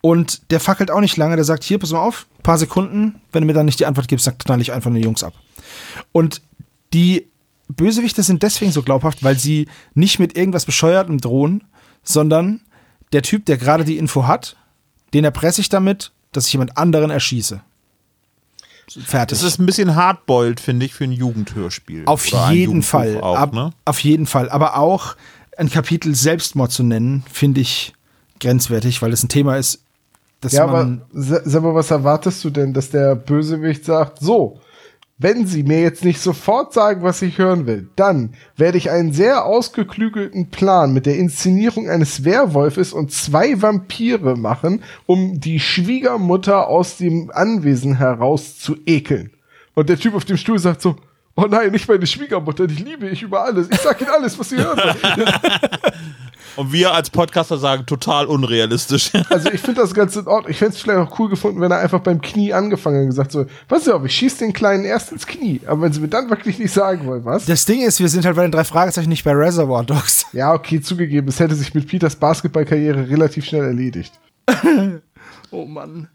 und 0.00 0.50
der 0.50 0.60
fackelt 0.60 0.90
auch 0.90 1.00
nicht 1.00 1.16
lange. 1.16 1.36
Der 1.36 1.44
sagt: 1.44 1.64
Hier, 1.64 1.78
pass 1.78 1.92
mal 1.92 2.00
auf, 2.00 2.26
paar 2.42 2.56
Sekunden. 2.56 3.20
Wenn 3.32 3.42
du 3.42 3.46
mir 3.46 3.52
dann 3.52 3.66
nicht 3.66 3.80
die 3.80 3.86
Antwort 3.86 4.08
gibst, 4.08 4.26
dann 4.26 4.38
knall 4.38 4.60
ich 4.60 4.72
einfach 4.72 4.90
nur 4.90 4.98
die 4.98 5.04
Jungs 5.04 5.22
ab. 5.22 5.34
Und 6.12 6.40
die 6.94 7.26
Bösewichte 7.68 8.22
sind 8.22 8.42
deswegen 8.42 8.72
so 8.72 8.82
glaubhaft, 8.82 9.22
weil 9.22 9.38
sie 9.38 9.68
nicht 9.94 10.18
mit 10.18 10.36
irgendwas 10.36 10.64
Bescheuertem 10.64 11.18
drohen, 11.20 11.64
sondern 12.02 12.60
der 13.12 13.22
Typ, 13.22 13.44
der 13.46 13.56
gerade 13.58 13.84
die 13.84 13.98
Info 13.98 14.26
hat, 14.26 14.56
den 15.14 15.24
erpresse 15.24 15.60
ich 15.60 15.68
damit, 15.68 16.12
dass 16.32 16.46
ich 16.46 16.52
jemand 16.52 16.76
anderen 16.78 17.10
erschieße. 17.10 17.60
Fertig. 19.04 19.38
Das 19.38 19.46
ist 19.46 19.58
ein 19.58 19.66
bisschen 19.66 19.94
hardboiled, 19.96 20.60
finde 20.60 20.86
ich, 20.86 20.94
für 20.94 21.04
ein 21.04 21.12
Jugendhörspiel. 21.12 22.04
auf 22.06 22.26
Oder 22.32 22.52
jeden 22.52 22.82
Fall. 22.82 23.20
Auch, 23.20 23.36
Ab, 23.36 23.52
ne? 23.52 23.72
Auf 23.84 24.00
jeden 24.00 24.24
Fall. 24.26 24.48
Aber 24.48 24.78
auch 24.78 25.14
ein 25.58 25.68
Kapitel 25.68 26.14
Selbstmord 26.14 26.72
zu 26.72 26.82
nennen, 26.82 27.22
finde 27.30 27.60
ich 27.60 27.92
grenzwertig, 28.40 29.02
weil 29.02 29.12
es 29.12 29.22
ein 29.22 29.28
Thema 29.28 29.56
ist, 29.58 29.82
das 30.40 30.52
Ja, 30.52 30.64
aber 30.64 30.84
man. 30.84 31.02
sa- 31.12 31.42
sag 31.44 31.62
mal, 31.64 31.74
was 31.74 31.90
erwartest 31.90 32.42
du 32.44 32.50
denn, 32.50 32.72
dass 32.72 32.90
der 32.90 33.14
Bösewicht 33.16 33.84
sagt, 33.84 34.20
so, 34.20 34.60
wenn 35.18 35.46
Sie 35.46 35.64
mir 35.64 35.82
jetzt 35.82 36.04
nicht 36.04 36.20
sofort 36.20 36.72
sagen, 36.72 37.02
was 37.02 37.22
ich 37.22 37.38
hören 37.38 37.66
will, 37.66 37.88
dann 37.96 38.34
werde 38.56 38.78
ich 38.78 38.90
einen 38.90 39.12
sehr 39.12 39.44
ausgeklügelten 39.44 40.50
Plan 40.50 40.92
mit 40.92 41.06
der 41.06 41.16
Inszenierung 41.16 41.90
eines 41.90 42.24
Werwolfes 42.24 42.92
und 42.92 43.12
zwei 43.12 43.60
Vampire 43.60 44.36
machen, 44.36 44.82
um 45.06 45.40
die 45.40 45.58
Schwiegermutter 45.58 46.68
aus 46.68 46.98
dem 46.98 47.32
Anwesen 47.34 47.96
heraus 47.96 48.58
zu 48.58 48.76
ekeln. 48.86 49.32
Und 49.74 49.88
der 49.88 49.98
Typ 49.98 50.14
auf 50.14 50.24
dem 50.24 50.36
Stuhl 50.36 50.60
sagt 50.60 50.82
so, 50.82 50.94
oh 51.34 51.46
nein, 51.48 51.72
nicht 51.72 51.88
meine 51.88 52.06
Schwiegermutter, 52.06 52.68
die 52.68 52.82
liebe 52.82 53.08
ich 53.08 53.22
über 53.22 53.42
alles. 53.42 53.68
Ich 53.70 53.78
sag 53.78 54.00
Ihnen 54.00 54.10
alles, 54.10 54.38
was 54.38 54.48
Sie 54.50 54.56
hören. 54.56 54.78
Und 56.58 56.72
wir 56.72 56.92
als 56.92 57.08
Podcaster 57.08 57.56
sagen, 57.56 57.86
total 57.86 58.26
unrealistisch. 58.26 59.12
Also 59.30 59.50
ich 59.52 59.60
finde 59.60 59.82
das 59.82 59.94
ganz 59.94 60.16
in 60.16 60.26
Ordnung. 60.26 60.50
Ich 60.50 60.58
fände 60.58 60.74
es 60.74 60.80
vielleicht 60.80 60.98
auch 60.98 61.18
cool 61.20 61.28
gefunden, 61.28 61.60
wenn 61.60 61.70
er 61.70 61.78
einfach 61.78 62.00
beim 62.00 62.20
Knie 62.20 62.52
angefangen 62.52 62.96
hat 62.96 63.02
und 63.02 63.08
gesagt 63.10 63.30
so, 63.30 63.46
pass 63.68 63.88
auf, 63.88 64.04
ich 64.04 64.12
schieß 64.12 64.38
den 64.38 64.52
Kleinen 64.52 64.84
erst 64.84 65.12
ins 65.12 65.26
Knie. 65.26 65.60
Aber 65.66 65.82
wenn 65.82 65.92
sie 65.92 66.00
mir 66.00 66.08
dann 66.08 66.28
wirklich 66.30 66.58
nicht 66.58 66.72
sagen 66.72 67.06
wollen, 67.06 67.24
was? 67.24 67.44
Das 67.44 67.64
Ding 67.64 67.82
ist, 67.82 68.00
wir 68.00 68.08
sind 68.08 68.24
halt 68.24 68.34
bei 68.34 68.42
den 68.42 68.50
drei 68.50 68.64
Fragezeichen 68.64 69.08
nicht 69.08 69.22
bei 69.22 69.32
Reservoir 69.32 69.84
Dogs. 69.84 70.26
Ja, 70.32 70.52
okay, 70.52 70.80
zugegeben, 70.80 71.28
es 71.28 71.38
hätte 71.38 71.54
sich 71.54 71.74
mit 71.74 71.86
Peters 71.86 72.16
Basketballkarriere 72.16 73.08
relativ 73.08 73.44
schnell 73.44 73.64
erledigt. 73.64 74.12
Oh 75.50 75.64
Mann. 75.64 76.08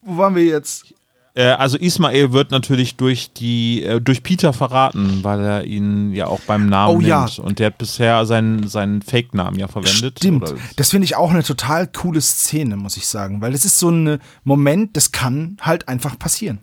Wo 0.00 0.16
waren 0.16 0.34
wir 0.34 0.44
jetzt? 0.44 0.94
Äh, 1.34 1.44
also 1.44 1.78
Ismael 1.78 2.32
wird 2.32 2.50
natürlich 2.50 2.96
durch 2.96 3.32
die 3.32 3.82
äh, 3.82 4.00
durch 4.00 4.22
Peter 4.22 4.52
verraten, 4.52 5.20
weil 5.22 5.40
er 5.40 5.64
ihn 5.64 6.12
ja 6.12 6.26
auch 6.26 6.40
beim 6.40 6.68
Namen 6.68 6.96
Oh, 6.96 7.00
ja. 7.00 7.20
nennt. 7.24 7.38
Und 7.38 7.58
der 7.58 7.68
hat 7.68 7.78
bisher 7.78 8.26
seinen, 8.26 8.68
seinen 8.68 9.00
Fake-Namen 9.00 9.58
ja 9.58 9.66
verwendet. 9.68 10.18
Stimmt. 10.18 10.42
Oder- 10.50 10.58
Das 10.76 10.90
finde 10.90 11.06
ich 11.06 11.16
auch 11.16 11.30
eine 11.30 11.42
total 11.42 11.86
coole 11.86 12.20
Szene, 12.20 12.76
muss 12.76 12.96
ich 12.98 13.06
sagen. 13.06 13.40
Weil 13.40 13.52
das 13.52 13.64
ist 13.64 13.78
so 13.78 13.90
ein 13.90 14.18
Moment, 14.44 14.96
das 14.96 15.10
kann 15.12 15.56
halt 15.62 15.88
einfach 15.88 16.18
passieren. 16.18 16.58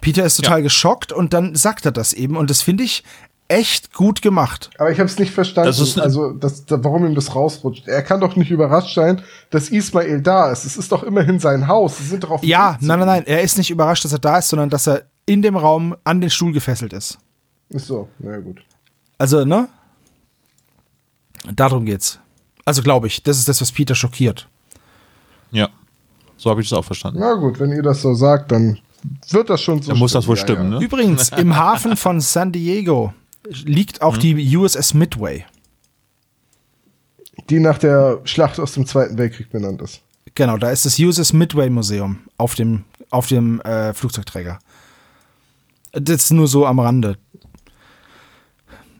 Peter 0.00 0.24
ist 0.24 0.36
total 0.36 0.62
geschockt 0.62 1.12
und 1.12 1.32
dann 1.32 1.56
sagt 1.56 1.84
er 1.84 1.90
das 1.92 2.12
eben. 2.12 2.36
Und 2.36 2.50
das 2.50 2.62
finde 2.62 2.84
ich 2.84 3.02
echt 3.48 3.92
gut 3.94 4.20
gemacht. 4.22 4.70
Aber 4.78 4.90
ich 4.90 4.98
habe 4.98 5.08
es 5.08 5.18
nicht 5.18 5.32
verstanden, 5.32 5.68
Das 5.68 5.80
ist 5.80 5.98
also 5.98 6.32
das, 6.32 6.66
da, 6.66 6.82
warum 6.84 7.06
ihm 7.06 7.14
das 7.14 7.34
rausrutscht. 7.34 7.88
Er 7.88 8.02
kann 8.02 8.20
doch 8.20 8.36
nicht 8.36 8.50
überrascht 8.50 8.94
sein, 8.94 9.22
dass 9.50 9.70
Ismael 9.70 10.20
da 10.20 10.50
ist. 10.52 10.64
Es 10.66 10.76
ist 10.76 10.92
doch 10.92 11.02
immerhin 11.02 11.40
sein 11.40 11.66
Haus. 11.66 11.96
Sie 11.98 12.04
sind 12.04 12.24
doch 12.24 12.30
auf 12.30 12.44
Ja, 12.44 12.76
nein, 12.80 12.98
nein, 12.98 13.08
nein. 13.08 13.22
Er 13.26 13.40
ist 13.42 13.56
nicht 13.56 13.70
überrascht, 13.70 14.04
dass 14.04 14.12
er 14.12 14.18
da 14.18 14.38
ist, 14.38 14.50
sondern 14.50 14.68
dass 14.68 14.86
er 14.86 15.04
in 15.24 15.40
dem 15.42 15.56
Raum 15.56 15.96
an 16.04 16.20
den 16.20 16.30
Stuhl 16.30 16.52
gefesselt 16.52 16.92
ist. 16.92 17.18
Ist 17.70 17.86
so, 17.86 18.08
na 18.18 18.32
ja, 18.32 18.38
gut. 18.38 18.60
Also, 19.18 19.44
ne? 19.44 19.68
Darum 21.54 21.84
geht's. 21.84 22.18
Also, 22.64 22.82
glaube 22.82 23.06
ich, 23.06 23.22
das 23.22 23.38
ist 23.38 23.48
das, 23.48 23.60
was 23.60 23.72
Peter 23.72 23.94
schockiert. 23.94 24.46
Ja. 25.50 25.68
So 26.36 26.50
habe 26.50 26.60
ich 26.60 26.68
das 26.68 26.78
auch 26.78 26.84
verstanden. 26.84 27.20
Na 27.20 27.34
gut, 27.34 27.58
wenn 27.60 27.72
ihr 27.72 27.82
das 27.82 28.02
so 28.02 28.14
sagt, 28.14 28.52
dann 28.52 28.78
wird 29.30 29.48
das 29.48 29.62
schon 29.62 29.80
so 29.82 29.90
Dann 29.90 29.98
muss 29.98 30.12
das 30.12 30.26
wohl 30.26 30.36
Ja, 30.36 30.42
stimmen, 30.42 30.72
ja. 30.72 30.78
ne? 30.78 30.84
Übrigens, 30.84 31.30
im 31.30 31.56
Hafen 31.56 31.96
von 31.96 32.20
San 32.20 32.52
Diego 32.52 33.12
liegt 33.64 34.02
auch 34.02 34.16
die 34.16 34.56
USS 34.56 34.94
Midway. 34.94 35.44
Die 37.50 37.60
nach 37.60 37.78
der 37.78 38.20
Schlacht 38.24 38.60
aus 38.60 38.72
dem 38.72 38.86
Zweiten 38.86 39.16
Weltkrieg 39.16 39.50
benannt 39.50 39.80
ist. 39.82 40.02
Genau, 40.34 40.56
da 40.58 40.70
ist 40.70 40.84
das 40.84 40.98
USS 40.98 41.32
Midway 41.32 41.70
Museum 41.70 42.18
auf 42.36 42.54
dem, 42.54 42.84
auf 43.10 43.26
dem 43.26 43.60
äh, 43.62 43.92
Flugzeugträger. 43.94 44.58
Das 45.92 46.24
ist 46.24 46.30
nur 46.32 46.46
so 46.46 46.66
am 46.66 46.78
Rande. 46.78 47.16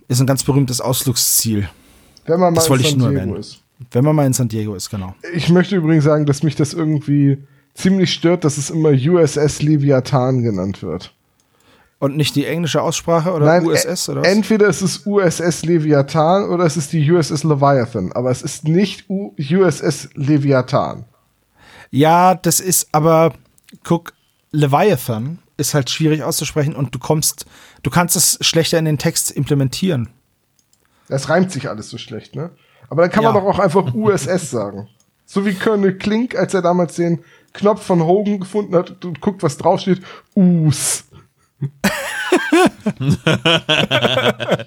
Ist 0.08 0.20
ein 0.20 0.26
ganz 0.26 0.42
berühmtes 0.42 0.80
Ausflugsziel, 0.80 1.68
Wenn 2.24 2.40
man 2.40 2.54
mal 2.54 2.56
Das 2.56 2.64
in 2.66 2.70
wollte 2.70 2.84
ich 2.84 2.90
San 2.90 2.98
nur 2.98 3.08
Diego 3.10 3.20
erwähnen. 3.20 3.36
ist. 3.40 3.62
wenn 3.90 4.04
man 4.04 4.16
mal 4.16 4.26
in 4.26 4.32
San 4.32 4.48
Diego 4.48 4.74
ist, 4.74 4.88
genau. 4.88 5.14
Ich 5.34 5.50
möchte 5.50 5.76
übrigens 5.76 6.04
sagen, 6.04 6.24
dass 6.24 6.42
mich 6.42 6.56
das 6.56 6.72
irgendwie 6.72 7.38
ziemlich 7.74 8.12
stört, 8.12 8.44
dass 8.44 8.56
es 8.56 8.70
immer 8.70 8.88
USS 8.90 9.60
Leviathan 9.60 10.42
genannt 10.42 10.82
wird. 10.82 11.14
Und 12.00 12.16
nicht 12.16 12.36
die 12.36 12.46
englische 12.46 12.80
Aussprache 12.80 13.32
oder 13.32 13.44
Nein, 13.46 13.66
USS 13.66 14.08
oder 14.08 14.20
was? 14.20 14.28
entweder 14.28 14.68
es 14.68 14.82
ist 14.82 15.04
USS 15.04 15.64
Leviathan 15.64 16.48
oder 16.48 16.64
es 16.64 16.76
ist 16.76 16.92
die 16.92 17.10
USS 17.10 17.42
Leviathan, 17.42 18.12
aber 18.12 18.30
es 18.30 18.42
ist 18.42 18.64
nicht 18.68 19.10
U 19.10 19.34
USS 19.38 20.08
Leviathan. 20.14 21.04
Ja, 21.90 22.36
das 22.36 22.60
ist 22.60 22.88
aber, 22.92 23.32
guck, 23.82 24.12
Leviathan 24.52 25.40
ist 25.56 25.74
halt 25.74 25.90
schwierig 25.90 26.22
auszusprechen 26.22 26.76
und 26.76 26.94
du 26.94 27.00
kommst, 27.00 27.46
du 27.82 27.90
kannst 27.90 28.14
es 28.14 28.38
schlechter 28.42 28.78
in 28.78 28.84
den 28.84 28.98
Text 28.98 29.32
implementieren. 29.32 30.08
Das 31.08 31.28
reimt 31.28 31.50
sich 31.50 31.68
alles 31.68 31.88
so 31.90 31.98
schlecht, 31.98 32.36
ne? 32.36 32.50
Aber 32.90 33.02
dann 33.02 33.10
kann 33.10 33.24
Ja. 33.24 33.32
man 33.32 33.42
doch 33.42 33.48
auch 33.54 33.58
einfach 33.58 33.92
USS 33.92 34.50
sagen. 34.52 34.88
So 35.26 35.44
wie 35.44 35.54
Colonel 35.54 35.98
Klink, 35.98 36.36
als 36.36 36.54
er 36.54 36.62
damals 36.62 36.94
den 36.94 37.24
Knopf 37.54 37.82
von 37.82 38.02
Hogan 38.04 38.38
gefunden 38.40 38.76
hat 38.76 39.04
und 39.04 39.20
guckt, 39.20 39.42
was 39.42 39.56
draufsteht. 39.56 40.00
US. 40.36 41.04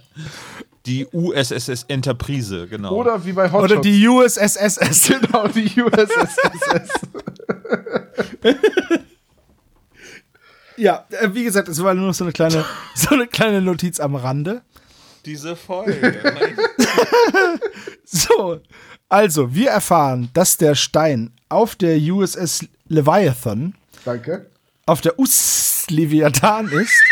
Die 0.87 1.05
USSS 1.13 1.83
Enterprise, 1.87 2.67
genau. 2.67 2.95
Oder 2.95 3.23
wie 3.23 3.33
bei 3.33 3.51
Hot 3.51 3.63
Oder 3.63 3.79
die 3.81 4.07
USSSS. 4.07 5.07
Genau, 5.07 5.47
die 5.47 5.81
USSSS. 5.81 6.89
Ja, 10.77 11.05
äh, 11.11 11.29
wie 11.33 11.43
gesagt, 11.43 11.67
es 11.67 11.83
war 11.83 11.93
nur 11.93 12.11
so 12.11 12.23
eine 12.23 12.33
kleine, 12.33 12.65
so 12.95 13.13
eine 13.13 13.27
kleine 13.27 13.61
Notiz 13.61 13.99
am 13.99 14.15
Rande. 14.15 14.63
Diese 15.25 15.55
Folge. 15.55 16.15
So, 18.03 18.61
also, 19.07 19.53
wir 19.53 19.69
erfahren, 19.69 20.29
dass 20.33 20.57
der 20.57 20.73
Stein 20.73 21.31
auf 21.49 21.75
der 21.75 21.97
USS 21.97 22.65
Leviathan, 22.87 23.75
Danke. 24.05 24.49
auf 24.85 25.01
der 25.01 25.19
US 25.19 25.85
Leviathan 25.89 26.69
ist 26.69 27.03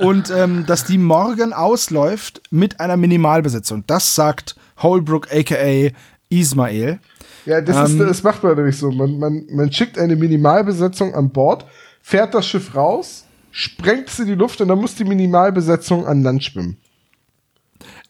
und 0.00 0.30
ähm, 0.30 0.66
dass 0.66 0.84
die 0.84 0.98
morgen 0.98 1.52
ausläuft 1.52 2.42
mit 2.50 2.80
einer 2.80 2.96
Minimalbesetzung. 2.96 3.84
Das 3.86 4.14
sagt 4.14 4.56
Holbrook 4.78 5.32
aka 5.32 5.90
Ismail. 6.28 7.00
Ja, 7.46 7.60
das, 7.60 7.90
Ähm, 7.90 8.00
ist, 8.00 8.08
das 8.08 8.22
macht 8.22 8.42
man 8.42 8.56
nämlich 8.56 8.76
so. 8.76 8.90
Man, 8.90 9.18
man, 9.18 9.46
man 9.50 9.72
schickt 9.72 9.98
eine 9.98 10.16
Minimalbesetzung 10.16 11.14
an 11.14 11.30
Bord, 11.30 11.64
fährt 12.02 12.34
das 12.34 12.46
Schiff 12.46 12.74
raus, 12.74 13.24
sprengt 13.50 14.08
es 14.08 14.18
in 14.18 14.26
die 14.26 14.34
Luft 14.34 14.60
und 14.60 14.68
dann 14.68 14.78
muss 14.78 14.94
die 14.94 15.04
Minimalbesetzung 15.04 16.06
an 16.06 16.22
Land 16.22 16.44
schwimmen. 16.44 16.76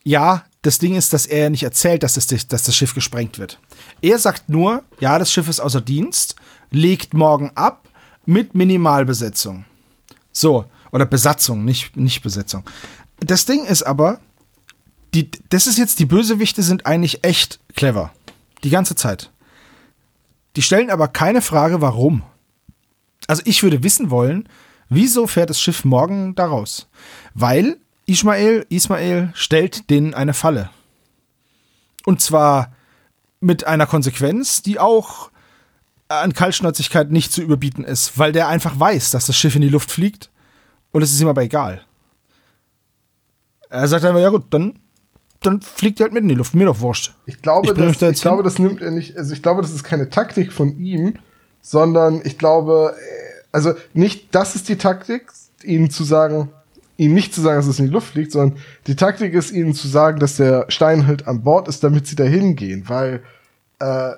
Ja, 0.02 0.44
das 0.62 0.78
Ding 0.78 0.94
ist, 0.94 1.12
dass 1.12 1.26
er 1.26 1.44
ja 1.44 1.50
nicht 1.50 1.62
erzählt, 1.62 2.02
dass 2.02 2.14
das, 2.14 2.26
dass 2.26 2.62
das 2.64 2.74
Schiff 2.74 2.94
gesprengt 2.94 3.38
wird. 3.38 3.58
Er 4.02 4.18
sagt 4.18 4.48
nur, 4.48 4.82
ja, 4.98 5.18
das 5.18 5.32
Schiff 5.32 5.48
ist 5.48 5.60
außer 5.60 5.80
Dienst, 5.80 6.36
legt 6.70 7.14
morgen 7.14 7.50
ab 7.54 7.88
mit 8.26 8.54
Minimalbesetzung. 8.54 9.64
So, 10.32 10.64
oder 10.92 11.06
Besatzung, 11.06 11.64
nicht, 11.64 11.96
nicht 11.96 12.22
Besetzung. 12.22 12.64
Das 13.18 13.44
Ding 13.44 13.64
ist 13.64 13.82
aber, 13.82 14.20
die, 15.14 15.30
das 15.48 15.66
ist 15.66 15.78
jetzt, 15.78 15.98
die 15.98 16.06
Bösewichte 16.06 16.62
sind 16.62 16.86
eigentlich 16.86 17.24
echt 17.24 17.60
clever. 17.74 18.12
Die 18.64 18.70
ganze 18.70 18.94
Zeit. 18.94 19.30
Die 20.56 20.62
stellen 20.62 20.90
aber 20.90 21.08
keine 21.08 21.42
Frage, 21.42 21.80
warum. 21.80 22.22
Also 23.26 23.42
ich 23.44 23.62
würde 23.62 23.82
wissen 23.82 24.10
wollen, 24.10 24.48
wieso 24.88 25.26
fährt 25.26 25.50
das 25.50 25.60
Schiff 25.60 25.84
morgen 25.84 26.34
da 26.34 26.46
raus? 26.46 26.88
Weil 27.34 27.78
Ismael, 28.06 28.66
Ismael 28.68 29.30
stellt 29.34 29.90
denen 29.90 30.14
eine 30.14 30.34
Falle. 30.34 30.70
Und 32.04 32.20
zwar 32.20 32.72
mit 33.40 33.64
einer 33.66 33.86
Konsequenz, 33.86 34.62
die 34.62 34.78
auch 34.78 35.30
an 36.08 36.32
Kaltschnäuzigkeit 36.32 37.10
nicht 37.10 37.32
zu 37.32 37.40
überbieten 37.40 37.84
ist, 37.84 38.18
weil 38.18 38.32
der 38.32 38.48
einfach 38.48 38.78
weiß, 38.78 39.10
dass 39.10 39.26
das 39.26 39.36
Schiff 39.36 39.54
in 39.54 39.62
die 39.62 39.68
Luft 39.68 39.90
fliegt 39.90 40.29
und 40.92 41.02
es 41.02 41.12
ist 41.12 41.20
ihm 41.20 41.28
aber 41.28 41.42
egal. 41.42 41.82
Er 43.68 43.86
sagt 43.86 44.04
einfach, 44.04 44.20
ja 44.20 44.30
gut, 44.30 44.44
dann, 44.50 44.78
dann 45.40 45.60
fliegt 45.60 46.00
er 46.00 46.04
halt 46.04 46.12
mit 46.12 46.22
in 46.22 46.28
die 46.28 46.34
Luft, 46.34 46.54
mir 46.54 46.66
doch 46.66 46.80
wurscht. 46.80 47.14
Ich 47.26 47.40
glaube, 47.40 47.68
Ich 47.68 47.74
das, 47.74 47.98
da 47.98 48.10
ich 48.10 48.20
glaube 48.20 48.42
das 48.42 48.58
nimmt 48.58 48.82
er 48.82 48.90
nicht, 48.90 49.16
also 49.16 49.32
ich 49.32 49.42
glaube, 49.42 49.62
das 49.62 49.72
ist 49.72 49.84
keine 49.84 50.10
Taktik 50.10 50.52
von 50.52 50.78
ihm, 50.78 51.14
sondern 51.62 52.20
ich 52.24 52.38
glaube, 52.38 52.94
äh, 52.96 53.44
also 53.52 53.74
nicht, 53.94 54.34
das 54.34 54.56
ist 54.56 54.68
die 54.68 54.76
Taktik, 54.76 55.30
ihnen 55.62 55.90
zu 55.90 56.04
sagen, 56.04 56.50
ihnen 56.96 57.14
nicht 57.14 57.34
zu 57.34 57.40
sagen, 57.40 57.56
dass 57.56 57.66
es 57.66 57.78
in 57.78 57.86
die 57.86 57.92
Luft 57.92 58.12
fliegt, 58.12 58.32
sondern 58.32 58.58
die 58.86 58.96
Taktik 58.96 59.32
ist, 59.34 59.52
ihnen 59.52 59.74
zu 59.74 59.88
sagen, 59.88 60.18
dass 60.18 60.36
der 60.36 60.66
Stein 60.68 61.06
halt 61.06 61.26
an 61.26 61.42
Bord 61.42 61.68
ist, 61.68 61.82
damit 61.82 62.06
sie 62.06 62.16
dahin 62.16 62.56
gehen, 62.56 62.88
weil 62.88 63.22
äh, 63.78 64.12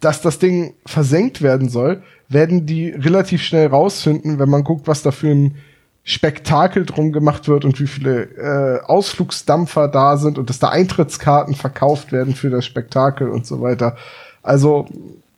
dass 0.00 0.22
das 0.22 0.38
Ding 0.38 0.74
versenkt 0.86 1.42
werden 1.42 1.68
soll, 1.68 2.02
werden 2.34 2.66
die 2.66 2.90
relativ 2.90 3.42
schnell 3.42 3.68
rausfinden, 3.68 4.38
wenn 4.38 4.50
man 4.50 4.64
guckt, 4.64 4.86
was 4.86 5.02
da 5.02 5.10
für 5.10 5.30
ein 5.30 5.54
Spektakel 6.02 6.84
drum 6.84 7.12
gemacht 7.12 7.48
wird 7.48 7.64
und 7.64 7.80
wie 7.80 7.86
viele 7.86 8.24
äh, 8.24 8.84
Ausflugsdampfer 8.84 9.88
da 9.88 10.18
sind 10.18 10.36
und 10.36 10.50
dass 10.50 10.58
da 10.58 10.68
Eintrittskarten 10.68 11.54
verkauft 11.54 12.12
werden 12.12 12.34
für 12.34 12.50
das 12.50 12.66
Spektakel 12.66 13.30
und 13.30 13.46
so 13.46 13.62
weiter. 13.62 13.96
Also, 14.42 14.86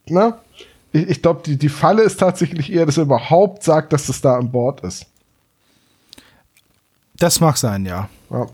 ne? 0.09 0.35
Ich, 0.91 1.09
ich 1.09 1.23
glaube, 1.23 1.43
die, 1.47 1.57
die 1.57 1.69
Falle 1.69 2.03
ist 2.03 2.19
tatsächlich 2.19 2.73
eher, 2.73 2.85
dass 2.85 2.97
er 2.97 3.05
überhaupt 3.05 3.63
sagt, 3.63 3.93
dass 3.93 4.09
das 4.09 4.21
da 4.21 4.37
an 4.37 4.51
Bord 4.51 4.81
ist. 4.81 5.07
Das 7.17 7.39
mag 7.39 7.57
sein, 7.57 7.87
ja. 7.87 8.09
Ja. 8.31 8.47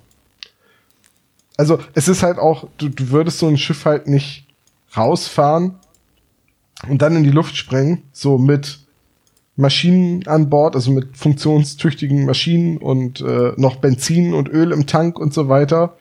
Also, 1.56 1.78
es 1.94 2.08
ist 2.08 2.22
halt 2.22 2.38
auch, 2.38 2.68
du, 2.76 2.90
du 2.90 3.08
würdest 3.08 3.38
so 3.38 3.48
ein 3.48 3.56
Schiff 3.56 3.86
halt 3.86 4.06
nicht 4.06 4.46
rausfahren 4.94 5.76
und 6.88 7.02
dann 7.02 7.16
in 7.16 7.24
die 7.24 7.30
Luft 7.30 7.56
sprengen, 7.56 8.02
so 8.12 8.38
mit 8.38 8.80
Maschinen 9.56 10.26
an 10.26 10.48
Bord, 10.48 10.74
also 10.74 10.90
mit 10.90 11.16
funktionstüchtigen 11.16 12.24
Maschinen 12.24 12.78
und 12.78 13.20
äh, 13.20 13.52
noch 13.56 13.76
Benzin 13.76 14.34
und 14.34 14.48
Öl 14.48 14.72
im 14.72 14.86
Tank 14.86 15.18
und 15.18 15.34
so 15.34 15.48
weiter, 15.48 15.96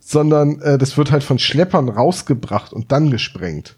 sondern 0.00 0.60
äh, 0.62 0.78
das 0.78 0.96
wird 0.96 1.10
halt 1.10 1.22
von 1.22 1.38
Schleppern 1.38 1.88
rausgebracht 1.88 2.72
und 2.72 2.90
dann 2.92 3.10
gesprengt. 3.10 3.76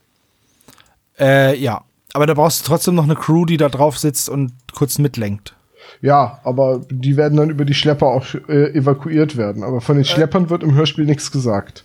Äh, 1.18 1.58
ja. 1.58 1.82
Aber 2.12 2.26
da 2.26 2.34
brauchst 2.34 2.60
du 2.60 2.68
trotzdem 2.68 2.94
noch 2.94 3.04
eine 3.04 3.14
Crew, 3.14 3.44
die 3.44 3.58
da 3.58 3.68
drauf 3.68 3.98
sitzt 3.98 4.30
und 4.30 4.52
kurz 4.74 4.98
mitlenkt. 4.98 5.54
Ja, 6.00 6.40
aber 6.44 6.80
die 6.90 7.16
werden 7.16 7.36
dann 7.36 7.50
über 7.50 7.64
die 7.64 7.74
Schlepper 7.74 8.06
auch 8.06 8.26
äh, 8.48 8.72
evakuiert 8.72 9.36
werden. 9.36 9.62
Aber 9.62 9.80
von 9.80 9.96
den 9.96 10.04
Schleppern 10.04 10.50
wird 10.50 10.62
im 10.62 10.74
Hörspiel 10.74 11.04
nichts 11.04 11.30
gesagt. 11.30 11.84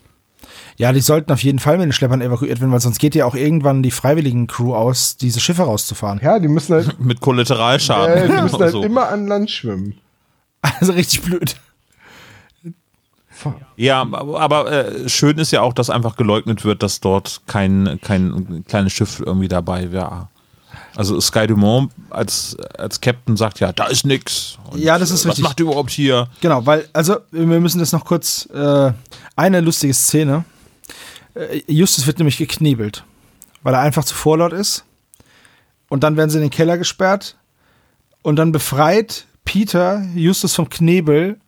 Ja, 0.78 0.92
die 0.94 1.00
sollten 1.02 1.32
auf 1.32 1.44
jeden 1.44 1.60
Fall 1.60 1.78
mit 1.78 1.86
den 1.86 1.92
Schleppern 1.94 2.22
evakuiert 2.22 2.60
werden, 2.60 2.72
weil 2.72 2.80
sonst 2.80 3.00
geht 3.00 3.14
ja 3.16 3.26
auch 3.26 3.36
irgendwann 3.36 3.84
die 3.84 3.92
freiwilligen 3.92 4.48
Crew 4.48 4.74
aus, 4.76 5.18
diese 5.18 5.40
Schiffe 5.40 5.64
rauszufahren. 5.64 6.20
Ja, 6.24 6.40
die 6.40 6.48
müssen 6.48 6.74
halt, 6.76 7.00
Mit 7.04 7.22
Kollateralschaden. 7.22 8.16
äh, 8.18 8.28
die 8.36 8.42
müssen 8.42 8.60
halt 8.60 8.72
So. 8.72 8.84
immer 8.84 9.10
an 9.10 9.28
Land 9.28 9.52
schwimmen. 9.52 9.96
Also 10.62 10.94
richtig 10.94 11.22
blöd. 11.24 11.56
Ja, 13.76 14.02
aber, 14.12 14.72
äh, 14.72 15.10
schön 15.10 15.40
ist 15.40 15.52
ja 15.52 15.62
auch, 15.62 15.74
dass 15.74 15.90
einfach 15.90 16.16
geleugnet 16.16 16.64
wird, 16.64 16.84
dass 16.84 17.00
dort 17.00 17.42
kein, 17.48 18.00
kein 18.04 18.64
kleines 18.68 18.94
Schiff 18.94 19.20
irgendwie 19.26 19.48
dabei 19.48 19.92
wäre. 19.92 20.28
Also 20.96 21.20
Sky 21.22 21.48
Dumont 21.48 21.92
als, 22.10 22.58
als 22.78 23.00
Captain 23.00 23.38
sagt 23.38 23.60
ja, 23.60 23.72
da 23.72 23.86
ist 23.86 24.06
nix. 24.06 24.58
Und, 24.70 24.82
Ja, 24.82 24.98
das 24.98 25.12
ist 25.12 25.26
äh, 25.26 25.30
richtig. 25.30 25.44
Was 25.44 25.50
macht 25.50 25.60
ihr 25.60 25.66
überhaupt 25.66 25.92
hier? 25.92 26.28
Genau, 26.42 26.66
weil, 26.66 26.88
also, 26.94 27.18
wir 27.32 27.46
müssen 27.60 27.80
das 27.80 27.92
noch 27.92 28.06
kurz, 28.06 28.48
äh, 28.54 28.92
eine 29.36 29.62
lustige 29.62 29.94
Szene. 29.94 30.44
Äh, 31.34 31.62
Justus 31.68 32.08
wird 32.08 32.20
nämlich 32.20 32.38
geknebelt, 32.38 33.04
weil 33.64 33.74
er 33.74 33.80
einfach 33.80 34.04
zu 34.04 34.16
vorlaut 34.16 34.54
ist. 34.54 34.84
Und 35.90 36.04
dann 36.04 36.18
werden 36.18 36.30
sie 36.30 36.38
in 36.38 36.44
den 36.44 36.52
Keller 36.52 36.78
gesperrt. 36.78 37.38
Und 38.22 38.36
dann 38.36 38.52
befreit 38.52 39.26
Peter 39.46 40.06
Justus 40.14 40.56
vom 40.56 40.70
Knebel, 40.70 41.40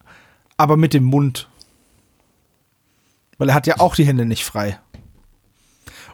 aber 0.57 0.78
mit 0.78 0.94
dem 0.94 1.03
Mund. 1.03 1.48
Weil 3.38 3.49
er 3.49 3.56
hat 3.56 3.68
ja 3.68 3.80
auch 3.80 3.95
die 3.95 4.06
Hände 4.06 4.26
nicht 4.26 4.44
frei. 4.45 4.80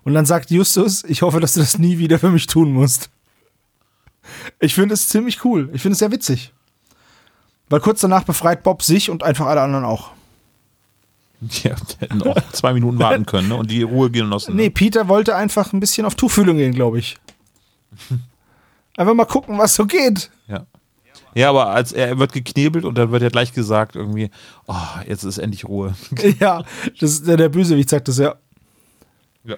Und 0.03 0.13
dann 0.13 0.25
sagt 0.25 0.51
Justus, 0.51 1.03
ich 1.03 1.21
hoffe, 1.21 1.39
dass 1.39 1.53
du 1.53 1.59
das 1.59 1.77
nie 1.77 1.97
wieder 1.97 2.19
für 2.19 2.29
mich 2.29 2.47
tun 2.47 2.73
musst. 2.73 3.09
Ich 4.59 4.75
finde 4.75 4.93
es 4.93 5.09
ziemlich 5.09 5.43
cool. 5.45 5.69
Ich 5.73 5.81
finde 5.81 5.93
es 5.93 5.99
sehr 5.99 6.11
witzig. 6.11 6.53
Weil 7.69 7.79
kurz 7.79 8.01
danach 8.01 8.23
befreit 8.23 8.63
Bob 8.63 8.81
sich 8.81 9.09
und 9.09 9.23
einfach 9.23 9.45
alle 9.45 9.61
anderen 9.61 9.85
auch. 9.85 10.11
Ja, 11.63 11.73
die 11.75 11.99
hätten 11.99 12.21
auch 12.23 12.35
zwei 12.51 12.73
Minuten 12.73 12.99
warten 12.99 13.25
können 13.25 13.47
ne? 13.47 13.55
und 13.55 13.71
die 13.71 13.81
Ruhe 13.81 14.11
genossen. 14.11 14.55
Nee, 14.55 14.63
Ne? 14.63 14.71
Peter 14.71 15.07
wollte 15.07 15.37
einfach 15.37 15.71
ein 15.71 15.79
bisschen 15.79 16.05
auf 16.05 16.15
Tuchfühlung 16.15 16.57
gehen, 16.57 16.73
glaube 16.73 16.99
ich. 16.99 17.17
Einfach 18.97 19.13
mal 19.13 19.25
gucken, 19.25 19.57
was 19.57 19.75
so 19.75 19.85
geht. 19.85 20.29
Ja. 20.49 20.65
Ja, 21.33 21.49
aber 21.51 21.67
als 21.67 21.93
er, 21.93 22.19
wird 22.19 22.33
geknebelt 22.33 22.83
und 22.83 22.97
dann 22.97 23.11
wird 23.11 23.21
ja 23.21 23.29
gleich 23.29 23.53
gesagt 23.53 23.95
irgendwie, 23.95 24.29
oh, 24.67 24.75
jetzt 25.07 25.23
ist 25.23 25.37
endlich 25.37 25.63
Ruhe. 25.63 25.93
ja, 26.39 26.63
das 26.99 27.11
ist, 27.11 27.27
der, 27.27 27.37
der 27.37 27.49
Bösewicht 27.49 27.89
sagt 27.89 28.09
das 28.09 28.17
ja. 28.17 28.35
Ja. 29.45 29.55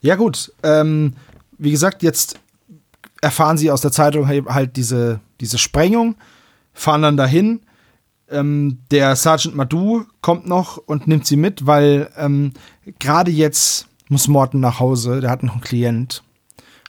Ja, 0.00 0.14
gut. 0.14 0.52
Ähm, 0.62 1.14
wie 1.58 1.70
gesagt, 1.70 2.02
jetzt 2.02 2.38
erfahren 3.24 3.56
sie 3.56 3.70
aus 3.70 3.80
der 3.80 3.90
Zeitung 3.90 4.28
halt 4.28 4.76
diese, 4.76 5.20
diese 5.40 5.58
Sprengung, 5.58 6.14
fahren 6.74 7.02
dann 7.02 7.16
dahin. 7.16 7.60
Ähm, 8.30 8.78
der 8.90 9.16
Sergeant 9.16 9.56
Madu 9.56 10.04
kommt 10.20 10.46
noch 10.46 10.76
und 10.76 11.08
nimmt 11.08 11.26
sie 11.26 11.36
mit, 11.36 11.66
weil 11.66 12.10
ähm, 12.16 12.52
gerade 12.98 13.30
jetzt 13.30 13.88
muss 14.08 14.28
Morton 14.28 14.60
nach 14.60 14.78
Hause. 14.78 15.20
Der 15.20 15.30
hat 15.30 15.42
noch 15.42 15.54
einen 15.54 15.62
Klient 15.62 16.22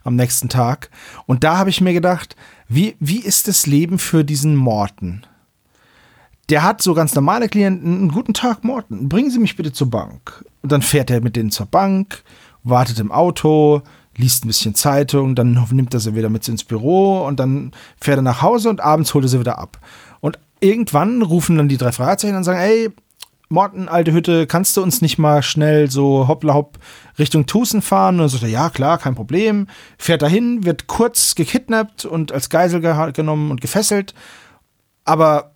am 0.03 0.15
nächsten 0.15 0.49
Tag. 0.49 0.89
Und 1.25 1.43
da 1.43 1.57
habe 1.57 1.69
ich 1.69 1.79
mir 1.79 1.93
gedacht, 1.93 2.35
wie, 2.67 2.95
wie 2.99 3.19
ist 3.19 3.47
das 3.47 3.65
Leben 3.65 3.97
für 3.97 4.23
diesen 4.25 4.55
Morton? 4.55 5.25
Der 6.49 6.63
hat 6.63 6.81
so 6.81 6.93
ganz 6.93 7.15
normale 7.15 7.47
Klienten. 7.47 7.97
Einen 7.97 8.11
guten 8.11 8.33
Tag, 8.33 8.63
Morton. 8.63 9.07
Bringen 9.07 9.31
Sie 9.31 9.39
mich 9.39 9.55
bitte 9.55 9.71
zur 9.71 9.89
Bank. 9.89 10.45
Und 10.61 10.71
dann 10.71 10.81
fährt 10.81 11.09
er 11.09 11.21
mit 11.21 11.35
denen 11.35 11.49
zur 11.49 11.65
Bank, 11.65 12.23
wartet 12.63 12.99
im 12.99 13.11
Auto, 13.11 13.81
liest 14.17 14.45
ein 14.45 14.47
bisschen 14.47 14.75
Zeitung, 14.75 15.35
dann 15.35 15.67
nimmt 15.71 15.93
er 15.93 15.99
sie 15.99 16.15
wieder 16.15 16.29
mit 16.29 16.47
ins 16.47 16.63
Büro 16.63 17.25
und 17.25 17.39
dann 17.39 17.71
fährt 17.99 18.19
er 18.19 18.23
nach 18.23 18.41
Hause 18.41 18.69
und 18.69 18.81
abends 18.81 19.13
holt 19.13 19.25
er 19.25 19.29
sie 19.29 19.39
wieder 19.39 19.59
ab. 19.59 19.79
Und 20.21 20.39
irgendwann 20.59 21.21
rufen 21.21 21.57
dann 21.57 21.67
die 21.67 21.77
drei 21.77 21.91
Fragezeichen 21.91 22.35
und 22.35 22.43
sagen, 22.43 22.59
ey, 22.59 22.91
Morten, 23.49 23.87
alte 23.87 24.11
Hütte, 24.11 24.47
kannst 24.47 24.75
du 24.75 24.81
uns 24.81 25.01
nicht 25.01 25.19
mal 25.19 25.43
schnell 25.43 25.91
so 25.91 26.27
hoppla 26.27 26.55
hopp 26.55 26.79
Richtung 27.19 27.45
Tucson 27.45 27.81
fahren? 27.81 28.15
Und 28.15 28.21
dann 28.21 28.29
sagt 28.29 28.43
er, 28.43 28.49
ja, 28.49 28.69
klar, 28.69 28.97
kein 28.97 29.13
Problem. 29.13 29.67
Fährt 29.97 30.23
dahin, 30.23 30.65
wird 30.65 30.87
kurz 30.87 31.35
gekidnappt 31.35 32.05
und 32.05 32.31
als 32.31 32.49
Geisel 32.49 32.81
genommen 32.81 33.51
und 33.51 33.61
gefesselt. 33.61 34.15
Aber 35.03 35.51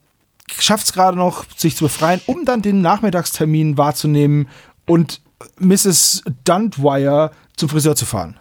schafft 0.48 0.86
es 0.86 0.94
gerade 0.94 1.18
noch, 1.18 1.45
sich 1.57 1.76
zu 1.76 1.86
befreien, 1.86 2.22
um 2.27 2.45
dann 2.45 2.61
den 2.61 2.81
Nachmittagstermin 2.81 3.77
wahrzunehmen 3.77 4.48
und 4.86 5.22
Mrs. 5.60 6.23
Duntwire 6.44 7.31
zum 7.56 7.69
Friseur 7.69 7.95
zu 7.95 8.06
fahren. 8.06 8.40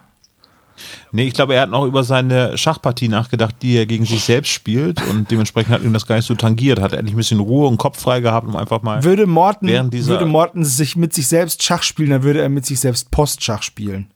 Nee, 1.11 1.27
ich 1.27 1.33
glaube, 1.33 1.55
er 1.55 1.61
hat 1.61 1.69
noch 1.69 1.85
über 1.85 2.03
seine 2.03 2.57
Schachpartie 2.57 3.07
nachgedacht, 3.07 3.55
die 3.61 3.75
er 3.77 3.85
gegen 3.85 4.05
sich 4.05 4.23
selbst 4.23 4.49
spielt 4.49 5.01
und 5.09 5.29
dementsprechend 5.31 5.73
hat 5.73 5.83
ihm 5.83 5.93
das 5.93 6.05
gar 6.05 6.15
nicht 6.15 6.25
so 6.25 6.35
tangiert. 6.35 6.79
Hat 6.79 6.91
er 6.93 6.99
endlich 6.99 7.13
ein 7.15 7.17
bisschen 7.17 7.39
Ruhe 7.39 7.67
und 7.67 7.77
Kopf 7.77 7.99
frei 8.01 8.19
gehabt, 8.21 8.47
um 8.47 8.55
einfach 8.55 8.81
mal. 8.81 9.03
Würde 9.03 9.25
Morten, 9.27 9.67
Während 9.67 9.93
dieser- 9.93 10.11
würde 10.11 10.25
Morten 10.25 10.63
sich 10.65 10.95
mit 10.95 11.13
sich 11.13 11.27
selbst 11.27 11.63
Schach 11.63 11.83
spielen, 11.83 12.09
dann 12.11 12.23
würde 12.23 12.41
er 12.41 12.49
mit 12.49 12.65
sich 12.65 12.79
selbst 12.79 13.11
Postschach 13.11 13.63
spielen. 13.63 14.11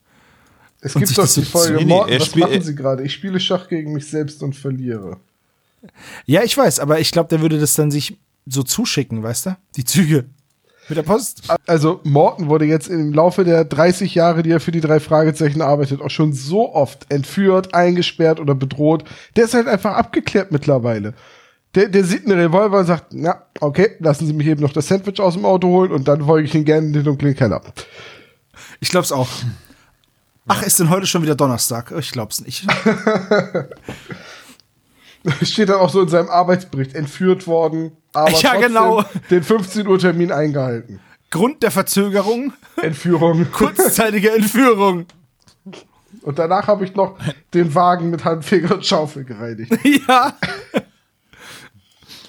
Es 0.81 0.95
Und 0.95 1.01
gibt 1.05 1.17
doch 1.17 1.23
das 1.23 1.35
die 1.35 1.43
Folge, 1.43 1.75
Nee, 1.77 1.85
nee, 1.85 1.93
Morten, 1.93 2.19
was 2.19 2.35
machen 2.35 2.61
Sie 2.61 2.75
gerade? 2.75 3.03
Ich 3.03 3.13
spiele 3.13 3.39
Schach 3.39 3.69
gegen 3.69 3.93
mich 3.93 4.05
selbst 4.07 4.43
und 4.43 4.53
verliere. 4.55 5.17
Ja, 6.25 6.43
ich 6.43 6.57
weiß, 6.57 6.79
aber 6.79 6.99
ich 6.99 7.11
glaube, 7.11 7.29
der 7.29 7.41
würde 7.41 7.59
das 7.59 7.73
dann 7.73 7.91
sich 7.91 8.17
so 8.45 8.63
zuschicken, 8.63 9.23
weißt 9.23 9.45
du? 9.47 9.57
Die 9.77 9.85
Züge. 9.85 10.25
Mit 10.89 10.97
der 10.97 11.03
Post. 11.03 11.43
Also 11.65 12.01
Morten 12.03 12.47
wurde 12.47 12.65
jetzt 12.65 12.87
im 12.87 13.13
Laufe 13.13 13.43
der 13.43 13.63
30 13.63 14.15
Jahre, 14.15 14.43
die 14.43 14.51
er 14.51 14.59
für 14.59 14.71
die 14.71 14.81
drei 14.81 14.99
Fragezeichen 14.99 15.61
arbeitet, 15.61 16.01
auch 16.01 16.09
schon 16.09 16.33
so 16.33 16.73
oft 16.73 17.11
entführt, 17.11 17.73
eingesperrt 17.73 18.39
oder 18.39 18.55
bedroht. 18.55 19.05
Der 19.35 19.45
ist 19.45 19.53
halt 19.53 19.67
einfach 19.67 19.95
abgeklärt 19.95 20.51
mittlerweile. 20.51 21.13
Der, 21.75 21.89
der 21.89 22.03
sieht 22.03 22.25
einen 22.25 22.39
Revolver 22.39 22.79
und 22.79 22.85
sagt, 22.85 23.07
na, 23.11 23.43
okay, 23.59 23.95
lassen 23.99 24.27
Sie 24.27 24.33
mich 24.33 24.47
eben 24.47 24.61
noch 24.61 24.73
das 24.73 24.87
Sandwich 24.87 25.19
aus 25.19 25.33
dem 25.33 25.45
Auto 25.45 25.67
holen 25.69 25.91
und 25.91 26.07
dann 26.07 26.25
folge 26.25 26.47
ich 26.47 26.53
ihn 26.53 26.65
gerne 26.65 26.87
in 26.87 26.93
den 26.93 27.03
dunklen 27.03 27.35
Keller. 27.35 27.61
Ich 28.79 28.89
glaub's 28.89 29.11
auch. 29.11 29.29
Ach, 30.47 30.61
ist 30.61 30.79
denn 30.79 30.89
heute 30.89 31.07
schon 31.07 31.23
wieder 31.23 31.35
Donnerstag? 31.35 31.91
Ich 31.97 32.11
glaub's 32.11 32.41
nicht. 32.41 32.67
Steht 35.43 35.69
dann 35.69 35.79
auch 35.79 35.89
so 35.89 36.01
in 36.01 36.09
seinem 36.09 36.29
Arbeitsbericht, 36.29 36.95
entführt 36.95 37.47
worden, 37.47 37.91
aber 38.13 38.29
Ja, 38.31 38.51
trotzdem 38.51 38.61
genau. 38.61 39.03
den 39.29 39.43
15 39.43 39.87
Uhr 39.87 39.99
Termin 39.99 40.31
eingehalten. 40.31 40.99
Grund 41.29 41.63
der 41.63 41.71
Verzögerung, 41.71 42.53
Entführung. 42.81 43.47
kurzzeitige 43.51 44.31
Entführung. 44.31 45.05
Und 46.21 46.39
danach 46.39 46.67
habe 46.67 46.85
ich 46.85 46.93
noch 46.95 47.17
den 47.53 47.73
Wagen 47.73 48.09
mit 48.09 48.23
Handfeger 48.23 48.75
und 48.75 48.85
Schaufel 48.85 49.23
gereinigt. 49.23 49.71
Ja. 50.07 50.33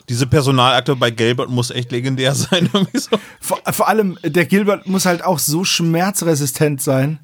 Diese 0.08 0.26
Personalakte 0.26 0.96
bei 0.96 1.10
Gelbert 1.10 1.48
muss 1.48 1.70
echt 1.70 1.90
legendär 1.90 2.34
sein. 2.34 2.68
Irgendwie 2.72 2.98
so. 2.98 3.18
Vor, 3.40 3.58
vor 3.72 3.88
allem, 3.88 4.18
der 4.22 4.44
Gilbert 4.44 4.86
muss 4.86 5.06
halt 5.06 5.24
auch 5.24 5.38
so 5.38 5.64
schmerzresistent 5.64 6.82
sein. 6.82 7.20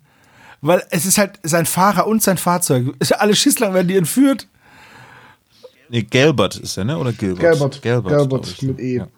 Weil 0.63 0.83
es 0.91 1.05
ist 1.05 1.19
halt 1.19 1.39
sein 1.43 1.67
Fahrer 1.67 2.07
und 2.07 2.23
sein 2.23 2.39
Fahrzeug. 2.39 2.95
Alle 3.19 3.35
Schisslang 3.37 3.75
werden 3.75 3.89
die 3.89 3.97
entführt. 3.97 4.47
Nee, 5.91 6.03
Gelbert 6.03 6.57
ist 6.57 6.77
der, 6.77 6.85
ne? 6.85 6.97
Oder 6.97 7.13
Gilbert? 7.13 7.41
Gelbert. 7.41 7.83
Gelbert, 7.83 8.17
Gelbert, 8.17 8.63
mit 8.63 8.79
E. 8.79 8.97
Ja. 8.99 9.09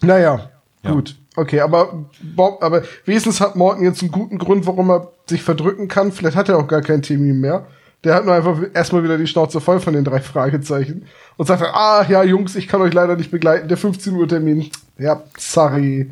Naja, 0.00 0.50
Ja. 0.82 0.92
gut. 0.92 1.16
Okay, 1.34 1.60
aber 1.60 2.04
Bob, 2.22 2.62
aber 2.62 2.82
wenigstens 3.06 3.40
hat 3.40 3.56
Morton 3.56 3.84
jetzt 3.84 4.02
einen 4.02 4.12
guten 4.12 4.38
Grund, 4.38 4.66
warum 4.66 4.90
er 4.90 5.08
sich 5.26 5.42
verdrücken 5.42 5.88
kann. 5.88 6.12
Vielleicht 6.12 6.36
hat 6.36 6.48
er 6.50 6.58
auch 6.58 6.68
gar 6.68 6.82
keinen 6.82 7.02
Termin 7.02 7.40
mehr. 7.40 7.66
Der 8.04 8.14
hat 8.14 8.26
nur 8.26 8.34
einfach 8.34 8.58
erstmal 8.74 9.02
wieder 9.02 9.16
die 9.16 9.26
Schnauze 9.26 9.60
voll 9.60 9.80
von 9.80 9.94
den 9.94 10.04
drei 10.04 10.20
Fragezeichen 10.20 11.06
und 11.36 11.46
sagt 11.46 11.62
dann, 11.62 11.70
ah 11.72 12.04
ja, 12.08 12.22
Jungs, 12.22 12.54
ich 12.54 12.68
kann 12.68 12.82
euch 12.82 12.92
leider 12.92 13.16
nicht 13.16 13.30
begleiten. 13.30 13.68
Der 13.68 13.76
15 13.78 14.14
Uhr 14.14 14.28
Termin. 14.28 14.70
Ja, 14.98 15.22
sorry. 15.38 16.10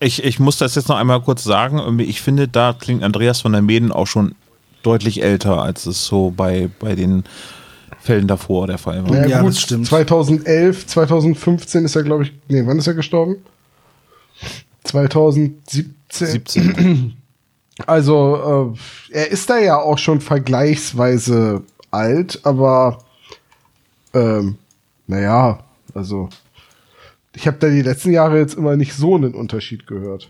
Ich, 0.00 0.22
ich 0.22 0.38
muss 0.38 0.58
das 0.58 0.76
jetzt 0.76 0.88
noch 0.88 0.96
einmal 0.96 1.20
kurz 1.20 1.42
sagen. 1.42 1.98
Ich 1.98 2.22
finde, 2.22 2.46
da 2.46 2.74
klingt 2.78 3.02
Andreas 3.02 3.40
von 3.40 3.52
der 3.52 3.62
Meden 3.62 3.90
auch 3.90 4.06
schon 4.06 4.34
deutlich 4.82 5.22
älter, 5.22 5.62
als 5.62 5.86
es 5.86 6.04
so 6.04 6.32
bei, 6.36 6.68
bei 6.80 6.94
den 6.94 7.24
Fällen 8.00 8.28
davor 8.28 8.66
der 8.66 8.78
Fall 8.78 9.08
war. 9.08 9.26
Ja, 9.26 9.42
das 9.42 9.60
stimmt. 9.60 9.86
2011, 9.86 10.86
2015 10.86 11.84
ist 11.84 11.96
er, 11.96 12.02
glaube 12.02 12.24
ich, 12.24 12.32
nee, 12.48 12.62
wann 12.64 12.78
ist 12.78 12.86
er 12.86 12.94
gestorben? 12.94 13.36
2017. 14.84 15.94
17. 16.10 17.14
Also, 17.86 18.74
äh, 19.12 19.18
er 19.20 19.30
ist 19.30 19.48
da 19.48 19.58
ja 19.58 19.76
auch 19.78 19.98
schon 19.98 20.20
vergleichsweise 20.20 21.62
alt, 21.92 22.40
aber 22.42 22.98
ähm, 24.14 24.56
naja, 25.06 25.60
also 25.94 26.28
ich 27.34 27.46
habe 27.46 27.58
da 27.58 27.68
die 27.68 27.82
letzten 27.82 28.10
Jahre 28.10 28.38
jetzt 28.38 28.54
immer 28.54 28.76
nicht 28.76 28.94
so 28.94 29.14
einen 29.14 29.34
Unterschied 29.34 29.86
gehört. 29.86 30.28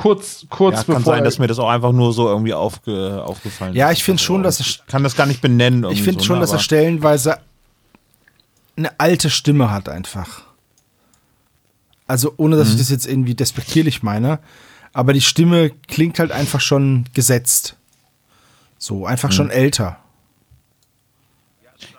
Kurz, 0.00 0.46
kurz 0.48 0.76
Ja, 0.76 0.80
bevor 0.80 0.94
kann 0.94 1.04
sein, 1.04 1.24
dass 1.24 1.38
mir 1.38 1.46
das 1.46 1.58
auch 1.58 1.68
einfach 1.68 1.92
nur 1.92 2.14
so 2.14 2.26
irgendwie 2.26 2.54
aufge, 2.54 3.22
aufgefallen 3.22 3.74
Ja, 3.74 3.90
ist. 3.90 3.98
ich 3.98 4.04
finde 4.04 4.22
schon, 4.22 4.42
dass 4.42 4.58
ich 4.58 4.80
er, 4.80 4.86
kann 4.86 5.02
das 5.02 5.14
gar 5.14 5.26
nicht 5.26 5.42
benennen. 5.42 5.84
ich 5.90 6.02
finde 6.02 6.20
so, 6.20 6.26
schon, 6.26 6.36
ne, 6.36 6.40
dass 6.40 6.52
er 6.52 6.58
stellenweise 6.58 7.36
eine 8.78 8.98
alte 8.98 9.28
Stimme 9.28 9.70
hat 9.70 9.90
einfach. 9.90 10.40
Also 12.06 12.32
ohne, 12.38 12.56
dass 12.56 12.70
ich 12.70 12.78
das 12.78 12.88
jetzt 12.88 13.06
irgendwie 13.06 13.34
despektierlich 13.34 14.02
meine, 14.02 14.38
aber 14.94 15.12
die 15.12 15.20
Stimme 15.20 15.70
klingt 15.86 16.18
halt 16.18 16.32
einfach 16.32 16.62
schon 16.62 17.04
gesetzt. 17.12 17.76
So, 18.78 19.04
einfach 19.04 19.32
schon 19.32 19.50
älter. 19.50 19.98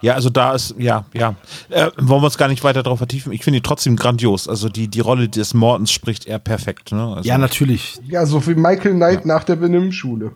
Ja, 0.01 0.13
also 0.13 0.29
da 0.29 0.53
ist, 0.53 0.75
ja, 0.77 1.05
ja. 1.13 1.35
Äh, 1.69 1.91
wollen 1.97 2.21
wir 2.21 2.25
uns 2.25 2.37
gar 2.37 2.47
nicht 2.47 2.63
weiter 2.63 2.83
darauf 2.83 2.99
vertiefen. 2.99 3.31
Ich 3.31 3.43
finde 3.43 3.57
ihn 3.57 3.63
trotzdem 3.63 3.95
grandios. 3.95 4.47
Also 4.47 4.69
die, 4.69 4.87
die 4.87 4.99
Rolle 4.99 5.29
des 5.29 5.53
Mortens 5.53 5.91
spricht 5.91 6.25
er 6.27 6.39
perfekt. 6.39 6.91
Ne? 6.91 7.15
Also 7.15 7.27
Ja, 7.27 7.37
natürlich. 7.37 7.99
ja, 8.07 8.25
so 8.25 8.45
wie 8.47 8.55
Michael 8.55 8.93
Knight 8.93 9.25
nach 9.25 9.43
der 9.43 9.55
Benimmschule. 9.55 10.31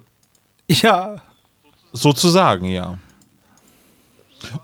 Ja. 0.67 1.17
Sozusagen, 1.93 2.65
ja. 2.65 2.97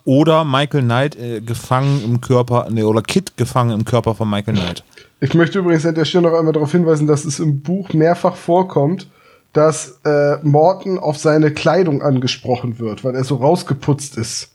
Oder 0.05 0.43
Michael 0.43 0.83
Knight 0.83 1.15
äh, 1.15 1.41
gefangen 1.41 2.03
im 2.03 2.21
Körper, 2.21 2.67
nee, 2.69 2.83
oder 2.83 3.01
Kid 3.01 3.37
gefangen 3.37 3.71
im 3.71 3.85
Körper 3.85 4.15
von 4.15 4.29
Michael 4.29 4.55
Knight. 4.55 4.83
Ich 5.19 5.33
möchte 5.33 5.59
übrigens 5.59 5.85
an 5.85 5.95
der 5.95 6.05
Stelle 6.05 6.29
noch 6.29 6.37
einmal 6.37 6.53
darauf 6.53 6.71
hinweisen, 6.71 7.07
dass 7.07 7.25
es 7.25 7.39
im 7.39 7.61
Buch 7.61 7.93
mehrfach 7.93 8.35
vorkommt, 8.35 9.07
dass 9.53 9.99
äh, 10.05 10.37
Morton 10.43 10.97
auf 10.97 11.17
seine 11.17 11.51
Kleidung 11.51 12.01
angesprochen 12.01 12.79
wird, 12.79 13.03
weil 13.03 13.15
er 13.15 13.23
so 13.23 13.35
rausgeputzt 13.35 14.17
ist. 14.17 14.50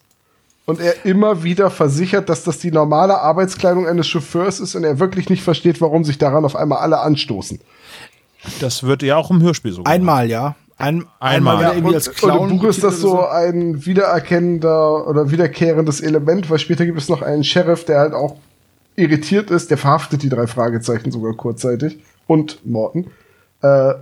Und 0.66 0.80
er 0.80 1.06
immer 1.06 1.44
wieder 1.44 1.70
versichert, 1.70 2.28
dass 2.28 2.42
das 2.42 2.58
die 2.58 2.72
normale 2.72 3.20
Arbeitskleidung 3.20 3.86
eines 3.86 4.08
Chauffeurs 4.08 4.60
ist 4.60 4.74
und 4.74 4.84
er 4.84 4.98
wirklich 4.98 5.30
nicht 5.30 5.42
versteht, 5.42 5.80
warum 5.80 6.04
sich 6.04 6.18
daran 6.18 6.44
auf 6.44 6.56
einmal 6.56 6.78
alle 6.78 6.98
anstoßen. 7.00 7.60
Das 8.60 8.82
wird 8.82 9.02
ja 9.02 9.16
auch 9.16 9.30
im 9.30 9.40
Hörspiel 9.42 9.72
so. 9.72 9.78
gemacht. 9.78 9.94
Einmal, 9.94 10.28
ja. 10.28 10.56
Ein, 10.78 11.06
Einmal. 11.20 11.56
einmal 11.56 11.62
Ja, 11.62 11.70
irgendwie 11.70 11.88
und, 11.88 11.94
als 11.94 12.08
und 12.08 12.16
Clown. 12.16 12.50
im 12.50 12.58
Buch 12.58 12.68
ist 12.68 12.84
das 12.84 13.00
so 13.00 13.26
ein 13.26 13.86
wiedererkennender 13.86 15.08
oder 15.08 15.30
wiederkehrendes 15.30 16.00
Element, 16.00 16.50
weil 16.50 16.58
später 16.58 16.84
gibt 16.84 16.98
es 16.98 17.08
noch 17.08 17.22
einen 17.22 17.44
Sheriff, 17.44 17.84
der 17.84 18.00
halt 18.00 18.12
auch 18.12 18.36
irritiert 18.96 19.50
ist, 19.50 19.70
der 19.70 19.78
verhaftet 19.78 20.22
die 20.22 20.28
drei 20.28 20.46
Fragezeichen 20.46 21.12
sogar 21.12 21.32
kurzzeitig 21.34 21.98
und 22.26 22.64
Morton. 22.66 23.06
Äh, 23.62 23.94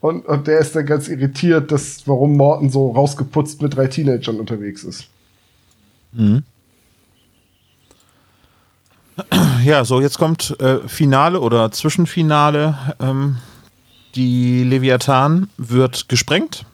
und, 0.00 0.26
und 0.26 0.46
der 0.46 0.60
ist 0.60 0.76
dann 0.76 0.86
ganz 0.86 1.08
irritiert, 1.08 1.72
dass, 1.72 2.06
warum 2.06 2.36
Morton 2.36 2.70
so 2.70 2.90
rausgeputzt 2.92 3.60
mit 3.62 3.76
drei 3.76 3.86
Teenagern 3.86 4.38
unterwegs 4.38 4.84
ist. 4.84 5.08
Ja, 9.64 9.84
so 9.84 10.00
jetzt 10.00 10.18
kommt 10.18 10.58
äh, 10.60 10.78
Finale 10.88 11.40
oder 11.40 11.70
Zwischenfinale. 11.70 12.76
Ähm, 13.00 13.36
die 14.14 14.64
Leviathan 14.64 15.48
wird 15.56 16.08
gesprengt. 16.08 16.64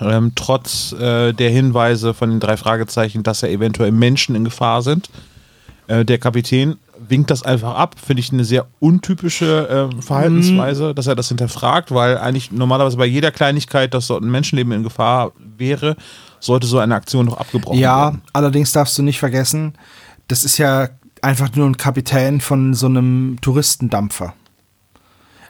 Ähm, 0.00 0.32
trotz 0.34 0.92
äh, 0.92 1.32
der 1.32 1.50
Hinweise 1.50 2.14
von 2.14 2.30
den 2.30 2.40
drei 2.40 2.56
Fragezeichen, 2.56 3.22
dass 3.22 3.42
ja 3.42 3.48
eventuell 3.48 3.92
Menschen 3.92 4.34
in 4.34 4.44
Gefahr 4.44 4.82
sind. 4.82 5.10
Äh, 5.86 6.04
der 6.04 6.18
Kapitän 6.18 6.76
winkt 7.08 7.30
das 7.30 7.42
einfach 7.42 7.74
ab. 7.74 7.96
Finde 8.04 8.20
ich 8.20 8.32
eine 8.32 8.44
sehr 8.44 8.66
untypische 8.80 9.90
äh, 9.92 10.02
Verhaltensweise, 10.02 10.94
dass 10.94 11.06
er 11.06 11.14
das 11.14 11.28
hinterfragt, 11.28 11.92
weil 11.92 12.18
eigentlich 12.18 12.50
normalerweise 12.50 12.96
bei 12.96 13.06
jeder 13.06 13.30
Kleinigkeit, 13.30 13.94
dass 13.94 14.08
dort 14.08 14.22
ein 14.22 14.30
Menschenleben 14.30 14.72
in 14.72 14.82
Gefahr 14.82 15.32
wäre, 15.56 15.96
sollte 16.40 16.66
so 16.66 16.78
eine 16.78 16.94
Aktion 16.94 17.26
doch 17.26 17.38
abgebrochen 17.38 17.78
Ja, 17.78 18.06
werden. 18.06 18.22
allerdings 18.32 18.72
darfst 18.72 18.96
du 18.98 19.02
nicht 19.02 19.18
vergessen, 19.18 19.74
das 20.28 20.44
ist 20.44 20.58
ja 20.58 20.88
einfach 21.22 21.54
nur 21.54 21.66
ein 21.66 21.76
Kapitän 21.76 22.40
von 22.40 22.74
so 22.74 22.86
einem 22.86 23.38
Touristendampfer. 23.40 24.34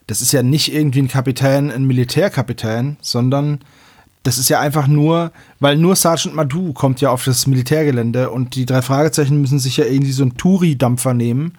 Das 0.06 0.20
ist 0.20 0.32
ja 0.32 0.42
nicht 0.42 0.72
irgendwie 0.72 1.00
ein 1.00 1.08
Kapitän, 1.08 1.70
ein 1.70 1.84
Militärkapitän, 1.84 2.96
sondern 3.00 3.60
das 4.22 4.38
ist 4.38 4.48
ja 4.48 4.60
einfach 4.60 4.86
nur, 4.86 5.32
weil 5.60 5.76
nur 5.76 5.96
Sergeant 5.96 6.34
Madu 6.34 6.72
kommt 6.72 7.00
ja 7.00 7.10
auf 7.10 7.24
das 7.24 7.46
Militärgelände 7.46 8.30
und 8.30 8.54
die 8.54 8.66
drei 8.66 8.82
Fragezeichen 8.82 9.40
müssen 9.40 9.58
sich 9.58 9.76
ja 9.76 9.84
irgendwie 9.84 10.12
so 10.12 10.22
einen 10.22 10.36
Touri-Dampfer 10.36 11.14
nehmen 11.14 11.52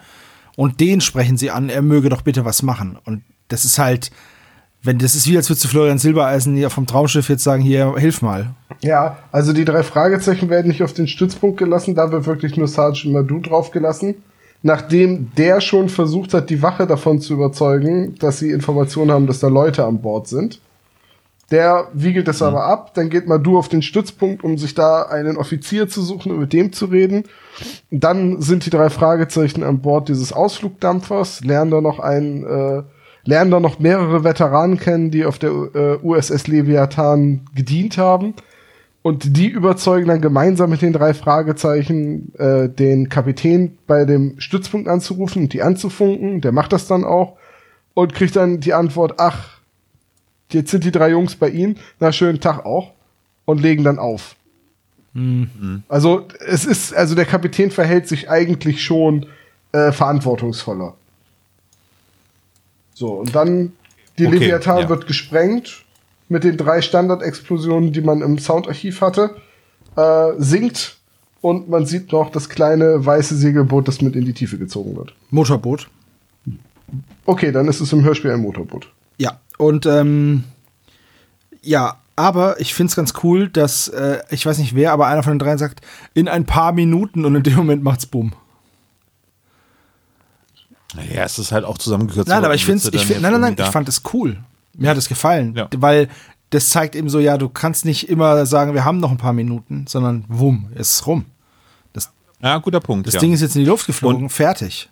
und 0.56 0.80
den 0.80 1.02
sprechen 1.02 1.38
sie 1.38 1.52
an, 1.52 1.70
er 1.70 1.82
möge 1.82 2.10
doch 2.10 2.22
bitte 2.22 2.46
was 2.46 2.64
machen. 2.64 2.98
Und 3.06 3.24
das 3.48 3.64
ist 3.66 3.80
halt, 3.80 4.12
wenn 4.88 4.98
das 4.98 5.14
ist 5.14 5.28
wie 5.28 5.38
als 5.38 5.50
würdest 5.50 5.66
du 5.66 5.68
Florian 5.68 6.00
Silbereisen 6.00 6.56
hier 6.56 6.70
vom 6.70 6.88
Traumschiff 6.88 7.30
jetzt 7.30 7.44
sagen, 7.44 7.62
hier, 7.62 7.94
hilf 7.98 8.22
mal. 8.22 8.56
Ja, 8.82 9.18
also 9.32 9.54
die 9.54 9.66
drei 9.66 9.84
Fragezeichen 9.84 10.50
werden 10.50 10.70
nicht 10.70 10.82
auf 10.82 10.94
den 10.94 11.08
Stützpunkt 11.08 11.58
gelassen, 11.58 11.94
da 11.94 12.12
wird 12.12 12.26
wirklich 12.26 12.58
nur 12.58 12.68
Sergeant 12.68 13.14
Madu 13.14 13.40
draufgelassen. 13.40 14.16
Nachdem 14.64 15.32
der 15.38 15.62
schon 15.62 15.88
versucht 15.90 16.34
hat, 16.34 16.50
die 16.50 16.64
Wache 16.64 16.88
davon 16.88 17.22
zu 17.22 17.34
überzeugen, 17.34 18.16
dass 18.16 18.40
sie 18.40 18.50
Informationen 18.50 19.12
haben, 19.12 19.28
dass 19.28 19.40
da 19.40 19.50
Leute 19.50 19.86
an 19.86 20.02
Bord 20.02 20.28
sind. 20.28 20.60
Der 21.52 21.88
wiegelt 21.94 22.28
es 22.28 22.42
aber 22.42 22.66
ab, 22.66 22.94
dann 22.94 23.10
geht 23.10 23.28
Madu 23.28 23.58
auf 23.58 23.70
den 23.70 23.82
Stützpunkt, 23.82 24.44
um 24.44 24.58
sich 24.58 24.74
da 24.74 25.04
einen 25.04 25.38
Offizier 25.38 25.88
zu 25.88 26.02
suchen 26.02 26.32
und 26.32 26.40
mit 26.40 26.52
dem 26.52 26.74
zu 26.74 26.88
reden. 26.88 27.24
Dann 27.90 28.42
sind 28.42 28.66
die 28.66 28.70
drei 28.70 28.90
Fragezeichen 28.90 29.64
an 29.64 29.80
Bord 29.80 30.10
dieses 30.10 30.34
Ausflugdampfers, 30.34 31.46
lernen 31.46 31.72
da 31.72 31.80
noch 31.80 32.00
einen, 32.00 32.44
äh, 32.44 32.84
lernen 33.28 33.52
da 33.52 33.60
noch 33.60 33.78
mehrere 33.78 34.24
Veteranen 34.24 34.80
kennen, 34.80 35.12
die 35.12 35.26
auf 35.26 35.38
der 35.38 35.52
äh, 35.52 35.98
USS 36.02 36.48
Leviathan 36.48 37.42
gedient 37.54 37.98
haben. 37.98 38.34
Und 39.04 39.38
die 39.38 39.48
überzeugen 39.48 40.08
dann 40.08 40.22
gemeinsam 40.22 40.70
mit 40.70 40.82
den 40.82 40.94
drei 40.94 41.14
Fragezeichen 41.14 42.34
äh, 42.38 42.68
den 42.68 43.10
Kapitän 43.10 43.78
bei 43.86 44.06
dem 44.06 44.40
Stützpunkt 44.40 44.88
anzurufen 44.88 45.44
und 45.44 45.54
die 45.54 45.62
anzufunken. 45.62 46.42
Der 46.42 46.52
macht 46.52 46.74
das 46.74 46.88
dann 46.88 47.04
auch 47.04 47.38
und 47.94 48.14
kriegt 48.14 48.36
dann 48.36 48.60
die 48.60 48.74
Antwort, 48.74 49.16
ach, 49.18 49.60
jetzt 50.52 50.72
sind 50.72 50.84
die 50.84 50.92
drei 50.92 51.10
Jungs 51.10 51.36
bei 51.36 51.50
Ihnen, 51.50 51.78
na 52.00 52.12
schönen 52.12 52.40
Tag 52.40 52.66
auch 52.66 52.92
und 53.46 53.62
legen 53.62 53.84
dann 53.84 54.00
auf. 54.00 54.36
Also 55.90 56.28
es 56.46 56.66
ist, 56.66 56.94
also 56.94 57.16
der 57.16 57.26
Kapitän 57.26 57.72
verhält 57.72 58.08
sich 58.08 58.30
eigentlich 58.30 58.84
schon 58.84 59.26
äh, 59.72 59.92
verantwortungsvoller. 59.92 60.96
So, 62.98 63.10
und 63.10 63.36
dann 63.36 63.74
die 64.18 64.26
Okay, 64.26 64.38
Leviathan 64.40 64.80
ja. 64.80 64.90
wird 64.90 65.06
gesprengt 65.06 65.86
mit 66.30 66.44
den 66.44 66.58
drei 66.58 66.82
Standardexplosionen, 66.82 67.94
die 67.94 68.02
man 68.02 68.24
im 68.24 68.40
Soundarchiv 68.40 69.02
hatte. 69.02 69.36
äh, 69.96 70.32
sinkt 70.40 70.98
und 71.42 71.70
man 71.70 71.86
sieht 71.86 72.12
noch 72.12 72.32
das 72.32 72.50
kleine 72.50 73.06
weiße 73.06 73.36
Segelboot, 73.36 73.88
das 73.88 74.02
mit 74.02 74.16
in 74.16 74.26
die 74.26 74.34
Tiefe 74.34 74.58
gezogen 74.58 74.96
wird. 74.96 75.14
Motorboot. 75.30 75.88
Okay, 77.28 77.52
dann 77.52 77.68
ist 77.68 77.82
es 77.82 77.94
im 77.94 78.04
Hörspiel 78.04 78.32
ein 78.32 78.42
Motorboot. 78.42 78.92
Ja, 79.20 79.40
und 79.60 79.86
ähm, 79.86 80.44
ja, 81.62 81.98
aber 82.16 82.60
ich 82.60 82.74
finde 82.74 82.90
es 82.90 82.96
ganz 82.96 83.14
cool, 83.24 83.48
dass, 83.48 83.90
äh, 83.90 84.22
ich 84.32 84.44
weiß 84.44 84.58
nicht 84.58 84.74
wer, 84.74 84.92
aber 84.92 85.06
einer 85.06 85.22
von 85.22 85.34
den 85.34 85.40
dreien 85.40 85.60
sagt, 85.60 85.82
in 86.16 86.28
ein 86.28 86.46
paar 86.46 86.72
Minuten 86.72 87.26
und 87.26 87.36
in 87.36 87.44
dem 87.44 87.56
Moment 87.58 87.84
macht's 87.84 88.08
Bumm. 88.08 88.34
Naja, 90.96 91.24
es 91.24 91.38
ist 91.38 91.52
halt 91.52 91.66
auch 91.66 91.78
zusammengekürzt. 91.78 92.30
Nein, 92.30 92.46
aber 92.46 92.56
ich 92.56 92.66
finde 92.66 92.90
ich 92.92 93.06
find, 93.06 93.22
nein, 93.22 93.34
nein, 93.34 93.42
nein, 93.42 93.56
ich 93.58 93.72
fand 93.72 93.90
es 93.90 94.02
cool. 94.14 94.38
Mir 94.74 94.90
hat 94.90 94.98
es 94.98 95.10
gefallen, 95.10 95.56
Ja. 95.56 95.68
weil 95.78 96.08
das 96.52 96.70
zeigt 96.70 96.96
eben 96.96 97.10
so, 97.10 97.20
ja, 97.20 97.38
du 97.38 97.50
kannst 97.50 97.84
nicht 97.84 98.10
immer 98.10 98.46
sagen, 98.46 98.74
wir 98.74 98.86
haben 98.86 99.00
noch 99.00 99.12
ein 99.12 99.18
paar 99.18 99.34
Minuten, 99.34 99.86
sondern 99.88 100.24
wumm, 100.30 100.68
ist 100.76 101.06
rum. 101.08 101.26
Ja, 102.42 102.58
guter 102.60 102.80
Punkt. 102.80 103.08
Das 103.08 103.16
ja. 103.16 103.20
Ding 103.20 103.34
ist 103.34 103.42
jetzt 103.42 103.56
in 103.56 103.64
die 103.64 103.70
Luft 103.70 103.88
geflogen, 103.88 104.30
fertig. 104.30 104.90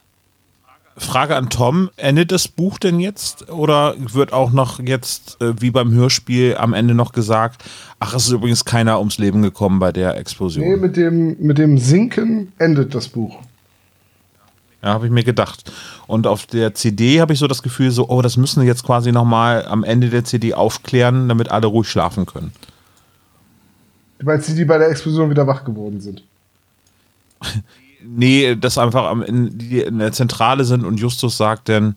Frage 0.98 1.36
an 1.36 1.50
Tom: 1.50 1.90
Endet 1.98 2.32
das 2.32 2.48
Buch 2.48 2.80
denn 2.80 3.00
jetzt 3.00 3.50
oder 3.50 3.96
wird 3.98 4.32
auch 4.32 4.52
noch 4.52 4.80
jetzt, 4.80 5.40
äh, 5.42 5.60
wie 5.62 5.70
beim 5.70 5.92
Hörspiel, 5.92 6.56
am 6.58 6.74
Ende 6.74 6.96
noch 6.96 7.12
gesagt, 7.12 7.64
ach, 8.00 8.14
es 8.14 8.28
ist 8.28 8.32
übrigens 8.32 8.64
keiner 8.64 9.00
ums 9.00 9.18
Leben 9.18 9.42
gekommen 9.42 9.80
bei 9.80 9.92
der 9.92 10.18
Explosion? 10.18 10.66
Nee, 10.66 10.78
mit 10.78 10.96
dem, 10.96 11.36
mit 11.40 11.58
dem 11.58 11.78
Sinken 11.78 12.54
endet 12.60 12.96
das 12.96 13.10
Buch. 13.10 13.40
Ja, 14.84 14.90
habe 14.90 15.06
ich 15.08 15.12
mir 15.12 15.24
gedacht. 15.24 15.72
Und 16.08 16.28
auf 16.28 16.46
der 16.46 16.74
CD 16.76 17.20
habe 17.22 17.34
ich 17.34 17.40
so 17.40 17.48
das 17.48 17.64
Gefühl, 17.64 17.92
so, 17.92 18.08
oh, 18.10 18.22
das 18.22 18.38
müssen 18.38 18.62
wir 18.62 18.68
jetzt 18.68 18.84
quasi 18.84 19.12
nochmal 19.12 19.66
am 19.66 19.84
Ende 19.84 20.10
der 20.10 20.24
CD 20.24 20.54
aufklären, 20.54 21.28
damit 21.28 21.50
alle 21.50 21.68
ruhig 21.68 21.90
schlafen 21.90 22.26
können. 22.26 22.52
Weil 24.20 24.42
sie 24.42 24.56
die 24.56 24.66
bei 24.66 24.78
der 24.78 24.90
Explosion 24.90 25.30
wieder 25.30 25.48
wach 25.48 25.64
geworden 25.66 26.00
sind. 26.02 26.24
Nee, 28.08 28.56
dass 28.56 28.78
einfach 28.78 29.06
am, 29.08 29.24
in, 29.24 29.58
die 29.58 29.82
in 29.82 30.00
der 30.00 30.12
Zentrale 30.12 30.64
sind 30.64 30.86
und 30.86 31.00
Justus 31.00 31.38
sagt 31.38 31.70
dann, 31.70 31.96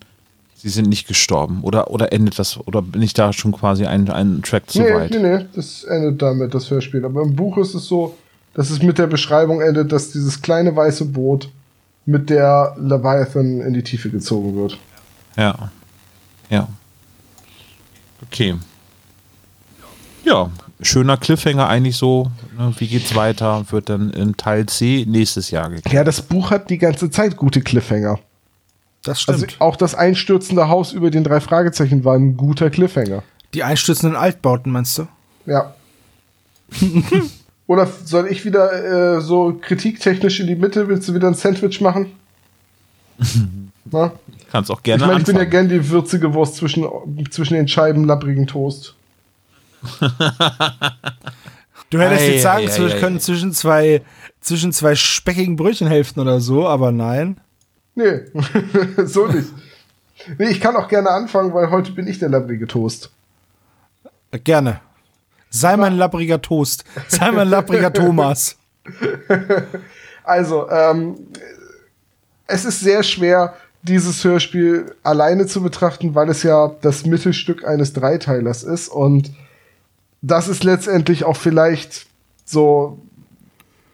sie 0.54 0.70
sind 0.70 0.88
nicht 0.88 1.06
gestorben. 1.06 1.60
Oder, 1.62 1.90
oder 1.90 2.12
endet 2.12 2.38
das, 2.38 2.58
oder 2.66 2.80
bin 2.82 3.02
ich 3.02 3.12
da 3.12 3.32
schon 3.32 3.52
quasi 3.52 3.84
ein, 3.84 4.08
ein 4.10 4.42
Track 4.42 4.70
zu 4.70 4.80
Nee, 4.80 4.94
weit? 4.94 5.10
nee, 5.10 5.18
nee, 5.18 5.46
das 5.54 5.84
endet 5.84 6.20
damit, 6.22 6.54
das 6.54 6.70
Hörspiel. 6.70 7.04
Aber 7.04 7.22
im 7.22 7.36
Buch 7.36 7.58
ist 7.58 7.74
es 7.74 7.86
so, 7.86 8.16
dass 8.54 8.70
es 8.70 8.82
mit 8.82 8.98
der 8.98 9.06
Beschreibung 9.06 9.60
endet, 9.60 9.92
dass 9.92 10.10
dieses 10.10 10.40
kleine 10.40 10.74
weiße 10.74 11.04
Boot 11.04 11.50
mit 12.08 12.30
der 12.30 12.74
Leviathan 12.78 13.60
in 13.60 13.74
die 13.74 13.82
Tiefe 13.82 14.08
gezogen 14.08 14.56
wird. 14.56 14.78
Ja. 15.36 15.70
Ja. 16.48 16.66
Okay. 18.22 18.56
Ja, 20.24 20.50
schöner 20.80 21.18
Cliffhanger 21.18 21.68
eigentlich 21.68 21.98
so. 21.98 22.30
Ne? 22.56 22.74
Wie 22.78 22.88
geht's 22.88 23.14
weiter? 23.14 23.70
Wird 23.70 23.90
dann 23.90 24.10
in 24.10 24.36
Teil 24.38 24.64
C 24.64 25.04
nächstes 25.06 25.50
Jahr 25.50 25.68
geklärt. 25.68 25.92
Ja, 25.92 26.02
das 26.02 26.22
Buch 26.22 26.50
hat 26.50 26.70
die 26.70 26.78
ganze 26.78 27.10
Zeit 27.10 27.36
gute 27.36 27.60
Cliffhanger. 27.60 28.18
Das 29.04 29.20
stimmt. 29.20 29.42
Also 29.42 29.56
auch 29.58 29.76
das 29.76 29.94
einstürzende 29.94 30.68
Haus 30.68 30.92
über 30.92 31.10
den 31.10 31.24
drei 31.24 31.40
Fragezeichen 31.40 32.04
war 32.04 32.14
ein 32.16 32.38
guter 32.38 32.70
Cliffhanger. 32.70 33.22
die 33.52 33.64
einstürzenden 33.64 34.16
Altbauten, 34.16 34.72
meinst 34.72 34.96
du? 34.96 35.06
Ja. 35.44 35.74
Oder 37.68 37.86
soll 37.86 38.26
ich 38.28 38.44
wieder 38.46 39.16
äh, 39.16 39.20
so 39.20 39.56
kritiktechnisch 39.60 40.40
in 40.40 40.46
die 40.46 40.56
Mitte? 40.56 40.88
Willst 40.88 41.06
du 41.06 41.14
wieder 41.14 41.28
ein 41.28 41.34
Sandwich 41.34 41.80
machen? 41.82 42.12
Na? 43.84 44.12
Kannst 44.50 44.70
auch 44.70 44.78
Ich 44.78 44.84
gerne 44.84 45.06
meine, 45.06 45.20
ich 45.20 45.26
bin 45.26 45.36
ja 45.36 45.44
gern 45.44 45.68
die 45.68 45.90
würzige 45.90 46.32
Wurst 46.32 46.56
zwischen, 46.56 46.86
zwischen 47.30 47.54
den 47.54 47.68
Scheiben 47.68 48.04
lapprigen 48.04 48.46
Toast. 48.46 48.94
Du 51.90 51.98
hättest 51.98 52.22
Ei, 52.22 52.32
jetzt 52.32 52.42
sagen 52.42 52.68
ei, 52.68 53.00
können 53.00 53.20
zwischen 53.20 53.52
zwei, 53.52 54.02
zwischen 54.40 54.72
zwei 54.72 54.94
speckigen 54.94 55.56
Brötchenhälften 55.56 56.22
oder 56.22 56.40
so, 56.40 56.66
aber 56.66 56.90
nein. 56.90 57.38
Nee, 57.94 58.20
so 59.04 59.26
nicht. 59.26 59.48
Nee, 60.38 60.48
ich 60.48 60.60
kann 60.60 60.74
auch 60.74 60.88
gerne 60.88 61.10
anfangen, 61.10 61.52
weil 61.52 61.70
heute 61.70 61.92
bin 61.92 62.06
ich 62.06 62.18
der 62.18 62.30
lapprige 62.30 62.66
Toast. 62.66 63.10
Äh, 64.30 64.38
Gerne. 64.38 64.80
Sei 65.50 65.76
mein 65.76 65.96
lappriger 65.96 66.40
Toast. 66.40 66.84
Sei 67.08 67.30
mein 67.30 67.48
lappriger 67.48 67.92
Thomas. 67.92 68.56
Also, 70.24 70.68
ähm, 70.68 71.16
es 72.46 72.66
ist 72.66 72.80
sehr 72.80 73.02
schwer, 73.02 73.54
dieses 73.82 74.22
Hörspiel 74.22 74.94
alleine 75.02 75.46
zu 75.46 75.62
betrachten, 75.62 76.14
weil 76.14 76.28
es 76.28 76.42
ja 76.42 76.70
das 76.82 77.06
Mittelstück 77.06 77.66
eines 77.66 77.94
Dreiteilers 77.94 78.62
ist. 78.62 78.88
Und 78.88 79.32
das 80.20 80.48
ist 80.48 80.64
letztendlich 80.64 81.24
auch 81.24 81.36
vielleicht 81.36 82.06
so 82.44 82.98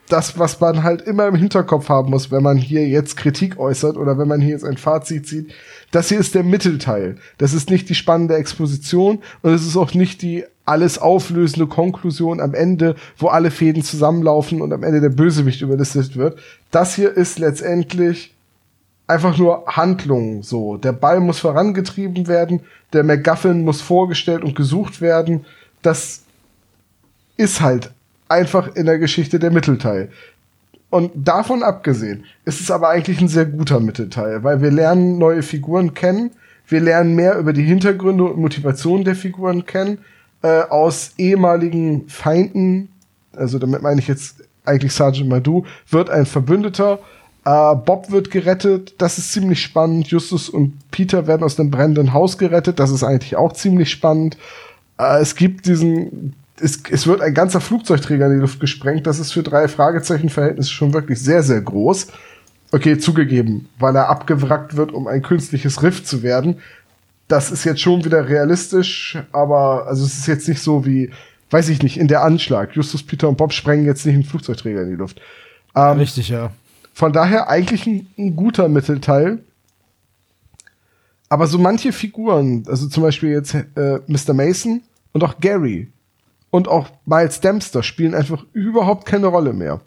das, 0.09 0.37
was 0.37 0.59
man 0.59 0.83
halt 0.83 1.01
immer 1.03 1.27
im 1.27 1.35
Hinterkopf 1.35 1.89
haben 1.89 2.09
muss, 2.09 2.31
wenn 2.31 2.43
man 2.43 2.57
hier 2.57 2.87
jetzt 2.87 3.17
Kritik 3.17 3.57
äußert 3.57 3.97
oder 3.97 4.17
wenn 4.17 4.27
man 4.27 4.41
hier 4.41 4.51
jetzt 4.51 4.65
ein 4.65 4.77
Fazit 4.77 5.27
zieht. 5.27 5.53
Das 5.95 6.09
hier 6.09 6.19
ist 6.19 6.35
der 6.35 6.43
Mittelteil. 6.43 7.15
Das 7.37 7.53
ist 7.53 7.69
nicht 7.69 7.87
die 7.87 7.95
spannende 7.95 8.35
Exposition 8.35 9.19
und 9.41 9.53
es 9.53 9.65
ist 9.65 9.77
auch 9.77 9.93
nicht 9.93 10.21
die 10.21 10.43
alles 10.65 10.97
auflösende 10.97 11.67
Konklusion 11.67 12.41
am 12.41 12.53
Ende, 12.53 12.95
wo 13.17 13.27
alle 13.27 13.49
Fäden 13.49 13.81
zusammenlaufen 13.81 14.61
und 14.61 14.73
am 14.73 14.83
Ende 14.83 14.99
der 14.99 15.07
Bösewicht 15.07 15.61
überlistet 15.61 16.17
wird. 16.17 16.37
Das 16.69 16.95
hier 16.95 17.15
ist 17.15 17.39
letztendlich 17.39 18.33
einfach 19.07 19.37
nur 19.37 19.67
Handlung 19.67 20.43
so. 20.43 20.75
Der 20.75 20.91
Ball 20.91 21.21
muss 21.21 21.39
vorangetrieben 21.39 22.27
werden, 22.27 22.59
der 22.91 23.05
MacGuffin 23.05 23.63
muss 23.63 23.79
vorgestellt 23.79 24.43
und 24.43 24.53
gesucht 24.53 24.99
werden. 24.99 25.45
Das 25.81 26.23
ist 27.37 27.61
halt 27.61 27.91
einfach 28.27 28.75
in 28.75 28.85
der 28.85 28.99
Geschichte 28.99 29.39
der 29.39 29.51
Mittelteil. 29.51 30.09
Und 30.89 31.11
davon 31.15 31.63
abgesehen 31.63 32.25
ist 32.45 32.61
es 32.61 32.71
aber 32.71 32.89
eigentlich 32.89 33.19
ein 33.19 33.27
sehr 33.27 33.45
guter 33.45 33.79
Mittelteil, 33.79 34.43
weil 34.43 34.61
wir 34.61 34.71
lernen 34.71 35.17
neue 35.17 35.43
Figuren 35.43 35.93
kennen, 35.93 36.31
wir 36.67 36.79
lernen 36.79 37.15
mehr 37.15 37.37
über 37.37 37.53
die 37.53 37.63
Hintergründe 37.63 38.23
und 38.23 38.37
Motivationen 38.37 39.03
der 39.03 39.15
Figuren 39.15 39.65
kennen, 39.65 39.99
äh, 40.41 40.61
aus 40.61 41.13
ehemaligen 41.17 42.07
Feinden, 42.07 42.89
also 43.35 43.59
damit 43.59 43.81
meine 43.81 43.99
ich 43.99 44.07
jetzt 44.07 44.43
eigentlich 44.63 44.93
Sergeant 44.93 45.29
Madou, 45.29 45.65
wird 45.89 46.09
ein 46.09 46.25
Verbündeter, 46.25 46.99
äh, 47.45 47.75
Bob 47.75 48.11
wird 48.11 48.31
gerettet, 48.31 48.95
das 48.99 49.17
ist 49.17 49.31
ziemlich 49.31 49.61
spannend, 49.61 50.07
Justus 50.07 50.49
und 50.49 50.73
Peter 50.91 51.27
werden 51.27 51.43
aus 51.43 51.55
dem 51.55 51.71
brennenden 51.71 52.13
Haus 52.13 52.37
gerettet, 52.37 52.79
das 52.79 52.89
ist 52.89 53.03
eigentlich 53.03 53.35
auch 53.35 53.53
ziemlich 53.53 53.91
spannend. 53.91 54.37
Äh, 54.97 55.19
es 55.19 55.35
gibt 55.35 55.65
diesen 55.65 56.35
es, 56.59 56.81
es 56.89 57.07
wird 57.07 57.21
ein 57.21 57.33
ganzer 57.33 57.61
Flugzeugträger 57.61 58.27
in 58.27 58.33
die 58.33 58.41
Luft 58.41 58.59
gesprengt. 58.59 59.07
Das 59.07 59.19
ist 59.19 59.31
für 59.31 59.43
drei 59.43 59.67
Fragezeichen-Verhältnisse 59.67 60.71
schon 60.71 60.93
wirklich 60.93 61.19
sehr, 61.19 61.43
sehr 61.43 61.61
groß. 61.61 62.07
Okay, 62.71 62.97
zugegeben, 62.97 63.69
weil 63.79 63.95
er 63.95 64.09
abgewrackt 64.09 64.75
wird, 64.75 64.91
um 64.91 65.07
ein 65.07 65.21
künstliches 65.21 65.83
Riff 65.83 66.03
zu 66.03 66.23
werden. 66.23 66.57
Das 67.27 67.51
ist 67.51 67.63
jetzt 67.63 67.81
schon 67.81 68.03
wieder 68.05 68.27
realistisch, 68.27 69.17
aber 69.31 69.87
also 69.87 70.05
es 70.05 70.17
ist 70.17 70.27
jetzt 70.27 70.47
nicht 70.47 70.61
so 70.61 70.85
wie, 70.85 71.11
weiß 71.51 71.69
ich 71.69 71.81
nicht, 71.83 71.97
in 71.97 72.07
der 72.07 72.23
Anschlag. 72.23 72.75
Justus, 72.75 73.03
Peter 73.03 73.29
und 73.29 73.37
Bob 73.37 73.53
sprengen 73.53 73.85
jetzt 73.85 74.05
nicht 74.05 74.15
einen 74.15 74.23
Flugzeugträger 74.23 74.81
in 74.81 74.89
die 74.89 74.95
Luft. 74.95 75.21
Ähm, 75.75 75.97
Richtig, 75.97 76.29
ja. 76.29 76.51
von 76.93 77.13
daher 77.13 77.49
eigentlich 77.49 77.85
ein, 77.87 78.07
ein 78.17 78.35
guter 78.35 78.67
Mittelteil. 78.67 79.39
Aber 81.29 81.47
so 81.47 81.57
manche 81.57 81.91
Figuren, 81.91 82.63
also 82.67 82.87
zum 82.87 83.03
Beispiel 83.03 83.29
jetzt 83.29 83.55
äh, 83.55 83.99
Mr. 84.07 84.33
Mason 84.33 84.81
und 85.11 85.23
auch 85.23 85.39
Gary 85.39 85.89
und 86.55 86.69
auch 86.69 86.87
Miles 87.05 87.41
Dempster 87.41 87.83
spielen 87.83 88.15
einfach 88.15 88.45
überhaupt 88.53 89.05
keine 89.05 89.27
Rolle 89.27 89.51
mehr. 89.51 89.81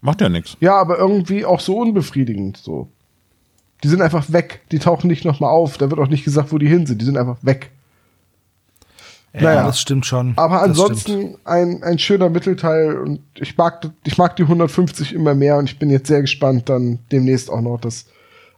Macht 0.00 0.20
ja 0.20 0.28
nichts. 0.28 0.56
Ja, 0.60 0.76
aber 0.76 0.96
irgendwie 0.96 1.44
auch 1.44 1.58
so 1.58 1.76
unbefriedigend 1.78 2.56
so. 2.56 2.88
Die 3.82 3.88
sind 3.88 4.00
einfach 4.00 4.32
weg. 4.32 4.60
Die 4.70 4.78
tauchen 4.78 5.08
nicht 5.08 5.24
nochmal 5.24 5.50
auf. 5.50 5.76
Da 5.76 5.90
wird 5.90 5.98
auch 5.98 6.06
nicht 6.08 6.24
gesagt, 6.24 6.52
wo 6.52 6.58
die 6.58 6.68
hin 6.68 6.86
sind. 6.86 7.00
Die 7.00 7.04
sind 7.04 7.16
einfach 7.16 7.38
weg. 7.42 7.70
Ja, 9.34 9.42
Naja. 9.42 9.66
das 9.66 9.80
stimmt 9.80 10.06
schon. 10.06 10.34
Aber 10.36 10.62
ansonsten 10.62 11.36
ein, 11.44 11.82
ein 11.82 11.98
schöner 11.98 12.30
Mittelteil 12.30 12.96
und 12.96 13.20
ich 13.34 13.56
mag, 13.56 13.90
ich 14.04 14.18
mag 14.18 14.36
die 14.36 14.44
150 14.44 15.12
immer 15.12 15.34
mehr 15.34 15.56
und 15.58 15.68
ich 15.68 15.80
bin 15.80 15.90
jetzt 15.90 16.06
sehr 16.06 16.20
gespannt, 16.20 16.68
dann 16.68 17.00
demnächst 17.10 17.50
auch 17.50 17.60
noch 17.60 17.80
das, 17.80 18.06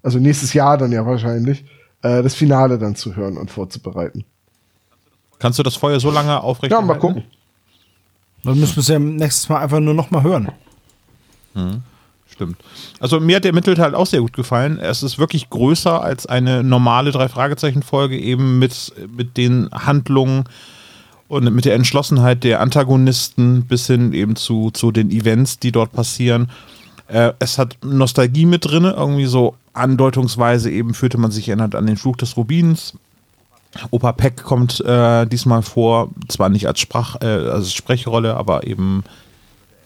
also 0.02 0.18
nächstes 0.18 0.52
Jahr 0.52 0.77
dann 0.78 0.93
ja 0.93 1.05
wahrscheinlich, 1.06 1.64
äh, 2.02 2.22
das 2.22 2.35
Finale 2.35 2.78
dann 2.78 2.94
zu 2.97 3.16
hören 3.16 3.36
und 3.36 3.51
vorzubereiten. 3.51 4.24
Kannst 5.41 5.59
du 5.59 5.65
das 5.65 5.75
Feuer 5.75 5.99
so 5.99 6.11
lange 6.11 6.41
aufrecht 6.41 6.71
Ja, 6.71 6.81
mal 6.81 6.99
gucken. 6.99 7.25
Dann 8.45 8.59
müssen 8.61 8.77
wir 8.77 8.81
es 8.81 8.89
ja 8.89 8.99
nächstes 8.99 9.49
Mal 9.49 9.61
einfach 9.61 9.81
nur 9.81 9.95
noch 9.95 10.11
mal 10.11 10.23
hören. 10.23 10.53
Stimmt. 12.29 12.57
Also 13.01 13.21
mir 13.21 13.37
hat 13.37 13.45
der 13.45 13.53
Mittelteil 13.53 13.95
auch 13.95 14.07
sehr 14.07 14.21
gut 14.21 14.33
gefallen. 14.33 14.79
Es 14.79 15.03
ist 15.03 15.19
wirklich 15.19 15.51
größer 15.51 16.03
als 16.03 16.27
eine 16.27 16.62
normale 16.62 17.11
Drei-Fragezeichen-Folge, 17.11 18.19
eben 18.19 18.59
mit, 18.59 18.93
mit 19.17 19.37
den 19.37 19.69
Handlungen 19.73 20.45
und 21.29 21.53
mit 21.53 21.65
der 21.65 21.75
Entschlossenheit 21.75 22.45
der 22.45 22.61
Antagonisten 22.61 23.65
bis 23.65 23.87
hin 23.87 24.12
eben 24.12 24.37
zu, 24.37 24.71
zu 24.71 24.93
den 24.93 25.11
Events, 25.11 25.59
die 25.59 25.73
dort 25.73 25.93
passieren. 25.93 26.51
Äh, 27.09 27.33
es 27.41 27.59
hat 27.59 27.77
Nostalgie 27.83 28.47
mit 28.47 28.65
drin, 28.67 28.85
irgendwie 28.85 29.27
so 29.27 29.55
andeutungsweise 29.73 30.71
eben 30.71 30.95
fühlte 30.95 31.19
man 31.19 31.31
sich 31.31 31.49
erinnert 31.49 31.75
an 31.75 31.87
den 31.87 31.97
Fluch 31.97 32.17
des 32.17 32.37
Rubins. 32.37 32.95
Opa 33.91 34.13
Peck 34.13 34.43
kommt 34.43 34.81
äh, 34.81 35.27
diesmal 35.27 35.63
vor, 35.63 36.11
zwar 36.29 36.49
nicht 36.49 36.67
als 36.67 36.81
Sprach, 36.81 37.21
äh, 37.21 37.27
als 37.27 37.73
Sprechrolle, 37.73 38.37
aber 38.37 38.67
eben, 38.67 39.05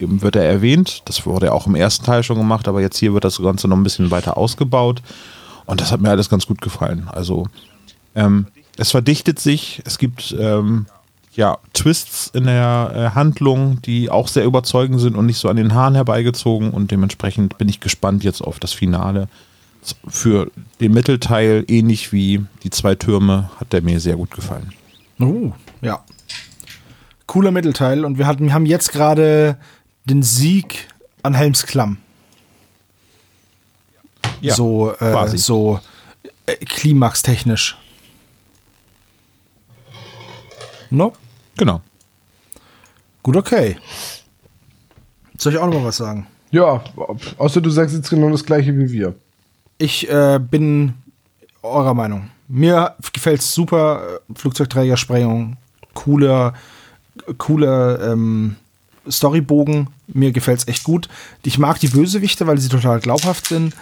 eben 0.01 0.23
wird 0.23 0.37
er 0.37 0.45
erwähnt. 0.45 1.03
Das 1.05 1.27
wurde 1.27 1.53
auch 1.53 1.67
im 1.67 1.75
ersten 1.75 2.05
Teil 2.05 2.23
schon 2.23 2.39
gemacht, 2.39 2.67
aber 2.67 2.81
jetzt 2.81 2.99
hier 2.99 3.13
wird 3.13 3.25
das 3.25 3.39
Ganze 3.39 3.69
noch 3.69 3.77
ein 3.77 3.83
bisschen 3.83 4.11
weiter 4.11 4.37
ausgebaut. 4.37 5.03
Und 5.67 5.81
das 5.81 5.93
hat 5.93 6.01
mir 6.01 6.11
alles 6.11 6.31
ganz 6.31 6.47
gut 6.47 6.61
gefallen. 6.61 7.09
Also 7.13 7.47
ähm, 8.15 8.47
es 8.77 8.91
verdichtet 8.91 9.39
sich, 9.39 9.83
es 9.85 9.99
gibt 9.99 10.35
ähm, 10.39 10.87
ja, 11.35 11.59
Twists 11.73 12.29
in 12.33 12.45
der 12.45 12.93
äh, 12.95 13.15
Handlung, 13.15 13.83
die 13.83 14.11
auch 14.11 14.29
sehr 14.29 14.45
überzeugend 14.45 15.01
sind 15.01 15.17
und 15.17 15.27
nicht 15.27 15.39
so 15.39 15.49
an 15.49 15.57
den 15.57 15.75
Haaren 15.75 15.95
herbeigezogen. 15.95 16.71
Und 16.71 16.91
dementsprechend 16.91 17.59
bin 17.59 17.69
ich 17.69 17.81
gespannt 17.81 18.25
jetzt 18.25 18.41
auf 18.41 18.59
das 18.59 18.73
Finale. 18.73 19.29
Für 20.09 20.51
den 20.81 20.93
Mittelteil, 20.93 21.65
ähnlich 21.69 22.13
wie 22.13 22.45
die 22.63 22.71
zwei 22.71 22.95
Türme, 22.95 23.51
hat 23.59 23.73
der 23.73 23.83
mir 23.83 24.01
sehr 24.01 24.17
gut 24.17 24.31
gefallen. 24.31 24.73
Uh, 25.21 25.53
ja. 25.83 26.05
Cooler 27.27 27.51
Mittelteil. 27.51 28.05
Und 28.05 28.19
wir, 28.19 28.27
hatten, 28.27 28.47
wir 28.47 28.55
haben 28.55 28.67
jetzt 28.67 28.93
gerade 28.93 29.59
den 30.05 30.23
Sieg 30.23 30.89
an 31.23 31.35
Helmsklamm. 31.35 31.99
Ja, 34.41 34.55
so 34.55 34.93
äh, 34.93 34.97
quasi. 34.97 35.39
so 35.39 35.81
äh, 36.47 36.57
klimaxtechnisch. 36.57 37.79
No? 40.91 41.13
Genau. 41.57 41.81
Gut, 43.23 43.37
okay. 43.37 43.79
Soll 45.39 45.55
ich 45.55 45.59
auch 45.59 45.67
noch 45.67 45.81
mal 45.81 45.87
was 45.87 45.97
sagen? 45.97 46.27
Ja, 46.51 46.85
außer 47.39 47.61
du 47.61 47.71
sagst 47.71 47.97
jetzt 47.97 48.11
genau 48.11 48.31
das 48.31 48.45
gleiche 48.45 48.77
wie 48.79 48.93
wir. 48.93 49.15
Ich 49.85 50.09
äh, 50.09 50.41
bin 50.41 50.95
eurer 51.63 51.93
Meinung. 51.93 52.31
Mir 52.49 52.95
gefällt 53.13 53.41
es 53.43 53.53
super. 53.55 54.21
äh, 54.31 54.35
Flugzeugträgersprengung, 54.35 55.59
cooler, 55.93 56.55
cooler 57.37 58.13
ähm, 58.13 58.57
Storybogen. 59.11 59.89
Mir 60.07 60.33
gefällt 60.33 60.61
es 60.61 60.69
echt 60.69 60.85
gut. 60.85 61.11
Ich 61.45 61.59
mag 61.59 61.79
die 61.81 61.89
Bösewichte, 61.89 62.47
weil 62.47 62.57
sie 62.59 62.71
total 62.71 62.99
glaubhaft 63.01 63.47
sind. 63.49 63.75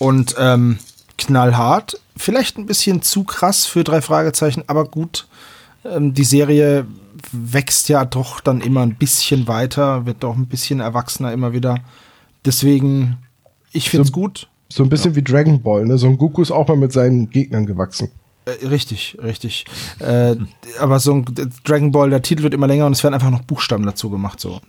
Und 0.00 0.34
ähm, 0.36 0.78
knallhart. 1.16 2.00
Vielleicht 2.16 2.58
ein 2.58 2.66
bisschen 2.66 3.02
zu 3.02 3.22
krass 3.22 3.66
für 3.66 3.84
drei 3.84 4.02
Fragezeichen, 4.02 4.64
aber 4.66 4.84
gut. 4.86 5.28
Ähm, 5.84 6.12
die 6.12 6.24
Serie 6.24 6.86
wächst 7.30 7.88
ja 7.88 8.04
doch 8.04 8.40
dann 8.40 8.60
immer 8.62 8.80
ein 8.82 8.96
bisschen 8.96 9.46
weiter, 9.46 10.06
wird 10.06 10.24
doch 10.24 10.34
ein 10.36 10.46
bisschen 10.46 10.80
erwachsener 10.80 11.32
immer 11.32 11.52
wieder. 11.52 11.78
Deswegen, 12.44 13.18
ich 13.70 13.90
finde 13.90 14.02
es 14.02 14.08
So- 14.08 14.14
gut. 14.14 14.48
So 14.68 14.82
ein 14.82 14.88
bisschen 14.88 15.14
wie 15.14 15.22
Dragon 15.22 15.62
Ball, 15.62 15.84
ne? 15.84 15.96
So 15.98 16.06
ein 16.08 16.18
Goku 16.18 16.42
ist 16.42 16.50
auch 16.50 16.66
mal 16.68 16.76
mit 16.76 16.92
seinen 16.92 17.30
Gegnern 17.30 17.66
gewachsen. 17.66 18.10
Äh, 18.44 18.66
richtig, 18.66 19.16
richtig. 19.22 19.64
Äh, 20.00 20.36
aber 20.80 20.98
so 21.00 21.14
ein 21.14 21.24
Dragon 21.64 21.92
Ball, 21.92 22.10
der 22.10 22.22
Titel 22.22 22.42
wird 22.42 22.54
immer 22.54 22.66
länger 22.66 22.86
und 22.86 22.92
es 22.92 23.02
werden 23.02 23.14
einfach 23.14 23.30
noch 23.30 23.42
Buchstaben 23.42 23.86
dazu 23.86 24.10
gemacht. 24.10 24.40
So. 24.40 24.60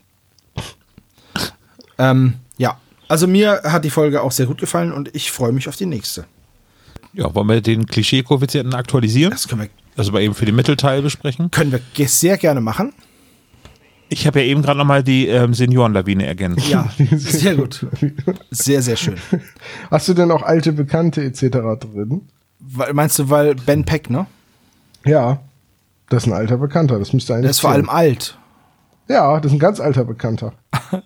ähm, 1.97 2.33
ja, 2.57 2.79
also 3.07 3.27
mir 3.27 3.61
hat 3.63 3.85
die 3.85 3.89
Folge 3.89 4.21
auch 4.21 4.31
sehr 4.31 4.45
gut 4.45 4.59
gefallen 4.59 4.91
und 4.91 5.13
ich 5.15 5.31
freue 5.31 5.51
mich 5.51 5.67
auf 5.67 5.75
die 5.75 5.85
nächste. 5.85 6.25
Ja, 7.13 7.33
wollen 7.33 7.47
wir 7.47 7.61
den 7.61 7.87
Klischee-Koeffizienten 7.87 8.73
aktualisieren? 8.75 9.31
Das 9.31 9.47
können 9.47 9.61
wir, 9.63 9.69
Also 9.95 10.11
bei 10.11 10.21
eben 10.21 10.35
für 10.35 10.45
den 10.45 10.55
Mittelteil 10.55 11.01
besprechen. 11.01 11.49
können 11.51 11.71
wir 11.71 12.07
sehr 12.07 12.37
gerne 12.37 12.61
machen. 12.61 12.93
Ich 14.09 14.25
habe 14.25 14.39
ja 14.39 14.45
eben 14.45 14.61
gerade 14.61 14.77
nochmal 14.77 15.03
die 15.03 15.27
ähm, 15.27 15.53
Seniorenlawine 15.53 16.25
ergänzt. 16.25 16.67
Ja, 16.69 16.89
sehr 17.11 17.55
gut. 17.55 17.85
Sehr, 18.51 18.81
sehr 18.81 18.95
schön. 18.95 19.17
Hast 19.91 20.07
du 20.07 20.13
denn 20.13 20.31
auch 20.31 20.43
alte 20.43 20.71
Bekannte 20.71 21.23
etc. 21.23 21.41
drin? 21.79 22.21
Weil, 22.59 22.93
meinst 22.93 23.19
du, 23.19 23.29
weil 23.29 23.55
Ben 23.55 23.83
Peck, 23.85 24.09
ne? 24.09 24.25
Ja. 25.05 25.39
Das 26.09 26.23
ist 26.23 26.27
ein 26.27 26.33
alter 26.33 26.57
Bekannter. 26.57 26.99
Das 26.99 27.11
müsste 27.11 27.33
eigentlich. 27.33 27.43
Der 27.43 27.51
ist 27.51 27.59
vor 27.59 27.71
allem 27.71 27.89
alt. 27.89 28.37
Ja, 29.09 29.39
das 29.39 29.51
ist 29.51 29.55
ein 29.55 29.59
ganz 29.59 29.79
alter 29.79 30.05
Bekannter. 30.05 30.53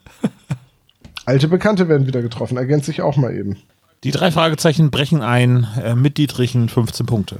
alte 1.26 1.48
Bekannte 1.48 1.88
werden 1.88 2.08
wieder 2.08 2.22
getroffen. 2.22 2.58
Ergänze 2.58 2.92
ich 2.92 3.02
auch 3.02 3.18
mal 3.18 3.36
eben. 3.36 3.58
Die 4.04 4.12
drei 4.12 4.32
Fragezeichen 4.32 4.92
brechen 4.92 5.22
ein 5.22 5.68
äh, 5.84 5.96
mit 5.96 6.18
Dietrichen 6.18 6.70
15 6.70 7.06
Punkte. 7.06 7.40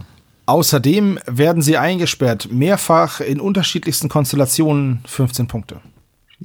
Außerdem 0.52 1.18
werden 1.28 1.62
sie 1.62 1.78
eingesperrt, 1.78 2.52
mehrfach 2.52 3.22
in 3.22 3.40
unterschiedlichsten 3.40 4.10
Konstellationen 4.10 5.00
15 5.06 5.48
Punkte. 5.48 5.80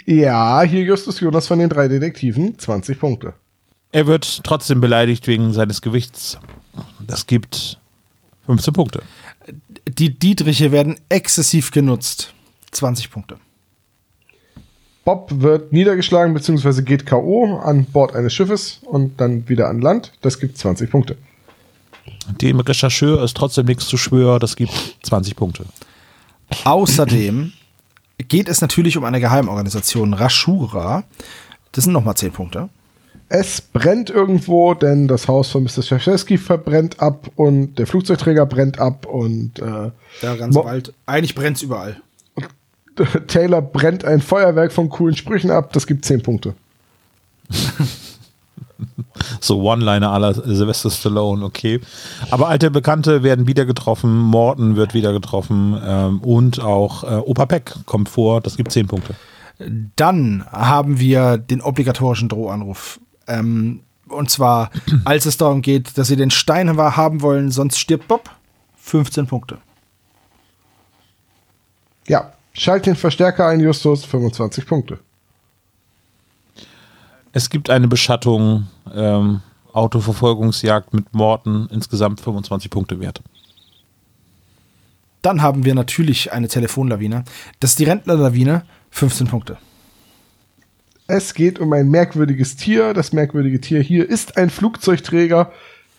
Ja, 0.04 0.62
hier 0.62 0.84
Justus 0.84 1.18
Jonas 1.18 1.48
von 1.48 1.58
den 1.58 1.68
drei 1.68 1.88
Detektiven. 1.88 2.56
20 2.56 3.00
Punkte. 3.00 3.34
Er 3.90 4.06
wird 4.06 4.44
trotzdem 4.44 4.80
beleidigt 4.80 5.26
wegen 5.26 5.52
seines 5.52 5.82
Gewichts. 5.82 6.38
Das 7.04 7.26
gibt 7.26 7.80
15 8.46 8.74
Punkte. 8.74 9.02
Die 9.88 10.16
Dietriche 10.16 10.70
werden 10.70 11.00
exzessiv 11.08 11.72
genutzt. 11.72 12.32
20 12.70 13.10
Punkte. 13.10 13.38
Bob 15.04 15.32
wird 15.34 15.72
niedergeschlagen 15.72 16.32
bzw. 16.32 16.82
geht 16.82 17.06
K.O. 17.06 17.56
an 17.56 17.86
Bord 17.86 18.14
eines 18.14 18.32
Schiffes 18.32 18.82
und 18.84 19.20
dann 19.20 19.48
wieder 19.48 19.68
an 19.68 19.80
Land. 19.80 20.12
Das 20.20 20.38
gibt 20.38 20.58
20 20.58 20.92
Punkte. 20.92 21.16
Dem 22.40 22.60
Rechercheur 22.60 23.22
ist 23.22 23.36
trotzdem 23.36 23.66
nichts 23.66 23.86
zu 23.86 23.96
schwören. 23.96 24.40
Das 24.40 24.56
gibt 24.56 24.72
20 25.02 25.36
Punkte. 25.36 25.64
Außerdem 26.64 27.52
geht 28.28 28.48
es 28.48 28.60
natürlich 28.60 28.96
um 28.96 29.04
eine 29.04 29.20
Geheimorganisation, 29.20 30.14
Rashura. 30.14 31.04
Das 31.72 31.84
sind 31.84 31.92
nochmal 31.92 32.16
10 32.16 32.32
Punkte. 32.32 32.68
Es 33.28 33.60
brennt 33.60 34.08
irgendwo, 34.08 34.74
denn 34.74 35.08
das 35.08 35.26
Haus 35.26 35.50
von 35.50 35.64
Mr. 35.64 35.82
Schaschewski 35.82 36.38
verbrennt 36.38 37.00
ab 37.00 37.28
und 37.34 37.76
der 37.76 37.86
Flugzeugträger 37.86 38.46
brennt 38.46 38.78
ab 38.78 39.06
und 39.06 39.58
äh, 39.58 39.90
Da 40.20 40.36
ganz 40.36 40.54
bald. 40.54 40.94
Eigentlich 41.06 41.34
brennt 41.34 41.56
es 41.56 41.62
überall. 41.64 42.00
Taylor 43.26 43.62
brennt 43.62 44.04
ein 44.04 44.20
Feuerwerk 44.20 44.72
von 44.72 44.88
coolen 44.88 45.16
Sprüchen 45.16 45.50
ab. 45.50 45.72
Das 45.72 45.86
gibt 45.86 46.04
10 46.04 46.22
Punkte. 46.22 46.54
So 49.40 49.60
One-Liner 49.60 50.10
aller 50.10 50.34
Sylvester 50.34 50.90
Stallone, 50.90 51.44
okay. 51.44 51.80
Aber 52.30 52.48
alte 52.48 52.70
Bekannte 52.70 53.22
werden 53.22 53.46
wieder 53.46 53.64
getroffen, 53.64 54.16
Morton 54.18 54.76
wird 54.76 54.94
wieder 54.94 55.12
getroffen 55.12 55.80
ähm, 55.84 56.20
und 56.20 56.60
auch 56.60 57.04
äh, 57.04 57.16
Opa 57.16 57.46
Peck 57.46 57.74
kommt 57.86 58.08
vor, 58.08 58.40
das 58.40 58.56
gibt 58.56 58.72
10 58.72 58.86
Punkte. 58.86 59.14
Dann 59.96 60.44
haben 60.50 60.98
wir 60.98 61.38
den 61.38 61.62
obligatorischen 61.62 62.28
Drohanruf. 62.28 63.00
Ähm, 63.26 63.80
und 64.08 64.30
zwar, 64.30 64.70
als 65.04 65.26
es 65.26 65.36
darum 65.36 65.62
geht, 65.62 65.96
dass 65.98 66.08
sie 66.08 66.16
den 66.16 66.30
Stein 66.30 66.76
haben 66.76 67.22
wollen, 67.22 67.50
sonst 67.50 67.78
stirbt 67.78 68.08
Bob. 68.08 68.30
15 68.76 69.26
Punkte. 69.26 69.58
Ja, 72.06 72.32
schalt 72.52 72.86
den 72.86 72.94
Verstärker 72.94 73.48
ein, 73.48 73.58
Justus. 73.58 74.04
25 74.04 74.64
Punkte. 74.64 75.00
Es 77.36 77.50
gibt 77.50 77.68
eine 77.68 77.86
Beschattung, 77.86 78.66
ähm, 78.94 79.42
Autoverfolgungsjagd 79.74 80.94
mit 80.94 81.12
Morton, 81.12 81.68
insgesamt 81.70 82.22
25 82.22 82.70
Punkte 82.70 82.98
wert. 82.98 83.20
Dann 85.20 85.42
haben 85.42 85.66
wir 85.66 85.74
natürlich 85.74 86.32
eine 86.32 86.48
Telefonlawine. 86.48 87.24
Das 87.60 87.72
ist 87.72 87.78
die 87.78 87.84
Rentnerlawine. 87.84 88.62
15 88.90 89.26
Punkte. 89.26 89.58
Es 91.08 91.34
geht 91.34 91.58
um 91.58 91.74
ein 91.74 91.90
merkwürdiges 91.90 92.56
Tier. 92.56 92.94
Das 92.94 93.12
merkwürdige 93.12 93.60
Tier 93.60 93.82
hier 93.82 94.08
ist 94.08 94.38
ein 94.38 94.48
Flugzeugträger. 94.48 95.52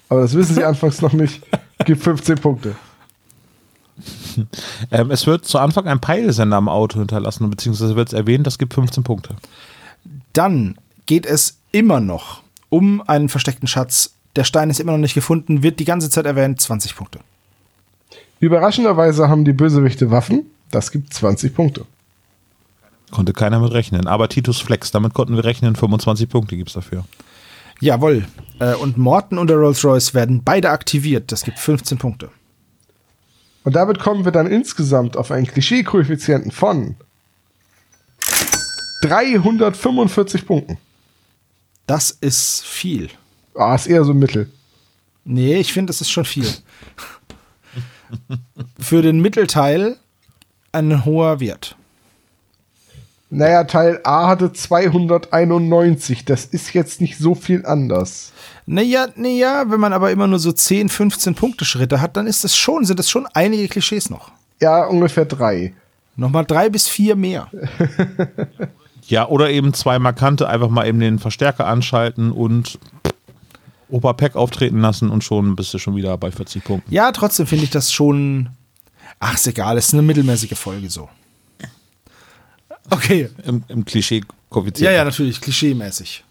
Aber 0.09 0.21
das 0.21 0.33
wissen 0.33 0.55
Sie 0.55 0.63
anfangs 0.65 1.03
noch 1.03 1.13
nicht. 1.13 1.43
Gibt 1.85 2.01
15 2.01 2.39
Punkte. 2.39 2.75
Ähm, 4.91 5.09
es 5.09 5.25
wird 5.25 5.45
zu 5.45 5.57
Anfang 5.57 5.87
ein 5.87 5.99
Peilsender 5.99 6.57
am 6.57 6.69
Auto 6.69 6.99
hinterlassen, 6.99 7.49
beziehungsweise 7.49 7.95
wird 7.95 8.09
es 8.09 8.13
erwähnt, 8.13 8.45
das 8.45 8.59
gibt 8.59 8.75
15 8.75 9.03
Punkte. 9.03 9.35
Dann 10.33 10.77
geht 11.07 11.25
es 11.25 11.57
immer 11.71 11.99
noch 11.99 12.43
um 12.69 13.01
einen 13.07 13.29
versteckten 13.29 13.67
Schatz. 13.67 14.13
Der 14.35 14.43
Stein 14.43 14.69
ist 14.69 14.79
immer 14.79 14.91
noch 14.91 14.99
nicht 14.99 15.15
gefunden, 15.15 15.63
wird 15.63 15.79
die 15.79 15.85
ganze 15.85 16.11
Zeit 16.11 16.27
erwähnt. 16.27 16.61
20 16.61 16.95
Punkte. 16.95 17.19
Überraschenderweise 18.39 19.29
haben 19.29 19.45
die 19.45 19.53
Bösewichte 19.53 20.11
Waffen. 20.11 20.45
Das 20.69 20.91
gibt 20.91 21.13
20 21.13 21.55
Punkte. 21.55 21.85
Konnte 23.09 23.33
keiner 23.33 23.59
mit 23.59 23.71
rechnen. 23.71 24.05
Aber 24.05 24.29
Titus 24.29 24.59
Flex, 24.59 24.91
damit 24.91 25.13
konnten 25.13 25.35
wir 25.35 25.43
rechnen, 25.43 25.75
25 25.75 26.29
Punkte 26.29 26.55
gibt 26.57 26.69
es 26.69 26.75
dafür. 26.75 27.05
Jawohl. 27.79 28.27
Äh, 28.59 28.75
Und 28.75 28.97
Morton 28.97 29.37
und 29.37 29.49
der 29.49 29.57
Rolls-Royce 29.57 30.13
werden 30.13 30.41
beide 30.43 30.69
aktiviert. 30.69 31.31
Das 31.31 31.43
gibt 31.43 31.57
15 31.57 31.97
Punkte. 31.97 32.29
Und 33.63 33.75
damit 33.75 33.99
kommen 33.99 34.25
wir 34.25 34.31
dann 34.31 34.47
insgesamt 34.47 35.17
auf 35.17 35.31
einen 35.31 35.47
Klischee-Koeffizienten 35.47 36.51
von 36.51 36.95
345 39.01 40.45
Punkten. 40.45 40.77
Das 41.87 42.11
ist 42.11 42.63
viel. 42.65 43.09
Ah, 43.55 43.73
ist 43.73 43.87
eher 43.87 44.03
so 44.03 44.13
Mittel. 44.13 44.51
Nee, 45.23 45.55
ich 45.55 45.73
finde, 45.73 45.89
das 45.91 46.01
ist 46.01 46.11
schon 46.11 46.25
viel. 46.25 46.47
Für 48.79 49.01
den 49.01 49.19
Mittelteil 49.19 49.97
ein 50.71 51.05
hoher 51.05 51.39
Wert. 51.39 51.75
Naja, 53.29 53.65
Teil 53.65 53.99
A 54.03 54.27
hatte 54.27 54.53
291. 54.53 56.23
Das 56.23 56.45
ist 56.45 56.73
jetzt 56.73 57.01
nicht 57.01 57.17
so 57.17 57.35
viel 57.35 57.65
anders. 57.65 58.31
Naja, 58.65 59.07
naja, 59.15 59.65
wenn 59.67 59.79
man 59.81 59.91
aber 59.91 60.11
immer 60.11 60.27
nur 60.27 60.39
so 60.39 60.51
10, 60.51 60.87
15 60.87 61.35
Punkte 61.35 61.65
Schritte 61.65 61.99
hat, 61.99 62.15
dann 62.15 62.27
ist 62.27 62.43
das 62.43 62.55
schon, 62.55 62.85
sind 62.85 62.99
das 62.99 63.09
schon 63.09 63.27
einige 63.33 63.67
Klischees 63.67 64.09
noch. 64.09 64.31
Ja, 64.61 64.85
ungefähr 64.85 65.25
drei. 65.25 65.73
Nochmal 66.15 66.45
drei 66.45 66.69
bis 66.69 66.87
vier 66.87 67.15
mehr. 67.15 67.49
Ja, 69.07 69.27
oder 69.27 69.49
eben 69.49 69.73
zwei 69.73 69.99
markante, 69.99 70.49
einfach 70.49 70.69
mal 70.69 70.85
eben 70.85 70.99
den 70.99 71.19
Verstärker 71.19 71.65
anschalten 71.67 72.31
und 72.31 72.77
Opa 73.89 74.13
Peck 74.13 74.35
auftreten 74.35 74.81
lassen 74.81 75.09
und 75.09 75.23
schon 75.23 75.55
bist 75.55 75.73
du 75.73 75.79
schon 75.79 75.95
wieder 75.95 76.17
bei 76.17 76.29
40 76.29 76.63
Punkten. 76.63 76.93
Ja, 76.93 77.11
trotzdem 77.11 77.47
finde 77.47 77.63
ich 77.63 77.69
das 77.69 77.91
schon. 77.91 78.49
Ach, 79.19 79.35
ist 79.35 79.47
egal, 79.47 79.77
es 79.77 79.87
ist 79.87 79.93
eine 79.93 80.03
mittelmäßige 80.03 80.57
Folge 80.57 80.89
so. 80.89 81.09
Okay. 82.89 83.29
Im, 83.45 83.63
im 83.67 83.85
klischee 83.85 84.23
koeffizient 84.49 84.85
Ja, 84.85 84.91
ja, 84.91 85.03
natürlich, 85.03 85.41
klischeemäßig. 85.41 86.23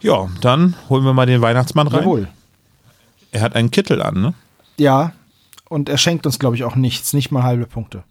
Ja, 0.00 0.28
dann 0.40 0.74
holen 0.88 1.04
wir 1.04 1.12
mal 1.12 1.26
den 1.26 1.40
Weihnachtsmann 1.40 1.88
rein. 1.88 2.00
Jawohl. 2.00 2.28
Er 3.30 3.40
hat 3.40 3.54
einen 3.54 3.70
Kittel 3.70 4.02
an, 4.02 4.20
ne? 4.20 4.34
Ja, 4.78 5.12
und 5.68 5.88
er 5.88 5.98
schenkt 5.98 6.26
uns, 6.26 6.38
glaube 6.38 6.56
ich, 6.56 6.64
auch 6.64 6.74
nichts, 6.74 7.12
nicht 7.12 7.30
mal 7.30 7.42
halbe 7.42 7.66
Punkte. 7.66 8.04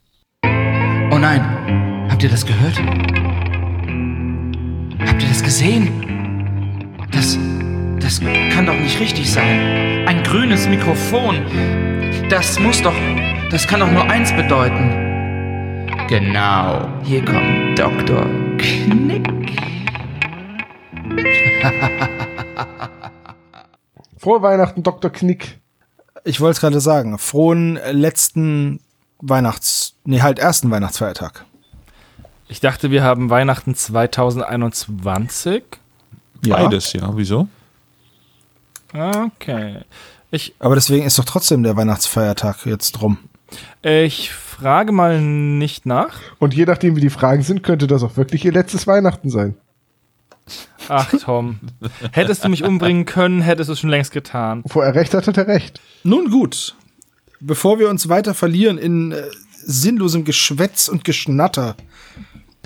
Oh 0.43 1.17
nein, 1.17 1.80
habt 2.21 2.25
ihr 2.25 2.37
das 2.37 2.45
gehört? 2.45 2.77
Habt 5.07 5.23
ihr 5.23 5.27
das 5.27 5.41
gesehen? 5.41 5.89
Das, 7.11 7.35
das 7.99 8.19
kann 8.53 8.67
doch 8.67 8.77
nicht 8.77 8.99
richtig 8.99 9.31
sein. 9.31 10.05
Ein 10.07 10.21
grünes 10.21 10.67
Mikrofon. 10.67 11.43
Das 12.29 12.59
muss 12.59 12.79
doch, 12.83 12.93
das 13.49 13.67
kann 13.67 13.79
doch 13.79 13.91
nur 13.91 14.03
eins 14.03 14.31
bedeuten. 14.33 15.87
Genau, 16.09 16.87
hier 17.01 17.25
kommt 17.25 17.79
Dr. 17.79 18.27
Knick. 18.59 19.27
Frohe 24.17 24.43
Weihnachten, 24.43 24.83
Dr. 24.83 25.09
Knick. 25.11 25.59
Ich 26.23 26.39
wollte 26.39 26.51
es 26.51 26.61
gerade 26.61 26.81
sagen. 26.81 27.17
Frohen 27.17 27.79
letzten 27.89 28.79
Weihnachts-, 29.17 29.95
nee, 30.03 30.21
halt 30.21 30.37
ersten 30.37 30.69
Weihnachtsfeiertag. 30.69 31.45
Ich 32.51 32.59
dachte, 32.59 32.91
wir 32.91 33.01
haben 33.01 33.29
Weihnachten 33.29 33.75
2021. 33.75 35.63
Beides, 36.45 36.91
ja. 36.91 37.09
Wieso? 37.15 37.47
Okay. 38.93 39.77
Ich, 40.31 40.53
Aber 40.59 40.75
deswegen 40.75 41.05
ist 41.05 41.17
doch 41.17 41.23
trotzdem 41.23 41.63
der 41.63 41.77
Weihnachtsfeiertag 41.77 42.65
jetzt 42.65 42.91
drum. 42.91 43.19
ich 43.81 44.33
frage 44.33 44.91
mal 44.91 45.21
nicht 45.21 45.85
nach. 45.85 46.19
Und 46.39 46.53
je 46.53 46.65
nachdem, 46.65 46.97
wie 46.97 47.01
die 47.01 47.09
Fragen 47.09 47.41
sind, 47.41 47.63
könnte 47.63 47.87
das 47.87 48.03
auch 48.03 48.17
wirklich 48.17 48.43
ihr 48.43 48.51
letztes 48.51 48.85
Weihnachten 48.85 49.29
sein. 49.29 49.55
Ach, 50.89 51.09
Tom. 51.23 51.57
Hättest 52.11 52.43
du 52.43 52.49
mich 52.49 52.65
umbringen 52.65 53.05
können, 53.05 53.39
hättest 53.41 53.69
du 53.69 53.73
es 53.73 53.79
schon 53.79 53.89
längst 53.89 54.11
getan. 54.11 54.61
Wo 54.65 54.81
er 54.81 54.93
recht 54.93 55.13
hat, 55.13 55.25
hat 55.25 55.37
er 55.37 55.47
recht. 55.47 55.79
Nun 56.03 56.29
gut. 56.29 56.75
Bevor 57.39 57.79
wir 57.79 57.89
uns 57.89 58.09
weiter 58.09 58.33
verlieren 58.33 58.77
in 58.77 59.13
äh, 59.13 59.23
sinnlosem 59.63 60.25
Geschwätz 60.25 60.89
und 60.89 61.05
Geschnatter, 61.05 61.77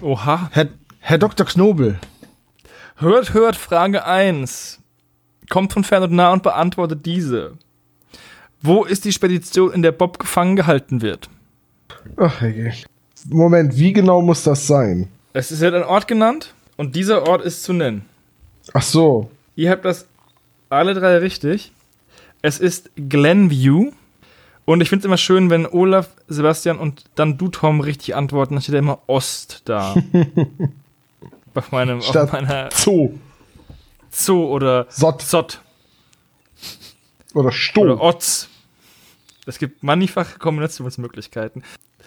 Oha. 0.05 0.51
Herr, 0.51 0.67
Herr 0.99 1.17
Dr. 1.17 1.47
Knobel, 1.47 1.97
Hört, 2.97 3.33
hört, 3.33 3.55
Frage 3.55 4.05
1. 4.05 4.79
Kommt 5.49 5.73
von 5.73 5.83
fern 5.83 6.03
und 6.03 6.11
nah 6.11 6.31
und 6.31 6.43
beantwortet 6.43 7.07
diese. 7.07 7.53
Wo 8.61 8.83
ist 8.83 9.03
die 9.05 9.11
Spedition, 9.11 9.73
in 9.73 9.81
der 9.81 9.91
Bob 9.91 10.19
gefangen 10.19 10.55
gehalten 10.55 11.01
wird? 11.01 11.27
Ach, 12.17 12.39
hey. 12.39 12.71
Moment, 13.29 13.77
wie 13.77 13.93
genau 13.93 14.21
muss 14.21 14.43
das 14.43 14.67
sein? 14.67 15.07
Es 15.33 15.51
ist 15.51 15.61
wird 15.61 15.73
ein 15.73 15.83
Ort 15.83 16.07
genannt 16.07 16.53
und 16.77 16.95
dieser 16.95 17.27
Ort 17.27 17.43
ist 17.43 17.63
zu 17.63 17.73
nennen. 17.73 18.05
Ach 18.73 18.83
so. 18.83 19.31
Ihr 19.55 19.71
habt 19.71 19.85
das 19.85 20.05
alle 20.69 20.93
drei 20.93 21.17
richtig. 21.17 21.71
Es 22.43 22.59
ist 22.59 22.91
Glenview. 22.95 23.91
Und 24.65 24.81
ich 24.81 24.89
finde 24.89 25.01
es 25.01 25.05
immer 25.05 25.17
schön, 25.17 25.49
wenn 25.49 25.67
Olaf, 25.67 26.09
Sebastian 26.27 26.77
und 26.77 27.03
dann 27.15 27.37
du, 27.37 27.49
Tom, 27.49 27.81
richtig 27.81 28.15
antworten. 28.15 28.55
Dann 28.55 28.61
steht 28.61 28.73
da 28.75 28.79
immer 28.79 29.01
Ost 29.07 29.61
da. 29.65 29.93
auf, 31.53 31.71
meinem, 31.71 31.99
auf 31.99 32.05
Statt 32.05 32.33
meiner 32.33 32.69
Zoo. 32.71 33.13
Zoo 34.09 34.45
oder 34.45 34.87
Sott 34.89 35.21
Zott 35.21 35.61
oder 37.35 37.51
Stoh. 37.51 37.81
oder 37.81 38.01
Otz. 38.01 38.49
Es 39.45 39.59
gibt 39.59 39.83
mannigfache 39.83 40.39
Kombinationsmöglichkeiten. 40.39 41.63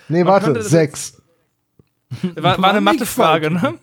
nee, 0.09 0.25
Man 0.25 0.33
warte, 0.33 0.63
sechs. 0.63 1.23
War, 2.35 2.61
war 2.61 2.71
eine 2.71 2.81
Mathefrage, 2.81 3.51
ne? 3.51 3.75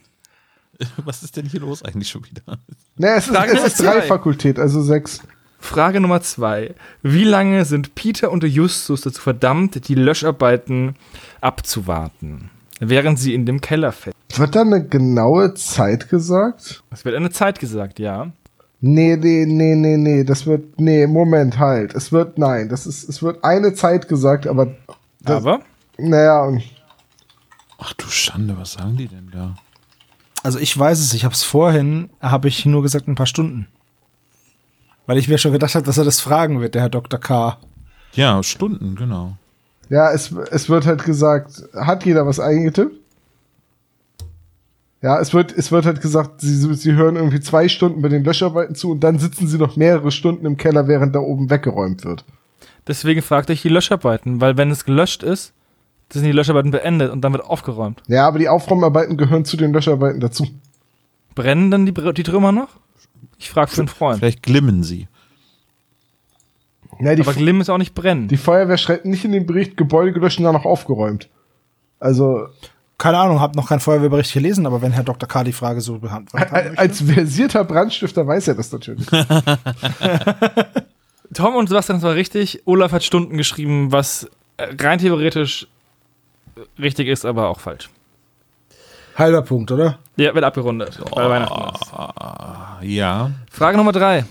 Was 0.97 1.23
ist 1.23 1.37
denn 1.37 1.45
hier 1.45 1.61
los 1.61 1.83
eigentlich 1.83 2.09
schon 2.09 2.25
wieder? 2.25 2.59
Nee, 2.97 3.09
es 3.09 3.27
ist, 3.27 3.35
es 3.35 3.63
ist 3.63 3.79
drei. 3.79 4.01
Fakultät, 4.01 4.59
also 4.59 4.81
sechs. 4.81 5.21
Frage 5.65 5.99
Nummer 5.99 6.21
zwei. 6.21 6.75
Wie 7.01 7.23
lange 7.23 7.65
sind 7.65 7.95
Peter 7.95 8.31
und 8.31 8.43
Justus 8.43 9.01
dazu 9.01 9.21
verdammt, 9.21 9.87
die 9.87 9.95
Löscharbeiten 9.95 10.95
abzuwarten, 11.41 12.49
während 12.79 13.19
sie 13.19 13.33
in 13.33 13.45
dem 13.45 13.61
Keller 13.61 13.91
fest? 13.91 14.15
Wird 14.35 14.55
da 14.55 14.61
eine 14.61 14.85
genaue 14.85 15.53
Zeit 15.55 16.09
gesagt? 16.09 16.83
Es 16.91 17.03
wird 17.03 17.15
eine 17.15 17.31
Zeit 17.31 17.59
gesagt, 17.59 17.99
ja. 17.99 18.31
Nee, 18.79 19.17
nee, 19.17 19.45
nee, 19.47 19.75
nee, 19.75 19.97
nee, 19.97 20.23
das 20.23 20.45
wird, 20.45 20.79
nee, 20.79 21.07
Moment, 21.07 21.57
halt. 21.57 21.95
Es 21.95 22.11
wird, 22.11 22.37
nein, 22.37 22.69
das 22.69 22.85
ist, 22.85 23.09
es 23.09 23.23
wird 23.23 23.43
eine 23.43 23.73
Zeit 23.73 24.07
gesagt, 24.07 24.47
aber, 24.47 24.75
das, 25.21 25.37
Aber 25.37 25.61
naja, 25.97 26.43
und 26.43 26.61
Ach 27.77 27.93
du 27.93 28.05
Schande, 28.07 28.55
was 28.57 28.73
sagen 28.73 28.95
die 28.97 29.07
denn 29.07 29.29
da? 29.33 29.55
also 30.45 30.59
ich 30.59 30.77
weiß 30.77 30.99
es, 30.99 31.13
ich 31.13 31.25
habe 31.25 31.33
es 31.33 31.43
vorhin, 31.43 32.09
habe 32.21 32.47
ich 32.47 32.67
nur 32.67 32.83
gesagt 32.83 33.07
ein 33.07 33.15
paar 33.15 33.25
Stunden. 33.25 33.67
Weil 35.05 35.17
ich 35.17 35.27
mir 35.27 35.37
schon 35.37 35.51
gedacht 35.51 35.75
habe, 35.75 35.85
dass 35.85 35.97
er 35.97 36.05
das 36.05 36.19
fragen 36.19 36.61
wird, 36.61 36.75
der 36.75 36.83
Herr 36.83 36.89
Dr. 36.89 37.19
K. 37.19 37.57
Ja, 38.13 38.41
Stunden, 38.43 38.95
genau. 38.95 39.37
ja, 39.89 40.11
es, 40.11 40.31
es 40.51 40.69
wird 40.69 40.85
halt 40.85 41.03
gesagt, 41.03 41.63
hat 41.75 42.05
jeder 42.05 42.25
was 42.25 42.39
eingetippt? 42.39 42.95
Ja, 45.01 45.19
es 45.19 45.33
wird, 45.33 45.51
es 45.55 45.71
wird 45.71 45.85
halt 45.85 46.01
gesagt, 46.01 46.41
sie, 46.41 46.73
sie 46.73 46.93
hören 46.93 47.15
irgendwie 47.15 47.39
zwei 47.39 47.67
Stunden 47.67 48.01
bei 48.01 48.09
den 48.09 48.23
Löscharbeiten 48.23 48.73
zu 48.73 48.89
und 48.89 49.01
dann 49.01 49.19
sitzen 49.19 49.47
sie 49.47 49.59
noch 49.59 49.75
mehrere 49.75 50.09
Stunden 50.09 50.45
im 50.47 50.57
Keller, 50.57 50.87
während 50.87 51.13
da 51.13 51.19
oben 51.19 51.49
weggeräumt 51.51 52.05
wird. 52.05 52.25
deswegen 52.87 53.21
fragte 53.21 53.53
ich 53.53 53.61
die 53.61 53.69
Löscharbeiten, 53.69 54.41
weil 54.41 54.57
wenn 54.57 54.71
es 54.71 54.85
gelöscht 54.85 55.21
ist, 55.21 55.53
sind 56.11 56.23
die 56.23 56.31
Löscharbeiten 56.31 56.71
beendet 56.71 57.11
und 57.11 57.21
dann 57.21 57.33
wird 57.33 57.43
aufgeräumt. 57.43 58.01
Ja, 58.07 58.27
aber 58.27 58.39
die 58.39 58.49
Aufräumarbeiten 58.49 59.17
gehören 59.17 59.45
zu 59.45 59.57
den 59.57 59.73
Löscharbeiten 59.73 60.19
dazu. 60.19 60.47
Brennen 61.35 61.69
dann 61.69 61.85
die, 61.85 61.93
die 61.93 62.23
Trümmer 62.23 62.51
noch? 62.51 62.69
Ich 63.37 63.49
frage 63.49 63.71
für 63.71 63.81
einen 63.81 63.87
Freund. 63.87 64.19
Vielleicht 64.19 64.43
glimmen 64.43 64.83
sie. 64.83 65.07
Ja, 66.99 67.13
die, 67.15 67.23
Aber 67.23 67.33
Glimm 67.33 67.59
ist 67.59 67.69
auch 67.69 67.77
nicht 67.77 67.93
brennen. 67.93 68.29
die 68.29 68.37
Feuerwehr 68.37 68.77
schreibt 68.77 69.05
nicht 69.05 69.25
in 69.25 69.33
den 69.33 69.45
Bericht, 69.45 69.75
Gebäude 69.75 70.13
gelöscht 70.13 70.37
und 70.39 70.45
dann 70.45 70.53
noch 70.53 70.63
aufgeräumt. 70.65 71.27
Also, 71.99 72.47
Keine 72.97 73.17
Ahnung, 73.17 73.41
habe 73.41 73.57
noch 73.57 73.67
keinen 73.67 73.81
Feuerwehrbericht 73.81 74.31
gelesen, 74.33 74.65
aber 74.65 74.81
wenn 74.81 74.93
Herr 74.93 75.03
Dr. 75.03 75.27
K. 75.27 75.43
die 75.43 75.51
Frage 75.51 75.81
so 75.81 75.99
möchte. 75.99 76.77
als 76.77 77.01
versierter 77.01 77.65
Brandstifter 77.65 78.25
weiß 78.25 78.47
er 78.47 78.55
das 78.55 78.71
natürlich. 78.71 79.05
Tom 81.33 81.55
und 81.55 81.67
Sebastian, 81.67 81.97
das 81.97 82.03
war 82.03 82.15
richtig. 82.15 82.61
Olaf 82.65 82.93
hat 82.93 83.03
Stunden 83.03 83.35
geschrieben, 83.37 83.91
was 83.91 84.29
rein 84.57 84.99
theoretisch 84.99 85.67
richtig 86.79 87.09
ist, 87.09 87.25
aber 87.25 87.49
auch 87.49 87.59
falsch. 87.59 87.89
Halber 89.17 89.41
Punkt, 89.43 89.71
oder? 89.71 89.99
Ja, 90.17 90.33
wird 90.35 90.43
abgerundet. 90.43 90.99
Weil 91.11 91.29
Weihnachten 91.29 91.75
ist. 91.75 91.91
Ja. 92.93 93.31
Frage 93.49 93.77
Nummer 93.77 93.91
drei. 93.93 94.25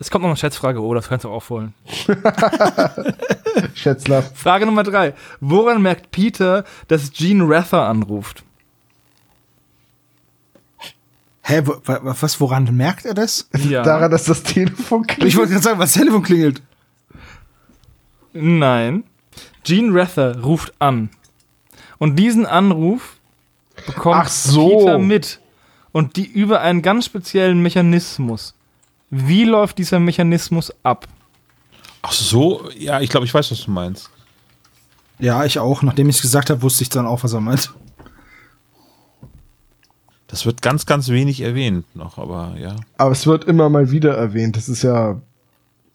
Es 0.00 0.10
kommt 0.10 0.22
noch 0.22 0.28
eine 0.28 0.36
Schätzfrage, 0.36 0.80
Olaf, 0.80 1.08
kannst 1.08 1.24
du 1.24 1.30
aufholen. 1.30 1.74
Schätzler. 3.74 4.22
Frage 4.22 4.66
Nummer 4.66 4.82
drei. 4.84 5.14
Woran 5.40 5.82
merkt 5.82 6.10
Peter, 6.10 6.64
dass 6.88 7.10
Gene 7.12 7.44
Rather 7.48 7.82
anruft? 7.88 8.44
Hä, 11.42 11.62
wo, 11.64 11.72
wa- 11.84 12.00
wa- 12.04 12.16
was, 12.20 12.40
woran 12.40 12.64
merkt 12.76 13.06
er 13.06 13.14
das? 13.14 13.48
Ja. 13.68 13.82
Daran, 13.84 14.10
dass 14.10 14.24
das 14.24 14.42
Telefon 14.42 15.02
Ich 15.08 15.14
klingelt. 15.16 15.36
wollte 15.36 15.52
gerade 15.52 15.64
sagen, 15.64 15.78
was 15.78 15.92
das 15.92 16.00
Telefon 16.02 16.22
klingelt. 16.22 16.62
Nein. 18.32 19.04
Gene 19.64 19.94
Rather 19.98 20.40
ruft 20.42 20.74
an. 20.78 21.10
Und 21.98 22.16
diesen 22.16 22.46
Anruf 22.46 23.16
bekommt 23.88 24.16
Ach 24.16 24.28
so. 24.28 24.78
Peter 24.78 24.98
mit. 24.98 25.40
Und 25.92 26.16
die 26.16 26.26
über 26.26 26.60
einen 26.60 26.82
ganz 26.82 27.06
speziellen 27.06 27.60
Mechanismus. 27.60 28.54
Wie 29.10 29.44
läuft 29.44 29.78
dieser 29.78 29.98
Mechanismus 29.98 30.72
ab? 30.82 31.06
Ach 32.02 32.12
so, 32.12 32.68
ja, 32.76 33.00
ich 33.00 33.10
glaube, 33.10 33.26
ich 33.26 33.34
weiß, 33.34 33.50
was 33.50 33.64
du 33.64 33.70
meinst. 33.70 34.10
Ja, 35.18 35.44
ich 35.44 35.58
auch. 35.58 35.82
Nachdem 35.82 36.08
ich 36.08 36.16
es 36.16 36.22
gesagt 36.22 36.50
habe, 36.50 36.62
wusste 36.62 36.82
ich 36.82 36.90
dann 36.90 37.06
auch, 37.06 37.24
was 37.24 37.32
er 37.32 37.40
meint. 37.40 37.72
Das 40.28 40.44
wird 40.44 40.60
ganz, 40.60 40.84
ganz 40.84 41.08
wenig 41.08 41.40
erwähnt 41.40 41.86
noch, 41.96 42.18
aber 42.18 42.54
ja. 42.58 42.76
Aber 42.98 43.12
es 43.12 43.26
wird 43.26 43.44
immer 43.44 43.70
mal 43.70 43.90
wieder 43.90 44.14
erwähnt. 44.14 44.56
Das 44.56 44.68
ist 44.68 44.82
ja 44.82 45.20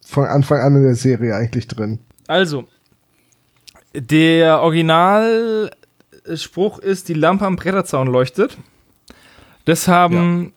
von 0.05 0.25
Anfang 0.25 0.59
an 0.59 0.75
in 0.75 0.83
der 0.83 0.95
Serie 0.95 1.35
eigentlich 1.35 1.67
drin. 1.67 1.99
Also, 2.27 2.65
der 3.93 4.61
Original 4.61 5.71
Spruch 6.35 6.79
ist, 6.79 7.09
die 7.09 7.13
Lampe 7.13 7.45
am 7.45 7.55
Bretterzaun 7.55 8.07
leuchtet. 8.07 8.57
Das 9.65 9.87
haben 9.87 10.53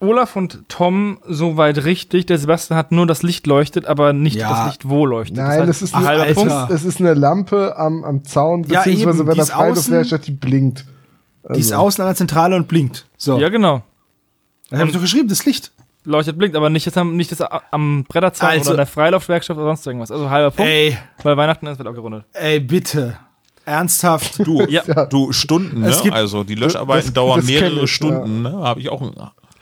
Olaf 0.00 0.36
und 0.36 0.60
Tom 0.68 1.18
soweit 1.26 1.84
richtig. 1.84 2.26
Der 2.26 2.38
Sebastian 2.38 2.78
hat 2.78 2.92
nur 2.92 3.06
das 3.06 3.22
Licht 3.22 3.46
leuchtet, 3.46 3.86
aber 3.86 4.12
nicht 4.12 4.36
Ja. 4.36 4.50
das 4.50 4.66
Licht 4.66 4.88
wo 4.88 5.06
leuchtet. 5.06 5.36
Nein, 5.38 5.60
heißt, 5.60 5.68
das 5.68 5.82
ist, 5.82 5.94
ein 5.94 6.06
eine. 6.06 6.34
Punkt. 6.34 6.70
es 6.70 6.84
ist 6.84 7.00
eine 7.00 7.14
Lampe 7.14 7.76
am, 7.76 8.04
am 8.04 8.24
Zaun, 8.24 8.64
Ja, 8.64 8.80
beziehungsweise 8.82 9.20
eben, 9.22 9.28
wenn 9.28 9.38
außen- 9.44 10.06
flasht, 10.08 10.26
die 10.26 10.32
blinkt. 10.32 10.84
Die 11.54 11.60
ist 11.60 11.72
Also. 11.72 11.84
außen 11.84 12.02
an 12.02 12.08
der 12.08 12.16
Zentrale 12.16 12.56
und 12.56 12.66
blinkt. 12.68 13.06
So. 13.16 13.38
Ja, 13.38 13.48
genau. 13.48 13.82
das 14.70 14.80
habe 14.80 14.88
ich 14.90 14.94
doch 14.94 15.02
geschrieben, 15.02 15.28
das 15.28 15.44
Licht. 15.46 15.72
Leuchtet, 16.04 16.38
blinkt, 16.38 16.56
aber 16.56 16.70
nicht 16.70 16.86
das 16.86 16.96
am, 16.96 17.16
nicht 17.16 17.32
das 17.32 17.40
am 17.40 18.04
Bretterzaun 18.04 18.48
Also- 18.50 18.70
oder 18.70 18.70
an 18.72 18.76
der 18.78 18.86
Freilaufwerkstatt 18.86 19.56
oder 19.56 19.66
sonst 19.66 19.86
irgendwas. 19.86 20.10
Also 20.12 20.30
halber 20.30 20.50
Punkt, 20.52 20.70
Ey, 20.70 20.96
weil 21.22 21.36
Weihnachten 21.36 21.66
ist, 21.66 21.78
wird 21.78 21.88
auch 21.88 21.94
gerundet. 21.94 22.24
ey, 22.32 22.60
bitte. 22.60 23.16
Ernsthaft. 23.66 24.38
Du, 24.46 24.62
Ja. 24.68 24.82
du 25.06 25.32
Stunden, 25.32 25.80
ne? 25.80 25.94
Gibt- 26.02 26.14
also 26.14 26.44
die 26.44 26.54
Löscharbeiten 26.54 27.06
Das- 27.08 27.14
dauern 27.14 27.40
das 27.40 27.46
mehrere 27.48 27.84
ich, 27.84 27.90
Stunden, 27.92 28.42
ne? 28.42 28.52
Habe 28.52 28.80
ich 28.80 28.88
auch. 28.88 29.12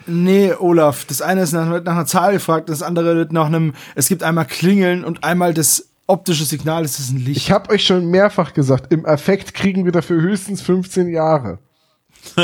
Nee, 0.07 0.53
Olaf, 0.53 1.07
das 1.07 1.23
eine 1.23 1.41
ist 1.43 1.53
nach, 1.53 1.67
nach 1.83 1.93
einer 1.93 2.07
Zahl 2.07 2.35
gefragt, 2.35 2.69
das 2.69 2.83
andere 2.83 3.17
wird 3.17 3.33
nach 3.33 3.47
einem, 3.47 3.75
es 3.95 4.07
gibt 4.09 4.23
einmal 4.23 4.45
Klingeln 4.45 5.03
und 5.05 5.25
einmal 5.25 5.55
das 5.55 5.89
optische 6.07 6.45
Signal, 6.45 6.83
das 6.83 6.99
ist 6.99 7.11
ein 7.11 7.17
Licht. 7.25 7.39
Ich 7.39 7.51
habe 7.51 7.71
euch 7.71 7.87
schon 7.87 8.07
mehrfach 8.11 8.53
gesagt, 8.53 8.93
im 8.93 9.07
Affekt 9.07 9.55
kriegen 9.55 9.87
wir 9.87 9.93
dafür 9.93 10.21
höchstens 10.21 10.61
15 10.63 11.09
Jahre. 11.09 11.59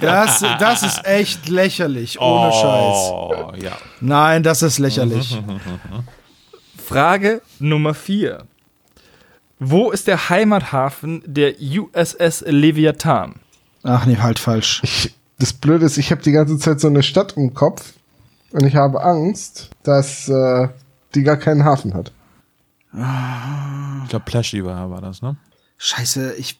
Das, 0.00 0.44
das 0.58 0.82
ist 0.82 1.04
echt 1.04 1.48
lächerlich, 1.48 2.20
ohne 2.20 2.52
Scheiß. 2.52 3.10
Oh, 3.12 3.52
ja. 3.60 3.72
Nein, 4.00 4.42
das 4.42 4.62
ist 4.62 4.78
lächerlich. 4.78 5.38
Frage 6.86 7.42
Nummer 7.58 7.94
4. 7.94 8.44
Wo 9.60 9.90
ist 9.90 10.06
der 10.06 10.30
Heimathafen 10.30 11.22
der 11.26 11.54
USS 11.60 12.42
Leviathan? 12.46 13.34
Ach 13.82 14.06
nee, 14.06 14.16
halt 14.16 14.38
falsch. 14.38 14.80
Ich, 14.82 15.14
das 15.38 15.52
Blöde 15.52 15.84
ist, 15.86 15.96
ich 15.98 16.10
habe 16.10 16.22
die 16.22 16.32
ganze 16.32 16.58
Zeit 16.58 16.80
so 16.80 16.88
eine 16.88 17.02
Stadt 17.02 17.34
im 17.36 17.54
Kopf 17.54 17.92
und 18.52 18.64
ich 18.64 18.74
habe 18.74 19.02
Angst, 19.02 19.70
dass 19.82 20.28
äh, 20.28 20.68
die 21.14 21.22
gar 21.22 21.36
keinen 21.36 21.64
Hafen 21.64 21.94
hat. 21.94 22.12
Ich 22.92 24.08
glaube, 24.08 24.24
Plashy 24.24 24.64
war, 24.64 24.90
war 24.90 25.00
das, 25.00 25.22
ne? 25.22 25.36
Scheiße, 25.78 26.34
ich. 26.34 26.58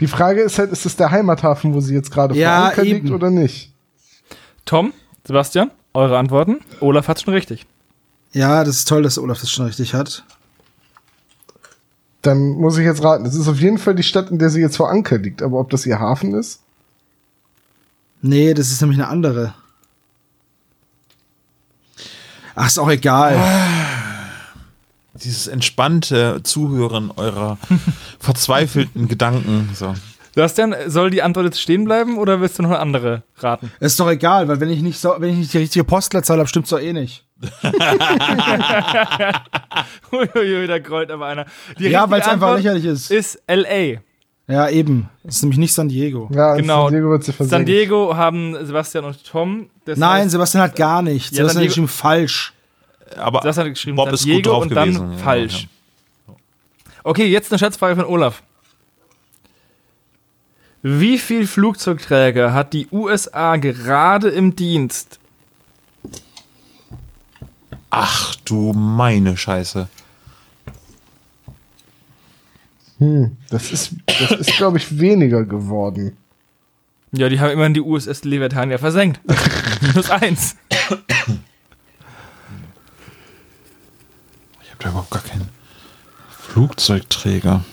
Die 0.00 0.06
Frage 0.08 0.40
ist 0.40 0.58
halt, 0.58 0.72
ist 0.72 0.86
es 0.86 0.96
der 0.96 1.10
Heimathafen, 1.10 1.74
wo 1.74 1.80
sie 1.80 1.94
jetzt 1.94 2.10
gerade 2.10 2.34
Ja, 2.34 2.60
verankert 2.70 2.84
liegt 2.86 3.06
eben. 3.06 3.14
oder 3.14 3.30
nicht? 3.30 3.72
Tom, 4.64 4.92
Sebastian, 5.24 5.70
eure 5.94 6.18
Antworten? 6.18 6.58
Olaf 6.80 7.06
hat 7.08 7.20
schon 7.20 7.34
richtig. 7.34 7.66
Ja, 8.32 8.64
das 8.64 8.76
ist 8.78 8.88
toll, 8.88 9.02
dass 9.02 9.18
Olaf 9.18 9.40
das 9.40 9.50
schon 9.50 9.66
richtig 9.66 9.94
hat. 9.94 10.24
Dann 12.22 12.50
muss 12.50 12.76
ich 12.76 12.84
jetzt 12.84 13.02
raten. 13.02 13.24
Es 13.24 13.34
ist 13.34 13.48
auf 13.48 13.60
jeden 13.60 13.78
Fall 13.78 13.94
die 13.94 14.02
Stadt, 14.02 14.30
in 14.30 14.38
der 14.38 14.50
sie 14.50 14.60
jetzt 14.60 14.76
vor 14.76 14.90
Anker 14.90 15.18
liegt. 15.18 15.42
Aber 15.42 15.58
ob 15.58 15.70
das 15.70 15.86
ihr 15.86 15.98
Hafen 15.98 16.34
ist? 16.34 16.60
Nee, 18.22 18.52
das 18.52 18.70
ist 18.70 18.80
nämlich 18.82 18.98
eine 18.98 19.08
andere. 19.08 19.54
Ach, 22.54 22.66
ist 22.66 22.78
auch 22.78 22.90
egal. 22.90 23.38
Dieses 25.14 25.46
entspannte 25.46 26.42
Zuhören 26.42 27.10
eurer 27.16 27.58
verzweifelten 28.18 29.08
Gedanken. 29.08 29.70
So. 29.74 29.94
Sebastian, 30.34 30.74
soll 30.86 31.10
die 31.10 31.22
Antwort 31.22 31.46
jetzt 31.46 31.60
stehen 31.60 31.84
bleiben 31.84 32.18
oder 32.18 32.40
willst 32.40 32.58
du 32.58 32.62
noch 32.62 32.70
eine 32.70 32.78
andere 32.78 33.22
raten? 33.38 33.72
Ist 33.80 33.98
doch 33.98 34.08
egal, 34.08 34.48
weil 34.48 34.60
wenn 34.60 34.70
ich 34.70 34.82
nicht 34.82 34.98
so, 34.98 35.14
wenn 35.18 35.30
ich 35.30 35.36
nicht 35.36 35.52
die 35.54 35.58
richtige 35.58 35.84
Postleitzahl 35.84 36.38
habe, 36.38 36.48
stimmt's 36.48 36.70
doch 36.70 36.80
eh 36.80 36.92
nicht. 36.92 37.24
Uiuiui, 40.12 40.66
da 40.66 40.78
grollt 40.78 41.10
aber 41.10 41.26
einer. 41.26 41.46
Die 41.78 41.88
Ja, 41.88 42.08
weil 42.10 42.20
es 42.20 42.28
einfach 42.28 42.56
lächerlich 42.56 42.84
ist. 42.84 43.10
Ist 43.10 43.42
L.A. 43.46 44.00
Ja, 44.52 44.68
eben. 44.68 45.08
Das 45.22 45.36
ist 45.36 45.42
nämlich 45.42 45.58
nicht 45.58 45.72
San 45.72 45.88
Diego. 45.88 46.28
Ja, 46.32 46.54
Genau. 46.56 46.84
San 46.86 46.94
Diego 46.94 47.10
wird 47.10 47.24
sie 47.24 47.30
San 47.32 47.36
versenkt. 47.36 47.68
Diego 47.68 48.16
haben 48.16 48.56
Sebastian 48.66 49.04
und 49.04 49.24
Tom. 49.24 49.70
Das 49.84 49.98
Nein, 49.98 50.22
heißt, 50.22 50.30
Sebastian 50.32 50.62
hat 50.64 50.76
gar 50.76 51.02
nichts. 51.02 51.30
Ja, 51.30 51.44
San 51.46 51.62
Sebastian 51.62 51.62
hat 51.62 51.68
geschrieben 51.68 51.88
falsch. 51.88 52.52
Aber 53.16 53.40
Sebastian 53.42 53.66
hat 53.66 53.74
geschrieben 53.74 53.96
Bob 53.96 54.06
San 54.06 54.14
ist 54.14 54.24
gut 54.24 54.30
Diego 54.32 54.50
drauf 54.50 54.62
und 54.62 54.74
dann 54.74 54.88
gewesen. 54.92 55.12
Ja, 55.12 55.18
falsch. 55.18 55.68
ja. 56.26 56.34
Okay, 57.04 57.26
jetzt 57.26 57.52
eine 57.52 57.58
Schätzfrage 57.58 57.96
von 57.96 58.04
Olaf. 58.04 58.42
Wie 60.82 61.18
viel 61.18 61.46
Flugzeugträger 61.46 62.52
hat 62.54 62.72
die 62.72 62.88
USA 62.90 63.56
gerade 63.56 64.30
im 64.30 64.56
Dienst? 64.56 65.20
Ach 67.90 68.36
du 68.44 68.72
meine 68.72 69.36
Scheiße. 69.36 69.88
Hm, 72.98 73.36
das 73.48 73.72
ist, 73.72 73.92
das 74.06 74.30
ist 74.32 74.56
glaube 74.56 74.78
ich, 74.78 74.98
weniger 74.98 75.44
geworden. 75.44 76.16
Ja, 77.12 77.28
die 77.28 77.40
haben 77.40 77.50
immerhin 77.50 77.74
die 77.74 77.80
USS 77.80 78.24
Leviathan 78.24 78.70
ja 78.70 78.78
versenkt. 78.78 79.20
Minus 79.82 80.10
eins. 80.10 80.56
Ich 84.62 84.70
habe 84.70 84.78
da 84.78 84.90
überhaupt 84.90 85.10
gar 85.10 85.22
keinen 85.22 85.48
Flugzeugträger. 86.30 87.64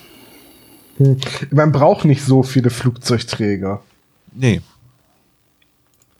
Hm. 0.97 1.17
Man 1.51 1.71
braucht 1.71 2.05
nicht 2.05 2.23
so 2.23 2.41
viele 2.41 2.71
Flugzeugträger. 2.71 3.83
Nee. 4.33 4.61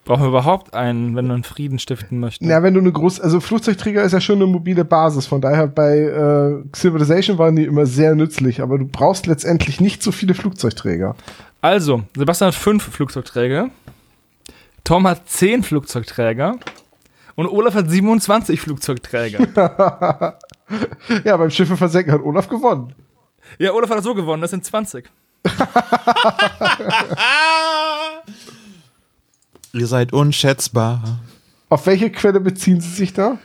Brauchen 0.07 0.23
wir 0.23 0.29
überhaupt 0.29 0.73
einen, 0.73 1.17
wenn 1.17 1.27
man 1.27 1.43
Frieden 1.43 1.79
stiften 1.79 2.21
möchte? 2.21 2.45
Ja, 2.45 2.63
wenn 2.63 2.73
du 2.73 2.79
eine 2.79 2.93
große, 2.93 3.21
also 3.21 3.41
Flugzeugträger 3.41 4.03
ist 4.03 4.13
ja 4.13 4.21
schon 4.21 4.37
eine 4.37 4.45
mobile 4.45 4.85
Basis, 4.85 5.25
von 5.25 5.41
daher 5.41 5.67
bei 5.67 5.97
äh, 5.97 6.63
Civilization 6.73 7.37
waren 7.37 7.57
die 7.57 7.65
immer 7.65 7.85
sehr 7.85 8.15
nützlich, 8.15 8.61
aber 8.61 8.77
du 8.77 8.85
brauchst 8.85 9.27
letztendlich 9.27 9.81
nicht 9.81 10.01
so 10.01 10.13
viele 10.13 10.33
Flugzeugträger. 10.33 11.17
Also, 11.59 12.03
Sebastian 12.15 12.47
hat 12.47 12.55
fünf 12.55 12.83
Flugzeugträger. 12.83 13.69
Tom 14.85 15.05
hat 15.05 15.27
zehn 15.27 15.61
Flugzeugträger. 15.61 16.55
Und 17.35 17.47
Olaf 17.47 17.75
hat 17.75 17.89
27 17.89 18.61
Flugzeugträger. 18.61 20.37
Ja, 21.23 21.37
beim 21.37 21.49
Schiffe 21.49 21.77
versenken 21.77 22.13
hat 22.13 22.21
Olaf 22.21 22.49
gewonnen. 22.49 22.93
ja, 23.57 23.71
Olaf 23.71 23.89
hat 23.89 24.03
so 24.03 24.13
gewonnen, 24.13 24.41
das 24.41 24.51
sind 24.51 24.65
20. 24.65 25.09
Ihr 29.77 29.87
seid 29.87 30.11
unschätzbar. 30.11 31.19
Auf 31.69 31.85
welche 31.85 32.09
Quelle 32.09 32.39
beziehen 32.39 32.81
sie 32.81 32.89
sich 32.89 33.13
da? 33.13 33.37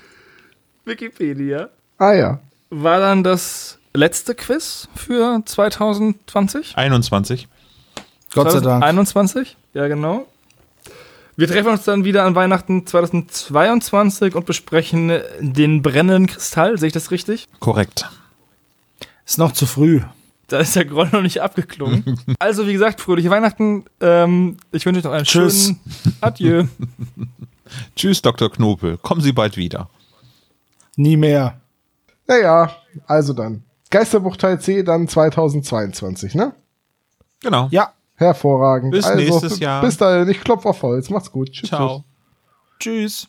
Wikipedia. 0.84 1.68
Ah 1.98 2.12
ja. 2.12 2.40
War 2.70 3.00
dann 3.00 3.22
das 3.22 3.78
letzte 3.94 4.34
Quiz 4.34 4.88
für 4.94 5.42
2020? 5.44 6.76
21. 6.76 7.48
Gott 8.34 8.50
sei 8.50 8.60
Dank. 8.60 8.82
21? 8.82 9.56
Ja, 9.74 9.88
genau. 9.88 10.26
Wir 11.36 11.48
treffen 11.48 11.70
uns 11.70 11.84
dann 11.84 12.04
wieder 12.04 12.24
an 12.24 12.34
Weihnachten 12.34 12.86
2022 12.86 14.34
und 14.34 14.46
besprechen 14.46 15.12
den 15.40 15.82
brennenden 15.82 16.26
Kristall. 16.26 16.78
Sehe 16.78 16.88
ich 16.88 16.92
das 16.92 17.10
richtig? 17.10 17.48
Korrekt. 17.58 18.08
Ist 19.26 19.38
noch 19.38 19.52
zu 19.52 19.66
früh. 19.66 20.02
Da 20.48 20.58
ist 20.58 20.76
der 20.76 20.84
Groll 20.84 21.08
noch 21.12 21.22
nicht 21.22 21.40
abgeklungen. 21.40 22.20
also, 22.38 22.66
wie 22.66 22.72
gesagt, 22.72 23.00
fröhliche 23.00 23.30
Weihnachten. 23.30 23.84
Ähm, 24.00 24.56
ich 24.70 24.84
wünsche 24.84 24.98
euch 24.98 25.04
noch 25.04 25.12
einen 25.12 25.24
Tschüss. 25.24 25.66
schönen 25.66 26.16
Adieu. 26.20 26.64
Tschüss, 27.96 28.20
Dr. 28.20 28.50
Knopel. 28.50 28.98
Kommen 28.98 29.20
Sie 29.20 29.32
bald 29.32 29.56
wieder. 29.56 29.88
Nie 30.96 31.16
mehr. 31.16 31.60
Naja, 32.26 32.76
also 33.06 33.32
dann. 33.32 33.64
Geisterbuch 33.90 34.36
Teil 34.36 34.60
C 34.60 34.82
dann 34.82 35.08
2022, 35.08 36.34
ne? 36.34 36.54
Genau. 37.40 37.68
Ja. 37.70 37.92
Hervorragend. 38.16 38.92
Bis 38.92 39.04
also, 39.04 39.18
nächstes 39.18 39.58
Jahr. 39.58 39.82
Bis 39.82 39.96
dahin, 39.96 40.28
ich 40.28 40.40
klopfe 40.40 40.68
auf 40.68 40.82
Holz. 40.82 41.10
Macht's 41.10 41.32
gut. 41.32 41.50
Tschüss. 41.50 41.68
Ciao. 41.68 42.04
Tschüss. 42.78 43.28